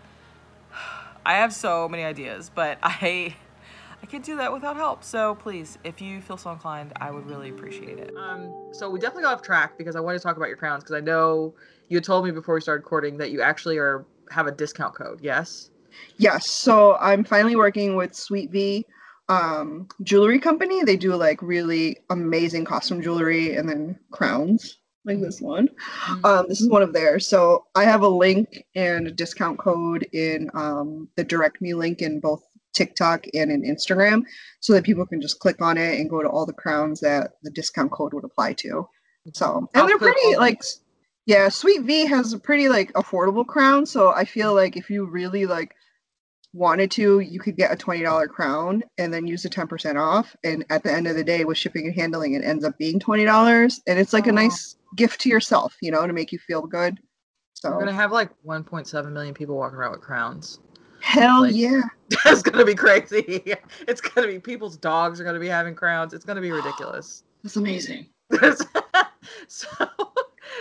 i 1.26 1.34
have 1.34 1.52
so 1.52 1.88
many 1.88 2.02
ideas 2.02 2.50
but 2.54 2.78
i 2.82 3.34
i 4.02 4.06
can't 4.06 4.24
do 4.24 4.36
that 4.36 4.52
without 4.52 4.74
help. 4.76 5.04
So 5.04 5.36
please 5.36 5.78
if 5.84 6.00
you 6.00 6.20
feel 6.20 6.36
so 6.36 6.50
inclined 6.50 6.92
i 6.96 7.10
would 7.10 7.26
really 7.28 7.50
appreciate 7.50 7.98
it. 7.98 8.10
Um 8.16 8.52
so 8.72 8.90
we 8.90 8.98
definitely 8.98 9.24
got 9.24 9.34
off 9.34 9.42
track 9.42 9.78
because 9.78 9.94
i 9.94 10.00
want 10.00 10.18
to 10.18 10.22
talk 10.22 10.36
about 10.36 10.48
your 10.48 10.56
crowns 10.56 10.82
because 10.82 10.96
i 10.96 11.00
know 11.00 11.54
you 11.88 12.00
told 12.00 12.24
me 12.24 12.30
before 12.30 12.54
we 12.54 12.60
started 12.60 12.80
recording 12.80 13.18
that 13.18 13.30
you 13.30 13.42
actually 13.42 13.78
are 13.78 14.06
have 14.30 14.46
a 14.46 14.52
discount 14.52 14.94
code 14.94 15.20
yes? 15.22 15.68
Yes 16.16 16.48
so 16.48 16.96
i'm 17.00 17.22
finally 17.22 17.54
working 17.54 17.96
with 17.96 18.14
sweet 18.14 18.50
v 18.50 18.86
um, 19.32 19.88
jewelry 20.02 20.38
company. 20.38 20.82
They 20.84 20.96
do 20.96 21.14
like 21.16 21.40
really 21.40 21.98
amazing 22.10 22.64
costume 22.64 23.00
jewelry 23.00 23.56
and 23.56 23.68
then 23.68 23.98
crowns 24.10 24.78
like 25.04 25.20
this 25.20 25.40
one. 25.40 25.68
Mm-hmm. 25.68 26.24
Um, 26.24 26.46
this 26.48 26.60
is 26.60 26.68
one 26.68 26.82
of 26.82 26.92
theirs. 26.92 27.26
So 27.26 27.64
I 27.74 27.84
have 27.84 28.02
a 28.02 28.08
link 28.08 28.64
and 28.74 29.06
a 29.06 29.10
discount 29.10 29.58
code 29.58 30.06
in 30.12 30.50
um, 30.54 31.08
the 31.16 31.24
direct 31.24 31.62
me 31.62 31.72
link 31.74 32.02
in 32.02 32.20
both 32.20 32.42
TikTok 32.74 33.24
and 33.34 33.50
in 33.50 33.62
Instagram 33.62 34.22
so 34.60 34.74
that 34.74 34.84
people 34.84 35.06
can 35.06 35.20
just 35.20 35.40
click 35.40 35.60
on 35.60 35.78
it 35.78 35.98
and 35.98 36.10
go 36.10 36.22
to 36.22 36.28
all 36.28 36.46
the 36.46 36.52
crowns 36.52 37.00
that 37.00 37.32
the 37.42 37.50
discount 37.50 37.90
code 37.90 38.12
would 38.12 38.24
apply 38.24 38.52
to. 38.54 38.86
So, 39.32 39.56
and 39.56 39.68
I'll 39.74 39.86
they're 39.86 39.98
pretty 39.98 40.36
like, 40.36 40.62
yeah, 41.26 41.48
Sweet 41.48 41.82
V 41.82 42.06
has 42.06 42.32
a 42.32 42.38
pretty 42.38 42.68
like 42.68 42.92
affordable 42.92 43.46
crown. 43.46 43.86
So 43.86 44.10
I 44.10 44.24
feel 44.24 44.54
like 44.54 44.76
if 44.76 44.90
you 44.90 45.06
really 45.06 45.46
like 45.46 45.74
wanted 46.52 46.90
to, 46.92 47.20
you 47.20 47.40
could 47.40 47.56
get 47.56 47.72
a 47.72 47.76
$20 47.76 48.28
crown 48.28 48.82
and 48.98 49.12
then 49.12 49.26
use 49.26 49.42
the 49.42 49.48
10% 49.48 50.00
off. 50.00 50.36
And 50.44 50.64
at 50.70 50.82
the 50.82 50.92
end 50.92 51.06
of 51.06 51.16
the 51.16 51.24
day, 51.24 51.44
with 51.44 51.58
shipping 51.58 51.86
and 51.86 51.94
handling, 51.94 52.34
it 52.34 52.44
ends 52.44 52.64
up 52.64 52.76
being 52.78 53.00
$20. 53.00 53.80
And 53.86 53.98
it's 53.98 54.12
like 54.12 54.26
a 54.26 54.32
nice 54.32 54.76
gift 54.96 55.20
to 55.22 55.28
yourself, 55.28 55.76
you 55.80 55.90
know, 55.90 56.06
to 56.06 56.12
make 56.12 56.32
you 56.32 56.38
feel 56.38 56.62
good. 56.62 56.98
So 57.54 57.70
we're 57.70 57.78
gonna 57.78 57.92
have 57.92 58.10
like 58.10 58.30
1.7 58.44 59.12
million 59.12 59.34
people 59.34 59.56
walking 59.56 59.78
around 59.78 59.92
with 59.92 60.00
crowns. 60.00 60.58
Hell 61.00 61.42
like, 61.42 61.54
yeah. 61.54 61.82
That's 62.24 62.42
gonna 62.42 62.64
be 62.64 62.74
crazy. 62.74 63.54
It's 63.88 64.00
gonna 64.00 64.26
be 64.26 64.38
people's 64.38 64.76
dogs 64.76 65.20
are 65.20 65.24
gonna 65.24 65.38
be 65.38 65.48
having 65.48 65.74
crowns. 65.74 66.12
It's 66.12 66.24
gonna 66.24 66.40
be 66.40 66.50
ridiculous. 66.50 67.24
That's 67.42 67.56
amazing. 67.56 68.06
so 69.48 69.68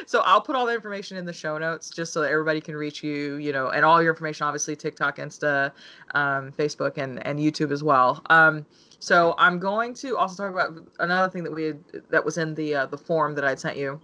so 0.06 0.22
I'll 0.26 0.42
put 0.42 0.56
all 0.56 0.66
the 0.66 0.74
information 0.74 1.18
in 1.18 1.26
the 1.26 1.34
show 1.34 1.58
notes 1.58 1.90
just 1.90 2.14
so 2.14 2.22
that 2.22 2.32
everybody 2.32 2.62
can 2.62 2.76
reach 2.76 3.04
you, 3.04 3.36
you 3.36 3.52
know, 3.52 3.70
and 3.70 3.86
all 3.86 4.02
your 4.02 4.12
information, 4.14 4.46
obviously 4.46 4.76
TikTok, 4.76 5.18
Insta, 5.18 5.72
um, 6.14 6.52
Facebook, 6.52 6.98
and 6.98 7.26
and 7.26 7.40
YouTube 7.40 7.72
as 7.72 7.84
well. 7.84 8.22
Um, 8.30 8.66
so 9.00 9.36
I'm 9.38 9.60
going 9.60 9.94
to 9.96 10.18
also 10.18 10.44
talk 10.44 10.52
about 10.52 10.88
another 11.00 11.32
thing 11.32 11.44
that 11.44 11.54
we 11.54 11.64
had, 11.64 11.84
that 12.10 12.24
was 12.24 12.38
in 12.38 12.54
the 12.56 12.76
uh, 12.76 12.86
the 12.86 12.98
form 12.98 13.36
that 13.36 13.46
I'd 13.46 13.60
sent 13.60 13.78
you. 13.78 14.00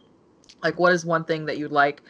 Like, 0.63 0.79
what 0.79 0.93
is 0.93 1.05
one 1.05 1.23
thing 1.23 1.45
that 1.45 1.57
you'd 1.57 1.71
like 1.71 2.01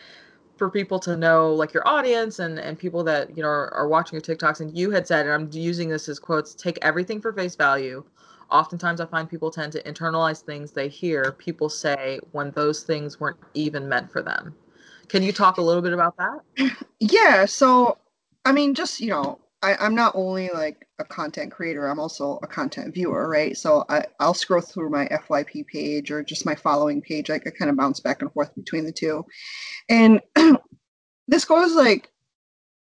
for 0.58 0.70
people 0.70 1.00
to 1.00 1.16
know, 1.18 1.54
like 1.54 1.74
your 1.74 1.88
audience 1.88 2.40
and 2.40 2.60
and 2.60 2.80
people 2.80 3.04
that 3.04 3.36
you 3.36 3.44
know 3.44 3.50
are, 3.50 3.74
are 3.74 3.88
watching 3.88 4.16
your 4.16 4.22
TikToks? 4.22 4.62
And 4.62 4.78
you 4.78 4.92
had 4.92 5.08
said, 5.08 5.26
and 5.26 5.34
I'm 5.34 5.50
using 5.52 5.90
this 5.90 6.08
as 6.08 6.20
quotes: 6.20 6.54
take 6.54 6.78
everything 6.82 7.22
for 7.22 7.34
face 7.34 7.56
value 7.56 8.04
oftentimes 8.50 9.02
I 9.02 9.06
find 9.06 9.30
people 9.30 9.52
tend 9.52 9.72
to 9.74 9.84
internalize 9.84 10.42
things 10.42 10.72
they 10.72 10.88
hear 10.88 11.32
people 11.34 11.70
say 11.70 12.20
when 12.32 12.52
those 12.52 12.84
things 12.84 13.20
weren't 13.20 13.38
even 13.54 13.88
meant 13.88 14.12
for 14.12 14.22
them. 14.22 14.56
Can 15.08 15.24
you 15.24 15.32
talk 15.32 15.58
a 15.58 15.62
little 15.62 15.82
bit 15.82 15.94
about 15.94 16.16
that? 16.18 16.76
Yeah. 17.00 17.46
So, 17.46 17.98
I 18.44 18.52
mean, 18.52 18.74
just, 18.74 19.00
you 19.00 19.10
know, 19.10 19.40
I, 19.62 19.86
am 19.86 19.96
not 19.96 20.14
only 20.16 20.50
like 20.54 20.88
a 21.00 21.04
content 21.04 21.52
creator, 21.52 21.88
I'm 21.88 22.00
also 22.00 22.40
a 22.44 22.48
content 22.48 22.94
viewer, 22.94 23.28
right? 23.28 23.58
So 23.58 23.86
I, 23.90 24.06
I'll 24.20 24.34
scroll 24.34 24.62
through 24.62 24.90
my 24.90 25.08
FYP 25.08 25.66
page 25.68 26.12
or 26.12 26.24
just 26.24 26.46
my 26.46 26.56
following 26.56 27.02
page. 27.02 27.30
Like 27.30 27.48
I 27.48 27.52
kind 27.52 27.70
of 27.72 27.78
bounce 27.78 28.00
back 28.00 28.22
and 28.22 28.32
forth 28.32 28.54
between 28.56 28.86
the 28.86 28.92
two. 28.92 29.26
And 29.90 30.22
this 31.28 31.46
goes 31.46 31.74
like 31.74 32.10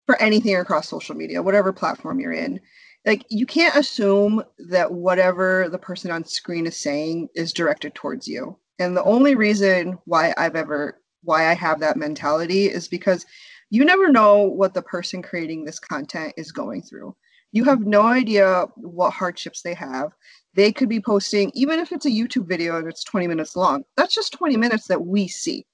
for 0.06 0.22
anything 0.22 0.56
across 0.56 0.90
social 0.90 1.16
media, 1.16 1.42
whatever 1.42 1.72
platform 1.72 2.20
you're 2.20 2.34
in 2.34 2.60
like 3.06 3.26
you 3.30 3.46
can't 3.46 3.76
assume 3.76 4.44
that 4.70 4.92
whatever 4.92 5.68
the 5.70 5.78
person 5.78 6.12
on 6.12 6.26
screen 6.26 6.68
is 6.68 6.78
saying 6.78 7.30
is 7.36 7.54
directed 7.54 7.96
towards 7.96 8.28
you. 8.28 8.58
And 8.78 8.96
the 8.96 9.04
only 9.04 9.36
reason 9.36 9.98
why 10.06 10.34
i've 10.38 10.56
ever 10.56 11.02
why 11.24 11.50
i 11.50 11.54
have 11.54 11.80
that 11.80 11.98
mentality 11.98 12.66
is 12.66 12.88
because 12.88 13.26
you 13.70 13.86
never 13.86 14.10
know 14.12 14.44
what 14.44 14.74
the 14.74 14.82
person 14.82 15.22
creating 15.22 15.64
this 15.64 15.80
content 15.80 16.34
is 16.38 16.52
going 16.52 16.82
through. 16.82 17.16
You 17.52 17.64
have 17.66 17.82
no 17.82 18.04
idea 18.04 18.66
what 18.76 19.12
hardships 19.12 19.62
they 19.62 19.74
have. 19.74 20.12
They 20.56 20.72
could 20.72 20.90
be 20.90 21.02
posting 21.02 21.52
even 21.54 21.80
if 21.80 21.92
it's 21.92 22.06
a 22.06 22.10
youtube 22.10 22.48
video 22.48 22.78
and 22.78 22.88
it's 22.88 23.04
20 23.04 23.28
minutes 23.28 23.56
long 23.56 23.84
that's 23.96 24.16
just 24.16 24.34
20 24.34 24.58
minutes 24.58 24.88
that 24.88 25.06
we 25.06 25.28
see. 25.28 25.66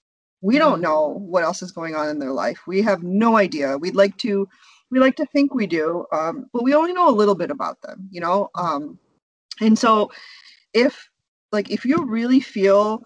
We 0.42 0.58
don't 0.58 0.74
mm-hmm. 0.74 0.82
know 0.84 1.08
what 1.20 1.44
else 1.44 1.62
is 1.62 1.72
going 1.72 1.96
on 1.96 2.10
in 2.10 2.20
their 2.20 2.34
life. 2.34 2.60
We 2.68 2.82
have 2.84 3.02
no 3.04 3.38
idea. 3.38 3.78
We'd 3.78 3.96
like 3.96 4.18
to 4.18 4.48
we 4.92 5.00
like 5.00 5.16
to 5.18 5.26
think 5.28 5.54
we 5.54 5.68
do, 5.68 6.06
um, 6.12 6.46
but 6.54 6.64
we 6.64 6.74
only 6.74 6.94
know 6.94 7.10
a 7.10 7.12
little 7.12 7.36
bit 7.36 7.52
about 7.52 7.82
them, 7.82 8.08
you 8.12 8.22
know. 8.22 8.50
Um, 8.56 9.00
and 9.62 9.78
so, 9.78 10.12
if 10.74 11.10
like 11.52 11.72
if 11.72 11.86
you 11.86 12.06
really 12.06 12.40
feel 12.40 13.04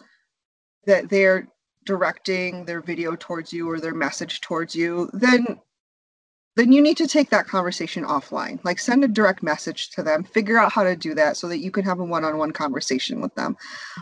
that 0.86 1.10
they're 1.10 1.48
directing 1.86 2.66
their 2.66 2.82
video 2.82 3.16
towards 3.16 3.54
you 3.54 3.70
or 3.70 3.80
their 3.80 3.94
message 3.94 4.42
towards 4.42 4.76
you, 4.76 5.10
then 5.14 5.60
then 6.56 6.72
you 6.72 6.82
need 6.82 6.98
to 6.98 7.08
take 7.08 7.30
that 7.30 7.48
conversation 7.48 8.04
offline. 8.04 8.60
Like 8.66 8.80
send 8.80 9.04
a 9.04 9.08
direct 9.08 9.42
message 9.42 9.92
to 9.92 10.04
them, 10.04 10.24
figure 10.24 10.58
out 10.58 10.74
how 10.74 10.84
to 10.84 10.96
do 10.96 11.14
that 11.16 11.38
so 11.38 11.48
that 11.48 11.60
you 11.60 11.72
can 11.72 11.86
have 11.86 12.00
a 12.00 12.04
one-on-one 12.04 12.52
conversation 12.52 13.22
with 13.22 13.34
them. 13.36 13.56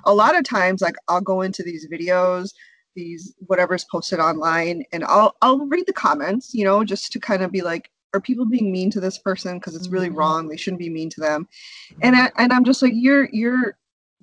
A 0.05 0.13
lot 0.13 0.35
of 0.35 0.43
times 0.43 0.81
like 0.81 0.95
I'll 1.07 1.21
go 1.21 1.41
into 1.41 1.61
these 1.61 1.87
videos 1.87 2.53
these 2.97 3.33
whatever's 3.45 3.85
posted 3.85 4.19
online 4.19 4.83
and 4.91 5.05
I'll 5.05 5.35
I'll 5.41 5.65
read 5.67 5.85
the 5.85 5.93
comments, 5.93 6.53
you 6.53 6.65
know, 6.65 6.83
just 6.83 7.13
to 7.13 7.19
kind 7.19 7.43
of 7.43 7.51
be 7.51 7.61
like 7.61 7.89
are 8.13 8.19
people 8.19 8.45
being 8.45 8.71
mean 8.71 8.89
to 8.91 8.99
this 8.99 9.19
person 9.19 9.59
because 9.59 9.75
it's 9.75 9.89
really 9.89 10.07
mm-hmm. 10.07 10.17
wrong. 10.17 10.47
They 10.47 10.57
shouldn't 10.57 10.79
be 10.79 10.89
mean 10.89 11.09
to 11.11 11.21
them. 11.21 11.47
And 12.01 12.15
I, 12.15 12.31
and 12.37 12.51
I'm 12.51 12.65
just 12.65 12.81
like 12.81 12.93
you're 12.95 13.29
you're 13.31 13.77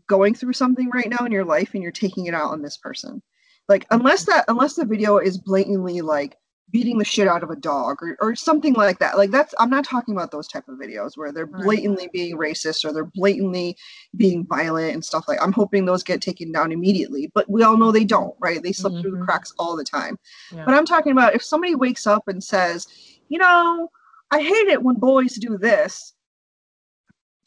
going 0.06 0.34
through 0.34 0.52
something 0.52 0.90
right 0.90 1.08
now 1.08 1.24
in 1.24 1.32
your 1.32 1.44
life 1.44 1.70
and 1.72 1.82
you're 1.82 1.92
taking 1.92 2.26
it 2.26 2.34
out 2.34 2.50
on 2.50 2.60
this 2.60 2.76
person. 2.76 3.22
Like 3.68 3.86
unless 3.90 4.24
that 4.24 4.44
unless 4.48 4.74
the 4.74 4.84
video 4.84 5.18
is 5.18 5.38
blatantly 5.38 6.00
like 6.02 6.36
beating 6.74 6.98
the 6.98 7.04
shit 7.04 7.28
out 7.28 7.44
of 7.44 7.50
a 7.50 7.56
dog 7.56 8.02
or, 8.02 8.16
or 8.20 8.34
something 8.34 8.74
like 8.74 8.98
that 8.98 9.16
like 9.16 9.30
that's 9.30 9.54
i'm 9.60 9.70
not 9.70 9.84
talking 9.84 10.12
about 10.12 10.32
those 10.32 10.48
type 10.48 10.66
of 10.68 10.76
videos 10.76 11.16
where 11.16 11.30
they're 11.30 11.46
blatantly 11.46 12.10
being 12.12 12.36
racist 12.36 12.84
or 12.84 12.92
they're 12.92 13.04
blatantly 13.04 13.76
being 14.16 14.44
violent 14.46 14.92
and 14.92 15.04
stuff 15.04 15.28
like 15.28 15.38
i'm 15.40 15.52
hoping 15.52 15.84
those 15.84 16.02
get 16.02 16.20
taken 16.20 16.50
down 16.50 16.72
immediately 16.72 17.30
but 17.32 17.48
we 17.48 17.62
all 17.62 17.76
know 17.76 17.92
they 17.92 18.04
don't 18.04 18.34
right 18.40 18.62
they 18.62 18.72
slip 18.72 18.92
mm-hmm. 18.92 19.02
through 19.02 19.12
the 19.12 19.16
mm-hmm. 19.18 19.24
cracks 19.26 19.54
all 19.58 19.76
the 19.76 19.84
time 19.84 20.18
yeah. 20.52 20.64
but 20.64 20.74
i'm 20.74 20.84
talking 20.84 21.12
about 21.12 21.34
if 21.34 21.42
somebody 21.42 21.76
wakes 21.76 22.06
up 22.06 22.26
and 22.26 22.42
says 22.42 22.88
you 23.28 23.38
know 23.38 23.88
I 24.34 24.40
hate 24.40 24.66
it 24.66 24.82
when 24.82 24.96
boys 24.96 25.34
do 25.34 25.56
this. 25.58 26.12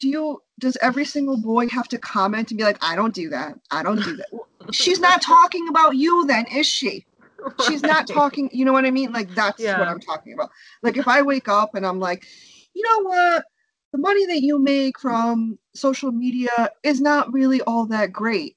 Do 0.00 0.08
you 0.08 0.42
does 0.58 0.78
every 0.80 1.04
single 1.04 1.36
boy 1.36 1.68
have 1.68 1.86
to 1.88 1.98
comment 1.98 2.50
and 2.50 2.56
be 2.56 2.64
like, 2.64 2.78
I 2.82 2.96
don't 2.96 3.14
do 3.14 3.28
that. 3.28 3.58
I 3.70 3.82
don't 3.82 4.02
do 4.02 4.16
that. 4.16 4.28
She's 4.72 4.98
not 4.98 5.20
talking 5.20 5.68
about 5.68 5.96
you 5.96 6.26
then, 6.26 6.46
is 6.46 6.66
she? 6.66 7.04
Right. 7.38 7.54
She's 7.66 7.82
not 7.82 8.06
talking, 8.08 8.50
you 8.52 8.64
know 8.64 8.72
what 8.72 8.84
I 8.84 8.90
mean? 8.90 9.12
Like 9.12 9.34
that's 9.34 9.60
yeah. 9.60 9.78
what 9.78 9.88
I'm 9.88 10.00
talking 10.00 10.32
about. 10.32 10.50
Like 10.82 10.96
if 10.96 11.08
I 11.08 11.22
wake 11.22 11.48
up 11.48 11.74
and 11.74 11.86
I'm 11.86 12.00
like, 12.00 12.26
you 12.74 12.82
know 12.82 13.08
what? 13.08 13.44
The 13.92 13.98
money 13.98 14.26
that 14.26 14.42
you 14.42 14.58
make 14.58 14.98
from 14.98 15.58
social 15.74 16.12
media 16.12 16.70
is 16.82 17.00
not 17.00 17.32
really 17.32 17.60
all 17.62 17.86
that 17.86 18.12
great 18.12 18.56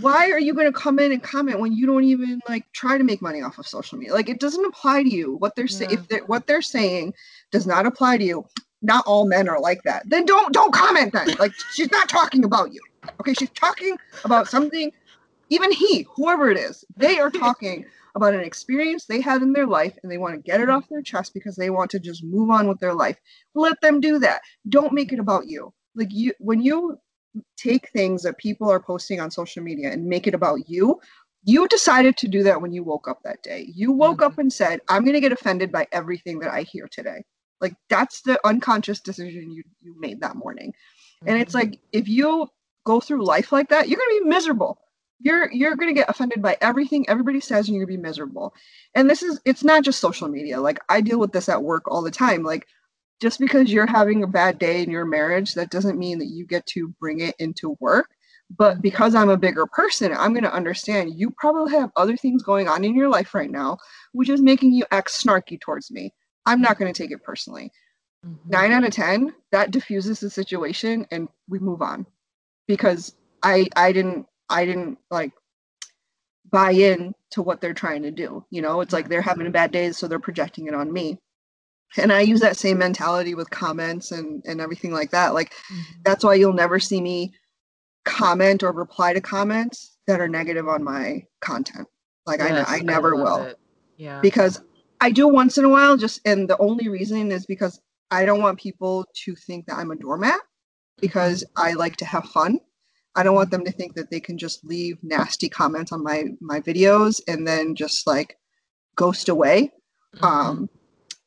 why 0.00 0.30
are 0.30 0.38
you 0.38 0.52
going 0.52 0.66
to 0.66 0.78
come 0.78 0.98
in 0.98 1.12
and 1.12 1.22
comment 1.22 1.60
when 1.60 1.72
you 1.72 1.86
don't 1.86 2.04
even 2.04 2.40
like 2.48 2.64
try 2.72 2.98
to 2.98 3.04
make 3.04 3.22
money 3.22 3.40
off 3.40 3.58
of 3.58 3.66
social 3.66 3.96
media 3.96 4.12
like 4.12 4.28
it 4.28 4.40
doesn't 4.40 4.64
apply 4.64 5.02
to 5.02 5.08
you 5.08 5.36
what 5.36 5.54
they're 5.54 5.68
saying 5.68 5.90
if 5.92 6.08
they're, 6.08 6.24
what 6.24 6.46
they're 6.46 6.62
saying 6.62 7.14
does 7.52 7.66
not 7.66 7.86
apply 7.86 8.16
to 8.16 8.24
you 8.24 8.44
not 8.82 9.04
all 9.06 9.26
men 9.26 9.48
are 9.48 9.60
like 9.60 9.82
that 9.84 10.02
then 10.08 10.24
don't 10.24 10.52
don't 10.52 10.74
comment 10.74 11.12
then 11.12 11.28
like 11.38 11.52
she's 11.72 11.90
not 11.92 12.08
talking 12.08 12.44
about 12.44 12.72
you 12.72 12.80
okay 13.20 13.32
she's 13.32 13.50
talking 13.50 13.96
about 14.24 14.48
something 14.48 14.90
even 15.50 15.72
he 15.72 16.06
whoever 16.14 16.50
it 16.50 16.58
is 16.58 16.84
they 16.96 17.18
are 17.18 17.30
talking 17.30 17.84
about 18.14 18.34
an 18.34 18.40
experience 18.40 19.04
they 19.04 19.20
had 19.20 19.42
in 19.42 19.52
their 19.52 19.66
life 19.66 19.96
and 20.02 20.10
they 20.10 20.18
want 20.18 20.34
to 20.34 20.40
get 20.40 20.60
it 20.60 20.70
off 20.70 20.88
their 20.88 21.02
chest 21.02 21.34
because 21.34 21.56
they 21.56 21.70
want 21.70 21.90
to 21.90 22.00
just 22.00 22.24
move 22.24 22.50
on 22.50 22.66
with 22.66 22.80
their 22.80 22.94
life 22.94 23.16
let 23.54 23.80
them 23.80 24.00
do 24.00 24.18
that 24.18 24.40
don't 24.68 24.92
make 24.92 25.12
it 25.12 25.18
about 25.18 25.46
you 25.46 25.72
like 25.94 26.08
you 26.10 26.32
when 26.38 26.60
you 26.60 26.98
take 27.56 27.90
things 27.90 28.22
that 28.22 28.38
people 28.38 28.70
are 28.70 28.80
posting 28.80 29.20
on 29.20 29.30
social 29.30 29.62
media 29.62 29.90
and 29.90 30.04
make 30.04 30.26
it 30.26 30.34
about 30.34 30.58
you 30.68 30.98
you 31.44 31.68
decided 31.68 32.16
to 32.16 32.28
do 32.28 32.42
that 32.42 32.60
when 32.60 32.72
you 32.72 32.82
woke 32.82 33.06
up 33.08 33.18
that 33.22 33.42
day 33.42 33.70
you 33.74 33.92
woke 33.92 34.18
mm-hmm. 34.18 34.32
up 34.32 34.38
and 34.38 34.52
said 34.52 34.80
i'm 34.88 35.02
going 35.02 35.14
to 35.14 35.20
get 35.20 35.32
offended 35.32 35.70
by 35.70 35.86
everything 35.92 36.38
that 36.38 36.52
i 36.52 36.62
hear 36.62 36.88
today 36.90 37.22
like 37.60 37.74
that's 37.88 38.22
the 38.22 38.38
unconscious 38.44 39.00
decision 39.00 39.50
you 39.50 39.62
you 39.80 39.94
made 39.98 40.20
that 40.20 40.36
morning 40.36 40.70
mm-hmm. 40.70 41.28
and 41.28 41.40
it's 41.40 41.54
mm-hmm. 41.54 41.70
like 41.70 41.80
if 41.92 42.08
you 42.08 42.48
go 42.84 43.00
through 43.00 43.24
life 43.24 43.52
like 43.52 43.68
that 43.68 43.88
you're 43.88 43.98
going 43.98 44.18
to 44.18 44.24
be 44.24 44.30
miserable 44.30 44.78
you're 45.20 45.50
you're 45.52 45.76
going 45.76 45.92
to 45.92 45.98
get 45.98 46.10
offended 46.10 46.42
by 46.42 46.56
everything 46.60 47.08
everybody 47.08 47.40
says 47.40 47.68
and 47.68 47.76
you're 47.76 47.86
going 47.86 47.96
to 47.96 48.02
be 48.02 48.08
miserable 48.08 48.54
and 48.94 49.08
this 49.08 49.22
is 49.22 49.40
it's 49.44 49.64
not 49.64 49.82
just 49.82 49.98
social 49.98 50.28
media 50.28 50.60
like 50.60 50.78
i 50.88 51.00
deal 51.00 51.18
with 51.18 51.32
this 51.32 51.48
at 51.48 51.62
work 51.62 51.82
all 51.86 52.02
the 52.02 52.10
time 52.10 52.42
like 52.42 52.66
just 53.20 53.38
because 53.38 53.72
you're 53.72 53.86
having 53.86 54.22
a 54.22 54.28
bad 54.28 54.58
day 54.58 54.82
in 54.82 54.90
your 54.90 55.04
marriage, 55.06 55.54
that 55.54 55.70
doesn't 55.70 55.98
mean 55.98 56.18
that 56.18 56.26
you 56.26 56.46
get 56.46 56.66
to 56.66 56.88
bring 57.00 57.20
it 57.20 57.34
into 57.38 57.76
work. 57.80 58.10
But 58.56 58.80
because 58.80 59.14
I'm 59.14 59.30
a 59.30 59.36
bigger 59.36 59.66
person, 59.66 60.12
I'm 60.12 60.32
going 60.32 60.44
to 60.44 60.52
understand 60.52 61.18
you 61.18 61.30
probably 61.30 61.72
have 61.72 61.90
other 61.96 62.16
things 62.16 62.42
going 62.42 62.68
on 62.68 62.84
in 62.84 62.94
your 62.94 63.08
life 63.08 63.34
right 63.34 63.50
now, 63.50 63.78
which 64.12 64.28
is 64.28 64.40
making 64.40 64.72
you 64.72 64.84
act 64.92 65.08
snarky 65.08 65.60
towards 65.60 65.90
me. 65.90 66.12
I'm 66.44 66.60
not 66.60 66.78
going 66.78 66.92
to 66.92 67.02
take 67.02 67.10
it 67.10 67.24
personally. 67.24 67.72
Mm-hmm. 68.24 68.50
Nine 68.50 68.72
out 68.72 68.84
of 68.84 68.92
10, 68.92 69.34
that 69.50 69.72
diffuses 69.72 70.20
the 70.20 70.30
situation 70.30 71.06
and 71.10 71.28
we 71.48 71.58
move 71.58 71.82
on 71.82 72.06
because 72.68 73.14
I, 73.42 73.66
I 73.74 73.90
didn't, 73.92 74.26
I 74.48 74.64
didn't 74.64 74.98
like 75.10 75.32
buy 76.50 76.72
in 76.72 77.14
to 77.32 77.42
what 77.42 77.60
they're 77.60 77.74
trying 77.74 78.02
to 78.02 78.10
do. 78.10 78.44
You 78.50 78.62
know, 78.62 78.80
it's 78.80 78.92
like 78.92 79.08
they're 79.08 79.22
having 79.22 79.46
a 79.46 79.50
bad 79.50 79.72
day, 79.72 79.92
so 79.92 80.08
they're 80.08 80.18
projecting 80.18 80.66
it 80.66 80.74
on 80.74 80.92
me 80.92 81.18
and 81.96 82.12
i 82.12 82.20
use 82.20 82.40
that 82.40 82.56
same 82.56 82.78
mentality 82.78 83.34
with 83.34 83.50
comments 83.50 84.12
and 84.12 84.42
and 84.46 84.60
everything 84.60 84.92
like 84.92 85.10
that 85.10 85.34
like 85.34 85.50
mm-hmm. 85.50 86.00
that's 86.04 86.24
why 86.24 86.34
you'll 86.34 86.52
never 86.52 86.78
see 86.78 87.00
me 87.00 87.32
comment 88.04 88.62
or 88.62 88.72
reply 88.72 89.12
to 89.12 89.20
comments 89.20 89.96
that 90.06 90.20
are 90.20 90.28
negative 90.28 90.68
on 90.68 90.82
my 90.82 91.22
content 91.40 91.86
like 92.26 92.40
yes, 92.40 92.68
i, 92.68 92.76
I 92.76 92.80
never 92.80 93.16
I 93.16 93.22
will 93.22 93.42
it. 93.42 93.58
yeah 93.96 94.20
because 94.20 94.60
i 95.00 95.10
do 95.10 95.28
once 95.28 95.58
in 95.58 95.64
a 95.64 95.68
while 95.68 95.96
just 95.96 96.20
and 96.24 96.48
the 96.48 96.58
only 96.58 96.88
reason 96.88 97.32
is 97.32 97.46
because 97.46 97.80
i 98.10 98.24
don't 98.24 98.40
want 98.42 98.58
people 98.58 99.06
to 99.24 99.34
think 99.34 99.66
that 99.66 99.76
i'm 99.76 99.90
a 99.90 99.96
doormat 99.96 100.40
because 101.00 101.44
mm-hmm. 101.44 101.68
i 101.68 101.72
like 101.72 101.96
to 101.96 102.04
have 102.04 102.24
fun 102.26 102.60
i 103.16 103.22
don't 103.22 103.34
want 103.34 103.50
them 103.50 103.64
to 103.64 103.72
think 103.72 103.94
that 103.94 104.10
they 104.10 104.20
can 104.20 104.38
just 104.38 104.64
leave 104.64 104.98
nasty 105.02 105.48
comments 105.48 105.92
on 105.92 106.02
my 106.02 106.24
my 106.40 106.60
videos 106.60 107.20
and 107.26 107.46
then 107.46 107.74
just 107.74 108.06
like 108.06 108.38
ghost 108.94 109.28
away 109.28 109.72
mm-hmm. 110.14 110.24
um 110.24 110.68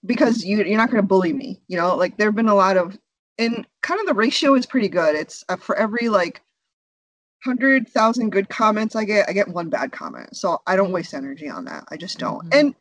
because 0.05 0.43
you 0.43 0.57
you're 0.57 0.77
not 0.77 0.89
going 0.89 1.01
to 1.01 1.07
bully 1.07 1.33
me. 1.33 1.61
You 1.67 1.77
know, 1.77 1.95
like 1.95 2.17
there've 2.17 2.35
been 2.35 2.49
a 2.49 2.55
lot 2.55 2.77
of 2.77 2.97
and 3.37 3.65
kind 3.81 3.99
of 3.99 4.07
the 4.07 4.13
ratio 4.13 4.55
is 4.55 4.65
pretty 4.65 4.89
good. 4.89 5.15
It's 5.15 5.43
uh, 5.49 5.55
for 5.55 5.75
every 5.75 6.09
like 6.09 6.41
hundred 7.43 7.87
thousand 7.87 8.31
good 8.31 8.49
comments 8.49 8.95
I 8.95 9.05
get, 9.05 9.29
I 9.29 9.33
get 9.33 9.47
one 9.47 9.69
bad 9.69 9.91
comment. 9.91 10.35
So 10.35 10.61
I 10.67 10.75
don't 10.75 10.91
waste 10.91 11.13
energy 11.13 11.49
on 11.49 11.65
that. 11.65 11.85
I 11.89 11.97
just 11.97 12.19
don't. 12.19 12.39
Mm-hmm. 12.45 12.59
And 12.59 12.75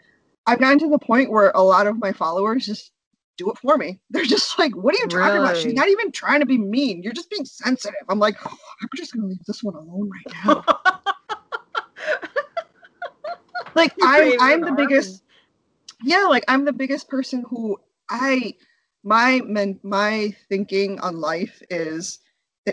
I've 0.47 0.61
gotten 0.61 0.79
to 0.81 0.91
the 0.91 0.99
point 0.99 1.31
where 1.31 1.51
a 1.55 1.63
lot 1.63 1.87
of 1.87 1.99
my 1.99 2.13
followers 2.13 2.67
just 2.67 2.91
do 3.39 3.51
it 3.51 3.59
for 3.59 3.79
me. 3.79 4.01
They're 4.11 4.25
just 4.25 4.59
like, 4.59 4.77
"What 4.77 4.95
are 4.95 4.99
you 4.99 5.09
talking 5.09 5.35
really? 5.35 5.39
about? 5.39 5.57
She's 5.57 5.73
not 5.73 5.89
even 5.89 6.13
trying 6.13 6.41
to 6.41 6.47
be 6.47 6.59
mean. 6.59 7.03
You're 7.03 7.15
just 7.15 7.31
being 7.31 7.47
sensitive." 7.47 8.01
I'm 8.09 8.19
like, 8.19 8.37
oh, 8.45 8.59
"I'm 8.83 8.89
just 8.95 9.15
gonna 9.15 9.27
leave 9.27 9.45
this 9.47 9.63
one 9.63 9.75
alone 9.75 10.11
right 10.11 10.35
now." 10.45 10.65
like 13.75 13.95
I'm, 14.03 14.41
I'm 14.41 14.61
the 14.63 14.73
biggest 14.73 15.23
yeah 16.03 16.27
like 16.29 16.45
i'm 16.49 16.65
the 16.65 16.73
biggest 16.73 17.09
person 17.09 17.45
who 17.49 17.79
i 18.11 18.55
my 19.05 19.41
men 19.45 19.79
my 19.83 20.35
thinking 20.49 20.99
on 21.01 21.21
life 21.21 21.63
is 21.71 22.19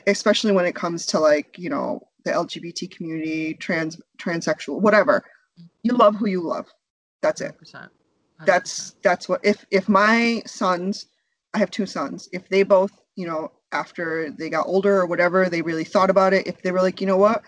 especially 0.07 0.51
when 0.51 0.65
it 0.65 0.75
comes 0.75 1.05
to 1.07 1.19
like 1.19 1.57
you 1.57 1.69
know 1.69 2.01
the 2.23 2.31
lgbt 2.31 2.89
community 2.91 3.53
trans 3.55 3.99
transsexual 4.17 4.81
whatever 4.81 5.23
you 5.83 5.93
love 5.93 6.15
who 6.15 6.27
you 6.27 6.41
love 6.41 6.67
that's 7.21 7.41
it 7.41 7.55
100%. 7.63 7.89
100%. 8.41 8.45
that's 8.45 8.95
that's 9.03 9.29
what 9.29 9.39
if 9.43 9.65
if 9.71 9.87
my 9.87 10.41
sons 10.45 11.07
i 11.53 11.57
have 11.57 11.71
two 11.71 11.85
sons 11.85 12.29
if 12.33 12.47
they 12.49 12.63
both 12.63 12.91
you 13.15 13.27
know 13.27 13.51
after 13.71 14.29
they 14.31 14.49
got 14.49 14.67
older 14.67 14.99
or 14.99 15.05
whatever 15.05 15.49
they 15.49 15.61
really 15.61 15.83
thought 15.83 16.09
about 16.09 16.33
it 16.33 16.47
if 16.47 16.61
they 16.61 16.71
were 16.71 16.81
like 16.81 17.01
you 17.01 17.07
know 17.07 17.17
what 17.17 17.41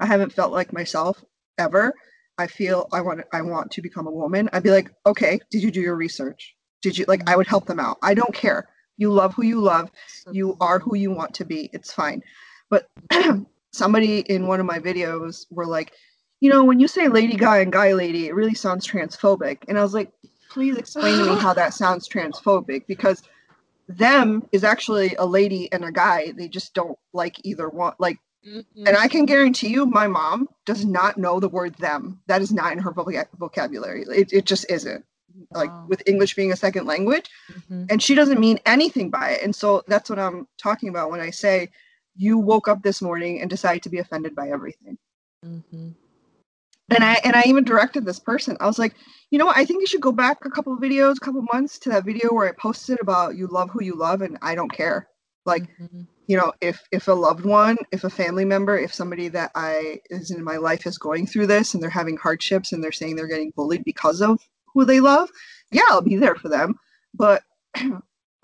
i 0.00 0.06
haven't 0.06 0.32
felt 0.32 0.52
like 0.52 0.72
myself 0.72 1.24
ever 1.58 1.94
I 2.38 2.46
feel 2.46 2.88
I 2.92 3.00
want 3.00 3.22
I 3.32 3.42
want 3.42 3.70
to 3.72 3.82
become 3.82 4.06
a 4.06 4.10
woman, 4.10 4.48
I'd 4.52 4.62
be 4.62 4.70
like, 4.70 4.90
okay, 5.06 5.38
did 5.50 5.62
you 5.62 5.70
do 5.70 5.80
your 5.80 5.96
research? 5.96 6.54
Did 6.82 6.98
you 6.98 7.04
like 7.06 7.28
I 7.28 7.36
would 7.36 7.46
help 7.46 7.66
them 7.66 7.80
out. 7.80 7.98
I 8.02 8.14
don't 8.14 8.34
care. 8.34 8.68
You 8.96 9.12
love 9.12 9.34
who 9.34 9.44
you 9.44 9.60
love. 9.60 9.90
You 10.30 10.56
are 10.60 10.78
who 10.78 10.96
you 10.96 11.10
want 11.10 11.34
to 11.34 11.44
be. 11.44 11.70
It's 11.72 11.92
fine. 11.92 12.22
But 12.70 12.86
somebody 13.72 14.20
in 14.20 14.46
one 14.46 14.60
of 14.60 14.66
my 14.66 14.78
videos 14.78 15.46
were 15.50 15.66
like, 15.66 15.92
you 16.40 16.50
know, 16.50 16.64
when 16.64 16.80
you 16.80 16.88
say 16.88 17.08
lady 17.08 17.36
guy 17.36 17.58
and 17.58 17.72
guy 17.72 17.92
lady, 17.92 18.26
it 18.26 18.34
really 18.34 18.54
sounds 18.54 18.86
transphobic. 18.86 19.58
And 19.68 19.78
I 19.78 19.82
was 19.82 19.94
like, 19.94 20.12
please 20.54 20.76
explain 20.76 21.18
to 21.18 21.34
me 21.34 21.36
how 21.38 21.52
that 21.52 21.74
sounds 21.74 22.08
transphobic 22.08 22.86
because 22.86 23.22
them 23.88 24.42
is 24.52 24.64
actually 24.64 25.14
a 25.16 25.26
lady 25.26 25.70
and 25.72 25.84
a 25.84 25.92
guy. 25.92 26.32
They 26.32 26.48
just 26.48 26.72
don't 26.72 26.98
like 27.12 27.44
either 27.44 27.68
one. 27.68 27.92
Like 27.98 28.18
Mm-hmm. 28.46 28.86
And 28.86 28.96
I 28.96 29.08
can 29.08 29.24
guarantee 29.24 29.68
you, 29.68 29.86
my 29.86 30.06
mom 30.06 30.48
does 30.66 30.84
not 30.84 31.16
know 31.16 31.40
the 31.40 31.48
word 31.48 31.74
them. 31.76 32.20
That 32.26 32.42
is 32.42 32.52
not 32.52 32.72
in 32.72 32.78
her 32.78 32.92
vocabulary. 32.92 34.04
It, 34.08 34.32
it 34.32 34.44
just 34.44 34.70
isn't. 34.70 35.04
Wow. 35.50 35.60
Like 35.60 35.88
with 35.88 36.02
English 36.06 36.34
being 36.34 36.52
a 36.52 36.56
second 36.56 36.86
language. 36.86 37.30
Mm-hmm. 37.50 37.86
And 37.90 38.02
she 38.02 38.14
doesn't 38.14 38.38
mean 38.38 38.58
anything 38.66 39.10
by 39.10 39.30
it. 39.30 39.42
And 39.42 39.54
so 39.54 39.82
that's 39.88 40.10
what 40.10 40.18
I'm 40.18 40.46
talking 40.58 40.88
about 40.88 41.10
when 41.10 41.20
I 41.20 41.30
say 41.30 41.70
you 42.16 42.38
woke 42.38 42.68
up 42.68 42.82
this 42.82 43.00
morning 43.00 43.40
and 43.40 43.50
decided 43.50 43.82
to 43.84 43.88
be 43.88 43.98
offended 43.98 44.34
by 44.34 44.50
everything. 44.50 44.98
Mm-hmm. 45.44 45.90
And 46.94 47.04
I 47.04 47.14
and 47.24 47.36
I 47.36 47.42
even 47.46 47.64
directed 47.64 48.04
this 48.04 48.20
person. 48.20 48.56
I 48.60 48.66
was 48.66 48.78
like, 48.78 48.94
you 49.30 49.38
know 49.38 49.46
what? 49.46 49.56
I 49.56 49.64
think 49.64 49.80
you 49.80 49.86
should 49.86 50.00
go 50.00 50.12
back 50.12 50.44
a 50.44 50.50
couple 50.50 50.72
of 50.72 50.80
videos, 50.80 51.16
a 51.16 51.20
couple 51.20 51.42
months 51.52 51.78
to 51.80 51.90
that 51.90 52.04
video 52.04 52.32
where 52.32 52.48
I 52.48 52.52
posted 52.52 53.00
about 53.00 53.36
you 53.36 53.46
love 53.48 53.70
who 53.70 53.82
you 53.82 53.96
love 53.96 54.22
and 54.22 54.38
I 54.42 54.54
don't 54.54 54.72
care. 54.72 55.08
Like 55.44 55.64
mm-hmm 55.78 56.02
you 56.26 56.36
know 56.36 56.52
if 56.60 56.82
if 56.90 57.08
a 57.08 57.12
loved 57.12 57.44
one 57.44 57.76
if 57.92 58.04
a 58.04 58.10
family 58.10 58.44
member 58.44 58.78
if 58.78 58.92
somebody 58.92 59.28
that 59.28 59.50
i 59.54 60.00
is 60.10 60.30
in 60.30 60.42
my 60.42 60.56
life 60.56 60.86
is 60.86 60.98
going 60.98 61.26
through 61.26 61.46
this 61.46 61.74
and 61.74 61.82
they're 61.82 61.90
having 61.90 62.16
hardships 62.16 62.72
and 62.72 62.82
they're 62.82 62.92
saying 62.92 63.16
they're 63.16 63.26
getting 63.26 63.52
bullied 63.56 63.84
because 63.84 64.20
of 64.20 64.40
who 64.72 64.84
they 64.84 65.00
love 65.00 65.28
yeah 65.70 65.82
i'll 65.88 66.00
be 66.00 66.16
there 66.16 66.36
for 66.36 66.48
them 66.48 66.74
but 67.14 67.42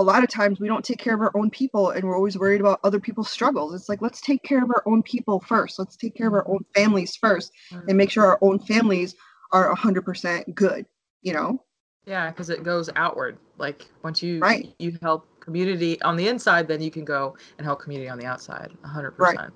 a 0.01 0.03
lot 0.03 0.25
of 0.25 0.31
times 0.31 0.59
we 0.59 0.67
don't 0.67 0.85
take 0.85 0.99
care 0.99 1.15
of 1.15 1.21
our 1.21 1.31
own 1.35 1.51
people 1.51 1.91
and 1.91 2.05
we're 2.05 2.17
always 2.17 2.39
worried 2.39 2.61
about 2.61 2.81
other 2.85 2.99
people's 2.99 3.31
struggles 3.31 3.75
it's 3.75 3.89
like 3.89 4.03
let's 4.03 4.21
take 4.21 4.43
care 4.43 4.63
of 4.63 4.71
our 4.71 4.83
own 4.87 5.03
people 5.03 5.41
first 5.41 5.79
let's 5.79 5.97
take 5.97 6.15
care 6.15 6.27
of 6.27 6.35
our 6.35 6.49
own 6.49 6.65
families 6.75 7.17
first 7.17 7.53
and 7.71 7.97
make 7.97 8.11
sure 8.11 8.25
our 8.25 8.39
own 8.43 8.59
families 8.59 9.15
are 9.53 9.75
100% 9.75 10.55
good 10.55 10.87
you 11.23 11.33
know 11.33 11.63
yeah 12.07 12.31
because 12.31 12.51
it 12.51 12.65
goes 12.65 12.89
outward 12.97 13.39
like 13.59 13.87
once 14.03 14.23
you 14.23 14.39
right. 14.39 14.75
you 14.79 14.99
help 15.03 15.27
community 15.41 16.01
on 16.03 16.17
the 16.17 16.29
inside, 16.29 16.69
then 16.69 16.81
you 16.81 16.91
can 16.91 17.05
go 17.05 17.37
and 17.59 17.65
help 17.65 17.81
community 17.81 18.09
on 18.09 18.19
the 18.19 18.27
outside. 18.27 18.71
100%. 18.85 19.19
Right. 19.19 19.51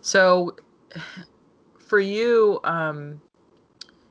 So 0.00 0.56
for 1.78 2.00
you, 2.00 2.60
um, 2.64 3.20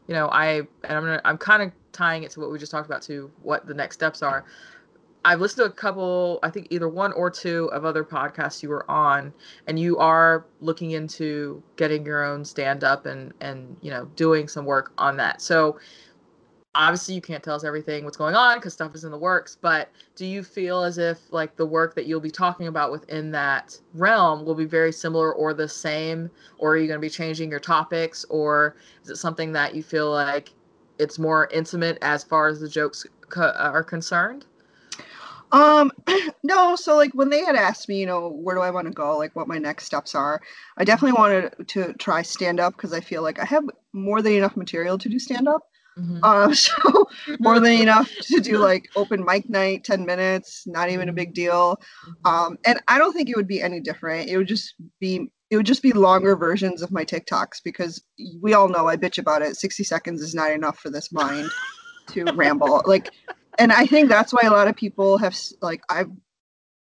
you 0.07 0.13
know, 0.13 0.27
I 0.29 0.55
and 0.83 0.97
I'm 0.97 1.03
gonna 1.03 1.21
I'm 1.23 1.37
kind 1.37 1.63
of 1.63 1.71
tying 1.91 2.23
it 2.23 2.31
to 2.31 2.41
what 2.41 2.51
we 2.51 2.59
just 2.59 2.71
talked 2.71 2.87
about 2.87 3.01
to 3.03 3.31
what 3.41 3.65
the 3.65 3.73
next 3.73 3.95
steps 3.95 4.21
are. 4.21 4.43
I've 5.25 5.39
listened 5.39 5.65
to 5.65 5.71
a 5.71 5.73
couple, 5.73 6.39
I 6.43 6.49
think 6.49 6.67
either 6.69 6.89
one 6.89 7.13
or 7.13 7.29
two 7.29 7.65
of 7.71 7.85
other 7.85 8.03
podcasts 8.03 8.61
you 8.61 8.69
were 8.69 8.89
on, 8.91 9.33
and 9.67 9.79
you 9.79 9.97
are 9.97 10.45
looking 10.59 10.91
into 10.91 11.63
getting 11.77 12.05
your 12.05 12.23
own 12.23 12.43
stand 12.43 12.83
up 12.83 13.05
and 13.05 13.33
and 13.39 13.77
you 13.81 13.89
know 13.89 14.05
doing 14.15 14.47
some 14.47 14.65
work 14.65 14.91
on 14.97 15.17
that. 15.17 15.41
So 15.41 15.79
obviously 16.75 17.13
you 17.13 17.21
can't 17.21 17.43
tell 17.43 17.55
us 17.55 17.63
everything 17.63 18.03
what's 18.03 18.17
going 18.17 18.35
on 18.35 18.57
because 18.57 18.73
stuff 18.73 18.95
is 18.95 19.03
in 19.03 19.11
the 19.11 19.17
works 19.17 19.59
but 19.61 19.91
do 20.15 20.25
you 20.25 20.41
feel 20.43 20.83
as 20.83 20.97
if 20.97 21.31
like 21.31 21.55
the 21.55 21.65
work 21.65 21.93
that 21.93 22.07
you'll 22.07 22.19
be 22.19 22.31
talking 22.31 22.67
about 22.67 22.91
within 22.91 23.31
that 23.31 23.79
realm 23.93 24.43
will 24.43 24.55
be 24.55 24.65
very 24.65 24.91
similar 24.91 25.33
or 25.33 25.53
the 25.53 25.67
same? 25.67 26.29
Or 26.57 26.71
are 26.71 26.77
you 26.77 26.87
going 26.87 26.99
to 26.99 27.01
be 27.01 27.09
changing 27.09 27.49
your 27.49 27.59
topics? 27.59 28.25
Or 28.29 28.75
is 29.03 29.09
it 29.09 29.15
something 29.17 29.51
that 29.53 29.73
you 29.75 29.81
feel 29.83 30.11
like 30.11 30.53
it's 30.99 31.17
more 31.17 31.47
intimate 31.51 31.97
as 32.01 32.23
far 32.23 32.47
as 32.47 32.59
the 32.59 32.69
jokes 32.69 33.05
co- 33.29 33.41
uh, 33.43 33.71
are 33.73 33.83
concerned 33.83 34.45
um 35.53 35.91
no 36.43 36.75
so 36.75 36.95
like 36.95 37.13
when 37.13 37.29
they 37.29 37.45
had 37.45 37.55
asked 37.55 37.87
me 37.87 37.99
you 37.99 38.05
know 38.05 38.29
where 38.29 38.55
do 38.55 38.61
i 38.61 38.71
want 38.71 38.85
to 38.87 38.93
go 38.93 39.17
like 39.17 39.35
what 39.35 39.47
my 39.47 39.57
next 39.57 39.85
steps 39.85 40.13
are 40.13 40.41
i 40.77 40.83
definitely 40.83 41.17
wanted 41.17 41.53
to 41.67 41.93
try 41.93 42.21
stand 42.21 42.59
up 42.59 42.73
because 42.73 42.91
i 42.91 42.99
feel 42.99 43.21
like 43.21 43.39
i 43.39 43.45
have 43.45 43.63
more 43.93 44.21
than 44.21 44.33
enough 44.33 44.57
material 44.57 44.97
to 44.97 45.07
do 45.07 45.17
stand 45.19 45.47
up 45.47 45.61
Mm-hmm. 45.97 46.23
Um, 46.23 46.53
so 46.55 47.07
more 47.39 47.59
than 47.59 47.73
enough 47.81 48.09
to 48.23 48.39
do 48.39 48.57
like 48.57 48.89
open 48.95 49.23
mic 49.23 49.49
night, 49.49 49.83
10 49.83 50.05
minutes, 50.05 50.65
not 50.65 50.89
even 50.89 51.07
a 51.07 51.11
mm-hmm. 51.11 51.17
big 51.17 51.33
deal. 51.33 51.75
Mm-hmm. 52.07 52.27
Um, 52.27 52.57
and 52.65 52.79
I 52.87 52.97
don't 52.97 53.13
think 53.13 53.29
it 53.29 53.35
would 53.35 53.47
be 53.47 53.61
any 53.61 53.79
different. 53.79 54.29
It 54.29 54.37
would 54.37 54.47
just 54.47 54.75
be 54.99 55.31
it 55.49 55.57
would 55.57 55.65
just 55.67 55.83
be 55.83 55.93
longer 55.93 56.35
versions 56.35 56.81
of 56.81 56.91
my 56.91 57.05
TikToks 57.05 57.61
because 57.63 58.03
we 58.41 58.55
all 58.55 58.67
know 58.67 58.87
I 58.87 58.97
bitch 58.97 59.19
about 59.19 59.43
it. 59.43 59.55
60 59.55 59.83
seconds 59.83 60.19
is 60.21 60.33
not 60.33 60.51
enough 60.51 60.79
for 60.79 60.89
this 60.89 61.11
mind 61.11 61.47
to 62.07 62.23
ramble. 62.33 62.81
Like 62.87 63.11
and 63.59 63.71
I 63.71 63.85
think 63.85 64.09
that's 64.09 64.33
why 64.33 64.41
a 64.43 64.51
lot 64.51 64.67
of 64.67 64.75
people 64.75 65.17
have 65.17 65.37
like 65.61 65.81
I've 65.89 66.09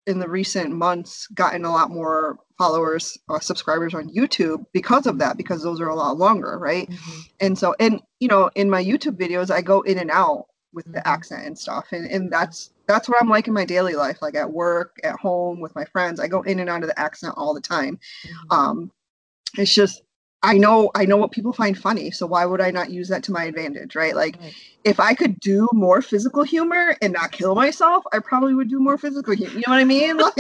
in 0.08 0.20
the 0.20 0.30
recent 0.30 0.72
months 0.72 1.28
gotten 1.28 1.66
a 1.66 1.72
lot 1.72 1.90
more 1.90 2.38
followers 2.58 3.18
or 3.28 3.42
subscribers 3.42 3.94
on 3.94 4.10
YouTube 4.10 4.66
because 4.72 5.08
of 5.08 5.18
that 5.20 5.36
because 5.36 5.64
those 5.64 5.82
are 5.82 5.90
a 5.90 5.96
lot 5.96 6.18
longer, 6.18 6.58
right? 6.60 6.90
Mm-hmm. 6.90 7.20
And 7.40 7.58
so 7.58 7.76
and 7.80 8.02
you 8.20 8.28
know, 8.28 8.50
in 8.56 8.70
my 8.70 8.84
YouTube 8.84 9.18
videos 9.18 9.52
I 9.52 9.62
go 9.62 9.82
in 9.82 9.98
and 9.98 10.12
out 10.12 10.46
with 10.74 10.86
the 10.86 11.00
mm-hmm. 11.00 11.08
accent 11.08 11.46
and 11.46 11.58
stuff 11.58 11.88
and 11.92 12.06
and 12.10 12.32
that's 12.32 12.72
that's 12.88 13.10
what 13.10 13.22
I'm 13.22 13.30
like 13.30 13.48
in 13.48 13.54
my 13.54 13.66
daily 13.66 13.96
life 13.96 14.22
like 14.22 14.36
at 14.36 14.52
work, 14.52 14.98
at 15.04 15.20
home 15.20 15.60
with 15.60 15.76
my 15.76 15.86
friends. 15.86 16.20
I 16.20 16.28
go 16.28 16.42
in 16.44 16.60
and 16.60 16.70
out 16.70 16.84
of 16.84 16.90
the 16.90 17.00
accent 17.00 17.34
all 17.38 17.54
the 17.54 17.62
time. 17.62 18.00
Mm-hmm. 18.26 18.52
Um 18.52 18.92
it's 19.58 19.74
just 19.74 20.04
I 20.46 20.58
know 20.60 20.92
I 20.94 21.06
know 21.06 21.18
what 21.18 21.32
people 21.32 21.54
find 21.54 21.78
funny, 21.78 22.12
so 22.12 22.28
why 22.28 22.46
would 22.46 22.62
I 22.62 22.70
not 22.70 22.92
use 22.92 23.08
that 23.10 23.24
to 23.24 23.32
my 23.32 23.46
advantage, 23.46 23.96
right? 23.96 24.16
Like 24.16 24.38
right. 24.40 24.54
if 24.84 25.00
I 25.00 25.16
could 25.16 25.40
do 25.40 25.68
more 25.74 26.04
physical 26.04 26.44
humor 26.44 26.96
and 27.02 27.14
not 27.14 27.32
kill 27.32 27.56
myself, 27.56 28.04
I 28.14 28.20
probably 28.20 28.54
would 28.54 28.70
do 28.70 28.80
more 28.80 28.98
physical 28.98 29.34
humor. 29.36 29.54
You 29.54 29.64
know 29.66 29.74
what 29.74 29.80
I 29.80 29.86
mean? 29.86 30.20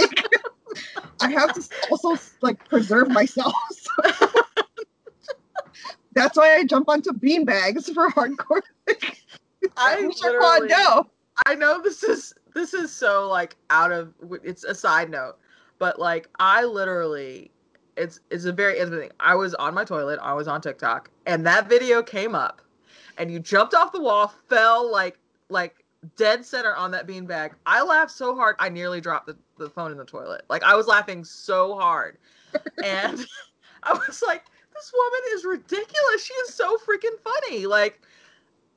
Like 1.17 1.31
I 1.31 1.31
have 1.31 1.53
to 1.53 1.63
also 1.89 2.21
like 2.41 2.67
preserve 2.67 3.09
myself. 3.09 3.53
That's 6.13 6.37
why 6.37 6.55
I 6.55 6.65
jump 6.65 6.89
onto 6.89 7.13
bean 7.13 7.45
bags 7.45 7.89
for 7.89 8.09
hardcore. 8.09 8.61
I 9.77 10.01
literally, 10.01 10.67
no. 10.67 11.07
I 11.45 11.55
know 11.55 11.81
this 11.81 12.03
is 12.03 12.33
this 12.53 12.73
is 12.73 12.91
so 12.91 13.29
like 13.29 13.55
out 13.69 13.93
of 13.93 14.13
it's 14.43 14.65
a 14.65 14.75
side 14.75 15.09
note, 15.09 15.37
but 15.79 15.97
like 15.97 16.27
I 16.39 16.65
literally 16.65 17.51
it's 17.97 18.19
it's 18.29 18.45
a 18.45 18.51
very 18.51 18.79
intimate 18.79 18.99
thing. 19.01 19.11
I 19.19 19.35
was 19.35 19.53
on 19.55 19.73
my 19.73 19.83
toilet, 19.83 20.19
I 20.21 20.33
was 20.33 20.47
on 20.47 20.61
TikTok, 20.61 21.09
and 21.25 21.45
that 21.45 21.69
video 21.69 22.03
came 22.03 22.35
up, 22.35 22.61
and 23.17 23.31
you 23.31 23.39
jumped 23.39 23.73
off 23.73 23.91
the 23.91 24.01
wall, 24.01 24.33
fell 24.49 24.91
like 24.91 25.17
like 25.49 25.85
dead 26.17 26.45
center 26.45 26.75
on 26.75 26.91
that 26.91 27.07
beanbag. 27.07 27.51
I 27.65 27.81
laughed 27.81 28.11
so 28.11 28.35
hard, 28.35 28.55
I 28.59 28.69
nearly 28.69 29.01
dropped 29.01 29.27
the, 29.27 29.37
the 29.57 29.69
phone 29.69 29.91
in 29.91 29.97
the 29.97 30.05
toilet. 30.05 30.43
Like 30.49 30.63
I 30.63 30.75
was 30.75 30.87
laughing 30.87 31.23
so 31.23 31.75
hard, 31.75 32.17
and 32.83 33.25
I 33.83 33.93
was 33.93 34.21
like, 34.25 34.43
"This 34.73 34.93
woman 34.93 35.19
is 35.33 35.45
ridiculous. 35.45 36.23
She 36.23 36.33
is 36.33 36.53
so 36.53 36.77
freaking 36.77 37.17
funny." 37.23 37.65
Like. 37.65 38.01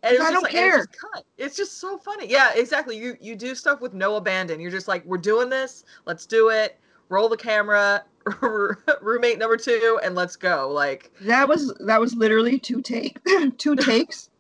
And 0.05 0.17
I 0.23 0.31
don't 0.31 0.45
like, 0.45 0.53
care. 0.53 0.79
It's 0.79 0.87
just, 0.87 1.25
it's 1.39 1.57
just 1.57 1.81
so 1.81 1.99
funny. 1.99 2.31
Yeah, 2.31 2.53
exactly. 2.55 2.97
You 2.97 3.17
you 3.21 3.35
do 3.35 3.57
stuff 3.57 3.81
with 3.81 3.95
no 3.95 4.15
abandon. 4.15 4.61
You're 4.61 4.71
just 4.71 4.87
like, 4.87 5.05
we're 5.05 5.19
doing 5.19 5.49
this. 5.49 5.85
Let's 6.05 6.25
do 6.25 6.51
it. 6.51 6.79
Roll 7.09 7.29
the 7.29 7.37
camera 7.37 8.05
roommate 9.01 9.39
number 9.39 9.57
two 9.57 9.99
and 10.03 10.15
let's 10.15 10.37
go 10.37 10.71
like 10.71 11.11
that 11.23 11.49
was 11.49 11.75
that 11.81 12.01
was 12.01 12.15
literally 12.15 12.59
two 12.59 12.81
take 12.83 13.19
two 13.59 13.77
takes. 13.77 14.31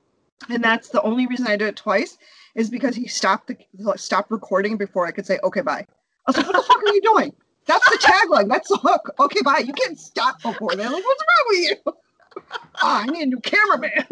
And 0.49 0.62
that's 0.62 0.89
the 0.91 1.03
only 1.03 1.26
reason 1.26 1.47
i 1.47 1.57
did 1.57 1.68
it 1.68 1.76
twice 1.76 2.16
is 2.55 2.70
because 2.70 2.95
he 2.95 3.09
stopped 3.09 3.49
the 3.49 3.57
stopped 3.97 4.30
recording 4.30 4.76
before 4.76 5.07
i 5.07 5.11
could 5.11 5.26
say 5.26 5.39
okay 5.43 5.61
bye. 5.61 5.86
I 6.26 6.30
was 6.30 6.36
like 6.36 6.47
what 6.47 6.57
the 6.57 6.62
fuck 6.62 6.82
are 6.82 6.95
you 6.95 7.03
doing? 7.03 7.32
That's 7.66 7.89
the 7.91 7.99
tagline. 7.99 8.49
That's 8.49 8.68
the 8.68 8.78
hook. 8.78 9.14
Okay 9.20 9.43
bye. 9.43 9.62
You 9.66 9.72
can't 9.72 9.99
stop 9.99 10.36
recording 10.45 10.78
like 10.78 10.91
what's 10.91 11.03
wrong 11.05 11.47
with 11.49 11.59
you? 11.59 11.76
Oh, 11.86 12.43
i 12.82 13.07
need 13.07 13.22
a 13.22 13.26
new 13.26 13.41
cameraman. 13.41 14.07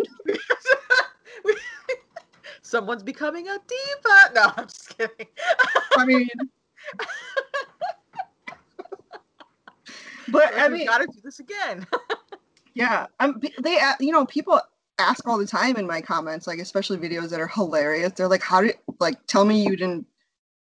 Someone's 2.62 3.04
becoming 3.04 3.46
a 3.48 3.58
diva. 3.66 4.34
No 4.34 4.52
i'm 4.56 4.66
just 4.66 4.98
kidding. 4.98 5.26
I 5.96 6.04
mean 6.04 6.28
but 10.28 10.52
I 10.58 10.68
mean, 10.68 10.86
got 10.86 10.98
to 10.98 11.06
do 11.06 11.18
this 11.22 11.38
again. 11.40 11.86
yeah, 12.74 13.06
I'm. 13.20 13.40
They, 13.62 13.80
you 14.00 14.12
know, 14.12 14.26
people 14.26 14.60
ask 14.98 15.26
all 15.26 15.38
the 15.38 15.46
time 15.46 15.76
in 15.76 15.86
my 15.86 16.00
comments, 16.00 16.46
like 16.46 16.58
especially 16.58 16.98
videos 16.98 17.30
that 17.30 17.40
are 17.40 17.48
hilarious. 17.48 18.12
They're 18.12 18.28
like, 18.28 18.42
"How 18.42 18.60
did 18.60 18.76
like 19.00 19.26
tell 19.26 19.44
me 19.44 19.62
you 19.62 19.76
didn't 19.76 20.06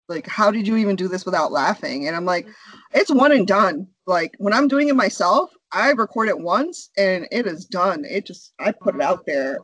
like 0.08 0.26
how 0.26 0.50
did 0.50 0.66
you 0.66 0.76
even 0.76 0.96
do 0.96 1.08
this 1.08 1.24
without 1.24 1.52
laughing?" 1.52 2.06
And 2.06 2.16
I'm 2.16 2.24
like, 2.24 2.46
mm-hmm. 2.46 2.98
"It's 3.00 3.12
one 3.12 3.32
and 3.32 3.46
done. 3.46 3.88
Like 4.06 4.34
when 4.38 4.52
I'm 4.52 4.68
doing 4.68 4.88
it 4.88 4.96
myself, 4.96 5.50
I 5.72 5.90
record 5.90 6.28
it 6.28 6.38
once 6.38 6.90
and 6.96 7.26
it 7.32 7.46
is 7.46 7.64
done. 7.64 8.04
It 8.04 8.26
just 8.26 8.52
I 8.58 8.72
put 8.72 8.94
it 8.94 9.00
out 9.00 9.26
there. 9.26 9.58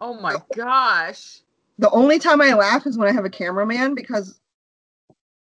Oh 0.00 0.14
my 0.20 0.36
gosh. 0.54 1.40
The 1.78 1.90
only 1.90 2.18
time 2.18 2.40
I 2.40 2.54
laugh 2.54 2.86
is 2.86 2.96
when 2.98 3.08
I 3.08 3.12
have 3.12 3.24
a 3.24 3.30
cameraman 3.30 3.94
because 3.94 4.40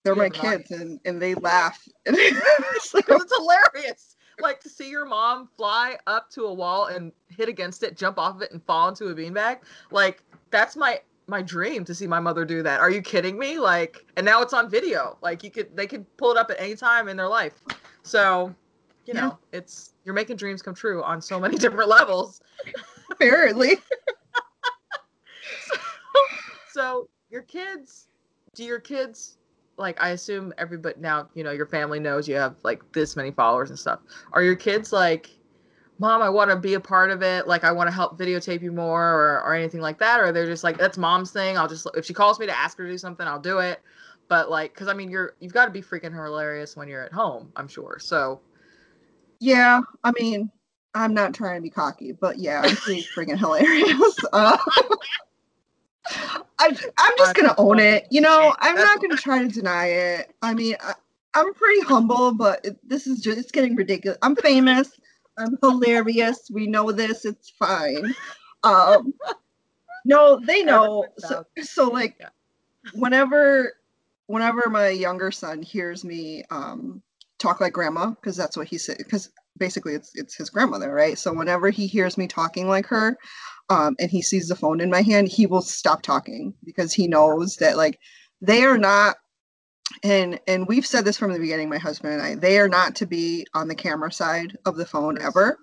they're 0.05 0.14
my 0.14 0.28
kids 0.28 0.70
and, 0.70 1.00
and 1.05 1.20
they 1.20 1.34
laugh. 1.34 1.86
it's, 2.07 2.94
it's 2.94 3.36
hilarious. 3.36 4.16
Like 4.40 4.61
to 4.61 4.70
see 4.70 4.88
your 4.88 5.05
mom 5.05 5.50
fly 5.59 5.98
up 6.07 6.30
to 6.30 6.44
a 6.44 6.53
wall 6.53 6.86
and 6.86 7.12
hit 7.28 7.50
against 7.50 7.82
it, 7.82 7.98
jump 7.98 8.18
off 8.18 8.36
of 8.36 8.42
it, 8.42 8.50
and 8.50 8.64
fall 8.64 8.88
into 8.88 9.07
a 9.09 9.14
beanbag. 9.14 9.59
Like 9.90 10.22
that's 10.50 10.74
my 10.74 11.00
my 11.28 11.42
dream 11.42 11.84
to 11.84 11.94
see 11.94 12.07
my 12.07 12.18
mother 12.18 12.44
do 12.44 12.62
that. 12.62 12.80
Are 12.80 12.90
you 12.90 13.03
kidding 13.03 13.38
me? 13.38 13.59
Like, 13.59 14.05
and 14.16 14.24
now 14.24 14.40
it's 14.40 14.55
on 14.55 14.70
video. 14.70 15.18
Like 15.20 15.44
you 15.44 15.50
could 15.50 15.76
they 15.76 15.86
could 15.86 16.07
pull 16.16 16.32
it 16.32 16.38
up 16.38 16.50
at 16.50 16.59
any 16.59 16.74
time 16.74 17.09
in 17.09 17.16
their 17.16 17.28
life. 17.28 17.62
So, 18.03 18.53
you 19.05 19.12
know, 19.12 19.38
yeah. 19.53 19.59
it's 19.59 19.92
you're 20.03 20.14
making 20.14 20.36
dreams 20.36 20.62
come 20.62 20.74
true 20.74 21.03
on 21.05 21.20
so 21.20 21.38
many 21.38 21.59
different 21.59 21.90
levels. 21.90 22.40
Apparently. 23.11 23.76
so, 25.61 25.76
so 26.70 27.09
your 27.30 27.42
kids, 27.42 28.09
do 28.55 28.64
your 28.64 28.80
kids 28.80 29.36
like 29.82 30.00
I 30.00 30.10
assume 30.10 30.54
everybody 30.56 30.98
now, 30.98 31.28
you 31.34 31.44
know, 31.44 31.50
your 31.50 31.66
family 31.66 32.00
knows 32.00 32.26
you 32.26 32.36
have 32.36 32.56
like 32.62 32.80
this 32.92 33.16
many 33.16 33.30
followers 33.30 33.68
and 33.68 33.78
stuff. 33.78 34.00
Are 34.32 34.42
your 34.42 34.56
kids 34.56 34.92
like, 34.92 35.28
Mom, 35.98 36.22
I 36.22 36.30
want 36.30 36.50
to 36.50 36.56
be 36.56 36.74
a 36.74 36.80
part 36.80 37.10
of 37.10 37.22
it. 37.22 37.46
Like 37.46 37.64
I 37.64 37.72
want 37.72 37.88
to 37.88 37.94
help 37.94 38.18
videotape 38.18 38.62
you 38.62 38.72
more 38.72 39.04
or, 39.04 39.42
or 39.42 39.54
anything 39.54 39.80
like 39.80 39.98
that. 39.98 40.20
Or 40.20 40.32
they're 40.32 40.46
just 40.46 40.64
like, 40.64 40.78
that's 40.78 40.96
mom's 40.96 41.30
thing. 41.30 41.58
I'll 41.58 41.68
just, 41.68 41.86
if 41.94 42.06
she 42.06 42.14
calls 42.14 42.40
me 42.40 42.46
to 42.46 42.58
ask 42.58 42.78
her 42.78 42.84
to 42.84 42.90
do 42.90 42.98
something, 42.98 43.26
I'll 43.26 43.38
do 43.38 43.58
it. 43.58 43.80
But 44.28 44.50
like, 44.50 44.74
cause 44.74 44.88
I 44.88 44.94
mean, 44.94 45.10
you're, 45.10 45.36
you've 45.40 45.52
got 45.52 45.66
to 45.66 45.70
be 45.70 45.82
freaking 45.82 46.14
hilarious 46.14 46.76
when 46.76 46.88
you're 46.88 47.04
at 47.04 47.12
home, 47.12 47.52
I'm 47.56 47.68
sure. 47.68 47.98
So. 48.00 48.40
Yeah. 49.38 49.80
I 50.02 50.12
mean, 50.18 50.50
I'm 50.94 51.14
not 51.14 51.34
trying 51.34 51.56
to 51.56 51.62
be 51.62 51.70
cocky, 51.70 52.12
but 52.12 52.38
yeah, 52.38 52.62
I'm 52.62 52.76
freaking 52.76 53.38
hilarious. 53.38 54.16
Uh, 54.32 54.56
I, 56.62 56.76
I'm 56.98 57.12
just 57.18 57.34
gonna 57.34 57.54
own 57.58 57.80
it. 57.80 58.06
You 58.10 58.20
know, 58.20 58.54
I'm 58.60 58.76
not 58.76 59.00
gonna 59.00 59.16
try 59.16 59.42
to 59.42 59.48
deny 59.48 59.86
it. 59.86 60.32
I 60.42 60.54
mean, 60.54 60.76
I, 60.80 60.94
am 61.40 61.52
pretty 61.54 61.80
humble, 61.80 62.32
but 62.32 62.64
it, 62.64 62.88
this 62.88 63.08
is 63.08 63.20
just 63.20 63.38
it's 63.38 63.50
getting 63.50 63.74
ridiculous. 63.74 64.18
I'm 64.22 64.36
famous. 64.36 64.92
I'm 65.36 65.58
hilarious. 65.60 66.50
We 66.52 66.68
know 66.68 66.92
this. 66.92 67.24
It's 67.24 67.50
fine. 67.50 68.14
Um, 68.62 69.12
no, 70.04 70.38
they 70.46 70.62
know. 70.62 71.06
So, 71.18 71.44
so 71.62 71.88
like, 71.88 72.20
whenever, 72.94 73.72
whenever 74.26 74.70
my 74.70 74.88
younger 74.88 75.32
son 75.32 75.62
hears 75.62 76.04
me 76.04 76.44
um, 76.50 77.02
talk 77.38 77.60
like 77.60 77.72
grandma, 77.72 78.10
because 78.10 78.36
that's 78.36 78.56
what 78.56 78.68
he 78.68 78.78
said. 78.78 78.98
Because 78.98 79.30
basically, 79.59 79.94
it's 79.94 80.12
it's 80.14 80.36
his 80.36 80.50
grandmother, 80.50 80.92
right? 80.92 81.18
So 81.18 81.32
whenever 81.32 81.70
he 81.70 81.86
hears 81.86 82.18
me 82.18 82.26
talking 82.26 82.68
like 82.68 82.86
her, 82.86 83.16
um, 83.68 83.96
and 83.98 84.11
he 84.11 84.22
sees 84.22 84.48
the 84.48 84.57
phone 84.57 84.80
in 84.80 84.90
my 84.90 85.03
hand, 85.03 85.28
he 85.28 85.46
will 85.46 85.62
stop 85.62 86.03
talking 86.03 86.55
because 86.64 86.92
he 86.92 87.09
knows 87.09 87.57
that 87.57 87.76
like 87.76 87.98
they 88.40 88.64
are 88.64 88.78
not 88.78 89.16
and 90.03 90.40
and 90.46 90.66
we've 90.66 90.86
said 90.86 91.05
this 91.05 91.18
from 91.18 91.32
the 91.32 91.38
beginning, 91.38 91.68
my 91.68 91.78
husband 91.78 92.14
and 92.14 92.22
I, 92.22 92.34
they 92.34 92.59
are 92.59 92.68
not 92.68 92.94
to 92.96 93.07
be 93.07 93.46
on 93.55 93.68
the 93.68 93.74
camera 93.74 94.12
side 94.12 94.57
of 94.64 94.76
the 94.76 94.86
phone 94.86 95.20
ever. 95.20 95.59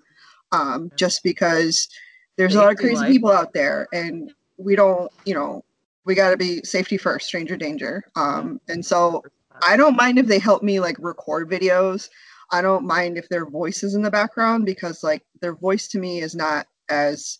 Um, 0.52 0.90
just 0.96 1.22
because 1.22 1.88
there's 2.36 2.54
a 2.54 2.58
lot 2.58 2.72
of 2.72 2.78
crazy 2.78 3.06
people 3.06 3.30
out 3.30 3.52
there 3.52 3.86
and 3.92 4.32
we 4.56 4.74
don't, 4.74 5.10
you 5.24 5.34
know, 5.34 5.64
we 6.04 6.14
gotta 6.14 6.36
be 6.36 6.60
safety 6.64 6.96
first, 6.96 7.26
stranger 7.26 7.56
danger. 7.56 8.02
Um, 8.16 8.60
and 8.68 8.84
so 8.84 9.22
I 9.66 9.76
don't 9.76 9.96
mind 9.96 10.18
if 10.18 10.26
they 10.26 10.38
help 10.38 10.62
me 10.62 10.80
like 10.80 10.96
record 10.98 11.48
videos. 11.48 12.08
I 12.52 12.62
don't 12.62 12.86
mind 12.86 13.16
if 13.16 13.28
their 13.28 13.46
voice 13.46 13.82
is 13.82 13.94
in 13.94 14.02
the 14.02 14.10
background 14.10 14.66
because 14.66 15.02
like 15.02 15.22
their 15.40 15.54
voice 15.54 15.88
to 15.88 15.98
me 15.98 16.20
is 16.20 16.34
not 16.34 16.66
as 16.88 17.38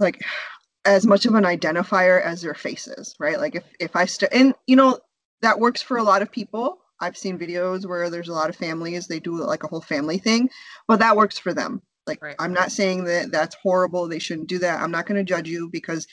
like 0.00 0.22
as 0.84 1.06
much 1.06 1.26
of 1.26 1.34
an 1.34 1.44
identifier 1.44 2.22
as 2.22 2.40
their 2.40 2.54
faces, 2.54 3.14
right? 3.18 3.38
Like 3.38 3.54
if 3.54 3.64
if 3.78 3.96
I 3.96 4.06
st- 4.06 4.32
and 4.32 4.54
you 4.66 4.76
know 4.76 4.98
that 5.42 5.60
works 5.60 5.82
for 5.82 5.96
a 5.96 6.02
lot 6.02 6.22
of 6.22 6.32
people. 6.32 6.78
I've 7.00 7.16
seen 7.16 7.38
videos 7.38 7.86
where 7.86 8.10
there's 8.10 8.28
a 8.28 8.32
lot 8.32 8.50
of 8.50 8.56
families 8.56 9.06
they 9.06 9.20
do 9.20 9.36
like 9.36 9.62
a 9.62 9.68
whole 9.68 9.80
family 9.80 10.18
thing, 10.18 10.50
but 10.88 10.98
that 10.98 11.16
works 11.16 11.38
for 11.38 11.54
them. 11.54 11.80
Like 12.08 12.20
right. 12.22 12.34
I'm 12.40 12.52
not 12.52 12.72
saying 12.72 13.04
that 13.04 13.30
that's 13.30 13.54
horrible. 13.62 14.08
They 14.08 14.18
shouldn't 14.18 14.48
do 14.48 14.58
that. 14.60 14.80
I'm 14.80 14.90
not 14.90 15.06
going 15.06 15.18
to 15.18 15.30
judge 15.30 15.48
you 15.48 15.68
because 15.70 16.08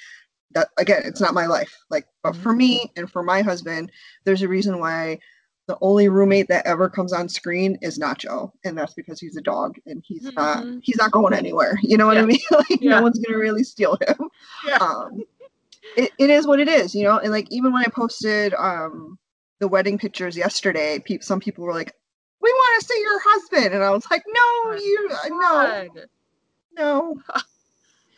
that 0.51 0.69
again, 0.77 1.01
it's 1.05 1.21
not 1.21 1.33
my 1.33 1.47
life. 1.47 1.75
Like, 1.89 2.05
but 2.21 2.33
mm-hmm. 2.33 2.43
for 2.43 2.53
me 2.53 2.91
and 2.95 3.09
for 3.09 3.23
my 3.23 3.41
husband, 3.41 3.91
there's 4.25 4.41
a 4.41 4.47
reason 4.47 4.79
why 4.79 5.19
the 5.67 5.77
only 5.81 6.09
roommate 6.09 6.47
that 6.47 6.65
ever 6.65 6.89
comes 6.89 7.11
on 7.11 7.27
screen 7.27 7.77
is 7.81 7.97
Nacho, 7.97 8.51
and 8.63 8.77
that's 8.77 8.93
because 8.93 9.19
he's 9.19 9.35
a 9.35 9.41
dog 9.41 9.77
and 9.85 10.03
he's 10.05 10.25
mm-hmm. 10.27 10.35
not 10.35 10.83
he's 10.83 10.97
not 10.97 11.11
going 11.11 11.33
anywhere. 11.33 11.79
You 11.85 11.97
know 11.97 12.07
what 12.07 12.17
yeah. 12.17 12.23
I 12.23 12.25
mean? 12.25 12.39
like 12.51 12.81
yeah. 12.81 12.91
no 12.91 13.03
one's 13.03 13.19
gonna 13.19 13.37
really 13.37 13.63
steal 13.63 13.97
him. 14.07 14.29
Yeah. 14.67 14.77
Um, 14.77 15.23
it, 15.95 16.11
it 16.17 16.29
is 16.29 16.47
what 16.47 16.59
it 16.59 16.67
is, 16.67 16.93
you 16.95 17.03
know. 17.03 17.19
And 17.19 17.31
like 17.31 17.47
even 17.51 17.71
when 17.73 17.83
I 17.83 17.89
posted 17.89 18.53
um 18.55 19.17
the 19.59 19.67
wedding 19.67 19.97
pictures 19.97 20.35
yesterday, 20.35 20.99
pe- 20.99 21.19
some 21.19 21.39
people 21.39 21.63
were 21.63 21.73
like, 21.73 21.93
"We 22.41 22.51
want 22.51 22.81
to 22.81 22.87
see 22.87 22.99
your 22.99 23.19
husband," 23.23 23.73
and 23.73 23.83
I 23.83 23.91
was 23.91 24.05
like, 24.11 24.23
"No, 24.27 24.73
you 24.73 25.09
no, 25.29 25.89
no." 26.77 27.21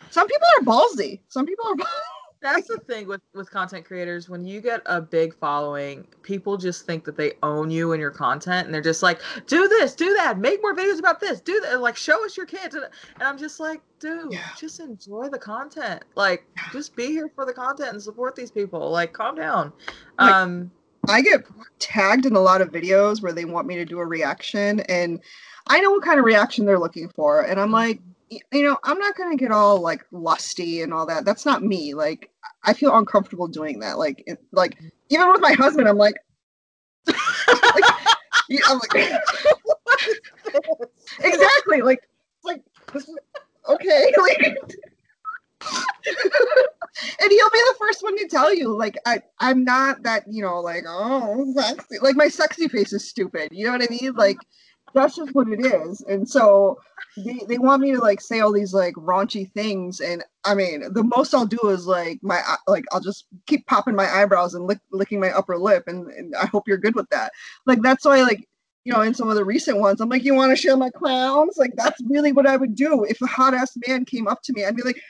some 0.10 0.28
people 0.28 0.48
are 0.58 0.64
ballsy. 0.64 1.20
Some 1.30 1.46
people 1.46 1.66
are. 1.68 1.76
That's 2.42 2.68
the 2.68 2.78
thing 2.78 3.08
with 3.08 3.22
with 3.34 3.50
content 3.50 3.86
creators. 3.86 4.30
When 4.30 4.46
you 4.46 4.62
get 4.62 4.82
a 4.86 5.02
big 5.02 5.36
following, 5.36 6.08
people 6.22 6.58
just 6.58 6.86
think 6.86 7.04
that 7.06 7.18
they 7.18 7.34
own 7.42 7.72
you 7.72 7.94
and 7.94 8.02
your 8.02 8.12
content, 8.12 8.66
and 8.66 8.74
they're 8.74 8.82
just 8.82 9.02
like, 9.02 9.22
"Do 9.48 9.68
this, 9.68 9.96
do 9.96 10.14
that, 10.16 10.38
make 10.38 10.62
more 10.62 10.76
videos 10.76 11.00
about 11.00 11.20
this, 11.20 11.42
do 11.42 11.60
that, 11.62 11.82
like 11.82 11.98
show 11.98 12.24
us 12.26 12.38
your 12.38 12.46
kids." 12.46 12.76
And, 12.76 12.86
and 13.16 13.24
I'm 13.24 13.38
just 13.38 13.60
like, 13.60 13.82
dude, 14.00 14.32
yeah. 14.32 14.50
just 14.58 14.80
enjoy 14.80 15.30
the 15.30 15.40
content. 15.40 16.04
Like, 16.16 16.46
just 16.72 16.96
be 16.96 17.08
here 17.08 17.30
for 17.34 17.46
the 17.46 17.54
content 17.54 17.94
and 17.94 18.02
support 18.02 18.36
these 18.36 18.52
people. 18.52 18.92
Like, 18.92 19.14
calm 19.14 19.36
down. 19.36 19.74
Like, 20.20 20.34
um, 20.34 20.72
I 21.10 21.22
get 21.22 21.44
tagged 21.80 22.26
in 22.26 22.36
a 22.36 22.42
lot 22.42 22.62
of 22.62 22.72
videos 22.72 23.22
where 23.22 23.34
they 23.34 23.46
want 23.46 23.66
me 23.66 23.76
to 23.76 23.86
do 23.86 24.00
a 24.00 24.06
reaction, 24.06 24.82
and 24.82 25.20
I 25.68 25.80
know 25.80 25.92
what 25.92 26.04
kind 26.04 26.20
of 26.20 26.26
reaction 26.26 26.66
they're 26.66 26.80
looking 26.80 27.10
for, 27.10 27.42
and 27.42 27.60
I'm 27.60 27.72
like 27.72 28.00
you 28.30 28.64
know, 28.64 28.78
I'm 28.84 29.00
not 29.00 29.16
gonna 29.16 29.36
get 29.36 29.52
all 29.52 29.80
like 29.82 30.06
lusty 30.12 30.82
and 30.82 30.94
all 30.94 31.06
that. 31.08 31.26
That's 31.26 31.46
not 31.46 31.64
me. 31.64 31.94
Like, 31.94 32.30
I 32.64 32.74
feel 32.74 32.98
uncomfortable 32.98 33.48
doing 33.48 33.80
that. 33.80 33.98
Like, 33.98 34.24
it, 34.26 34.40
like 34.52 34.78
even 35.10 35.32
with 35.32 35.42
my 35.42 35.54
husband, 35.54 35.88
I'm 35.88 35.98
like, 35.98 36.16
like 37.08 37.84
I'm 38.68 38.80
like, 38.80 38.94
exactly. 41.20 41.82
Like, 41.82 42.08
like 42.44 42.64
okay, 43.70 44.14
like, 44.22 44.58
and 47.20 47.32
he'll 47.32 47.50
be 47.50 47.64
the 47.70 47.76
first 47.80 48.04
one 48.04 48.18
to 48.18 48.28
tell 48.28 48.54
you. 48.54 48.78
Like, 48.78 48.98
I, 49.06 49.22
I'm 49.40 49.64
not 49.64 50.04
that. 50.04 50.24
You 50.30 50.44
know, 50.44 50.60
like, 50.60 50.84
oh, 50.88 51.54
sexy. 51.56 51.98
Like 52.02 52.16
my 52.16 52.28
sexy 52.28 52.68
face 52.68 52.94
is 52.94 53.08
stupid. 53.08 53.50
You 53.52 53.66
know 53.66 53.72
what 53.72 53.84
I 53.84 53.88
mean? 53.90 54.14
Like 54.14 54.38
that's 54.94 55.16
just 55.16 55.34
what 55.36 55.48
it 55.50 55.66
is. 55.66 56.02
And 56.02 56.28
so 56.28 56.80
they, 57.18 57.42
they 57.48 57.58
want 57.58 57.82
me 57.82 57.92
to 57.94 58.00
like 58.00 58.22
say 58.22 58.40
all 58.40 58.52
these 58.52 58.74
like 58.74 58.94
raunchy 58.96 59.52
things. 59.52 60.00
And 60.00 60.24
I 60.44 60.56
mean, 60.56 60.92
the 60.94 61.04
most 61.04 61.34
I'll 61.34 61.46
do 61.46 61.70
is 61.70 61.88
like 61.88 62.20
my 62.22 62.42
like 62.68 62.86
I'll 62.92 63.02
just 63.02 63.26
keep 63.46 63.66
popping 63.68 63.96
my 63.96 64.10
eyebrows 64.10 64.54
and 64.54 64.66
lick, 64.66 64.80
licking 64.92 65.20
my 65.20 65.30
upper 65.30 65.58
lip. 65.58 65.84
And, 65.88 66.08
and 66.12 66.36
I 66.36 66.46
hope 66.46 66.68
you're 66.68 66.78
good 66.78 66.96
with 66.96 67.10
that. 67.10 67.32
Like 67.66 67.82
that's 67.82 68.06
why 68.06 68.22
like 68.22 68.48
you 68.88 68.94
know, 68.94 69.02
in 69.02 69.14
some 69.14 69.28
of 69.28 69.36
the 69.36 69.44
recent 69.44 69.80
ones, 69.80 70.00
I'm 70.00 70.08
like, 70.08 70.24
you 70.24 70.34
want 70.34 70.50
to 70.52 70.56
share 70.56 70.78
my 70.78 70.90
clowns? 70.90 71.58
Like 71.58 71.74
that's 71.76 72.02
really 72.08 72.32
what 72.32 72.48
I 72.48 72.56
would 72.56 72.74
do 72.74 73.04
if 73.04 73.22
a 73.22 73.28
hot 73.28 73.54
ass 73.54 73.74
man 73.86 74.06
came 74.06 74.30
up 74.30 74.42
to 74.44 74.54
me. 74.54 74.64
I'd 74.64 74.78
be 74.78 74.82
like, 74.84 75.02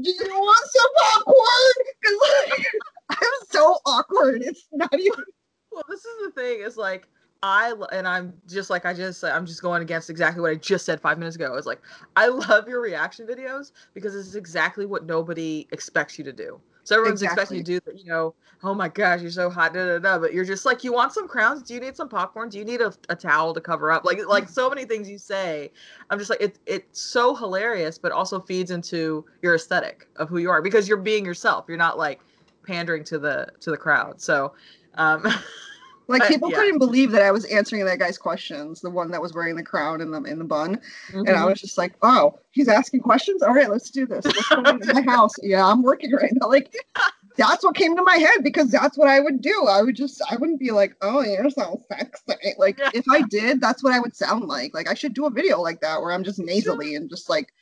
do 0.00 0.08
you 0.08 0.24
want 0.28 0.70
some 0.70 1.24
popcorn? 1.24 1.86
Because 2.00 2.50
like, 2.50 2.66
I'm 3.10 3.46
so 3.50 3.78
awkward. 3.86 4.42
It's 4.42 4.68
not 4.72 4.94
even. 4.94 5.24
Well, 5.72 5.82
this 5.88 6.04
is 6.04 6.14
the 6.24 6.40
thing. 6.40 6.60
Is 6.60 6.76
like 6.76 7.08
I 7.44 7.74
and 7.92 8.08
I'm 8.08 8.32
just 8.48 8.70
like 8.70 8.86
I 8.86 8.94
just 8.94 9.22
I'm 9.22 9.44
just 9.44 9.60
going 9.60 9.82
against 9.82 10.08
exactly 10.08 10.40
what 10.40 10.50
I 10.50 10.54
just 10.54 10.86
said 10.86 10.98
five 10.98 11.18
minutes 11.18 11.36
ago. 11.36 11.44
I 11.44 11.50
was 11.50 11.66
like, 11.66 11.82
I 12.16 12.28
love 12.28 12.66
your 12.66 12.80
reaction 12.80 13.26
videos 13.26 13.72
because 13.92 14.16
it's 14.16 14.34
exactly 14.34 14.86
what 14.86 15.04
nobody 15.04 15.68
expects 15.70 16.16
you 16.18 16.24
to 16.24 16.32
do. 16.32 16.58
So 16.84 16.96
everyone's 16.96 17.22
exactly. 17.22 17.42
expecting 17.42 17.58
you 17.58 17.64
to 17.64 17.86
do 17.86 17.92
that, 17.92 17.98
you 18.02 18.10
know, 18.10 18.34
oh 18.62 18.74
my 18.74 18.88
gosh, 18.88 19.20
you're 19.20 19.30
so 19.30 19.50
hot, 19.50 19.74
da, 19.74 19.86
da, 19.86 19.98
da. 19.98 20.18
But 20.18 20.32
you're 20.32 20.44
just 20.44 20.64
like, 20.64 20.84
you 20.84 20.92
want 20.92 21.12
some 21.12 21.28
crowns? 21.28 21.62
Do 21.62 21.74
you 21.74 21.80
need 21.80 21.96
some 21.96 22.08
popcorn? 22.08 22.48
Do 22.48 22.58
you 22.58 22.64
need 22.64 22.80
a, 22.80 22.94
a 23.10 23.16
towel 23.16 23.52
to 23.52 23.60
cover 23.60 23.90
up? 23.90 24.06
Like 24.06 24.26
like 24.26 24.48
so 24.48 24.70
many 24.70 24.86
things 24.86 25.08
you 25.08 25.18
say. 25.18 25.70
I'm 26.08 26.18
just 26.18 26.30
like, 26.30 26.40
it, 26.40 26.58
it's 26.64 26.98
so 26.98 27.34
hilarious, 27.34 27.98
but 27.98 28.10
also 28.10 28.40
feeds 28.40 28.70
into 28.70 29.22
your 29.42 29.54
aesthetic 29.54 30.08
of 30.16 30.30
who 30.30 30.38
you 30.38 30.48
are 30.48 30.62
because 30.62 30.88
you're 30.88 30.96
being 30.96 31.26
yourself. 31.26 31.66
You're 31.68 31.76
not 31.76 31.98
like 31.98 32.20
pandering 32.66 33.04
to 33.04 33.18
the 33.18 33.48
to 33.60 33.70
the 33.70 33.76
crowd. 33.76 34.18
So 34.18 34.54
um 34.94 35.26
Like 36.06 36.22
but, 36.22 36.28
people 36.28 36.50
yeah. 36.50 36.56
couldn't 36.56 36.78
believe 36.78 37.12
that 37.12 37.22
I 37.22 37.30
was 37.30 37.44
answering 37.46 37.84
that 37.86 37.98
guy's 37.98 38.18
questions, 38.18 38.80
the 38.80 38.90
one 38.90 39.10
that 39.10 39.22
was 39.22 39.32
wearing 39.32 39.56
the 39.56 39.62
crown 39.62 40.00
in 40.00 40.10
the 40.10 40.22
in 40.24 40.38
the 40.38 40.44
bun, 40.44 40.76
mm-hmm. 40.76 41.18
and 41.18 41.30
I 41.30 41.32
mm-hmm. 41.32 41.46
was 41.46 41.60
just 41.60 41.78
like, 41.78 42.00
"Wow, 42.02 42.38
he's 42.50 42.68
asking 42.68 43.00
questions. 43.00 43.42
All 43.42 43.54
right, 43.54 43.70
let's 43.70 43.90
do 43.90 44.06
this. 44.06 44.24
Let's 44.24 44.48
go 44.48 44.62
into 44.62 44.92
my 44.94 45.02
house. 45.02 45.32
Yeah, 45.42 45.64
I'm 45.64 45.82
working 45.82 46.12
right 46.12 46.32
now." 46.32 46.48
Like 46.48 46.74
that's 47.36 47.64
what 47.64 47.74
came 47.74 47.96
to 47.96 48.02
my 48.02 48.16
head 48.16 48.42
because 48.42 48.70
that's 48.70 48.98
what 48.98 49.08
I 49.08 49.20
would 49.20 49.40
do. 49.40 49.66
I 49.68 49.82
would 49.82 49.96
just 49.96 50.20
I 50.30 50.36
wouldn't 50.36 50.60
be 50.60 50.72
like, 50.72 50.94
"Oh, 51.00 51.22
you're 51.22 51.48
so 51.50 51.82
sexy." 51.88 52.54
Like 52.58 52.78
yeah. 52.78 52.90
if 52.92 53.04
I 53.10 53.22
did, 53.22 53.60
that's 53.60 53.82
what 53.82 53.94
I 53.94 54.00
would 54.00 54.14
sound 54.14 54.44
like. 54.44 54.74
Like 54.74 54.90
I 54.90 54.94
should 54.94 55.14
do 55.14 55.26
a 55.26 55.30
video 55.30 55.60
like 55.60 55.80
that 55.80 56.00
where 56.00 56.12
I'm 56.12 56.24
just 56.24 56.38
nasally 56.38 56.96
and 56.96 57.08
just 57.08 57.30
like 57.30 57.52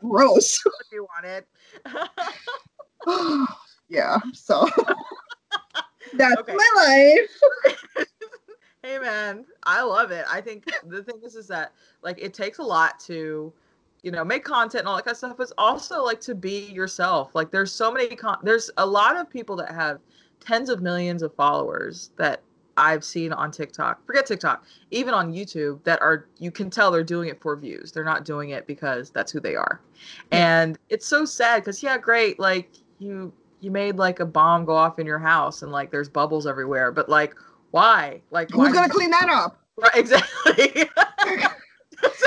gross. 0.00 0.60
If 0.66 0.92
you 0.92 1.06
want 1.22 1.26
it. 1.26 1.46
yeah. 3.88 4.18
So. 4.32 4.68
That's 6.14 6.40
okay. 6.40 6.54
my 6.54 7.26
life. 7.96 8.06
hey 8.82 8.98
man, 8.98 9.44
I 9.62 9.82
love 9.82 10.10
it. 10.10 10.24
I 10.28 10.40
think 10.40 10.64
the 10.86 11.02
thing 11.02 11.20
is 11.24 11.34
is 11.34 11.46
that 11.48 11.72
like 12.02 12.18
it 12.20 12.34
takes 12.34 12.58
a 12.58 12.62
lot 12.62 12.98
to 13.00 13.52
you 14.02 14.10
know 14.10 14.24
make 14.24 14.44
content 14.44 14.80
and 14.80 14.88
all 14.88 14.96
that 14.96 15.04
kind 15.04 15.12
of 15.12 15.18
stuff 15.18 15.36
but 15.36 15.52
also 15.58 16.02
like 16.02 16.22
to 16.22 16.34
be 16.34 16.70
yourself 16.72 17.34
like 17.34 17.50
there's 17.50 17.70
so 17.70 17.92
many 17.92 18.16
con- 18.16 18.38
there's 18.42 18.70
a 18.78 18.86
lot 18.86 19.14
of 19.14 19.28
people 19.28 19.54
that 19.56 19.70
have 19.70 19.98
tens 20.40 20.70
of 20.70 20.80
millions 20.80 21.22
of 21.22 21.34
followers 21.34 22.10
that 22.16 22.40
I've 22.76 23.04
seen 23.04 23.32
on 23.32 23.50
TikTok, 23.50 24.04
forget 24.06 24.24
TikTok, 24.24 24.64
even 24.90 25.12
on 25.12 25.32
YouTube, 25.32 25.84
that 25.84 26.00
are 26.00 26.26
you 26.38 26.50
can 26.50 26.70
tell 26.70 26.90
they're 26.90 27.04
doing 27.04 27.28
it 27.28 27.40
for 27.40 27.54
views. 27.54 27.92
They're 27.92 28.04
not 28.04 28.24
doing 28.24 28.50
it 28.50 28.66
because 28.66 29.10
that's 29.10 29.30
who 29.30 29.38
they 29.38 29.54
are. 29.54 29.80
And 30.32 30.78
it's 30.88 31.06
so 31.06 31.26
sad 31.26 31.58
because 31.62 31.82
yeah, 31.82 31.98
great, 31.98 32.38
like 32.38 32.70
you 32.98 33.32
you 33.60 33.70
made 33.70 33.96
like 33.96 34.20
a 34.20 34.26
bomb 34.26 34.64
go 34.64 34.74
off 34.74 34.98
in 34.98 35.06
your 35.06 35.18
house 35.18 35.62
and 35.62 35.72
like 35.72 35.90
there's 35.90 36.08
bubbles 36.08 36.46
everywhere, 36.46 36.92
but 36.92 37.08
like 37.08 37.34
why? 37.70 38.20
Like 38.30 38.50
who's 38.50 38.72
gonna 38.72 38.88
clean 38.88 39.10
that 39.10 39.28
up? 39.28 39.56
Right, 39.80 39.96
exactly. 39.96 40.74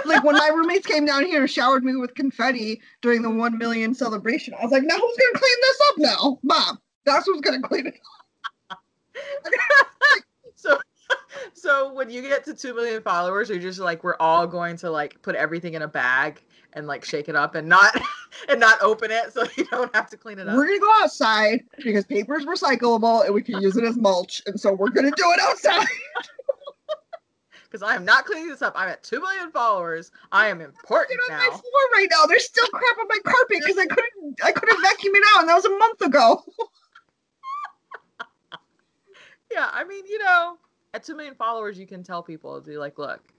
like 0.05 0.23
when 0.23 0.35
my 0.35 0.49
roommates 0.55 0.87
came 0.87 1.05
down 1.05 1.23
here 1.23 1.41
and 1.41 1.49
showered 1.49 1.83
me 1.83 1.95
with 1.95 2.15
confetti 2.15 2.81
during 3.03 3.21
the 3.21 3.29
one 3.29 3.59
million 3.59 3.93
celebration, 3.93 4.55
I 4.59 4.63
was 4.63 4.71
like, 4.71 4.81
now 4.81 4.95
who's 4.95 5.17
gonna 5.17 5.39
clean 5.39 5.55
this 5.61 5.79
up 5.87 5.95
now? 5.99 6.39
Mom, 6.41 6.79
that's 7.05 7.27
who's 7.27 7.41
gonna 7.41 7.61
clean 7.61 7.85
it 7.85 7.99
up. 8.71 8.79
so 10.55 10.79
so 11.53 11.93
when 11.93 12.09
you 12.09 12.23
get 12.23 12.43
to 12.45 12.55
two 12.55 12.73
million 12.73 13.03
followers, 13.03 13.49
you're 13.49 13.59
just 13.59 13.79
like, 13.79 14.03
we're 14.03 14.17
all 14.19 14.47
going 14.47 14.77
to 14.77 14.89
like 14.89 15.21
put 15.21 15.35
everything 15.35 15.75
in 15.75 15.83
a 15.83 15.87
bag 15.87 16.41
and 16.73 16.87
like 16.87 17.03
shake 17.05 17.29
it 17.29 17.35
up 17.35 17.55
and 17.55 17.67
not 17.67 17.99
and 18.49 18.59
not 18.59 18.81
open 18.81 19.11
it 19.11 19.33
so 19.33 19.45
you 19.55 19.65
don't 19.65 19.93
have 19.95 20.09
to 20.09 20.17
clean 20.17 20.39
it 20.39 20.47
up. 20.47 20.55
We're 20.55 20.67
gonna 20.67 20.79
go 20.79 20.91
outside 21.01 21.63
because 21.83 22.05
paper 22.05 22.37
is 22.37 22.45
recyclable 22.45 23.25
and 23.25 23.33
we 23.33 23.41
can 23.41 23.61
use 23.61 23.77
it 23.77 23.83
as 23.83 23.97
mulch, 23.97 24.41
and 24.45 24.59
so 24.59 24.73
we're 24.73 24.89
gonna 24.89 25.11
do 25.11 25.31
it 25.31 25.39
outside. 25.41 25.87
Because 27.73 27.89
I 27.89 27.95
am 27.95 28.05
not 28.05 28.25
cleaning 28.25 28.49
this 28.49 28.61
up. 28.61 28.73
I'm 28.75 28.87
at 28.87 29.01
two 29.01 29.19
million 29.19 29.49
followers. 29.49 30.11
I 30.31 30.47
am 30.47 30.61
important 30.61 31.19
on 31.27 31.35
now. 31.35 31.39
my 31.39 31.49
floor 31.49 31.81
right 31.95 32.07
now. 32.11 32.27
There's 32.27 32.45
still 32.45 32.67
crap 32.67 32.99
on 32.99 33.07
my 33.09 33.17
carpet 33.25 33.57
because 33.61 33.79
I 33.79 33.87
couldn't 33.87 34.43
I 34.43 34.51
couldn't 34.51 34.79
vacuum 34.79 35.15
it 35.15 35.23
out, 35.33 35.39
and 35.39 35.49
that 35.49 35.55
was 35.55 35.65
a 35.65 35.75
month 35.75 36.01
ago. 36.01 36.43
yeah, 39.51 39.69
I 39.73 39.83
mean, 39.85 40.05
you 40.05 40.19
know, 40.19 40.57
at 40.93 41.03
two 41.03 41.15
million 41.15 41.33
followers, 41.33 41.79
you 41.79 41.87
can 41.87 42.03
tell 42.03 42.21
people, 42.21 42.61
to 42.61 42.69
be 42.69 42.77
like, 42.77 42.99
look, 42.99 43.32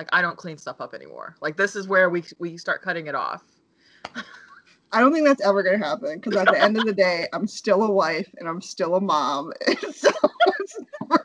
like 0.00 0.08
I 0.14 0.22
don't 0.22 0.38
clean 0.38 0.56
stuff 0.56 0.80
up 0.80 0.94
anymore. 0.94 1.36
Like 1.42 1.58
this 1.58 1.76
is 1.76 1.86
where 1.86 2.08
we 2.08 2.24
we 2.38 2.56
start 2.56 2.80
cutting 2.80 3.06
it 3.06 3.14
off. 3.14 3.42
I 4.92 5.00
don't 5.00 5.12
think 5.12 5.26
that's 5.26 5.42
ever 5.42 5.62
gonna 5.62 5.76
happen 5.76 6.18
because 6.18 6.36
at 6.36 6.46
the 6.46 6.58
end 6.58 6.78
of 6.78 6.86
the 6.86 6.94
day, 6.94 7.28
I'm 7.34 7.46
still 7.46 7.82
a 7.82 7.90
wife 7.90 8.26
and 8.38 8.48
I'm 8.48 8.62
still 8.62 8.94
a 8.94 9.00
mom. 9.00 9.52
so 9.94 10.10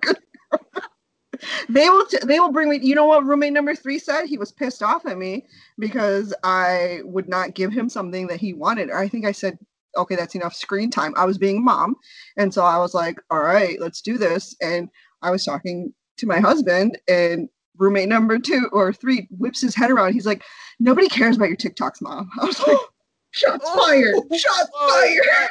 they 1.70 1.90
will 1.90 2.06
t- 2.06 2.18
they 2.26 2.38
will 2.38 2.52
bring 2.52 2.68
me. 2.68 2.80
You 2.82 2.96
know 2.96 3.06
what 3.06 3.24
roommate 3.24 3.54
number 3.54 3.76
three 3.76 3.98
said? 3.98 4.26
He 4.26 4.38
was 4.38 4.52
pissed 4.52 4.84
off 4.84 5.06
at 5.06 5.18
me 5.18 5.46
because 5.80 6.34
I 6.44 7.00
would 7.06 7.30
not 7.30 7.56
give 7.56 7.72
him 7.72 7.88
something 7.88 8.28
that 8.28 8.42
he 8.42 8.52
wanted. 8.52 8.92
I 8.92 9.08
think 9.08 9.26
I 9.26 9.32
said, 9.32 9.58
okay, 9.96 10.18
that's 10.18 10.36
enough 10.36 10.54
screen 10.54 10.92
time. 10.92 11.14
I 11.16 11.24
was 11.24 11.38
being 11.38 11.64
mom, 11.64 11.96
and 12.36 12.54
so 12.54 12.66
I 12.66 12.78
was 12.80 12.94
like, 12.94 13.22
all 13.32 13.40
right, 13.40 13.80
let's 13.80 14.02
do 14.02 14.18
this. 14.18 14.54
And 14.62 14.90
I 15.22 15.32
was 15.32 15.46
talking 15.46 15.94
to 16.18 16.28
my 16.28 16.42
husband, 16.42 16.98
and 17.08 17.48
roommate 17.78 18.10
number 18.10 18.40
two 18.40 18.70
or 18.72 18.94
three 18.94 19.28
whips 19.30 19.62
his 19.62 19.76
head 19.76 19.92
around. 19.92 20.14
He's 20.14 20.26
like, 20.26 20.44
nobody 20.80 21.08
cares 21.08 21.36
about 21.36 21.50
your 21.50 21.58
TikToks, 21.58 22.02
mom. 22.02 22.30
I 22.42 22.46
was 22.46 22.60
like, 22.60 22.68
oh, 22.80 22.88
Shots 23.36 23.66
oh, 23.68 23.86
fired! 23.86 24.40
Shots 24.40 24.70
oh, 24.74 25.20
fired! 25.30 25.50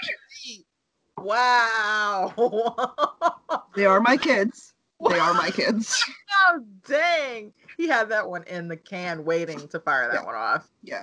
Wow. 1.18 2.32
they 3.76 3.84
are 3.84 4.00
my 4.00 4.16
kids. 4.16 4.70
They 5.10 5.18
are 5.18 5.34
my 5.34 5.50
kids. 5.50 6.02
oh 6.46 6.60
dang! 6.88 7.52
He 7.76 7.88
had 7.88 8.08
that 8.08 8.30
one 8.30 8.44
in 8.44 8.68
the 8.68 8.76
can, 8.76 9.24
waiting 9.24 9.68
to 9.68 9.80
fire 9.80 10.08
that 10.10 10.20
yeah. 10.20 10.24
one 10.24 10.34
off. 10.34 10.70
Yeah. 10.82 11.02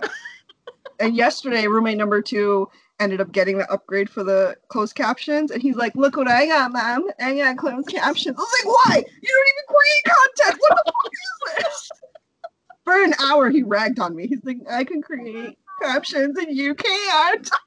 and 0.99 1.15
yesterday, 1.15 1.67
roommate 1.67 1.97
number 1.97 2.19
two 2.19 2.67
ended 3.01 3.19
up 3.19 3.31
getting 3.31 3.57
the 3.57 3.69
upgrade 3.71 4.09
for 4.09 4.23
the 4.23 4.55
closed 4.67 4.95
captions, 4.95 5.51
and 5.51 5.61
he's 5.61 5.75
like, 5.75 5.95
"Look 5.95 6.15
what 6.15 6.27
I 6.27 6.45
got, 6.45 6.71
mom! 6.71 7.09
I 7.19 7.35
got 7.35 7.57
closed 7.57 7.89
captions." 7.89 8.37
I 8.37 8.41
was 8.41 8.53
like, 8.63 8.67
"Why? 8.73 9.03
You 9.21 9.29
don't 9.29 9.49
even 9.49 9.65
create 9.67 10.03
content. 10.05 10.61
What 10.61 10.77
the 10.85 10.91
fuck 10.91 11.11
is 11.11 11.29
this?" 11.57 11.91
For 12.83 13.03
an 13.03 13.13
hour, 13.19 13.49
he 13.49 13.63
ragged 13.63 13.99
on 13.99 14.15
me. 14.15 14.27
He's 14.27 14.43
like, 14.43 14.59
"I 14.69 14.83
can 14.83 15.01
create 15.01 15.57
captions, 15.81 16.37
and 16.37 16.55
you 16.55 16.75
can't." 16.75 17.49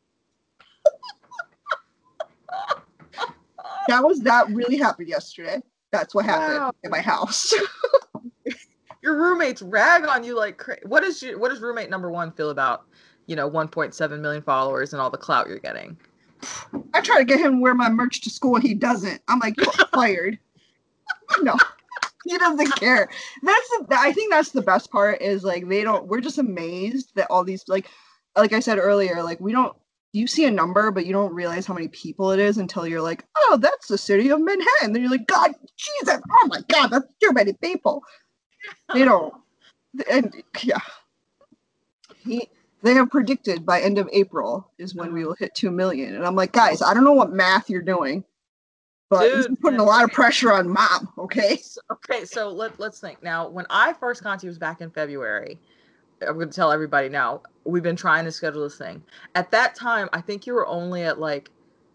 that 3.89 4.05
was 4.05 4.21
that 4.21 4.49
really 4.51 4.77
happened 4.77 5.09
yesterday. 5.09 5.61
That's 5.91 6.15
what 6.15 6.25
happened 6.25 6.61
wow. 6.61 6.75
in 6.83 6.91
my 6.91 7.01
house. 7.01 7.55
Your 9.03 9.17
roommates 9.21 9.61
rag 9.61 10.07
on 10.07 10.25
you 10.25 10.37
like 10.37 10.57
cra- 10.57 10.79
what 10.85 11.05
is 11.05 11.23
your 11.23 11.39
what 11.39 11.51
does 11.51 11.61
roommate 11.61 11.91
number 11.91 12.11
one 12.11 12.33
feel 12.33 12.49
about 12.49 12.87
you 13.27 13.37
know 13.37 13.51
1.7 13.51 14.21
million 14.21 14.43
followers 14.43 14.93
and 14.93 15.01
all 15.01 15.11
the 15.11 15.17
clout 15.17 15.49
you're 15.49 15.59
getting? 15.59 15.97
I 16.93 17.01
try 17.01 17.19
to 17.19 17.25
get 17.25 17.41
him 17.41 17.53
to 17.53 17.59
wear 17.59 17.75
my 17.75 17.89
merch 17.89 18.21
to 18.23 18.31
school. 18.31 18.57
He 18.57 18.75
doesn't. 18.75 19.21
I'm 19.29 19.39
like 19.39 19.57
fired. 19.95 20.39
no, 21.43 21.57
he 22.27 22.39
doesn't 22.39 22.77
care. 22.77 23.09
That's 23.43 23.69
the, 23.69 23.87
I 23.91 24.13
think 24.13 24.33
that's 24.33 24.51
the 24.51 24.63
best 24.63 24.91
part 24.91 25.21
is 25.21 25.45
like 25.45 25.69
they 25.69 25.83
don't. 25.83 26.07
We're 26.07 26.21
just 26.21 26.39
amazed 26.39 27.13
that 27.15 27.31
all 27.31 27.45
these 27.45 27.65
like 27.69 27.89
like 28.37 28.53
I 28.53 28.61
said 28.61 28.79
earlier, 28.79 29.23
like 29.23 29.41
we 29.41 29.53
don't 29.53 29.77
you 30.15 30.29
see 30.29 30.45
a 30.45 30.51
number, 30.51 30.93
but 30.93 31.07
you 31.07 31.13
don't 31.13 31.35
realize 31.35 31.67
how 31.67 31.75
many 31.75 31.89
people 31.89 32.31
it 32.31 32.39
is 32.39 32.57
until 32.57 32.87
you're 32.87 33.03
like, 33.03 33.25
oh, 33.37 33.59
that's 33.61 33.89
the 33.89 33.99
city 33.99 34.31
of 34.31 34.41
Manhattan. 34.41 34.93
Then 34.93 35.03
you're 35.03 35.11
like, 35.11 35.27
God, 35.27 35.53
Jesus, 35.77 36.21
oh 36.31 36.47
my 36.47 36.61
God, 36.69 36.87
that's 36.87 37.13
too 37.21 37.33
many 37.33 37.53
people. 37.55 38.01
they 38.93 39.05
don't, 39.05 39.35
and 40.09 40.33
yeah, 40.63 40.79
he, 42.25 42.49
they 42.85 42.95
have 42.95 43.11
predicted 43.11 43.65
by 43.65 43.81
end 43.81 43.99
of 43.99 44.09
April 44.13 44.71
is 44.79 44.95
when 44.95 45.13
we 45.13 45.23
uh-huh. 45.23 45.29
will 45.29 45.37
hit 45.37 45.55
two 45.55 45.71
million, 45.71 46.15
and 46.15 46.25
I'm 46.25 46.37
like, 46.37 46.53
guys, 46.53 46.83
I 46.83 46.93
don't 46.93 47.03
know 47.03 47.15
what 47.15 47.33
math 47.33 47.71
you're 47.71 47.83
doing, 47.83 48.23
but 49.09 49.23
Dude, 49.23 49.61
putting 49.61 49.81
a 49.81 49.85
lot 49.85 50.05
of 50.05 50.13
pressure 50.13 50.53
on 50.53 50.69
mom. 50.69 51.09
Okay. 51.19 51.59
Okay, 51.91 52.27
so 52.27 52.51
let 52.51 52.79
let's 52.79 53.01
think 53.01 53.23
now. 53.23 53.49
When 53.49 53.67
I 53.71 53.95
first 53.95 54.23
got 54.23 54.41
to 54.41 54.47
you 54.47 54.51
was 54.51 54.59
back 54.59 54.81
in 54.81 54.91
February. 54.91 55.59
I'm 56.27 56.35
going 56.35 56.49
to 56.49 56.55
tell 56.55 56.71
everybody 56.71 57.09
now. 57.09 57.43
We've 57.65 57.83
been 57.83 57.97
trying 57.97 58.25
to 58.25 58.33
schedule 58.33 58.63
this 58.63 58.79
thing. 58.79 59.03
At 59.35 59.51
that 59.51 59.75
time, 59.75 60.09
I 60.13 60.21
think 60.21 60.47
you 60.47 60.55
were 60.55 60.67
only 60.67 61.03
at 61.03 61.19
like 61.19 61.51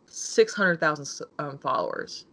600,000 0.07 1.25
um, 1.39 1.57
followers. 1.57 2.25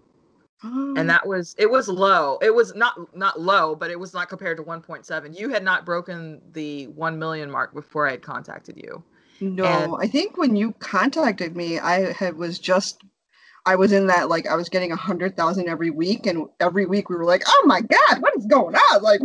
And 0.96 1.08
that 1.10 1.26
was 1.26 1.54
it 1.58 1.70
was 1.70 1.88
low. 1.88 2.38
It 2.42 2.54
was 2.54 2.74
not 2.74 3.14
not 3.16 3.40
low, 3.40 3.74
but 3.74 3.90
it 3.90 3.98
was 3.98 4.14
not 4.14 4.28
compared 4.28 4.56
to 4.58 4.62
1.7. 4.62 5.38
You 5.38 5.48
had 5.48 5.62
not 5.62 5.84
broken 5.84 6.40
the 6.52 6.86
1 6.88 7.18
million 7.18 7.50
mark 7.50 7.74
before 7.74 8.06
I 8.06 8.12
had 8.12 8.22
contacted 8.22 8.76
you. 8.76 9.02
No, 9.40 9.64
and, 9.64 9.94
I 10.00 10.06
think 10.06 10.38
when 10.38 10.56
you 10.56 10.72
contacted 10.78 11.56
me, 11.56 11.78
I 11.78 12.12
had 12.12 12.36
was 12.36 12.58
just 12.58 13.02
I 13.66 13.76
was 13.76 13.92
in 13.92 14.06
that 14.06 14.28
like 14.28 14.46
I 14.46 14.54
was 14.54 14.68
getting 14.68 14.92
a 14.92 14.96
hundred 14.96 15.36
thousand 15.36 15.68
every 15.68 15.90
week, 15.90 16.26
and 16.26 16.46
every 16.60 16.86
week 16.86 17.10
we 17.10 17.16
were 17.16 17.24
like, 17.24 17.42
"Oh 17.46 17.62
my 17.66 17.82
god, 17.82 18.22
what 18.22 18.36
is 18.36 18.46
going 18.46 18.74
on?" 18.74 19.02
Like, 19.02 19.20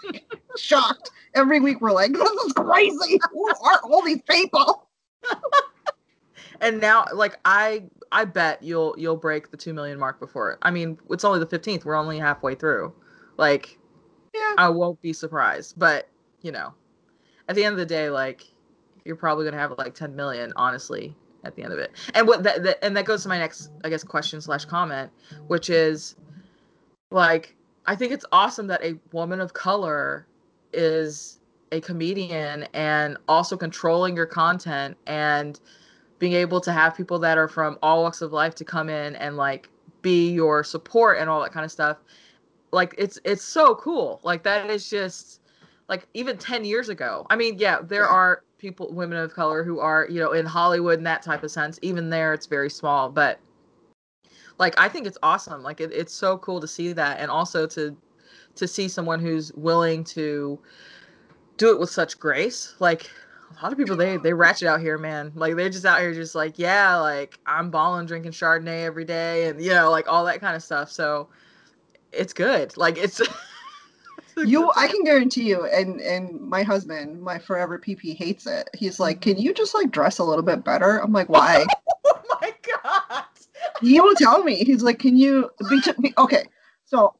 shocked 0.56 1.10
every 1.34 1.60
week 1.60 1.80
we're 1.80 1.92
like, 1.92 2.12
this 2.12 2.30
is 2.30 2.52
crazy. 2.52 3.18
Who 3.30 3.48
are 3.48 3.80
all 3.84 4.02
these 4.02 4.22
people? 4.28 4.88
and 6.60 6.80
now, 6.80 7.06
like 7.14 7.38
I, 7.44 7.84
I 8.12 8.26
bet 8.26 8.62
you'll 8.62 8.94
you'll 8.98 9.16
break 9.16 9.50
the 9.50 9.56
two 9.56 9.74
million 9.74 9.98
mark 9.98 10.20
before. 10.20 10.58
I 10.62 10.70
mean, 10.70 10.98
it's 11.10 11.24
only 11.24 11.40
the 11.40 11.46
fifteenth. 11.46 11.84
We're 11.84 11.96
only 11.96 12.18
halfway 12.18 12.54
through. 12.54 12.92
Like, 13.38 13.78
yeah, 14.34 14.54
I 14.58 14.68
won't 14.68 15.00
be 15.00 15.12
surprised. 15.12 15.78
But 15.78 16.08
you 16.42 16.52
know, 16.52 16.74
at 17.48 17.56
the 17.56 17.64
end 17.64 17.72
of 17.72 17.78
the 17.78 17.86
day, 17.86 18.10
like 18.10 18.44
you're 19.04 19.16
probably 19.16 19.44
gonna 19.44 19.58
have 19.58 19.72
like 19.78 19.94
10 19.94 20.14
million, 20.14 20.52
honestly, 20.56 21.16
at 21.44 21.56
the 21.56 21.62
end 21.62 21.72
of 21.72 21.78
it. 21.78 21.92
And 22.14 22.28
what 22.28 22.42
that, 22.44 22.62
that 22.62 22.84
and 22.84 22.96
that 22.96 23.04
goes 23.04 23.22
to 23.24 23.28
my 23.28 23.38
next, 23.38 23.70
I 23.84 23.88
guess, 23.88 24.04
question 24.04 24.40
slash 24.40 24.64
comment, 24.64 25.10
which 25.48 25.70
is 25.70 26.16
like 27.10 27.56
I 27.86 27.96
think 27.96 28.12
it's 28.12 28.24
awesome 28.30 28.68
that 28.68 28.84
a 28.84 28.94
woman 29.12 29.40
of 29.40 29.54
color 29.54 30.26
is 30.72 31.40
a 31.72 31.80
comedian 31.80 32.64
and 32.74 33.16
also 33.28 33.56
controlling 33.56 34.14
your 34.14 34.26
content 34.26 34.96
and 35.06 35.58
being 36.22 36.34
able 36.34 36.60
to 36.60 36.70
have 36.70 36.96
people 36.96 37.18
that 37.18 37.36
are 37.36 37.48
from 37.48 37.76
all 37.82 38.04
walks 38.04 38.22
of 38.22 38.32
life 38.32 38.54
to 38.54 38.64
come 38.64 38.88
in 38.88 39.16
and 39.16 39.36
like 39.36 39.68
be 40.02 40.30
your 40.30 40.62
support 40.62 41.18
and 41.18 41.28
all 41.28 41.42
that 41.42 41.50
kind 41.50 41.64
of 41.64 41.72
stuff. 41.72 41.96
Like 42.70 42.94
it's 42.96 43.18
it's 43.24 43.42
so 43.42 43.74
cool. 43.74 44.20
Like 44.22 44.44
that 44.44 44.70
is 44.70 44.88
just 44.88 45.40
like 45.88 46.06
even 46.14 46.38
10 46.38 46.64
years 46.64 46.88
ago 46.88 47.26
i 47.28 47.34
mean 47.34 47.58
yeah 47.58 47.80
there 47.82 48.06
are 48.06 48.44
people 48.56 48.92
women 48.94 49.18
of 49.18 49.34
color 49.34 49.64
who 49.64 49.80
are 49.80 50.06
you 50.08 50.20
know 50.20 50.30
in 50.30 50.46
hollywood 50.46 50.98
in 50.98 51.04
that 51.04 51.22
type 51.22 51.42
of 51.42 51.50
sense. 51.50 51.76
Even 51.82 52.08
there 52.08 52.32
it's 52.32 52.46
very 52.46 52.70
small 52.70 53.08
but 53.10 53.40
like 54.58 54.78
i 54.78 54.88
think 54.88 55.08
it's 55.08 55.18
awesome. 55.24 55.64
Like 55.64 55.80
it, 55.80 55.92
it's 55.92 56.14
so 56.14 56.38
cool 56.38 56.60
to 56.60 56.68
see 56.68 56.92
that 56.92 57.18
and 57.18 57.32
also 57.32 57.66
to 57.66 57.96
to 58.54 58.68
see 58.68 58.86
someone 58.86 59.18
who's 59.18 59.52
willing 59.54 60.04
to 60.04 60.60
do 61.56 61.72
it 61.72 61.80
with 61.80 61.90
such 61.90 62.20
grace. 62.20 62.76
Like 62.78 63.10
a 63.58 63.62
lot 63.62 63.72
of 63.72 63.78
people, 63.78 63.96
they 63.96 64.16
they 64.16 64.32
ratchet 64.32 64.68
out 64.68 64.80
here, 64.80 64.98
man. 64.98 65.32
Like 65.34 65.56
they're 65.56 65.70
just 65.70 65.84
out 65.84 66.00
here, 66.00 66.12
just 66.14 66.34
like 66.34 66.58
yeah, 66.58 66.96
like 66.96 67.38
I'm 67.46 67.70
balling, 67.70 68.06
drinking 68.06 68.32
Chardonnay 68.32 68.84
every 68.84 69.04
day, 69.04 69.48
and 69.48 69.62
you 69.62 69.70
know, 69.70 69.90
like 69.90 70.08
all 70.08 70.24
that 70.24 70.40
kind 70.40 70.56
of 70.56 70.62
stuff. 70.62 70.90
So 70.90 71.28
it's 72.12 72.32
good. 72.32 72.76
Like 72.76 72.98
it's. 72.98 73.20
you 74.36 74.70
i 74.76 74.88
can 74.88 75.04
guarantee 75.04 75.42
you 75.42 75.66
and 75.66 76.00
and 76.00 76.40
my 76.40 76.62
husband 76.62 77.20
my 77.20 77.38
forever 77.38 77.78
pp 77.78 78.16
hates 78.16 78.46
it 78.46 78.66
he's 78.74 78.98
like 78.98 79.20
can 79.20 79.36
you 79.36 79.52
just 79.52 79.74
like 79.74 79.90
dress 79.90 80.18
a 80.18 80.24
little 80.24 80.42
bit 80.42 80.64
better 80.64 80.96
i'm 81.02 81.12
like 81.12 81.28
why 81.28 81.66
oh 82.06 82.22
my 82.40 82.50
god 82.62 83.24
he 83.82 84.00
will 84.00 84.14
tell 84.14 84.42
me 84.42 84.56
he's 84.56 84.82
like 84.82 84.98
can 84.98 85.18
you 85.18 85.50
be, 85.68 85.82
be 86.00 86.14
okay 86.16 86.44
so 86.86 87.14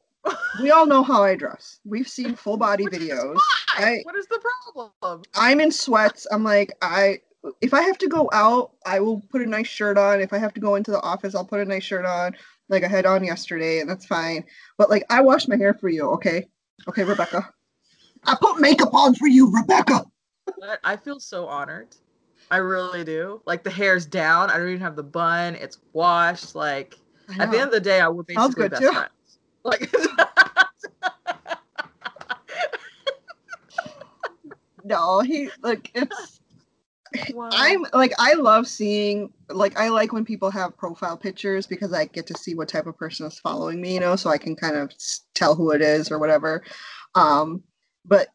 we 0.61 0.70
all 0.70 0.86
know 0.86 1.03
how 1.03 1.23
I 1.23 1.35
dress. 1.35 1.81
We've 1.85 2.09
seen 2.09 2.35
full 2.35 2.57
body 2.57 2.85
Which 2.85 2.94
videos. 2.94 3.39
I, 3.69 4.01
what 4.05 4.16
is 4.16 4.27
the 4.27 4.40
problem? 4.73 5.23
I'm 5.35 5.61
in 5.61 5.73
sweats. 5.73 6.27
I'm 6.31 6.44
like, 6.44 6.73
I 6.82 7.20
if 7.61 7.74
I 7.74 7.82
have 7.82 7.99
to 7.99 8.09
go 8.09 8.31
out, 8.32 8.73
I 8.86 9.01
will 9.01 9.20
put 9.31 9.43
a 9.43 9.47
nice 9.47 9.66
shirt 9.66 9.99
on. 9.99 10.20
If 10.20 10.32
I 10.32 10.39
have 10.39 10.55
to 10.55 10.61
go 10.61 10.77
into 10.77 10.90
the 10.90 11.01
office, 11.01 11.35
I'll 11.35 11.44
put 11.44 11.61
a 11.61 11.65
nice 11.65 11.82
shirt 11.82 12.05
on, 12.05 12.36
like 12.69 12.85
I 12.85 12.89
had 12.89 13.07
on 13.07 13.24
yesterday, 13.24 13.81
and 13.81 13.90
that's 13.90 14.07
fine. 14.07 14.44
But 14.78 14.90
like 14.90 15.05
I 15.11 15.20
washed 15.20 15.49
my 15.49 15.57
hair 15.57 15.74
for 15.74 15.89
you, 15.89 16.09
okay? 16.11 16.47
Okay, 16.89 17.05
Rebecca. 17.05 17.49
I 18.24 18.36
put 18.40 18.61
makeup 18.61 18.94
on 18.94 19.15
for 19.15 19.27
you, 19.27 19.53
Rebecca. 19.53 20.05
I 20.85 20.97
feel 20.97 21.19
so 21.19 21.47
honored. 21.47 21.97
I 22.51 22.59
really 22.59 23.03
do. 23.03 23.40
Like 23.47 23.65
the 23.65 23.70
hair's 23.70 24.07
down. 24.07 24.51
I 24.51 24.59
don't 24.59 24.69
even 24.69 24.81
have 24.81 24.97
the 24.97 25.03
bun. 25.03 25.55
It's 25.57 25.78
washed. 25.93 26.55
Like 26.55 26.99
at 27.39 27.51
the 27.51 27.59
end 27.59 27.69
of 27.69 27.73
the 27.73 27.81
day, 27.81 28.01
I 28.01 28.09
would 28.09 28.27
basically 28.27 28.69
best 28.69 28.82
too. 28.82 28.93
friends. 28.93 29.11
Like 29.64 29.93
No, 34.84 35.20
he 35.20 35.51
like 35.62 35.90
it's 35.94 36.40
wow. 37.32 37.48
I'm 37.52 37.86
like 37.93 38.12
I 38.18 38.34
love 38.34 38.66
seeing 38.66 39.32
like 39.48 39.78
I 39.78 39.89
like 39.89 40.12
when 40.12 40.24
people 40.24 40.51
have 40.51 40.76
profile 40.76 41.16
pictures 41.16 41.66
because 41.66 41.93
I 41.93 42.06
get 42.06 42.26
to 42.28 42.34
see 42.39 42.55
what 42.55 42.68
type 42.68 42.86
of 42.86 42.97
person 42.98 43.26
is 43.26 43.39
following 43.39 43.80
me, 43.80 43.94
you 43.94 44.01
know, 44.01 44.16
so 44.16 44.30
I 44.30 44.39
can 44.39 44.56
kind 44.56 44.76
of 44.76 44.93
tell 45.34 45.55
who 45.55 45.70
it 45.70 45.82
is 45.82 46.10
or 46.10 46.18
whatever. 46.18 46.62
Um 47.14 47.62
but 48.05 48.28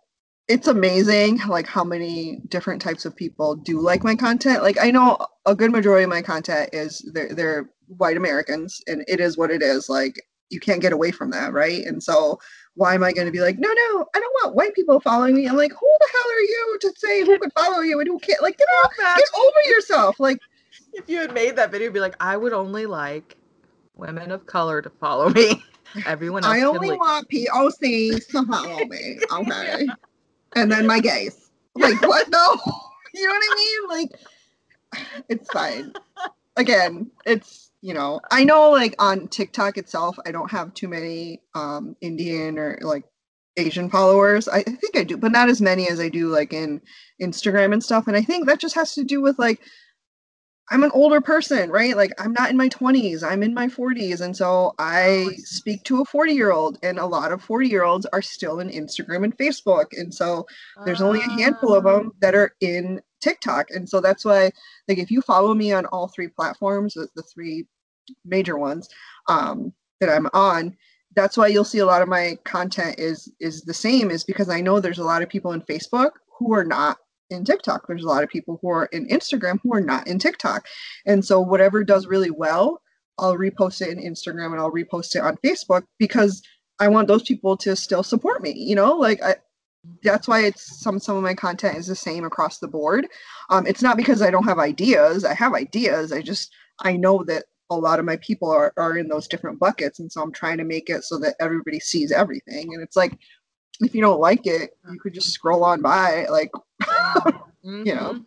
it's 0.48 0.68
amazing 0.68 1.40
like 1.50 1.68
how 1.68 1.84
many 1.84 2.40
different 2.48 2.82
types 2.82 3.06
of 3.06 3.16
people 3.16 3.56
do 3.56 3.82
like 3.82 4.04
my 4.04 4.16
content. 4.16 4.64
Like 4.64 4.78
I 4.82 4.92
know 4.92 5.18
a 5.46 5.56
good 5.56 5.72
majority 5.72 6.06
of 6.06 6.10
my 6.10 6.22
content 6.22 6.70
is 6.72 7.10
they're 7.14 7.34
they're 7.34 7.70
white 7.88 8.18
Americans 8.18 8.82
and 8.88 9.04
it 9.08 9.20
is 9.20 9.38
what 9.38 9.52
it 9.52 9.62
is. 9.62 9.90
Like 9.90 10.22
you 10.50 10.60
can't 10.60 10.82
get 10.82 10.94
away 10.94 11.12
from 11.12 11.32
that, 11.32 11.54
right? 11.54 11.86
And 11.86 12.02
so 12.02 12.40
why 12.76 12.94
am 12.94 13.04
I 13.04 13.12
going 13.12 13.26
to 13.26 13.32
be 13.32 13.42
like, 13.42 13.58
no, 13.58 13.68
no, 13.68 14.06
I 14.16 14.20
don't 14.20 14.34
want 14.44 14.56
white 14.56 14.74
people 14.74 15.00
following 15.00 15.36
me. 15.36 15.48
I'm 15.48 15.58
like, 15.58 15.72
who 15.72 15.98
the 16.00 16.08
hell 16.14 16.32
are 16.32 16.42
you 16.42 16.78
to 16.82 16.94
say 16.96 17.26
who 17.26 17.40
could 17.40 17.52
follow 17.54 17.82
you 17.82 18.00
and 18.00 18.08
who 18.08 18.20
can't? 18.20 18.42
Like, 18.42 18.58
get, 18.58 18.68
out, 18.84 18.92
get 19.18 19.30
over 19.38 19.70
yourself. 19.70 20.20
Like, 20.20 20.38
if 20.94 21.10
you 21.10 21.18
had 21.18 21.34
made 21.34 21.56
that 21.56 21.72
video, 21.72 21.92
be 21.92 22.00
like, 22.00 22.16
I 22.20 22.38
would 22.38 22.54
only 22.54 22.86
like 22.86 23.36
women 23.96 24.32
of 24.32 24.46
color 24.46 24.82
to 24.82 24.90
follow 24.90 25.30
me. 25.30 25.64
Everyone 26.06 26.44
else. 26.44 26.54
I 26.54 26.62
only 26.62 26.92
want 26.92 27.28
POCs 27.30 28.28
to 28.28 28.46
follow 28.46 28.86
me. 28.86 29.20
Okay. 29.32 29.86
yeah. 29.86 29.94
And 30.56 30.72
then 30.72 30.86
my 30.86 31.00
gays. 31.00 31.50
Like, 31.76 32.02
what? 32.02 32.30
No. 32.30 32.58
you 33.14 33.26
know 33.26 33.34
what 33.34 33.44
I 33.44 33.56
mean? 33.56 33.90
Like, 33.90 35.20
it's 35.30 35.50
fine. 35.52 35.94
Again, 36.56 37.12
it's 37.26 37.67
you 37.82 37.94
know, 37.94 38.20
I 38.32 38.44
know 38.44 38.72
like 38.72 38.96
on 39.00 39.28
TikTok 39.28 39.78
itself, 39.78 40.18
I 40.26 40.32
don't 40.32 40.52
have 40.52 40.74
too 40.74 40.88
many 40.88 41.42
um, 41.54 41.96
Indian 42.02 42.58
or 42.58 42.80
like 42.82 43.04
Asian 43.56 43.90
followers. 43.90 44.48
I, 44.48 44.60
I 44.60 44.64
think 44.64 44.96
I 44.96 45.04
do, 45.04 45.18
but 45.18 45.32
not 45.32 45.50
as 45.50 45.62
many 45.62 45.88
as 45.90 46.00
I 46.00 46.10
do 46.10 46.30
like 46.30 46.54
in 46.54 46.82
Instagram 47.22 47.74
and 47.74 47.84
stuff. 47.84 48.08
And 48.08 48.16
I 48.16 48.22
think 48.22 48.48
that 48.48 48.60
just 48.60 48.76
has 48.76 48.94
to 48.96 49.04
do 49.04 49.22
with 49.22 49.38
like 49.38 49.62
I'm 50.70 50.84
an 50.84 50.92
older 50.94 51.22
person, 51.22 51.70
right? 51.70 51.96
Like 51.96 52.12
I'm 52.20 52.34
not 52.34 52.50
in 52.50 52.58
my 52.58 52.68
20s, 52.68 53.24
I'm 53.24 53.42
in 53.42 53.54
my 53.54 53.68
40s. 53.68 54.20
And 54.22 54.36
so 54.36 54.74
I 54.78 55.30
speak 55.38 55.84
to 55.86 56.02
a 56.02 56.06
40 56.06 56.34
year 56.34 56.52
old, 56.52 56.78
and 56.84 57.00
a 57.00 57.06
lot 57.06 57.32
of 57.32 57.42
40 57.42 57.70
year 57.70 57.84
olds 57.84 58.06
are 58.08 58.22
still 58.22 58.60
in 58.60 58.70
Instagram 58.70 59.24
and 59.24 59.38
Facebook. 59.38 59.98
And 59.98 60.14
so 60.14 60.46
there's 60.86 61.02
only 61.02 61.22
a 61.22 61.30
handful 61.30 61.74
of 61.74 61.86
them 61.86 62.12
that 62.22 62.36
are 62.36 62.54
in 62.60 63.02
TikTok. 63.22 63.68
And 63.72 63.88
so 63.88 64.02
that's 64.02 64.26
why, 64.26 64.52
like, 64.88 64.98
if 64.98 65.12
you 65.12 65.22
follow 65.22 65.54
me 65.54 65.72
on 65.72 65.86
all 65.88 66.08
three 66.08 66.28
platforms, 66.28 66.94
the, 66.94 67.08
the 67.16 67.24
three 67.24 67.66
major 68.26 68.58
ones 68.58 68.90
um, 69.28 69.74
that 70.00 70.10
I'm 70.10 70.28
on, 70.34 70.76
that's 71.16 71.38
why 71.38 71.48
you'll 71.48 71.64
see 71.64 71.80
a 71.80 71.86
lot 71.86 72.02
of 72.02 72.08
my 72.08 72.38
content 72.44 73.00
is 73.00 73.32
is 73.40 73.64
the 73.64 73.74
same 73.74 74.12
is 74.12 74.24
because 74.24 74.50
I 74.50 74.62
know 74.62 74.80
there's 74.80 75.00
a 75.00 75.04
lot 75.04 75.24
of 75.24 75.30
people 75.30 75.52
in 75.52 75.62
Facebook 75.62 76.12
who 76.38 76.54
are 76.54 76.64
not 76.64 76.98
in 77.30 77.44
TikTok. 77.44 77.88
There's 77.88 78.04
a 78.04 78.08
lot 78.08 78.24
of 78.24 78.30
people 78.30 78.60
who 78.62 78.70
are 78.70 78.86
in 78.86 79.08
Instagram 79.08 79.60
who 79.64 79.74
are 79.74 79.82
not 79.82 80.08
in 80.08 80.20
TikTok. 80.20 80.68
And 81.06 81.26
so 81.26 81.42
whatever 81.42 81.84
does 81.84 82.08
really 82.08 82.32
well, 82.32 82.82
I'll 83.18 83.36
repost 83.36 83.82
it 83.82 83.90
in 83.90 84.04
Instagram 84.04 84.52
and 84.52 84.60
I'll 84.60 84.72
repost 84.72 85.16
it 85.16 85.22
on 85.22 85.38
Facebook 85.38 85.84
because 85.98 86.42
I 86.80 86.88
want 86.88 87.08
those 87.08 87.24
people 87.24 87.58
to 87.58 87.76
still 87.76 88.04
support 88.04 88.42
me, 88.42 88.54
you 88.56 88.76
know? 88.76 88.94
Like 88.94 89.22
I 89.24 89.36
that's 90.04 90.28
why 90.28 90.46
it's 90.46 90.82
some 90.82 91.00
some 91.00 91.18
of 91.18 91.24
my 91.24 91.34
content 91.34 91.78
is 91.78 91.88
the 91.88 91.96
same 91.96 92.26
across 92.26 92.60
the 92.60 92.68
board. 92.68 93.08
Um, 93.50 93.66
it's 93.68 93.82
not 93.82 93.98
because 93.98 94.22
I 94.22 94.32
don't 94.32 94.46
have 94.46 94.60
ideas. 94.60 95.26
I 95.26 95.34
have 95.34 95.54
ideas. 95.54 96.12
I 96.12 96.22
just 96.22 96.54
I 96.80 96.98
know 96.98 97.24
that 97.26 97.46
a 97.70 97.76
lot 97.76 98.00
of 98.00 98.06
my 98.06 98.16
people 98.18 98.50
are, 98.50 98.74
are 98.78 98.98
in 98.98 99.10
those 99.10 99.28
different 99.28 99.60
buckets 99.60 100.00
and 100.00 100.10
so 100.10 100.22
i'm 100.22 100.32
trying 100.32 100.58
to 100.58 100.64
make 100.64 100.90
it 100.90 101.04
so 101.04 101.20
that 101.20 101.36
everybody 101.42 101.82
sees 101.82 102.14
everything 102.14 102.74
and 102.74 102.82
it's 102.82 102.96
like 102.96 103.20
if 103.80 103.94
you 103.94 104.02
don't 104.02 104.20
like 104.20 104.46
it, 104.46 104.72
you 104.92 105.00
could 105.00 105.14
just 105.14 105.32
scroll 105.32 105.64
on 105.64 105.82
by, 105.82 106.26
like, 106.30 106.52
mm-hmm. 106.82 107.86
you 107.86 107.96
know. 107.96 108.22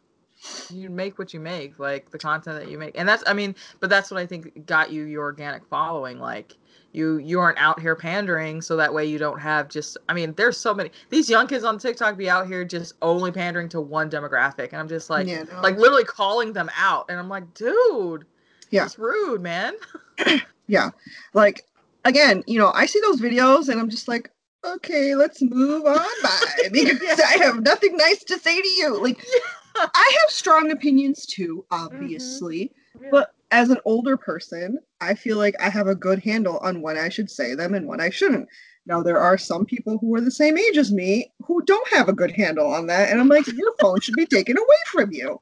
You 0.70 0.88
make 0.88 1.18
what 1.18 1.34
you 1.34 1.40
make, 1.40 1.78
like 1.78 2.10
the 2.10 2.18
content 2.18 2.58
that 2.60 2.70
you 2.70 2.78
make, 2.78 2.98
and 2.98 3.06
that's, 3.06 3.22
I 3.26 3.34
mean, 3.34 3.54
but 3.78 3.90
that's 3.90 4.10
what 4.10 4.18
I 4.18 4.24
think 4.24 4.64
got 4.64 4.90
you 4.90 5.04
your 5.04 5.24
organic 5.24 5.66
following. 5.66 6.18
Like, 6.18 6.56
you 6.92 7.18
you 7.18 7.38
aren't 7.38 7.58
out 7.58 7.80
here 7.80 7.94
pandering, 7.94 8.60
so 8.60 8.76
that 8.76 8.92
way 8.92 9.06
you 9.06 9.18
don't 9.18 9.38
have 9.38 9.68
just. 9.68 9.96
I 10.08 10.14
mean, 10.14 10.34
there's 10.36 10.56
so 10.56 10.74
many 10.74 10.90
these 11.08 11.30
young 11.30 11.46
kids 11.46 11.64
on 11.64 11.78
TikTok 11.78 12.16
be 12.16 12.28
out 12.28 12.46
here 12.46 12.64
just 12.64 12.94
only 13.02 13.30
pandering 13.30 13.68
to 13.70 13.80
one 13.80 14.10
demographic, 14.10 14.68
and 14.72 14.76
I'm 14.76 14.88
just 14.88 15.10
like, 15.10 15.26
yeah, 15.26 15.44
no. 15.44 15.60
like 15.60 15.76
literally 15.76 16.04
calling 16.04 16.52
them 16.52 16.70
out, 16.76 17.06
and 17.08 17.18
I'm 17.18 17.28
like, 17.28 17.52
dude, 17.54 18.24
yeah, 18.70 18.84
it's 18.84 18.98
rude, 18.98 19.40
man. 19.40 19.74
yeah, 20.66 20.90
like 21.32 21.64
again, 22.04 22.42
you 22.46 22.58
know, 22.58 22.72
I 22.74 22.86
see 22.86 23.00
those 23.00 23.20
videos, 23.20 23.68
and 23.68 23.80
I'm 23.80 23.90
just 23.90 24.08
like, 24.08 24.30
okay, 24.64 25.14
let's 25.14 25.40
move 25.42 25.86
on 25.86 26.22
by 26.22 26.68
because 26.72 27.20
I 27.20 27.38
have 27.44 27.62
nothing 27.62 27.96
nice 27.96 28.24
to 28.24 28.38
say 28.38 28.60
to 28.60 28.68
you. 28.68 29.02
Like, 29.02 29.18
yeah. 29.18 29.86
I 29.94 30.18
have 30.20 30.30
strong 30.30 30.70
opinions 30.72 31.24
too, 31.24 31.64
obviously, 31.70 32.72
mm-hmm. 32.96 33.04
yeah. 33.04 33.10
but 33.12 33.34
as 33.50 33.70
an 33.70 33.78
older 33.84 34.16
person, 34.16 34.78
I 35.00 35.14
feel 35.14 35.36
like 35.36 35.54
I 35.60 35.70
have 35.70 35.86
a 35.86 35.94
good 35.94 36.20
handle 36.20 36.58
on 36.58 36.82
when 36.82 36.96
I 36.96 37.08
should 37.08 37.30
say 37.30 37.54
them 37.54 37.74
and 37.74 37.86
when 37.86 38.00
I 38.00 38.10
shouldn't. 38.10 38.48
Now, 38.86 39.02
there 39.02 39.18
are 39.18 39.36
some 39.36 39.64
people 39.66 39.98
who 39.98 40.14
are 40.14 40.20
the 40.20 40.30
same 40.30 40.56
age 40.56 40.78
as 40.78 40.92
me 40.92 41.32
who 41.44 41.62
don't 41.62 41.88
have 41.88 42.08
a 42.08 42.12
good 42.12 42.32
handle 42.32 42.66
on 42.72 42.86
that, 42.86 43.10
and 43.10 43.20
I'm 43.20 43.28
like, 43.28 43.46
your 43.46 43.74
phone 43.80 44.00
should 44.00 44.14
be 44.16 44.26
taken 44.26 44.56
away 44.56 44.76
from 44.86 45.12
you. 45.12 45.40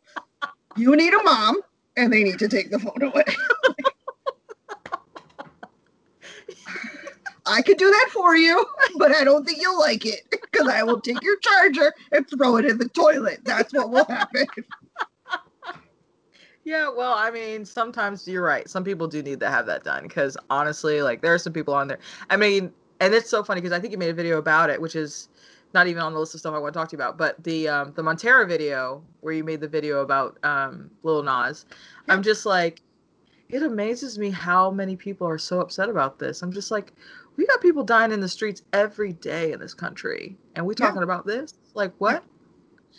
You 0.77 0.97
need 0.97 1.15
a 1.15 1.23
mom, 1.23 1.61
and 1.97 2.13
they 2.13 2.25
need 2.25 2.39
to 2.41 2.49
take 2.49 2.71
the 2.71 2.79
phone 2.79 3.03
away. 3.03 3.25
I 7.47 7.63
could 7.63 7.79
do 7.79 7.91
that 7.91 8.11
for 8.13 8.37
you, 8.37 8.65
but 8.97 9.15
I 9.15 9.25
don't 9.25 9.45
think 9.47 9.63
you'll 9.63 9.79
like 9.79 10.05
it 10.05 10.21
because 10.31 10.69
I 10.69 10.83
will 10.83 11.01
take 11.01 11.23
your 11.23 11.39
charger 11.39 11.95
and 12.13 12.29
throw 12.29 12.57
it 12.57 12.67
in 12.67 12.77
the 12.77 12.89
toilet. 12.91 13.41
That's 13.45 13.73
what 13.73 13.91
will 13.91 14.05
happen. 14.05 14.47
Yeah, 16.69 16.91
well, 16.95 17.15
I 17.15 17.31
mean, 17.31 17.65
sometimes 17.65 18.29
you're 18.29 18.43
right. 18.43 18.69
Some 18.69 18.85
people 18.85 19.07
do 19.07 19.23
need 19.23 19.41
to 19.41 19.49
have 19.49 19.65
that 19.65 19.85
done 19.85 20.03
because 20.03 20.37
honestly, 20.51 21.01
like 21.01 21.23
there 21.23 21.33
are 21.33 21.39
some 21.39 21.55
people 21.55 21.73
on 21.73 21.89
there. 21.89 21.99
I 22.29 22.37
mean, 22.37 22.71
and 23.01 23.15
it's 23.15 23.31
so 23.31 23.43
funny 23.43 23.63
because 23.63 23.75
I 23.75 23.81
think 23.81 23.91
you 23.91 23.97
made 23.97 24.11
a 24.11 24.15
video 24.15 24.37
about 24.37 24.69
it, 24.69 24.79
which 24.79 24.95
is 24.95 25.31
not 25.73 25.87
even 25.87 26.03
on 26.03 26.13
the 26.13 26.21
list 26.21 26.35
of 26.35 26.41
stuff 26.41 26.53
I 26.53 26.59
want 26.59 26.75
to 26.75 26.79
talk 26.79 26.91
to 26.91 26.93
you 26.95 26.99
about. 26.99 27.17
But 27.17 27.43
the 27.43 27.69
um, 27.69 27.95
the 27.97 28.03
Montero 28.03 28.47
video 28.47 29.03
where 29.23 29.33
you 29.33 29.45
made 29.45 29.63
the 29.63 29.69
video 29.69 30.03
about 30.03 30.37
um, 30.45 30.91
Lil 31.05 31.23
Nas, 31.23 31.65
yeah. 31.71 32.13
I'm 32.13 32.23
just 32.23 32.45
like, 32.45 32.83
it 33.49 33.63
amazes 33.63 34.19
me 34.19 34.29
how 34.29 34.71
many 34.71 34.95
people 34.95 35.27
are 35.27 35.39
so 35.39 35.63
upset 35.63 35.89
about 35.89 36.19
this. 36.19 36.43
I'm 36.43 36.53
just 36.53 36.71
like, 36.71 36.93
we 37.39 37.47
got 37.47 37.63
people 37.63 37.83
dying 37.83 38.13
in 38.13 38.21
the 38.21 38.29
streets 38.29 38.61
every 38.75 39.15
day 39.15 39.53
in 39.53 39.59
this 39.59 39.73
country, 39.73 40.37
and 40.55 40.67
we 40.67 40.75
talking 40.75 40.97
yeah. 40.97 41.05
about 41.05 41.25
this? 41.25 41.55
Like 41.73 41.95
what? 41.97 42.25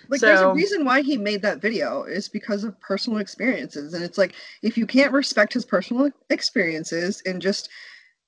Like 0.08 0.20
so, 0.20 0.26
there's 0.26 0.42
a 0.42 0.54
reason 0.54 0.86
why 0.86 1.02
he 1.02 1.18
made 1.18 1.42
that 1.42 1.62
video 1.62 2.04
is 2.04 2.30
because 2.30 2.64
of 2.64 2.80
personal 2.80 3.20
experiences, 3.20 3.94
and 3.94 4.04
it's 4.04 4.18
like 4.18 4.34
if 4.62 4.78
you 4.78 4.86
can't 4.86 5.12
respect 5.12 5.54
his 5.54 5.66
personal 5.66 6.10
experiences 6.30 7.22
and 7.26 7.42
just 7.42 7.70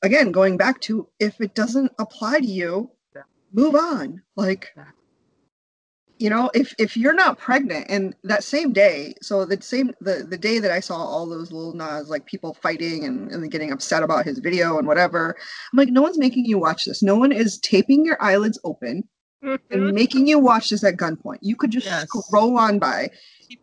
again 0.02 0.32
going 0.32 0.58
back 0.58 0.82
to 0.82 1.08
if 1.20 1.40
it 1.40 1.56
doesn't 1.56 1.92
apply 2.00 2.40
to 2.40 2.48
you, 2.48 2.92
move 3.54 3.76
on. 3.76 4.22
Like. 4.36 4.76
You 6.18 6.30
know 6.30 6.52
if 6.54 6.76
if 6.78 6.96
you're 6.96 7.16
not 7.16 7.40
pregnant 7.40 7.88
and 7.90 8.16
that 8.26 8.44
same 8.44 8.74
day 8.74 9.16
so 9.24 9.44
the 9.44 9.60
same 9.60 9.92
the 10.02 10.24
the 10.30 10.38
day 10.38 10.60
that 10.60 10.70
i 10.70 10.80
saw 10.80 10.98
all 10.98 11.28
those 11.28 11.52
Lil 11.52 11.74
Nas 11.74 12.10
like 12.10 12.28
people 12.28 12.54
fighting 12.54 13.06
and, 13.06 13.32
and 13.32 13.50
getting 13.50 13.72
upset 13.72 14.04
about 14.04 14.26
his 14.26 14.38
video 14.38 14.78
and 14.78 14.88
whatever 14.88 15.36
i'm 15.74 15.78
like 15.78 15.90
no 15.90 16.04
one's 16.04 16.20
making 16.20 16.46
you 16.46 16.60
watch 16.60 16.86
this 16.86 17.02
no 17.02 17.16
one 17.16 17.32
is 17.32 17.58
taping 17.58 18.06
your 18.06 18.22
eyelids 18.22 18.60
open. 18.64 19.10
And 19.42 19.60
mm-hmm. 19.70 19.94
making 19.94 20.28
you 20.28 20.40
watch 20.40 20.70
this 20.70 20.84
at 20.84 20.98
gunpoint. 20.98 21.40
You 21.42 21.56
could 21.56 21.72
just 21.72 21.88
yes. 21.88 22.08
scroll 22.10 22.58
on 22.58 22.80
by. 22.80 23.10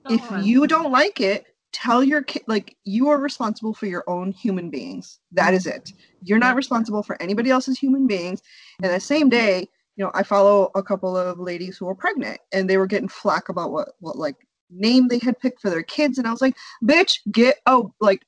If 0.08 0.22
you 0.44 0.66
don't 0.66 0.92
like 0.92 1.20
it 1.20 1.46
tell 1.70 2.02
your 2.02 2.22
kid 2.22 2.42
like 2.46 2.76
you 2.84 3.08
are 3.08 3.18
responsible 3.18 3.74
for 3.74 3.86
your 3.86 4.02
own 4.08 4.32
human 4.32 4.70
beings. 4.70 5.20
That 5.32 5.54
is 5.54 5.66
it. 5.66 5.92
You're 6.22 6.38
not 6.38 6.56
responsible 6.56 7.02
for 7.02 7.20
anybody 7.20 7.50
else's 7.50 7.78
human 7.78 8.06
beings. 8.06 8.40
And 8.82 8.92
the 8.92 9.00
same 9.00 9.28
day 9.28 9.68
you 9.98 10.04
know, 10.04 10.12
I 10.14 10.22
follow 10.22 10.70
a 10.76 10.82
couple 10.82 11.16
of 11.16 11.40
ladies 11.40 11.76
who 11.76 11.86
were 11.86 11.94
pregnant 11.94 12.40
and 12.52 12.70
they 12.70 12.76
were 12.76 12.86
getting 12.86 13.08
flack 13.08 13.48
about 13.48 13.72
what 13.72 13.88
what 13.98 14.16
like 14.16 14.36
name 14.70 15.08
they 15.08 15.18
had 15.18 15.38
picked 15.40 15.60
for 15.60 15.70
their 15.70 15.82
kids. 15.82 16.18
And 16.18 16.26
I 16.26 16.30
was 16.30 16.40
like, 16.40 16.56
bitch, 16.84 17.18
get 17.32 17.56
oh 17.66 17.92
like 18.00 18.22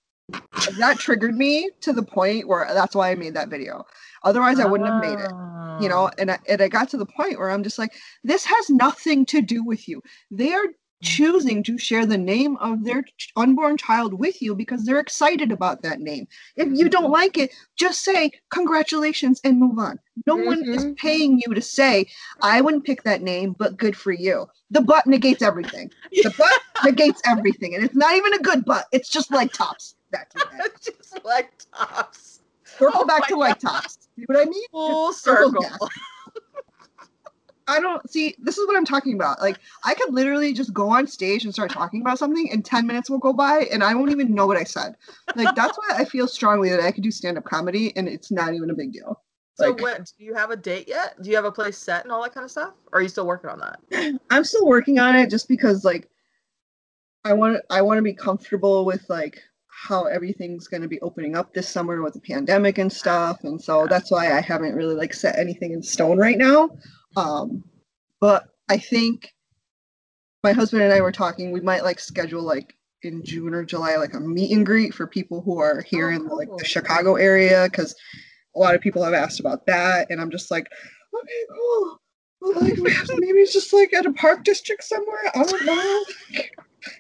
that 0.79 0.99
triggered 0.99 1.37
me 1.37 1.71
to 1.81 1.93
the 1.93 2.03
point 2.03 2.49
where 2.49 2.69
that's 2.75 2.95
why 2.95 3.11
I 3.11 3.15
made 3.15 3.35
that 3.35 3.49
video. 3.49 3.87
Otherwise, 4.23 4.61
I 4.61 4.67
wouldn't 4.67 4.91
have 4.91 5.01
made 5.01 5.19
it. 5.19 5.33
You 5.83 5.89
know, 5.89 6.09
oh. 6.09 6.11
and 6.19 6.31
I, 6.31 6.39
and 6.49 6.61
I 6.61 6.69
got 6.69 6.91
to 6.91 6.99
the 6.99 7.07
point 7.07 7.39
where 7.39 7.51
I'm 7.51 7.63
just 7.63 7.79
like, 7.79 7.95
this 8.23 8.45
has 8.45 8.71
nothing 8.71 9.25
to 9.27 9.41
do 9.41 9.65
with 9.65 9.89
you. 9.89 10.03
They 10.31 10.53
are 10.53 10.67
choosing 11.03 11.63
to 11.63 11.79
share 11.79 12.05
the 12.05 12.19
name 12.19 12.57
of 12.59 12.85
their 12.85 13.03
unborn 13.37 13.77
child 13.77 14.15
with 14.15 14.43
you 14.43 14.55
because 14.55 14.85
they're 14.85 15.01
excited 15.01 15.51
about 15.51 15.83
that 15.83 16.01
name. 16.01 16.27
If 16.57 16.69
you 16.73 16.89
don't 16.89 17.05
mm-hmm. 17.05 17.13
like 17.13 17.39
it, 17.39 17.53
just 17.77 18.03
say 18.03 18.31
congratulations 18.51 19.41
and 19.45 19.59
move 19.59 19.79
on. 19.79 19.99
No 20.27 20.37
mm-hmm. 20.37 20.47
one 20.47 20.69
is 20.69 20.85
mm-hmm. 20.85 20.95
paying 20.95 21.43
you 21.45 21.55
to 21.55 21.63
say, 21.63 22.07
I 22.43 22.61
wouldn't 22.61 22.85
pick 22.85 23.03
that 23.05 23.23
name, 23.23 23.55
but 23.59 23.77
good 23.77 23.97
for 23.97 24.13
you. 24.13 24.47
The 24.71 24.83
butt 24.83 25.07
negates 25.07 25.43
everything. 25.43 25.91
The 26.11 26.35
butt 26.37 26.61
negates 26.85 27.23
everything. 27.27 27.75
And 27.75 27.83
it's 27.83 27.97
not 27.97 28.15
even 28.15 28.35
a 28.35 28.39
good 28.39 28.65
butt, 28.65 28.87
it's 28.93 29.09
just 29.09 29.31
like 29.31 29.53
tops. 29.53 29.95
That's 30.11 30.35
it. 30.37 30.73
just 30.85 31.25
like 31.25 31.51
tops. 31.75 32.41
Circle 32.65 33.01
oh 33.03 33.07
back 33.07 33.27
to 33.29 33.35
God. 33.35 33.41
like 33.41 33.59
tops. 33.59 34.09
See 34.21 34.27
what 34.27 34.39
I 34.39 34.45
mean? 34.45 34.65
Full 34.71 35.13
circle. 35.13 35.65
I 37.67 37.79
don't 37.79 38.11
see 38.11 38.35
this 38.39 38.59
is 38.59 38.67
what 38.67 38.77
I'm 38.77 38.85
talking 38.85 39.15
about. 39.15 39.41
Like 39.41 39.59
I 39.85 39.95
could 39.95 40.13
literally 40.13 40.53
just 40.53 40.75
go 40.75 40.91
on 40.91 41.07
stage 41.07 41.45
and 41.45 41.53
start 41.53 41.71
talking 41.71 42.01
about 42.01 42.19
something 42.19 42.51
and 42.51 42.65
10 42.65 42.85
minutes 42.85 43.09
will 43.09 43.19
go 43.19 43.33
by 43.33 43.69
and 43.73 43.85
I 43.85 43.95
won't 43.95 44.11
even 44.11 44.35
know 44.35 44.47
what 44.47 44.57
I 44.57 44.65
said. 44.65 44.97
Like 45.37 45.55
that's 45.55 45.79
why 45.79 45.95
I 45.97 46.05
feel 46.05 46.27
strongly 46.27 46.69
that 46.71 46.81
I 46.81 46.91
could 46.91 47.05
do 47.05 47.13
stand-up 47.13 47.45
comedy 47.45 47.97
and 47.97 48.09
it's 48.09 48.33
not 48.33 48.55
even 48.55 48.71
a 48.71 48.75
big 48.75 48.93
deal. 48.93 49.23
So 49.55 49.71
like, 49.71 49.81
when 49.81 50.05
do 50.19 50.25
you 50.25 50.35
have 50.35 50.51
a 50.51 50.57
date 50.57 50.89
yet? 50.89 51.23
Do 51.23 51.31
you 51.31 51.37
have 51.37 51.45
a 51.45 51.53
place 51.53 51.79
set 51.79 52.03
and 52.03 52.11
all 52.11 52.23
that 52.25 52.35
kind 52.35 52.45
of 52.45 52.51
stuff? 52.51 52.75
Or 52.93 52.99
are 52.99 53.03
you 53.03 53.09
still 53.09 53.27
working 53.27 53.51
on 53.51 53.61
that? 53.61 54.21
I'm 54.31 54.43
still 54.45 54.67
working 54.67 54.99
on 54.99 55.15
it 55.15 55.31
just 55.31 55.47
because 55.47 55.85
like 55.85 56.09
I 57.25 57.35
want 57.35 57.61
I 57.71 57.83
want 57.83 57.99
to 57.99 58.03
be 58.03 58.15
comfortable 58.15 58.85
with 58.85 59.09
like 59.09 59.41
how 59.89 60.05
everything's 60.05 60.69
going 60.69 60.83
to 60.83 60.89
be 60.89 61.01
opening 61.01 61.37
up 61.37 61.53
this 61.55 61.69
summer 61.69 62.03
with 62.03 62.15
the 62.15 62.21
pandemic 62.21 62.79
and 62.79 62.93
stuff 62.93 63.39
and 63.45 63.61
so 63.61 63.87
that's 63.89 64.11
why 64.11 64.37
I 64.37 64.41
haven't 64.41 64.75
really 64.75 64.95
like 64.95 65.15
set 65.15 65.39
anything 65.39 65.73
in 65.73 65.83
stone 65.83 66.19
right 66.19 66.39
now. 66.39 66.71
Um, 67.17 67.65
but 68.21 68.45
I 68.69 68.79
think 68.79 69.33
my 70.43 70.53
husband 70.53 70.83
and 70.83 70.93
I 70.93 71.01
were 71.01 71.13
talking. 71.13 71.53
We 71.53 71.61
might 71.61 71.85
like 71.85 71.99
schedule 72.01 72.43
like 72.43 72.75
in 73.03 73.25
June 73.25 73.55
or 73.55 73.65
July 73.65 73.97
like 73.97 74.15
a 74.15 74.21
meet 74.21 74.55
and 74.55 74.65
greet 74.65 74.95
for 74.95 75.07
people 75.07 75.41
who 75.43 75.59
are 75.59 75.83
here 75.83 76.11
oh, 76.11 76.15
in 76.15 76.29
like 76.29 76.49
the 76.57 76.65
Chicago 76.65 77.17
area 77.17 77.69
because 77.71 77.95
a 78.55 78.59
lot 78.59 78.75
of 78.75 78.81
people 78.81 79.03
have 79.03 79.15
asked 79.15 79.41
about 79.41 79.67
that, 79.67 80.11
and 80.11 80.21
I'm 80.21 80.31
just 80.31 80.51
like, 80.51 80.67
okay, 81.15 81.45
cool. 81.55 82.01
Well, 82.41 82.61
like 82.61 82.79
maybe 82.79 83.39
it's 83.39 83.53
just 83.53 83.73
like 83.73 83.93
at 83.93 84.07
a 84.07 84.13
park 84.13 84.45
district 84.45 84.85
somewhere. 84.85 85.31
I 85.35 85.45
don't 85.45 85.65
know. 85.65 86.05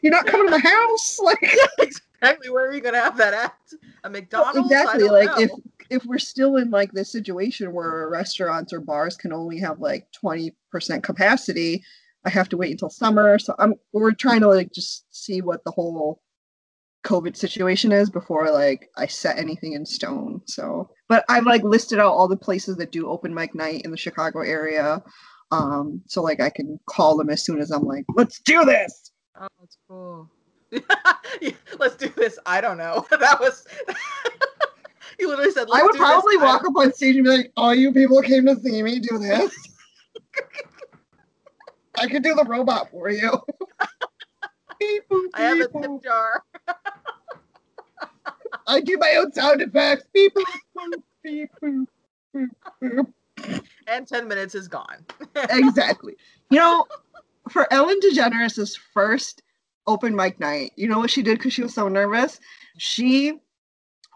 You're 0.02 0.12
not 0.12 0.26
coming 0.26 0.46
to 0.46 0.50
my 0.50 0.58
house, 0.58 1.18
like 1.22 1.40
exactly. 2.20 2.50
Where 2.50 2.68
are 2.68 2.72
you 2.72 2.80
gonna 2.80 3.00
have 3.00 3.16
that 3.18 3.34
at? 3.34 3.54
A 4.04 4.10
McDonald's? 4.10 4.56
Well, 4.56 4.64
exactly. 4.66 5.08
Like 5.08 5.36
know. 5.36 5.42
if 5.42 5.50
if 5.90 6.04
we're 6.06 6.18
still 6.18 6.56
in 6.56 6.70
like 6.70 6.92
this 6.92 7.10
situation 7.10 7.72
where 7.72 8.08
restaurants 8.08 8.72
or 8.72 8.80
bars 8.80 9.16
can 9.16 9.32
only 9.32 9.58
have 9.58 9.80
like 9.80 10.06
20% 10.24 11.02
capacity, 11.02 11.82
I 12.24 12.30
have 12.30 12.48
to 12.50 12.56
wait 12.56 12.70
until 12.70 12.90
summer. 12.90 13.38
So 13.38 13.54
I'm 13.58 13.74
we're 13.92 14.12
trying 14.12 14.40
to 14.40 14.48
like 14.48 14.72
just 14.72 15.04
see 15.10 15.40
what 15.40 15.64
the 15.64 15.72
whole 15.72 16.22
COVID 17.04 17.36
situation 17.36 17.92
is 17.92 18.10
before 18.10 18.50
like 18.50 18.88
I 18.96 19.06
set 19.06 19.38
anything 19.38 19.72
in 19.72 19.86
stone. 19.86 20.42
So, 20.46 20.90
but 21.08 21.24
I've 21.28 21.46
like 21.46 21.62
listed 21.64 21.98
out 21.98 22.12
all 22.12 22.28
the 22.28 22.36
places 22.36 22.76
that 22.76 22.92
do 22.92 23.08
open 23.08 23.34
mic 23.34 23.54
night 23.54 23.82
in 23.84 23.90
the 23.90 23.96
Chicago 23.96 24.40
area. 24.40 25.02
Um, 25.50 26.02
so 26.06 26.22
like 26.22 26.40
I 26.40 26.50
can 26.50 26.78
call 26.86 27.16
them 27.16 27.30
as 27.30 27.44
soon 27.44 27.60
as 27.60 27.70
I'm 27.70 27.84
like, 27.84 28.04
let's 28.14 28.40
do 28.40 28.64
this. 28.64 29.10
Oh, 29.40 29.48
that's 29.58 29.76
cool. 29.88 30.30
let's 31.78 31.96
do 31.96 32.08
this. 32.10 32.38
I 32.46 32.60
don't 32.60 32.78
know. 32.78 33.06
That 33.20 33.40
was 33.40 33.66
you 35.18 35.28
literally 35.28 35.50
said. 35.50 35.68
I 35.72 35.82
would 35.82 35.96
probably 35.96 36.36
this. 36.36 36.44
walk 36.44 36.64
up 36.64 36.76
on 36.76 36.92
stage 36.92 37.16
and 37.16 37.24
be 37.24 37.30
like, 37.30 37.52
"All 37.56 37.74
you 37.74 37.92
people 37.92 38.20
came 38.22 38.46
to 38.46 38.56
see 38.60 38.82
me 38.82 38.98
do 38.98 39.18
this." 39.18 39.54
I 41.98 42.06
could 42.06 42.22
do 42.22 42.34
the 42.34 42.44
robot 42.44 42.90
for 42.90 43.10
you. 43.10 43.38
I 45.34 45.42
have 45.42 45.60
a 45.60 45.68
tip 45.68 46.02
jar. 46.02 46.42
I 48.66 48.80
do 48.80 48.96
my 48.96 49.16
own 49.18 49.32
sound 49.32 49.60
effects. 49.60 50.04
Beep, 50.14 50.32
beep, 51.22 51.50
beep, 51.60 51.86
and 53.86 54.06
10 54.06 54.28
minutes 54.28 54.54
is 54.54 54.68
gone. 54.68 55.04
exactly. 55.50 56.16
You 56.50 56.58
know, 56.58 56.86
for 57.50 57.70
Ellen 57.72 57.98
DeGeneres' 58.02 58.78
first 58.94 59.42
open 59.86 60.14
mic 60.14 60.38
night, 60.40 60.72
you 60.76 60.88
know 60.88 60.98
what 60.98 61.10
she 61.10 61.22
did 61.22 61.38
because 61.38 61.52
she 61.52 61.62
was 61.62 61.74
so 61.74 61.88
nervous? 61.88 62.40
She 62.78 63.38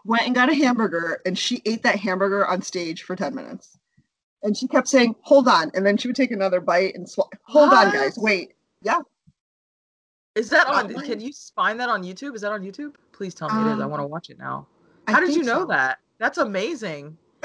went 0.05 0.23
and 0.25 0.35
got 0.35 0.49
a 0.49 0.55
hamburger 0.55 1.21
and 1.25 1.37
she 1.37 1.61
ate 1.65 1.83
that 1.83 1.99
hamburger 1.99 2.45
on 2.45 2.61
stage 2.61 3.03
for 3.03 3.15
10 3.15 3.33
minutes. 3.35 3.77
And 4.43 4.55
she 4.55 4.67
kept 4.67 4.87
saying, 4.87 5.15
hold 5.21 5.47
on. 5.47 5.71
And 5.73 5.85
then 5.85 5.97
she 5.97 6.07
would 6.07 6.15
take 6.15 6.31
another 6.31 6.61
bite 6.61 6.93
and 6.93 7.09
swallow. 7.09 7.31
Hold 7.43 7.71
what? 7.71 7.87
on, 7.87 7.93
guys. 7.93 8.17
Wait. 8.17 8.53
Yeah. 8.83 8.99
Is 10.35 10.49
that 10.49 10.67
on? 10.67 10.93
Can 10.93 11.19
you 11.19 11.31
find 11.55 11.79
that 11.79 11.89
on 11.89 12.03
YouTube? 12.03 12.35
Is 12.35 12.41
that 12.41 12.51
on 12.51 12.61
YouTube? 12.61 12.93
Please 13.13 13.33
tell 13.33 13.49
me 13.49 13.55
um, 13.55 13.69
it 13.69 13.73
is. 13.73 13.79
I 13.79 13.85
um, 13.85 13.89
want 13.89 14.01
to 14.01 14.07
watch 14.07 14.29
it 14.29 14.37
now. 14.37 14.67
How 15.07 15.17
I 15.17 15.19
did 15.21 15.33
you 15.33 15.43
know 15.43 15.61
so. 15.61 15.67
that? 15.67 15.99
That's 16.19 16.37
amazing. 16.37 17.17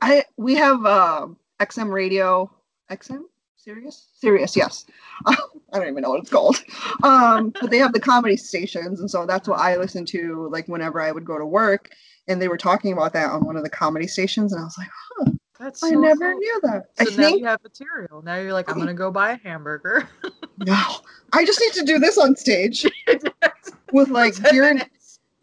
I 0.00 0.24
we 0.38 0.54
have 0.54 0.84
uh, 0.86 1.26
XM 1.60 1.92
radio, 1.92 2.50
XM 2.90 3.24
Sirius, 3.62 4.08
Serious, 4.14 4.56
yes. 4.56 4.86
I 5.26 5.36
don't 5.72 5.86
even 5.86 6.02
know 6.02 6.10
what 6.10 6.20
it's 6.20 6.30
called. 6.30 6.60
Um, 7.04 7.50
but 7.60 7.70
they 7.70 7.78
have 7.78 7.92
the 7.92 8.00
comedy 8.00 8.36
stations, 8.36 8.98
and 8.98 9.08
so 9.08 9.24
that's 9.24 9.48
what 9.48 9.60
I 9.60 9.76
listen 9.76 10.04
to. 10.06 10.48
Like 10.50 10.66
whenever 10.66 11.00
I 11.00 11.12
would 11.12 11.24
go 11.24 11.38
to 11.38 11.46
work, 11.46 11.90
and 12.26 12.42
they 12.42 12.48
were 12.48 12.58
talking 12.58 12.92
about 12.92 13.12
that 13.12 13.30
on 13.30 13.44
one 13.46 13.56
of 13.56 13.62
the 13.62 13.70
comedy 13.70 14.08
stations, 14.08 14.52
and 14.52 14.60
I 14.60 14.64
was 14.64 14.76
like, 14.76 14.88
huh. 14.90 15.30
That's 15.60 15.78
so 15.78 15.86
I 15.86 15.90
never 15.90 16.32
cool. 16.32 16.40
knew 16.40 16.60
that. 16.64 16.86
So 16.98 17.02
I 17.02 17.04
now 17.04 17.28
think... 17.28 17.40
you 17.40 17.46
have 17.46 17.62
material. 17.62 18.20
Now 18.22 18.34
you're 18.34 18.52
like, 18.52 18.68
I'm 18.68 18.78
gonna 18.78 18.94
go 18.94 19.12
buy 19.12 19.30
a 19.30 19.36
hamburger. 19.36 20.08
no, 20.58 20.84
I 21.32 21.44
just 21.44 21.60
need 21.60 21.72
to 21.74 21.84
do 21.84 22.00
this 22.00 22.18
on 22.18 22.34
stage 22.34 22.84
with 23.92 24.08
like 24.08 24.34
deer 24.50 24.70
and, 24.70 24.84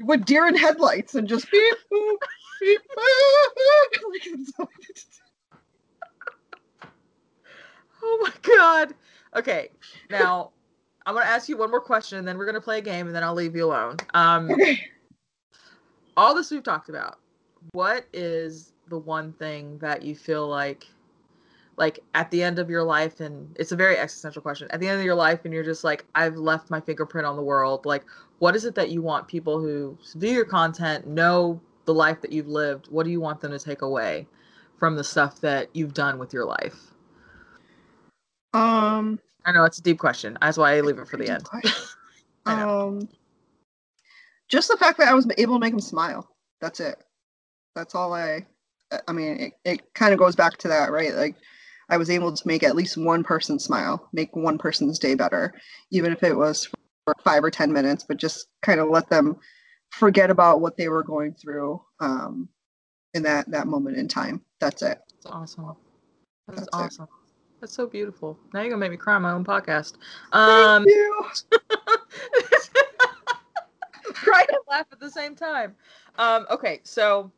with 0.02 0.26
deer 0.26 0.46
and 0.46 0.60
headlights 0.60 1.16
and 1.16 1.26
just 1.26 1.50
beep 1.50 1.76
boop 1.90 2.18
beep 2.60 2.82
boop. 2.98 4.68
Oh 8.04 8.20
my 8.22 8.34
god. 8.42 8.94
Okay, 9.36 9.70
now 10.10 10.52
I'm 11.06 11.14
gonna 11.14 11.26
ask 11.26 11.50
you 11.50 11.58
one 11.58 11.70
more 11.70 11.82
question, 11.82 12.18
and 12.18 12.28
then 12.28 12.38
we're 12.38 12.46
gonna 12.46 12.62
play 12.62 12.80
a 12.80 12.82
game, 12.82 13.08
and 13.08 13.16
then 13.16 13.24
I'll 13.24 13.34
leave 13.34 13.56
you 13.56 13.66
alone. 13.66 13.98
Um, 14.14 14.52
okay. 14.52 14.80
All 16.18 16.36
this 16.36 16.52
we've 16.52 16.64
talked 16.64 16.90
about. 16.90 17.20
What 17.72 18.06
is 18.14 18.74
the 18.90 18.98
one 18.98 19.34
thing 19.34 19.78
that 19.80 20.02
you 20.02 20.16
feel 20.16 20.48
like 20.48 20.88
like 21.80 22.00
at 22.14 22.30
the 22.30 22.44
end 22.44 22.60
of 22.60 22.70
your 22.70 22.84
life 22.84 23.22
and 23.22 23.56
it's 23.58 23.72
a 23.72 23.76
very 23.76 23.98
existential 23.98 24.42
question 24.42 24.68
at 24.72 24.80
the 24.80 24.88
end 24.88 25.00
of 25.00 25.06
your 25.06 25.16
life 25.16 25.46
and 25.46 25.54
you're 25.54 25.64
just 25.64 25.84
like 25.84 26.06
i've 26.14 26.36
left 26.36 26.70
my 26.70 26.80
fingerprint 26.82 27.26
on 27.26 27.38
the 27.38 27.42
world 27.42 27.86
like 27.86 28.04
what 28.40 28.56
is 28.56 28.66
it 28.66 28.76
that 28.76 28.90
you 28.90 29.02
want 29.02 29.28
people 29.28 29.60
who 29.60 29.98
view 30.16 30.32
your 30.32 30.46
content 30.46 31.08
know 31.08 31.60
the 31.86 31.94
life 31.94 32.20
that 32.22 32.32
you've 32.32 32.50
lived 32.50 32.88
what 32.90 33.06
do 33.06 33.12
you 33.12 33.22
want 33.22 33.40
them 33.40 33.52
to 33.52 33.60
take 33.60 33.82
away 33.82 34.28
from 34.78 34.96
the 34.96 35.04
stuff 35.04 35.40
that 35.40 35.70
you've 35.74 35.94
done 35.94 36.20
with 36.20 36.34
your 36.34 36.46
life 36.46 36.89
um 38.54 39.20
i 39.46 39.52
know 39.52 39.64
it's 39.64 39.80
a 39.80 39.84
deep 39.84 40.00
question 40.00 40.38
that's 40.42 40.58
why 40.58 40.76
i 40.76 40.82
leave 40.82 41.00
it 41.00 41.08
for 41.08 41.18
the 41.18 41.30
end 41.30 41.48
um 42.46 43.08
just 44.48 44.70
the 44.70 44.78
fact 44.78 44.98
that 44.98 45.08
i 45.08 45.14
was 45.14 45.28
able 45.38 45.56
to 45.56 45.60
make 45.60 45.72
them 45.72 45.80
smile 45.80 46.28
that's 46.62 46.80
it 46.80 47.04
that's 47.76 47.96
all 47.96 48.14
i 48.14 48.46
I 49.08 49.12
mean, 49.12 49.40
it, 49.40 49.54
it 49.66 49.94
kind 49.94 50.14
of 50.14 50.20
goes 50.20 50.36
back 50.36 50.58
to 50.58 50.68
that, 50.70 50.92
right? 50.92 51.14
Like, 51.14 51.36
I 51.90 51.98
was 51.98 52.10
able 52.10 52.34
to 52.34 52.48
make 52.48 52.64
at 52.64 52.76
least 52.76 52.98
one 52.98 53.24
person 53.24 53.60
smile, 53.60 54.08
make 54.14 54.36
one 54.36 54.58
person's 54.58 55.00
day 55.00 55.16
better, 55.16 55.54
even 55.92 56.12
if 56.12 56.24
it 56.24 56.36
was 56.36 56.70
for 57.06 57.16
five 57.24 57.44
or 57.44 57.50
10 57.50 57.74
minutes, 57.74 58.06
but 58.08 58.18
just 58.18 58.48
kind 58.62 58.80
of 58.80 58.90
let 58.90 59.10
them 59.10 59.38
forget 59.92 60.30
about 60.30 60.62
what 60.62 60.78
they 60.78 60.88
were 60.88 61.04
going 61.04 61.34
through 61.34 61.82
um, 62.00 62.48
in 63.16 63.24
that, 63.24 63.50
that 63.50 63.68
moment 63.68 63.98
in 63.98 64.08
time. 64.08 64.42
That's 64.60 64.84
it. 64.84 65.00
That's 65.24 65.26
awesome. 65.26 65.76
That's, 66.48 66.60
That's 66.62 66.70
awesome. 66.74 67.06
It. 67.06 67.19
That's 67.60 67.74
so 67.74 67.88
beautiful. 67.88 68.38
Now 68.54 68.62
you're 68.62 68.70
gonna 68.70 68.80
make 68.80 68.92
me 68.92 68.98
cry 68.98 69.16
on 69.16 69.22
my 69.22 69.32
own 69.32 69.44
podcast. 69.44 69.96
Um, 70.32 70.86
Thank 70.86 70.96
you. 70.96 71.26
cry 74.14 74.46
and 74.48 74.58
laugh 74.70 74.88
at 74.92 75.00
the 75.00 75.10
same 75.10 75.36
time. 75.36 75.76
Um, 76.18 76.46
okay, 76.50 76.80
so 76.84 77.32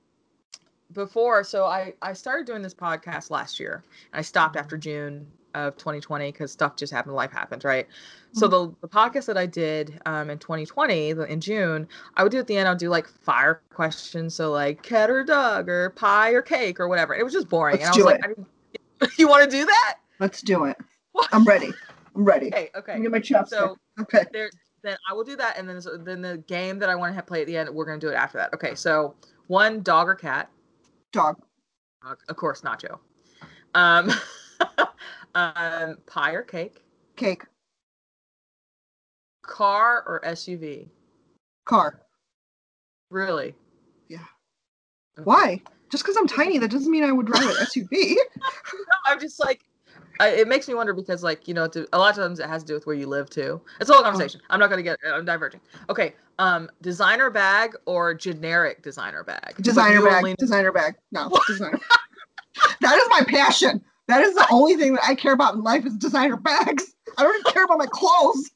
before 0.93 1.43
so 1.43 1.65
i 1.65 1.93
i 2.02 2.14
started 2.14 2.45
doing 2.45 2.61
this 2.61 2.73
podcast 2.73 3.30
last 3.30 3.60
year 3.60 3.84
And 4.11 4.19
i 4.19 4.22
stopped 4.22 4.56
after 4.56 4.76
mm-hmm. 4.76 4.81
june 4.81 5.27
of 5.53 5.76
2020 5.76 6.31
because 6.31 6.52
stuff 6.52 6.77
just 6.77 6.93
happened 6.93 7.15
life 7.15 7.31
happens 7.31 7.65
right 7.65 7.88
mm-hmm. 7.88 8.39
so 8.39 8.48
the, 8.48 8.73
the 8.81 8.88
podcast 8.88 9.26
that 9.26 9.38
i 9.38 9.45
did 9.45 9.99
um, 10.06 10.30
in 10.30 10.38
2020 10.38 11.10
in 11.10 11.41
june 11.41 11.88
i 12.15 12.23
would 12.23 12.31
do 12.31 12.39
at 12.39 12.48
the 12.48 12.56
end 12.56 12.68
i'd 12.68 12.77
do 12.77 12.89
like 12.89 13.07
fire 13.07 13.61
questions 13.73 14.34
so 14.34 14.52
like 14.52 14.81
cat 14.81 15.10
or 15.10 15.23
dog 15.23 15.68
or 15.68 15.89
pie 15.91 16.31
or 16.31 16.41
cake 16.41 16.80
or 16.80 16.88
whatever 16.88 17.14
it 17.14 17.23
was 17.23 17.34
just 17.34 17.49
boring 17.49 17.80
Let's 17.80 17.98
and 17.98 18.03
i 18.03 18.06
was 18.06 18.06
like 18.06 18.38
I 19.02 19.07
you 19.18 19.27
want 19.27 19.43
to 19.43 19.49
do 19.49 19.65
that 19.65 19.98
let's 20.22 20.41
do 20.41 20.64
it 20.64 20.77
what? 21.11 21.27
i'm 21.34 21.43
ready 21.43 21.72
i'm 22.15 22.23
ready 22.23 22.48
okay 22.48 22.69
okay 22.76 23.02
get 23.02 23.11
my 23.11 23.19
chopstick 23.19 23.49
so 23.49 23.76
okay 23.99 24.23
there, 24.31 24.49
then 24.84 24.95
i 25.10 25.14
will 25.14 25.26
do 25.26 25.35
that 25.35 25.57
and 25.57 25.68
then 25.68 25.81
then 26.06 26.22
the 26.22 26.38
game 26.48 26.80
that 26.80 26.88
i 26.88 26.95
want 26.95 27.14
to 27.14 27.22
play 27.22 27.41
at 27.41 27.48
the 27.48 27.57
end 27.57 27.69
we're 27.69 27.85
going 27.85 27.99
to 27.99 28.06
do 28.06 28.10
it 28.10 28.15
after 28.15 28.38
that 28.38 28.53
okay 28.53 28.73
so 28.73 29.14
one 29.48 29.81
dog 29.81 30.07
or 30.07 30.15
cat 30.15 30.49
Dog. 31.11 31.41
of 32.03 32.35
course, 32.35 32.61
nacho. 32.61 32.99
Um, 33.73 34.11
um, 35.35 35.98
pie 36.06 36.31
or 36.31 36.41
cake? 36.41 36.81
Cake. 37.15 37.43
Car 39.41 40.03
or 40.07 40.22
SUV? 40.26 40.88
Car. 41.65 42.02
Really? 43.10 43.53
Yeah. 44.07 44.19
Okay. 45.18 45.23
Why? 45.26 45.61
Just 45.91 46.03
because 46.03 46.15
I'm 46.15 46.27
tiny, 46.27 46.57
that 46.57 46.72
doesn't 46.72 46.89
mean 46.89 47.03
I 47.03 47.11
would 47.11 47.26
drive 47.26 47.43
an 47.43 47.56
SUV. 47.56 48.15
no, 48.38 48.81
I'm 49.06 49.19
just 49.19 49.39
like, 49.39 49.61
I, 50.19 50.29
it 50.29 50.47
makes 50.47 50.67
me 50.67 50.73
wonder 50.73 50.93
because, 50.93 51.23
like, 51.23 51.47
you 51.47 51.53
know, 51.53 51.67
to, 51.67 51.88
a 51.93 51.97
lot 51.97 52.09
of 52.09 52.15
times 52.15 52.39
it 52.39 52.47
has 52.47 52.63
to 52.63 52.67
do 52.67 52.73
with 52.73 52.85
where 52.85 52.95
you 52.95 53.07
live 53.07 53.29
too. 53.29 53.61
It's 53.79 53.89
a 53.89 53.93
whole 53.93 54.03
conversation. 54.03 54.41
I'm 54.49 54.59
not 54.59 54.69
gonna 54.69 54.83
get. 54.83 54.97
I'm 55.05 55.25
diverging. 55.25 55.61
Okay, 55.89 56.13
um, 56.39 56.69
designer 56.81 57.29
bag 57.29 57.75
or 57.85 58.13
generic 58.13 58.83
designer 58.83 59.23
bag? 59.23 59.55
Designer 59.61 60.03
bag. 60.03 60.17
Only... 60.17 60.35
Designer 60.38 60.71
bag. 60.71 60.95
No, 61.11 61.31
designer. 61.47 61.79
that 62.81 62.97
is 62.97 63.07
my 63.09 63.21
passion. 63.27 63.81
That 64.07 64.21
is 64.21 64.35
the 64.35 64.47
only 64.51 64.75
thing 64.75 64.93
that 64.93 65.05
I 65.05 65.15
care 65.15 65.33
about 65.33 65.55
in 65.55 65.61
life 65.61 65.85
is 65.85 65.95
designer 65.95 66.38
bags. 66.38 66.95
I 67.17 67.23
don't 67.23 67.39
even 67.39 67.51
care 67.51 67.63
about 67.63 67.77
my 67.77 67.88
clothes. 67.88 68.51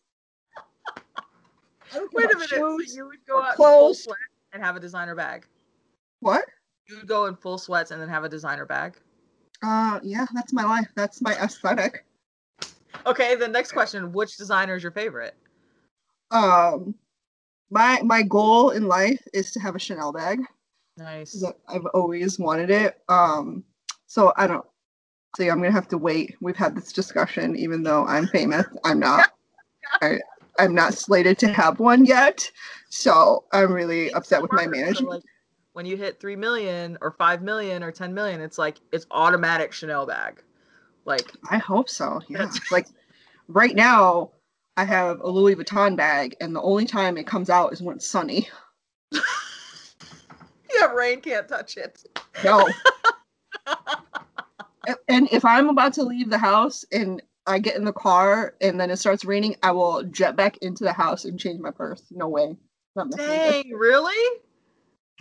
Wait 2.13 2.25
a 2.25 2.27
minute. 2.33 2.49
So 2.49 2.79
you 2.79 3.05
would 3.05 3.25
go 3.27 3.41
out 3.41 3.55
clothes. 3.55 4.03
full 4.03 4.15
and 4.53 4.63
have 4.63 4.75
a 4.75 4.79
designer 4.79 5.15
bag. 5.15 5.47
What? 6.19 6.45
You 6.87 6.97
would 6.97 7.07
go 7.07 7.25
in 7.25 7.35
full 7.35 7.57
sweats 7.57 7.91
and 7.91 8.01
then 8.01 8.09
have 8.09 8.23
a 8.23 8.29
designer 8.29 8.65
bag. 8.65 8.97
Uh, 9.63 9.99
yeah, 10.03 10.25
that's 10.33 10.53
my 10.53 10.63
life. 10.63 10.87
That's 10.95 11.21
my 11.21 11.33
aesthetic. 11.33 12.05
Okay, 13.05 13.35
the 13.35 13.47
next 13.47 13.71
question: 13.71 14.11
Which 14.11 14.37
designer 14.37 14.75
is 14.75 14.83
your 14.83 14.91
favorite? 14.91 15.35
Um, 16.31 16.95
my 17.69 18.01
my 18.03 18.21
goal 18.21 18.71
in 18.71 18.87
life 18.87 19.21
is 19.33 19.51
to 19.51 19.59
have 19.59 19.75
a 19.75 19.79
Chanel 19.79 20.11
bag. 20.11 20.39
Nice. 20.97 21.43
I've 21.67 21.85
always 21.93 22.39
wanted 22.39 22.69
it. 22.69 23.01
Um, 23.09 23.63
so 24.07 24.33
I 24.37 24.47
don't 24.47 24.65
see. 25.37 25.49
I'm 25.49 25.57
gonna 25.57 25.71
have 25.71 25.87
to 25.89 25.97
wait. 25.97 26.35
We've 26.41 26.55
had 26.55 26.75
this 26.75 26.93
discussion, 26.93 27.55
even 27.55 27.83
though 27.83 28.05
I'm 28.05 28.27
famous. 28.27 28.65
I'm 28.83 28.99
not. 28.99 29.29
I, 30.01 30.19
I'm 30.57 30.73
not 30.73 30.93
slated 30.93 31.37
to 31.39 31.47
have 31.53 31.79
one 31.79 32.05
yet. 32.05 32.49
So 32.89 33.43
I'm 33.51 33.71
really 33.71 34.11
upset 34.13 34.41
with 34.41 34.51
my 34.53 34.67
management. 34.67 35.23
When 35.75 35.85
you 35.85 35.97
hit 35.97 36.21
three 36.21 36.37
million 36.37 36.97
or 37.01 37.11
five 37.11 37.41
million 37.41 37.83
or 37.83 37.91
ten 37.91 38.13
million, 38.13 38.39
it's 38.39 38.57
like 38.57 38.79
it's 38.93 39.05
automatic 39.11 39.73
Chanel 39.73 40.05
bag. 40.05 40.41
Like 41.03 41.29
I 41.49 41.57
hope 41.57 41.89
so. 41.89 42.21
Yeah. 42.29 42.49
like 42.71 42.87
right 43.49 43.75
now, 43.75 44.31
I 44.77 44.85
have 44.85 45.19
a 45.19 45.27
Louis 45.27 45.53
Vuitton 45.53 45.97
bag, 45.97 46.33
and 46.39 46.55
the 46.55 46.61
only 46.61 46.85
time 46.85 47.17
it 47.17 47.27
comes 47.27 47.49
out 47.49 47.73
is 47.73 47.81
when 47.81 47.97
it's 47.97 48.07
sunny. 48.07 48.47
yeah, 49.11 50.85
Rain 50.93 51.19
can't 51.19 51.45
touch 51.45 51.75
it. 51.75 52.05
No. 52.41 52.69
and 55.09 55.27
if 55.33 55.43
I'm 55.43 55.67
about 55.67 55.91
to 55.95 56.03
leave 56.03 56.29
the 56.29 56.37
house 56.37 56.85
and 56.93 57.21
I 57.47 57.59
get 57.59 57.75
in 57.75 57.83
the 57.83 57.91
car 57.91 58.55
and 58.61 58.79
then 58.79 58.89
it 58.91 58.95
starts 58.95 59.25
raining, 59.25 59.57
I 59.61 59.71
will 59.71 60.03
jet 60.03 60.37
back 60.37 60.55
into 60.59 60.85
the 60.85 60.93
house 60.93 61.25
and 61.25 61.37
change 61.37 61.59
my 61.59 61.71
purse. 61.71 62.01
No 62.11 62.29
way. 62.29 62.55
Dang, 63.17 63.71
really? 63.71 64.39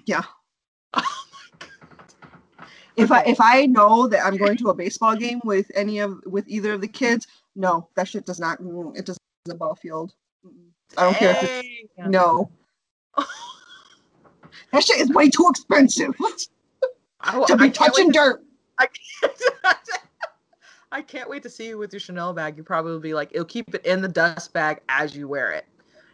Yeah. 0.07 0.23
If 2.97 3.11
I 3.11 3.23
if 3.23 3.41
I 3.41 3.67
know 3.67 4.07
that 4.07 4.25
I'm 4.25 4.37
going 4.37 4.57
to 4.59 4.69
a 4.69 4.75
baseball 4.75 5.17
game 5.17 5.41
with 5.45 5.71
any 5.75 5.99
of 5.99 6.23
with 6.27 6.49
either 6.49 6.75
of 6.75 6.81
the 6.81 6.89
kids, 6.89 7.27
no, 7.57 7.89
that 7.97 8.07
shit 8.07 8.25
does 8.25 8.39
not. 8.39 8.61
Mm, 8.61 8.97
it 8.97 9.05
does 9.05 9.19
the 9.45 9.55
ball 9.55 9.75
field. 9.75 10.15
I 10.97 11.03
don't 11.03 11.13
Dang. 11.13 11.19
care 11.19 11.31
if 11.31 11.43
it's 11.43 12.09
no. 12.09 12.51
that 13.17 14.85
shit 14.85 15.01
is 15.01 15.11
way 15.11 15.29
too 15.29 15.47
expensive 15.51 16.15
I, 17.21 17.45
to 17.47 17.57
be 17.57 17.71
touching 17.71 18.13
dirt. 18.13 18.45
I 18.79 18.87
can't, 18.87 19.43
I 20.93 21.03
can't 21.03 21.29
wait 21.29 21.43
to 21.43 21.51
see 21.51 21.69
you 21.69 21.79
with 21.79 21.93
your 21.93 22.01
Chanel 22.01 22.33
bag. 22.33 22.57
You 22.57 22.63
probably 22.63 22.93
will 22.93 23.01
be 23.01 23.15
like, 23.15 23.31
it'll 23.33 23.45
keep 23.45 23.75
it 23.75 23.85
in 23.85 24.03
the 24.03 24.09
dust 24.09 24.53
bag 24.53 24.81
as 24.89 25.17
you 25.17 25.27
wear 25.27 25.51
it. 25.51 25.67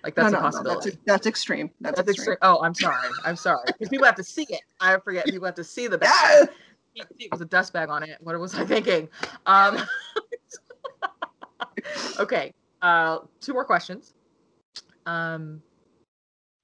Like 0.03 0.15
that's 0.15 0.33
no, 0.33 0.39
no, 0.39 0.39
a 0.39 0.51
possibility. 0.51 0.91
No, 0.91 0.95
that's, 0.95 1.07
that's, 1.07 1.27
extreme. 1.27 1.71
That's, 1.81 1.97
that's 1.97 2.09
extreme. 2.09 2.35
extreme. 2.35 2.39
Oh, 2.43 2.63
I'm 2.63 2.75
sorry. 2.75 3.09
I'm 3.25 3.37
sorry. 3.37 3.65
Because 3.67 3.89
people 3.89 4.07
have 4.07 4.15
to 4.17 4.25
see 4.25 4.47
it. 4.49 4.63
I 4.81 4.97
forget. 4.99 5.27
People 5.27 5.47
have 5.47 5.55
to 5.57 5.65
see 5.65 5.87
the 5.87 5.99
bag. 5.99 6.49
Yes! 6.95 7.07
It 7.19 7.31
was 7.31 7.41
a 7.41 7.45
dust 7.45 7.73
bag 7.73 7.89
on 7.89 8.03
it. 8.03 8.19
What 8.21 8.39
was 8.41 8.55
I 8.55 8.65
thinking? 8.65 9.09
Um, 9.47 9.79
okay. 12.19 12.53
Uh, 12.83 13.19
two 13.41 13.53
more 13.53 13.65
questions. 13.65 14.15
Um, 15.07 15.63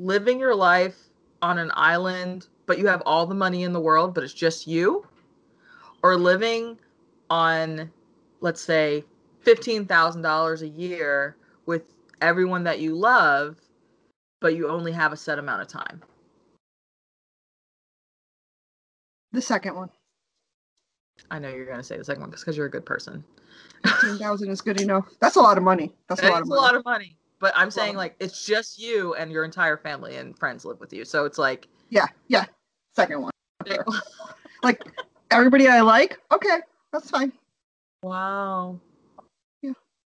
living 0.01 0.41
your 0.41 0.55
life 0.55 0.97
on 1.43 1.59
an 1.59 1.71
island, 1.75 2.49
but 2.67 2.79
you 2.79 2.87
have 2.87 3.03
all 3.07 3.27
the 3.27 3.35
money 3.35 3.63
in 3.63 3.73
the 3.73 3.81
world, 3.81 4.15
but 4.15 4.25
it's 4.25 4.35
just 4.35 4.67
you, 4.67 5.07
or 6.03 6.17
living 6.17 6.79
on, 7.31 7.91
let's 8.41 8.61
say, 8.61 9.05
fifteen 9.41 9.87
thousand 9.87 10.23
dollars 10.23 10.63
a 10.63 10.69
year 10.69 11.37
with 11.67 11.96
everyone 12.21 12.65
that 12.65 12.81
you 12.81 12.95
love, 12.95 13.57
but 14.41 14.55
you 14.55 14.69
only 14.69 14.93
have 14.93 15.13
a 15.13 15.17
set 15.17 15.39
amount 15.39 15.63
of 15.63 15.69
time. 15.69 16.03
The 19.33 19.43
second 19.43 19.75
one. 19.75 19.91
I 21.31 21.39
know 21.39 21.49
you're 21.49 21.67
gonna 21.67 21.83
say 21.83 21.97
the 21.97 22.05
second 22.05 22.23
one 22.23 22.31
because 22.31 22.57
you're 22.57 22.67
a 22.67 22.71
good 22.71 22.87
person. 22.87 23.25
Fifteen 23.85 24.19
thousand 24.19 24.51
is 24.51 24.61
good 24.61 24.81
enough. 24.81 25.07
That's 25.21 25.37
a 25.37 25.41
lot 25.41 25.59
of 25.59 25.65
money. 25.65 25.93
That's 26.09 26.23
a 26.23 26.29
lot 26.29 26.43
of 26.43 26.49
money. 26.49 26.59
a 26.59 26.63
lot 26.63 26.75
of 26.75 26.85
money. 26.85 27.17
But 27.41 27.53
I'm 27.55 27.71
saying 27.71 27.97
like 27.97 28.17
it's 28.21 28.47
just 28.47 28.79
you 28.79 29.15
and 29.15 29.31
your 29.31 29.45
entire 29.45 29.77
family 29.77 30.17
and 30.17 30.39
friends 30.39 30.65
live 30.65 30.81
with 30.81 30.93
you. 30.93 31.05
So 31.05 31.25
it's 31.25 31.39
like 31.39 31.69
Yeah, 31.91 32.07
yeah. 32.29 32.47
Second 32.95 33.23
one. 33.23 33.33
like 34.63 34.83
everybody 35.31 35.69
I 35.69 35.81
like, 35.81 36.19
okay, 36.33 36.59
that's 36.93 37.11
fine. 37.11 37.33
Wow. 38.03 38.81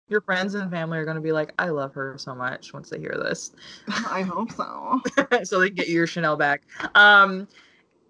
Your 0.10 0.22
friends 0.22 0.56
and 0.56 0.72
family 0.72 0.98
are 0.98 1.06
gonna 1.06 1.22
be 1.22 1.32
like, 1.32 1.54
I 1.60 1.70
love 1.70 1.94
her 1.94 2.18
so 2.18 2.34
much 2.34 2.74
once 2.74 2.90
they 2.90 3.00
hear 3.00 3.16
this. 3.18 3.52
I 4.10 4.22
hope 4.22 4.52
so. 4.52 5.02
so 5.44 5.60
they 5.60 5.70
get 5.70 5.90
your 5.90 6.08
Chanel 6.08 6.38
back. 6.38 6.62
Um 6.96 7.48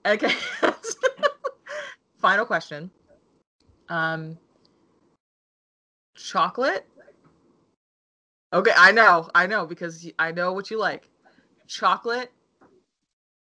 okay. 0.05 0.33
Final 2.17 2.45
question. 2.45 2.91
Um 3.89 4.37
chocolate 6.15 6.85
Okay, 8.53 8.71
I 8.75 8.91
know, 8.91 9.29
I 9.35 9.45
know 9.45 9.65
because 9.65 10.09
I 10.17 10.31
know 10.31 10.53
what 10.53 10.71
you 10.71 10.79
like. 10.79 11.09
Chocolate 11.67 12.31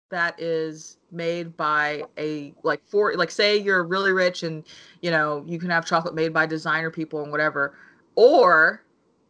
that 0.09 0.39
is 0.41 0.97
made 1.11 1.55
by 1.57 2.03
a 2.17 2.53
like 2.63 2.81
for 2.85 3.13
like 3.15 3.31
say 3.31 3.57
you're 3.57 3.83
really 3.83 4.11
rich 4.11 4.43
and 4.43 4.63
you 5.01 5.11
know 5.11 5.43
you 5.45 5.59
can 5.59 5.69
have 5.69 5.85
chocolate 5.85 6.15
made 6.15 6.33
by 6.33 6.45
designer 6.45 6.89
people 6.89 7.23
and 7.23 7.31
whatever 7.31 7.75
or 8.17 8.83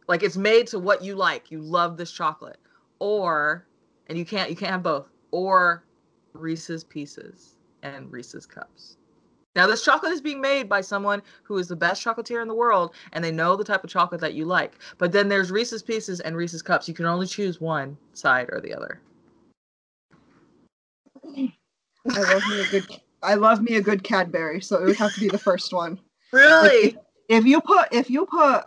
like 0.08 0.24
it's 0.24 0.36
made 0.36 0.66
to 0.66 0.80
what 0.80 1.04
you 1.04 1.14
like 1.14 1.52
you 1.52 1.60
love 1.60 1.96
this 1.96 2.10
chocolate 2.10 2.58
or 2.98 3.64
and 4.08 4.18
you 4.18 4.24
can't 4.24 4.50
you 4.50 4.56
can't 4.56 4.72
have 4.72 4.82
both 4.82 5.06
or 5.30 5.84
reese's 6.32 6.82
pieces 6.82 7.54
and 7.84 8.10
reese's 8.10 8.46
cups 8.46 8.96
now, 9.58 9.66
this 9.66 9.84
chocolate 9.84 10.12
is 10.12 10.20
being 10.20 10.40
made 10.40 10.68
by 10.68 10.80
someone 10.80 11.20
who 11.42 11.58
is 11.58 11.66
the 11.66 11.74
best 11.74 12.04
chocolatier 12.04 12.40
in 12.40 12.46
the 12.46 12.54
world, 12.54 12.94
and 13.12 13.24
they 13.24 13.32
know 13.32 13.56
the 13.56 13.64
type 13.64 13.82
of 13.82 13.90
chocolate 13.90 14.20
that 14.20 14.34
you 14.34 14.44
like. 14.44 14.74
But 14.98 15.10
then 15.10 15.28
there's 15.28 15.50
Reese's 15.50 15.82
Pieces 15.82 16.20
and 16.20 16.36
Reese's 16.36 16.62
Cups. 16.62 16.86
You 16.86 16.94
can 16.94 17.06
only 17.06 17.26
choose 17.26 17.60
one 17.60 17.98
side 18.12 18.48
or 18.52 18.60
the 18.60 18.72
other. 18.72 19.00
I 21.24 21.52
love 22.06 22.42
me 22.48 22.60
a 22.60 22.70
good. 22.70 23.00
I 23.20 23.34
love 23.34 23.60
me 23.60 23.74
a 23.74 23.80
good 23.80 24.04
Cadbury, 24.04 24.60
so 24.60 24.76
it 24.76 24.84
would 24.84 24.96
have 24.96 25.12
to 25.14 25.20
be 25.20 25.28
the 25.28 25.38
first 25.38 25.72
one. 25.72 25.98
Really? 26.32 26.90
If, 27.28 27.40
if 27.40 27.44
you 27.44 27.60
put 27.60 27.88
if 27.90 28.08
you 28.08 28.26
put 28.26 28.64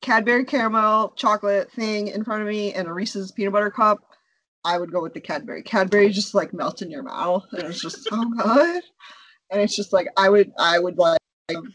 Cadbury 0.00 0.44
caramel 0.44 1.12
chocolate 1.16 1.70
thing 1.72 2.08
in 2.08 2.24
front 2.24 2.42
of 2.42 2.48
me 2.48 2.72
and 2.72 2.88
a 2.88 2.92
Reese's 2.92 3.32
peanut 3.32 3.52
butter 3.52 3.70
cup, 3.70 3.98
I 4.64 4.78
would 4.78 4.92
go 4.92 5.02
with 5.02 5.14
the 5.14 5.20
Cadbury. 5.20 5.62
Cadbury 5.62 6.10
just 6.10 6.34
like 6.34 6.52
melts 6.52 6.82
in 6.82 6.90
your 6.90 7.02
mouth, 7.02 7.46
and 7.52 7.64
it's 7.64 7.80
just 7.80 8.08
so 8.08 8.24
good 8.38 8.82
and 9.50 9.60
it's 9.60 9.76
just 9.76 9.92
like 9.92 10.08
I 10.16 10.28
would 10.28 10.52
I 10.58 10.78
would 10.78 10.98
like 10.98 11.18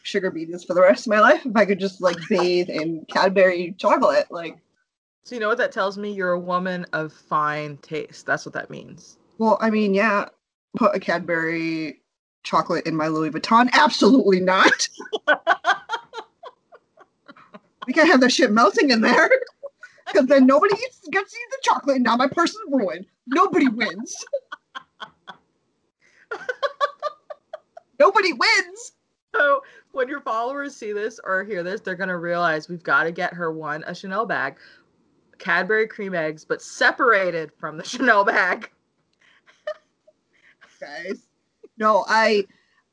sugar 0.03 0.31
beads 0.31 0.64
for 0.64 0.73
the 0.73 0.81
rest 0.81 1.06
of 1.06 1.11
my 1.11 1.19
life 1.19 1.45
if 1.45 1.56
I 1.56 1.65
could 1.65 1.80
just 1.80 2.02
like 2.02 2.18
bathe 2.30 2.69
in 2.69 3.06
Cadbury 3.10 3.76
chocolate. 3.77 4.27
Like, 4.31 4.57
so 5.26 5.35
you 5.35 5.41
know 5.41 5.49
what 5.49 5.57
that 5.57 5.73
tells 5.73 5.97
me? 5.97 6.14
You're 6.14 6.31
a 6.31 6.39
woman 6.39 6.85
of 6.93 7.11
fine 7.11 7.77
taste. 7.77 8.26
That's 8.26 8.45
what 8.45 8.53
that 8.53 8.69
means. 8.69 9.18
Well, 9.38 9.57
I 9.60 9.69
mean, 9.69 9.93
yeah, 9.93 10.30
put 10.77 10.95
a 10.95 10.99
Cadbury 10.99 11.99
chocolate 12.43 12.85
in 12.85 12.95
my 12.95 13.10
Louis 13.10 13.31
Vuitton? 13.31 13.69
Absolutely 13.73 14.39
not. 14.39 14.88
we 17.85 17.93
can't 17.93 18.09
have 18.09 18.21
that 18.21 18.31
shit 18.31 18.51
melting 18.51 18.89
in 18.91 19.01
there. 19.01 19.29
Because 20.05 20.27
then 20.27 20.45
nobody 20.45 20.75
gets 20.75 20.99
to 20.99 21.07
eat 21.09 21.49
the 21.49 21.57
chocolate 21.63 21.95
and 21.95 22.05
now 22.05 22.15
my 22.15 22.27
purse 22.27 22.51
is 22.51 22.61
ruined. 22.69 23.07
Nobody 23.25 23.67
wins. 23.67 24.15
Nobody 27.99 28.33
wins. 28.33 28.91
So 29.33 29.63
when 29.91 30.07
your 30.07 30.21
followers 30.21 30.75
see 30.75 30.91
this 30.91 31.19
or 31.23 31.43
hear 31.43 31.63
this, 31.63 31.81
they're 31.81 31.95
gonna 31.95 32.17
realize 32.17 32.69
we've 32.69 32.83
got 32.83 33.03
to 33.03 33.11
get 33.11 33.33
her 33.33 33.51
one 33.51 33.83
a 33.87 33.95
Chanel 33.95 34.25
bag, 34.25 34.57
Cadbury 35.39 35.87
cream 35.87 36.13
eggs, 36.13 36.45
but 36.45 36.61
separated 36.61 37.51
from 37.57 37.77
the 37.77 37.83
Chanel 37.87 38.23
bag. 38.23 38.69
Guys, 40.79 41.27
no, 41.77 42.05
I 42.07 42.45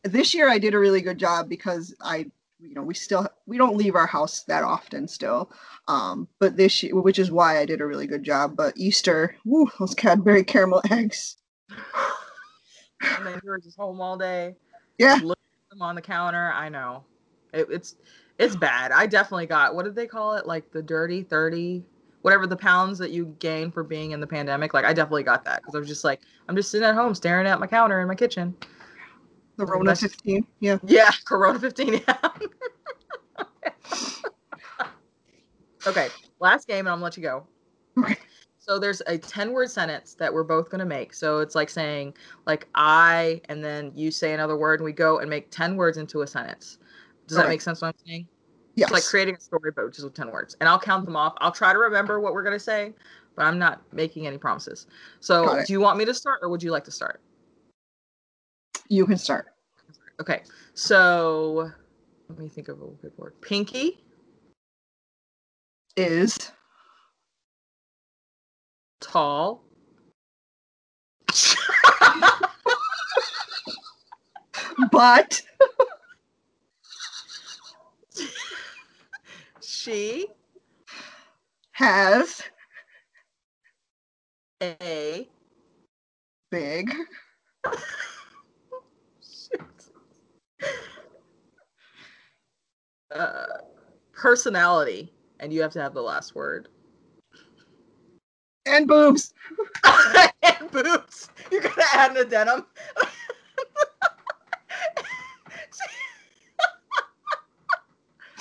this 0.05 0.35
year 0.35 0.49
I 0.49 0.59
did 0.59 0.75
a 0.75 0.79
really 0.79 1.03
good 1.03 1.19
job 1.19 1.49
because 1.49 1.95
I 2.01 2.27
you 2.63 2.75
know 2.75 2.83
we 2.83 2.95
still 2.95 3.27
we 3.47 3.59
don't 3.59 3.77
leave 3.77 3.95
our 3.97 4.07
house 4.07 4.45
that 4.45 4.63
often 4.63 5.09
still 5.09 5.51
um 5.89 6.29
but 6.39 6.57
this 6.57 6.83
year 6.83 6.95
which 6.95 7.19
is 7.19 7.31
why 7.31 7.59
i 7.59 7.65
did 7.65 7.81
a 7.81 7.87
really 7.87 8.07
good 8.07 8.23
job 8.23 8.57
but 8.57 8.73
easter 8.77 9.35
woo, 9.45 9.69
those 9.79 9.95
cadbury 9.95 10.45
caramel 10.45 10.81
eggs 10.91 11.37
and 13.17 13.27
then 13.27 13.41
you're 13.45 13.59
just 13.59 13.77
home 13.77 14.01
all 14.01 14.17
day 14.17 14.55
yeah. 14.99 15.19
Look 15.23 15.39
them 15.71 15.83
on 15.83 15.95
the 15.95 16.03
counter. 16.03 16.53
I 16.53 16.69
know. 16.69 17.05
It, 17.53 17.67
it's 17.71 17.97
it's 18.39 18.57
bad. 18.57 18.93
I 18.93 19.07
definitely 19.07 19.47
got 19.47 19.75
what 19.75 19.85
did 19.85 19.95
they 19.95 20.07
call 20.07 20.35
it? 20.35 20.47
Like 20.47 20.71
the 20.71 20.83
dirty 20.83 21.23
30, 21.23 21.85
whatever 22.23 22.47
the 22.47 22.57
pounds 22.57 22.99
that 22.99 23.11
you 23.11 23.35
gain 23.39 23.71
for 23.71 23.83
being 23.83 24.13
in 24.13 24.21
the 24.21 24.27
pandemic. 24.27 24.75
Like 24.75 24.85
I 24.85 24.93
definitely 24.93 25.25
got 25.25 25.45
that 25.45 25.61
because 25.61 25.75
I 25.75 25.79
was 25.79 25.89
just 25.89 26.05
like, 26.05 26.21
I'm 26.49 26.57
just 26.57 26.71
sitting 26.71 26.87
at 26.87 26.95
home 26.95 27.15
staring 27.15 27.47
at 27.47 27.61
my 27.61 27.67
counter 27.67 28.01
in 28.01 28.09
my 28.09 28.15
kitchen. 28.15 28.55
Corona 29.67 29.97
15. 29.97 30.47
Yeah. 30.61 30.79
Yeah, 30.85 31.11
Corona 31.25 31.59
15. 31.59 31.95
Yeah. 31.95 32.29
okay. 35.87 36.09
Last 36.41 36.67
game 36.67 36.81
and 36.81 36.89
I'm 36.89 36.95
gonna 36.97 37.05
let 37.05 37.17
you 37.17 37.23
go. 37.23 37.47
Okay. 37.99 38.17
So 38.65 38.79
there's 38.79 39.03
a 39.09 39.19
10 39.19 39.53
word 39.53 39.71
sentence 39.73 40.15
that 40.15 40.33
we're 40.33 40.45
both 40.45 40.71
going 40.71 40.79
to 40.79 40.85
make. 40.85 41.15
So 41.15 41.41
it's 41.41 41.57
like 41.57 41.69
saying, 41.69 42.15
like, 42.47 42.69
I, 42.77 43.41
and 43.49 43.65
then 43.65 43.91
you 43.93 44.13
say 44.13 44.35
another 44.35 44.57
word, 44.57 44.79
and 44.79 44.85
we 44.85 44.93
go 44.93 45.19
and 45.19 45.29
make 45.29 45.51
10 45.51 45.75
words 45.75 45.99
into 45.99 46.23
a 46.23 46.29
sentence. 46.29 46.79
Does 47.27 47.39
that 47.39 47.49
make 47.49 47.61
sense 47.61 47.83
what 47.83 47.89
I'm 47.89 48.07
saying? 48.07 48.29
Yes. 48.77 48.87
It's 48.87 48.93
like 48.93 49.05
creating 49.05 49.35
a 49.35 49.41
story, 49.41 49.73
but 49.75 49.93
just 49.93 50.05
with 50.05 50.15
10 50.15 50.31
words. 50.31 50.57
And 50.61 50.69
I'll 50.69 50.79
count 50.79 51.07
them 51.07 51.17
off. 51.17 51.35
I'll 51.39 51.51
try 51.51 51.73
to 51.73 51.79
remember 51.79 52.21
what 52.21 52.35
we're 52.35 52.45
going 52.45 52.55
to 52.55 52.61
say, 52.61 52.93
but 53.35 53.47
I'm 53.47 53.59
not 53.59 53.83
making 53.93 54.29
any 54.29 54.39
promises. 54.39 54.87
So 55.19 55.65
do 55.67 55.73
you 55.73 55.81
want 55.81 55.99
me 55.99 56.05
to 56.05 56.15
start 56.15 56.39
or 56.43 56.49
would 56.49 56.63
you 56.63 56.71
like 56.71 56.85
to 56.85 56.93
start? 56.93 57.21
You 58.89 59.07
can 59.07 59.19
start. 59.19 59.52
Okay. 60.21 60.43
So 60.75 61.71
let 62.29 62.39
me 62.39 62.49
think 62.49 62.69
of 62.69 62.81
a 62.81 62.87
good 63.01 63.13
word. 63.17 63.35
Pinky 63.41 64.05
is 65.97 66.53
tall. 69.01 69.65
but 74.91 75.43
she 79.63 80.27
has 81.73 82.43
a 84.63 85.29
big 86.51 86.95
uh, 93.15 93.59
personality, 94.13 95.13
and 95.41 95.53
you 95.53 95.61
have 95.63 95.73
to 95.73 95.81
have 95.81 95.95
the 95.95 96.03
last 96.03 96.35
word. 96.35 96.69
And 98.67 98.87
boobs. 98.87 99.35
and 100.43 100.71
boobs. 100.71 101.29
You're 101.51 101.63
gonna 101.63 101.83
add 101.95 102.13
an 102.13 102.19
addendum. 102.19 102.67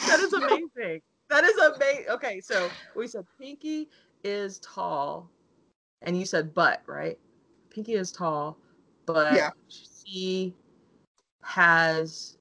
that 0.07 0.19
is 0.19 0.33
amazing. 0.33 1.01
That 1.29 1.43
is 1.43 1.57
amazing. 1.57 2.05
Okay, 2.09 2.39
so 2.41 2.69
we 2.95 3.07
said 3.07 3.25
Pinky 3.39 3.89
is 4.23 4.59
tall, 4.59 5.29
and 6.03 6.17
you 6.17 6.25
said 6.25 6.53
butt, 6.53 6.83
right? 6.85 7.17
Pinky 7.69 7.93
is 7.93 8.11
tall, 8.11 8.57
but 9.05 9.33
yeah. 9.33 9.49
she 9.67 10.53
has 11.41 12.37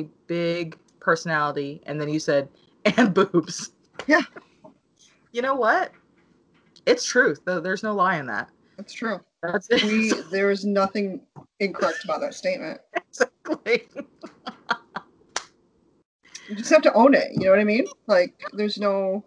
a 0.00 0.08
big 0.26 0.78
personality, 1.00 1.82
and 1.86 2.00
then 2.00 2.08
you 2.08 2.18
said 2.18 2.48
and 2.96 3.14
boobs. 3.14 3.72
Yeah. 4.06 4.22
You 5.32 5.42
know 5.42 5.54
what? 5.54 5.92
It's 6.86 7.04
truth. 7.04 7.40
There's 7.44 7.82
no 7.82 7.94
lie 7.94 8.16
in 8.16 8.26
that. 8.26 8.48
That's 8.76 8.92
true. 8.92 9.20
That's 9.42 9.68
it. 9.70 9.82
We, 9.84 10.12
there 10.30 10.50
is 10.50 10.64
nothing 10.64 11.20
incorrect 11.60 12.04
about 12.04 12.20
that 12.20 12.34
statement. 12.34 12.80
Exactly. 12.96 13.88
you 16.48 16.56
just 16.56 16.70
have 16.70 16.82
to 16.82 16.92
own 16.92 17.14
it. 17.14 17.28
You 17.32 17.44
know 17.44 17.50
what 17.50 17.60
I 17.60 17.64
mean? 17.64 17.86
Like, 18.06 18.40
there's 18.52 18.78
no, 18.78 19.24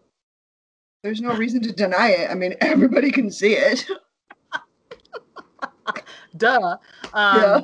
there's 1.04 1.22
no 1.22 1.36
reason 1.36 1.62
to 1.64 1.72
deny 1.72 2.10
it. 2.10 2.30
I 2.30 2.36
mean, 2.36 2.56
everybody 2.62 3.12
can 3.12 3.32
see 3.32 3.54
it. 3.54 3.88
Duh. 6.38 6.78
Um, 7.14 7.42
yeah. 7.42 7.62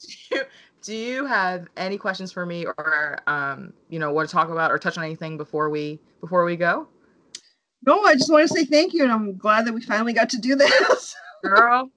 Do 0.00 0.36
you, 0.36 0.42
do 0.84 0.94
you 0.94 1.24
have 1.24 1.66
any 1.76 1.96
questions 1.96 2.30
for 2.30 2.44
me, 2.44 2.66
or 2.66 3.18
um, 3.26 3.72
you 3.88 3.98
know, 3.98 4.12
want 4.12 4.28
to 4.28 4.32
talk 4.32 4.50
about 4.50 4.70
or 4.70 4.78
touch 4.78 4.98
on 4.98 5.04
anything 5.04 5.36
before 5.36 5.70
we 5.70 5.98
before 6.20 6.44
we 6.44 6.56
go? 6.56 6.86
No, 7.86 8.02
I 8.04 8.14
just 8.14 8.30
want 8.30 8.48
to 8.48 8.54
say 8.54 8.64
thank 8.64 8.92
you, 8.92 9.02
and 9.02 9.12
I'm 9.12 9.36
glad 9.36 9.66
that 9.66 9.72
we 9.72 9.80
finally 9.80 10.12
got 10.12 10.28
to 10.30 10.38
do 10.38 10.54
this. 10.54 11.16
Girl, 11.42 11.90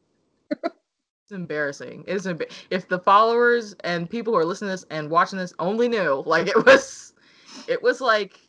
it's 0.51 1.31
embarrassing. 1.31 2.05
It's 2.07 2.25
emb- 2.25 2.51
if 2.69 2.87
the 2.87 2.99
followers 2.99 3.75
and 3.83 4.09
people 4.09 4.33
who 4.33 4.39
are 4.39 4.45
listening 4.45 4.69
to 4.69 4.73
this 4.73 4.85
and 4.89 5.09
watching 5.09 5.37
this 5.37 5.53
only 5.59 5.87
knew, 5.87 6.23
like 6.25 6.47
it 6.47 6.65
was, 6.65 7.13
it 7.67 7.81
was 7.81 8.01
like, 8.01 8.39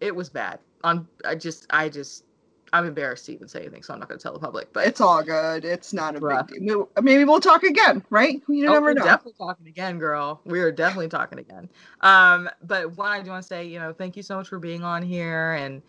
it 0.00 0.14
was 0.14 0.28
bad. 0.28 0.60
On 0.84 1.06
I 1.24 1.34
just, 1.34 1.66
I 1.70 1.88
just, 1.88 2.24
I'm 2.72 2.86
embarrassed 2.86 3.26
to 3.26 3.32
even 3.32 3.48
say 3.48 3.60
anything, 3.60 3.82
so 3.82 3.92
I'm 3.94 4.00
not 4.00 4.08
going 4.08 4.18
to 4.18 4.22
tell 4.22 4.32
the 4.32 4.38
public. 4.38 4.72
But 4.72 4.86
it's 4.86 5.00
all 5.00 5.22
good. 5.22 5.64
It's 5.64 5.92
not 5.92 6.16
a 6.16 6.18
rough. 6.18 6.48
big 6.48 6.66
deal. 6.66 6.88
Maybe 7.00 7.24
we'll 7.24 7.40
talk 7.40 7.62
again, 7.62 8.04
right? 8.10 8.42
You 8.48 8.68
oh, 8.68 8.72
never 8.72 8.94
know. 8.94 9.02
We're 9.02 9.06
definitely 9.06 9.34
talking 9.38 9.66
again, 9.66 9.98
girl. 9.98 10.40
We 10.44 10.60
are 10.60 10.72
definitely 10.72 11.08
talking 11.08 11.38
again. 11.38 11.68
Um, 12.02 12.48
but 12.64 12.96
what 12.96 13.08
I 13.08 13.22
do 13.22 13.30
want 13.30 13.42
to 13.42 13.46
say, 13.46 13.64
you 13.64 13.78
know, 13.78 13.92
thank 13.92 14.16
you 14.16 14.22
so 14.22 14.36
much 14.36 14.48
for 14.48 14.58
being 14.58 14.84
on 14.84 15.02
here 15.02 15.52
and 15.54 15.82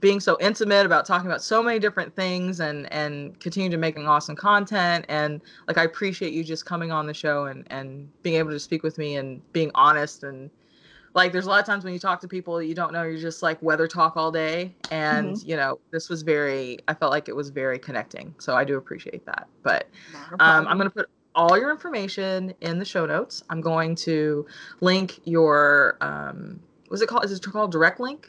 being 0.00 0.18
so 0.18 0.36
intimate 0.40 0.86
about 0.86 1.06
talking 1.06 1.26
about 1.26 1.42
so 1.42 1.62
many 1.62 1.78
different 1.78 2.14
things 2.16 2.60
and 2.60 2.92
and 2.92 3.38
continue 3.38 3.70
to 3.70 3.76
making 3.76 4.08
awesome 4.08 4.34
content 4.34 5.04
and 5.08 5.40
like 5.68 5.78
I 5.78 5.84
appreciate 5.84 6.32
you 6.32 6.42
just 6.42 6.66
coming 6.66 6.90
on 6.90 7.06
the 7.06 7.14
show 7.14 7.44
and 7.44 7.64
and 7.70 8.10
being 8.22 8.36
able 8.36 8.50
to 8.50 8.58
speak 8.58 8.82
with 8.82 8.98
me 8.98 9.16
and 9.16 9.40
being 9.52 9.70
honest 9.76 10.24
and 10.24 10.50
like 11.14 11.32
there's 11.32 11.46
a 11.46 11.48
lot 11.48 11.60
of 11.60 11.66
times 11.66 11.84
when 11.84 11.92
you 11.92 11.98
talk 11.98 12.20
to 12.20 12.28
people 12.28 12.60
you 12.60 12.74
don't 12.74 12.92
know 12.92 13.02
you're 13.04 13.20
just 13.20 13.42
like 13.42 13.60
weather 13.62 13.86
talk 13.86 14.16
all 14.16 14.30
day. 14.30 14.74
And 14.90 15.36
mm-hmm. 15.36 15.48
you 15.48 15.56
know 15.56 15.78
this 15.90 16.08
was 16.08 16.22
very 16.22 16.78
i 16.88 16.94
felt 16.94 17.12
like 17.12 17.28
it 17.28 17.36
was 17.36 17.50
very 17.50 17.78
connecting. 17.78 18.34
So 18.38 18.54
i 18.54 18.64
do 18.64 18.76
appreciate 18.76 19.24
that. 19.26 19.48
But 19.62 19.88
um, 20.40 20.66
i'm 20.66 20.76
going 20.76 20.90
to 20.90 20.94
put 20.94 21.08
all 21.34 21.58
your 21.58 21.70
information 21.70 22.54
in 22.60 22.78
the 22.78 22.84
show 22.84 23.06
notes. 23.06 23.42
I'm 23.50 23.60
going 23.60 23.96
to 23.96 24.46
link 24.80 25.20
your 25.24 25.96
um 26.00 26.60
was 26.90 27.02
it 27.02 27.08
called? 27.08 27.24
Is 27.24 27.32
it 27.32 27.42
called 27.42 27.72
direct 27.72 28.00
link? 28.00 28.28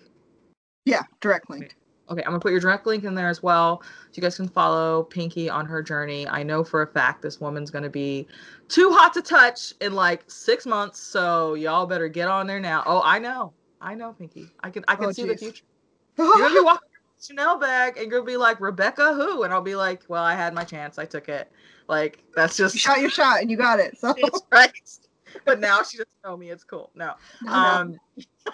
Yeah 0.86 1.04
direct 1.20 1.50
link 1.50 1.76
Okay, 2.10 2.22
I'm 2.22 2.32
gonna 2.32 2.40
put 2.40 2.52
your 2.52 2.60
direct 2.60 2.86
link 2.86 3.04
in 3.04 3.16
there 3.16 3.30
as 3.30 3.42
well, 3.42 3.82
so 3.84 4.12
you 4.14 4.22
guys 4.22 4.36
can 4.36 4.48
follow 4.48 5.04
Pinky 5.04 5.50
on 5.50 5.66
her 5.66 5.82
journey. 5.82 6.28
I 6.28 6.44
know 6.44 6.64
for 6.64 6.84
a 6.84 6.88
fact 6.88 7.22
this 7.22 7.42
woman's 7.42 7.72
gonna 7.72 7.90
be 7.90 8.28
too 8.68 8.92
hot 8.92 9.14
to 9.14 9.22
touch 9.22 9.74
in 9.82 9.94
like 9.94 10.24
six 10.30 10.66
months, 10.66 11.00
so 11.00 11.56
y'all 11.56 11.86
better 11.86 12.08
get 12.08 12.28
on 12.28 12.46
there 12.46 12.60
now. 12.60 12.84
Oh, 12.86 13.02
I 13.04 13.18
know, 13.18 13.54
I 13.82 13.96
know, 13.96 14.14
Pinky. 14.14 14.52
I 14.64 14.70
can, 14.70 14.86
I 14.88 14.96
can 14.96 15.06
oh, 15.06 15.12
see 15.12 15.24
geez. 15.24 15.32
the 15.32 15.38
future. 15.38 15.64
You're 16.18 16.38
gonna 16.38 16.54
be 16.54 16.62
walking 16.62 16.90
Chanel 17.22 17.58
bag, 17.58 17.98
and 17.98 18.12
you're 18.12 18.20
gonna 18.20 18.32
be 18.32 18.38
like 18.38 18.62
Rebecca, 18.62 19.14
who? 19.14 19.44
And 19.44 19.54
I'll 19.54 19.62
be 19.62 19.76
like, 19.76 20.04
well, 20.08 20.24
I 20.24 20.36
had 20.36 20.54
my 20.54 20.64
chance, 20.64 21.00
I 21.00 21.06
took 21.06 21.30
it. 21.30 21.52
Like 21.88 22.24
that's 22.36 22.58
just 22.58 22.76
you 22.76 22.80
shot 22.80 23.02
your 23.02 23.10
shot, 23.10 23.42
and 23.42 23.50
you 23.50 23.58
got 23.58 23.80
it. 23.80 23.98
So 23.98 24.14
right. 24.52 24.72
But 25.44 25.60
now 25.60 25.84
she 25.84 25.98
doesn't 25.98 26.10
know 26.24 26.38
me. 26.38 26.50
It's 26.50 26.64
cool. 26.64 26.92
No. 26.96 27.14
no 27.42 27.52
um. 27.52 27.98
No. 28.16 28.52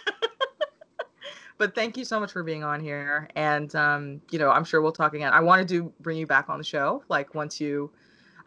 But 1.61 1.75
thank 1.75 1.95
you 1.95 2.03
so 2.03 2.19
much 2.19 2.31
for 2.31 2.41
being 2.41 2.63
on 2.63 2.79
here. 2.79 3.29
And 3.35 3.73
um, 3.75 4.19
you 4.31 4.39
know, 4.39 4.49
I'm 4.49 4.63
sure 4.63 4.81
we'll 4.81 4.91
talk 4.91 5.13
again. 5.13 5.31
I 5.31 5.41
wanted 5.41 5.67
to 5.67 5.73
do 5.75 5.93
bring 5.99 6.17
you 6.17 6.25
back 6.25 6.49
on 6.49 6.57
the 6.57 6.63
show, 6.63 7.03
like 7.07 7.35
once 7.35 7.61
you. 7.61 7.91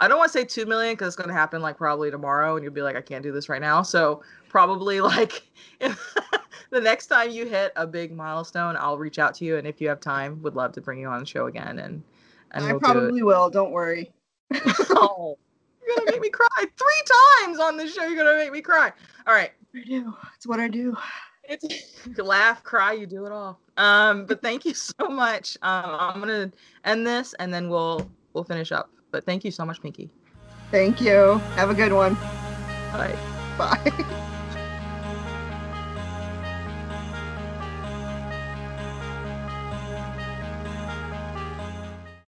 I 0.01 0.09
don't 0.09 0.19
want 0.19 0.33
to 0.33 0.37
say 0.37 0.45
two 0.45 0.67
million 0.67 0.95
because 0.95 1.07
it's 1.07 1.17
going 1.17 1.29
to 1.29 1.35
happen 1.35 1.63
like 1.63 1.77
probably 1.77 2.11
tomorrow, 2.11 2.57
and 2.57 2.65
you'll 2.65 2.73
be 2.73 2.83
like, 2.83 2.97
I 2.97 3.01
can't 3.01 3.23
do 3.23 3.31
this 3.31 3.49
right 3.49 3.61
now. 3.61 3.83
So 3.83 4.25
probably 4.49 5.01
like 5.13 5.45
the 5.79 6.81
next 6.81 7.07
time 7.07 7.31
you 7.31 7.47
hit 7.47 7.73
a 7.77 7.87
big 7.87 8.11
milestone, 8.11 8.77
I'll 8.77 8.99
reach 8.99 9.21
out 9.21 9.33
to 9.37 9.45
you, 9.45 9.59
and 9.59 9.67
if 9.67 9.81
you 9.81 9.89
have 9.91 10.01
time, 10.01 10.43
would 10.43 10.57
love 10.57 10.73
to 10.73 10.81
bring 10.81 10.99
you 10.99 11.07
on 11.07 11.21
the 11.21 11.27
show 11.27 11.47
again. 11.47 11.79
And 11.79 12.03
and 12.51 12.65
I 12.65 12.73
we'll 12.73 12.81
probably 12.81 13.21
do 13.21 13.27
will. 13.27 13.49
Don't 13.49 13.71
worry. 13.71 14.13
oh, 14.55 15.39
you're 15.87 15.97
gonna 15.99 16.11
make 16.11 16.21
me 16.21 16.31
cry 16.31 16.65
three 16.77 17.45
times 17.45 17.61
on 17.61 17.77
this 17.77 17.95
show. 17.95 18.05
You're 18.07 18.17
gonna 18.17 18.37
make 18.37 18.51
me 18.51 18.61
cry. 18.61 18.93
All 19.25 19.35
right. 19.35 19.53
I 19.73 19.85
do. 19.85 20.13
It's 20.35 20.49
what 20.49 20.59
I 20.59 20.67
do. 20.67 20.97
It's 21.49 21.67
laugh, 22.19 22.63
cry, 22.63 22.93
you 22.93 23.07
do 23.07 23.27
it 23.27 23.33
all. 23.33 23.61
Um, 23.77 24.27
but 24.27 24.41
thank 24.43 24.65
you 24.65 24.75
so 24.75 25.09
much. 25.09 25.57
Um, 25.63 25.97
I'm 25.99 26.21
gonna 26.21 26.51
end 26.85 27.07
this 27.07 27.35
and 27.35 27.53
then 27.53 27.69
we'll 27.69 28.09
we'll 28.33 28.45
finish 28.45 28.73
up. 28.73 28.91
But 29.11 29.25
thank 29.25 29.45
you 29.45 29.51
so 29.51 29.65
much, 29.65 29.81
Pinky. 29.81 30.11
Thank 30.71 31.01
you. 31.01 31.39
Have 31.57 31.71
a 31.71 31.75
good 31.75 31.93
one. 31.93 32.15
Bye. 32.93 33.17
Bye. 33.59 34.25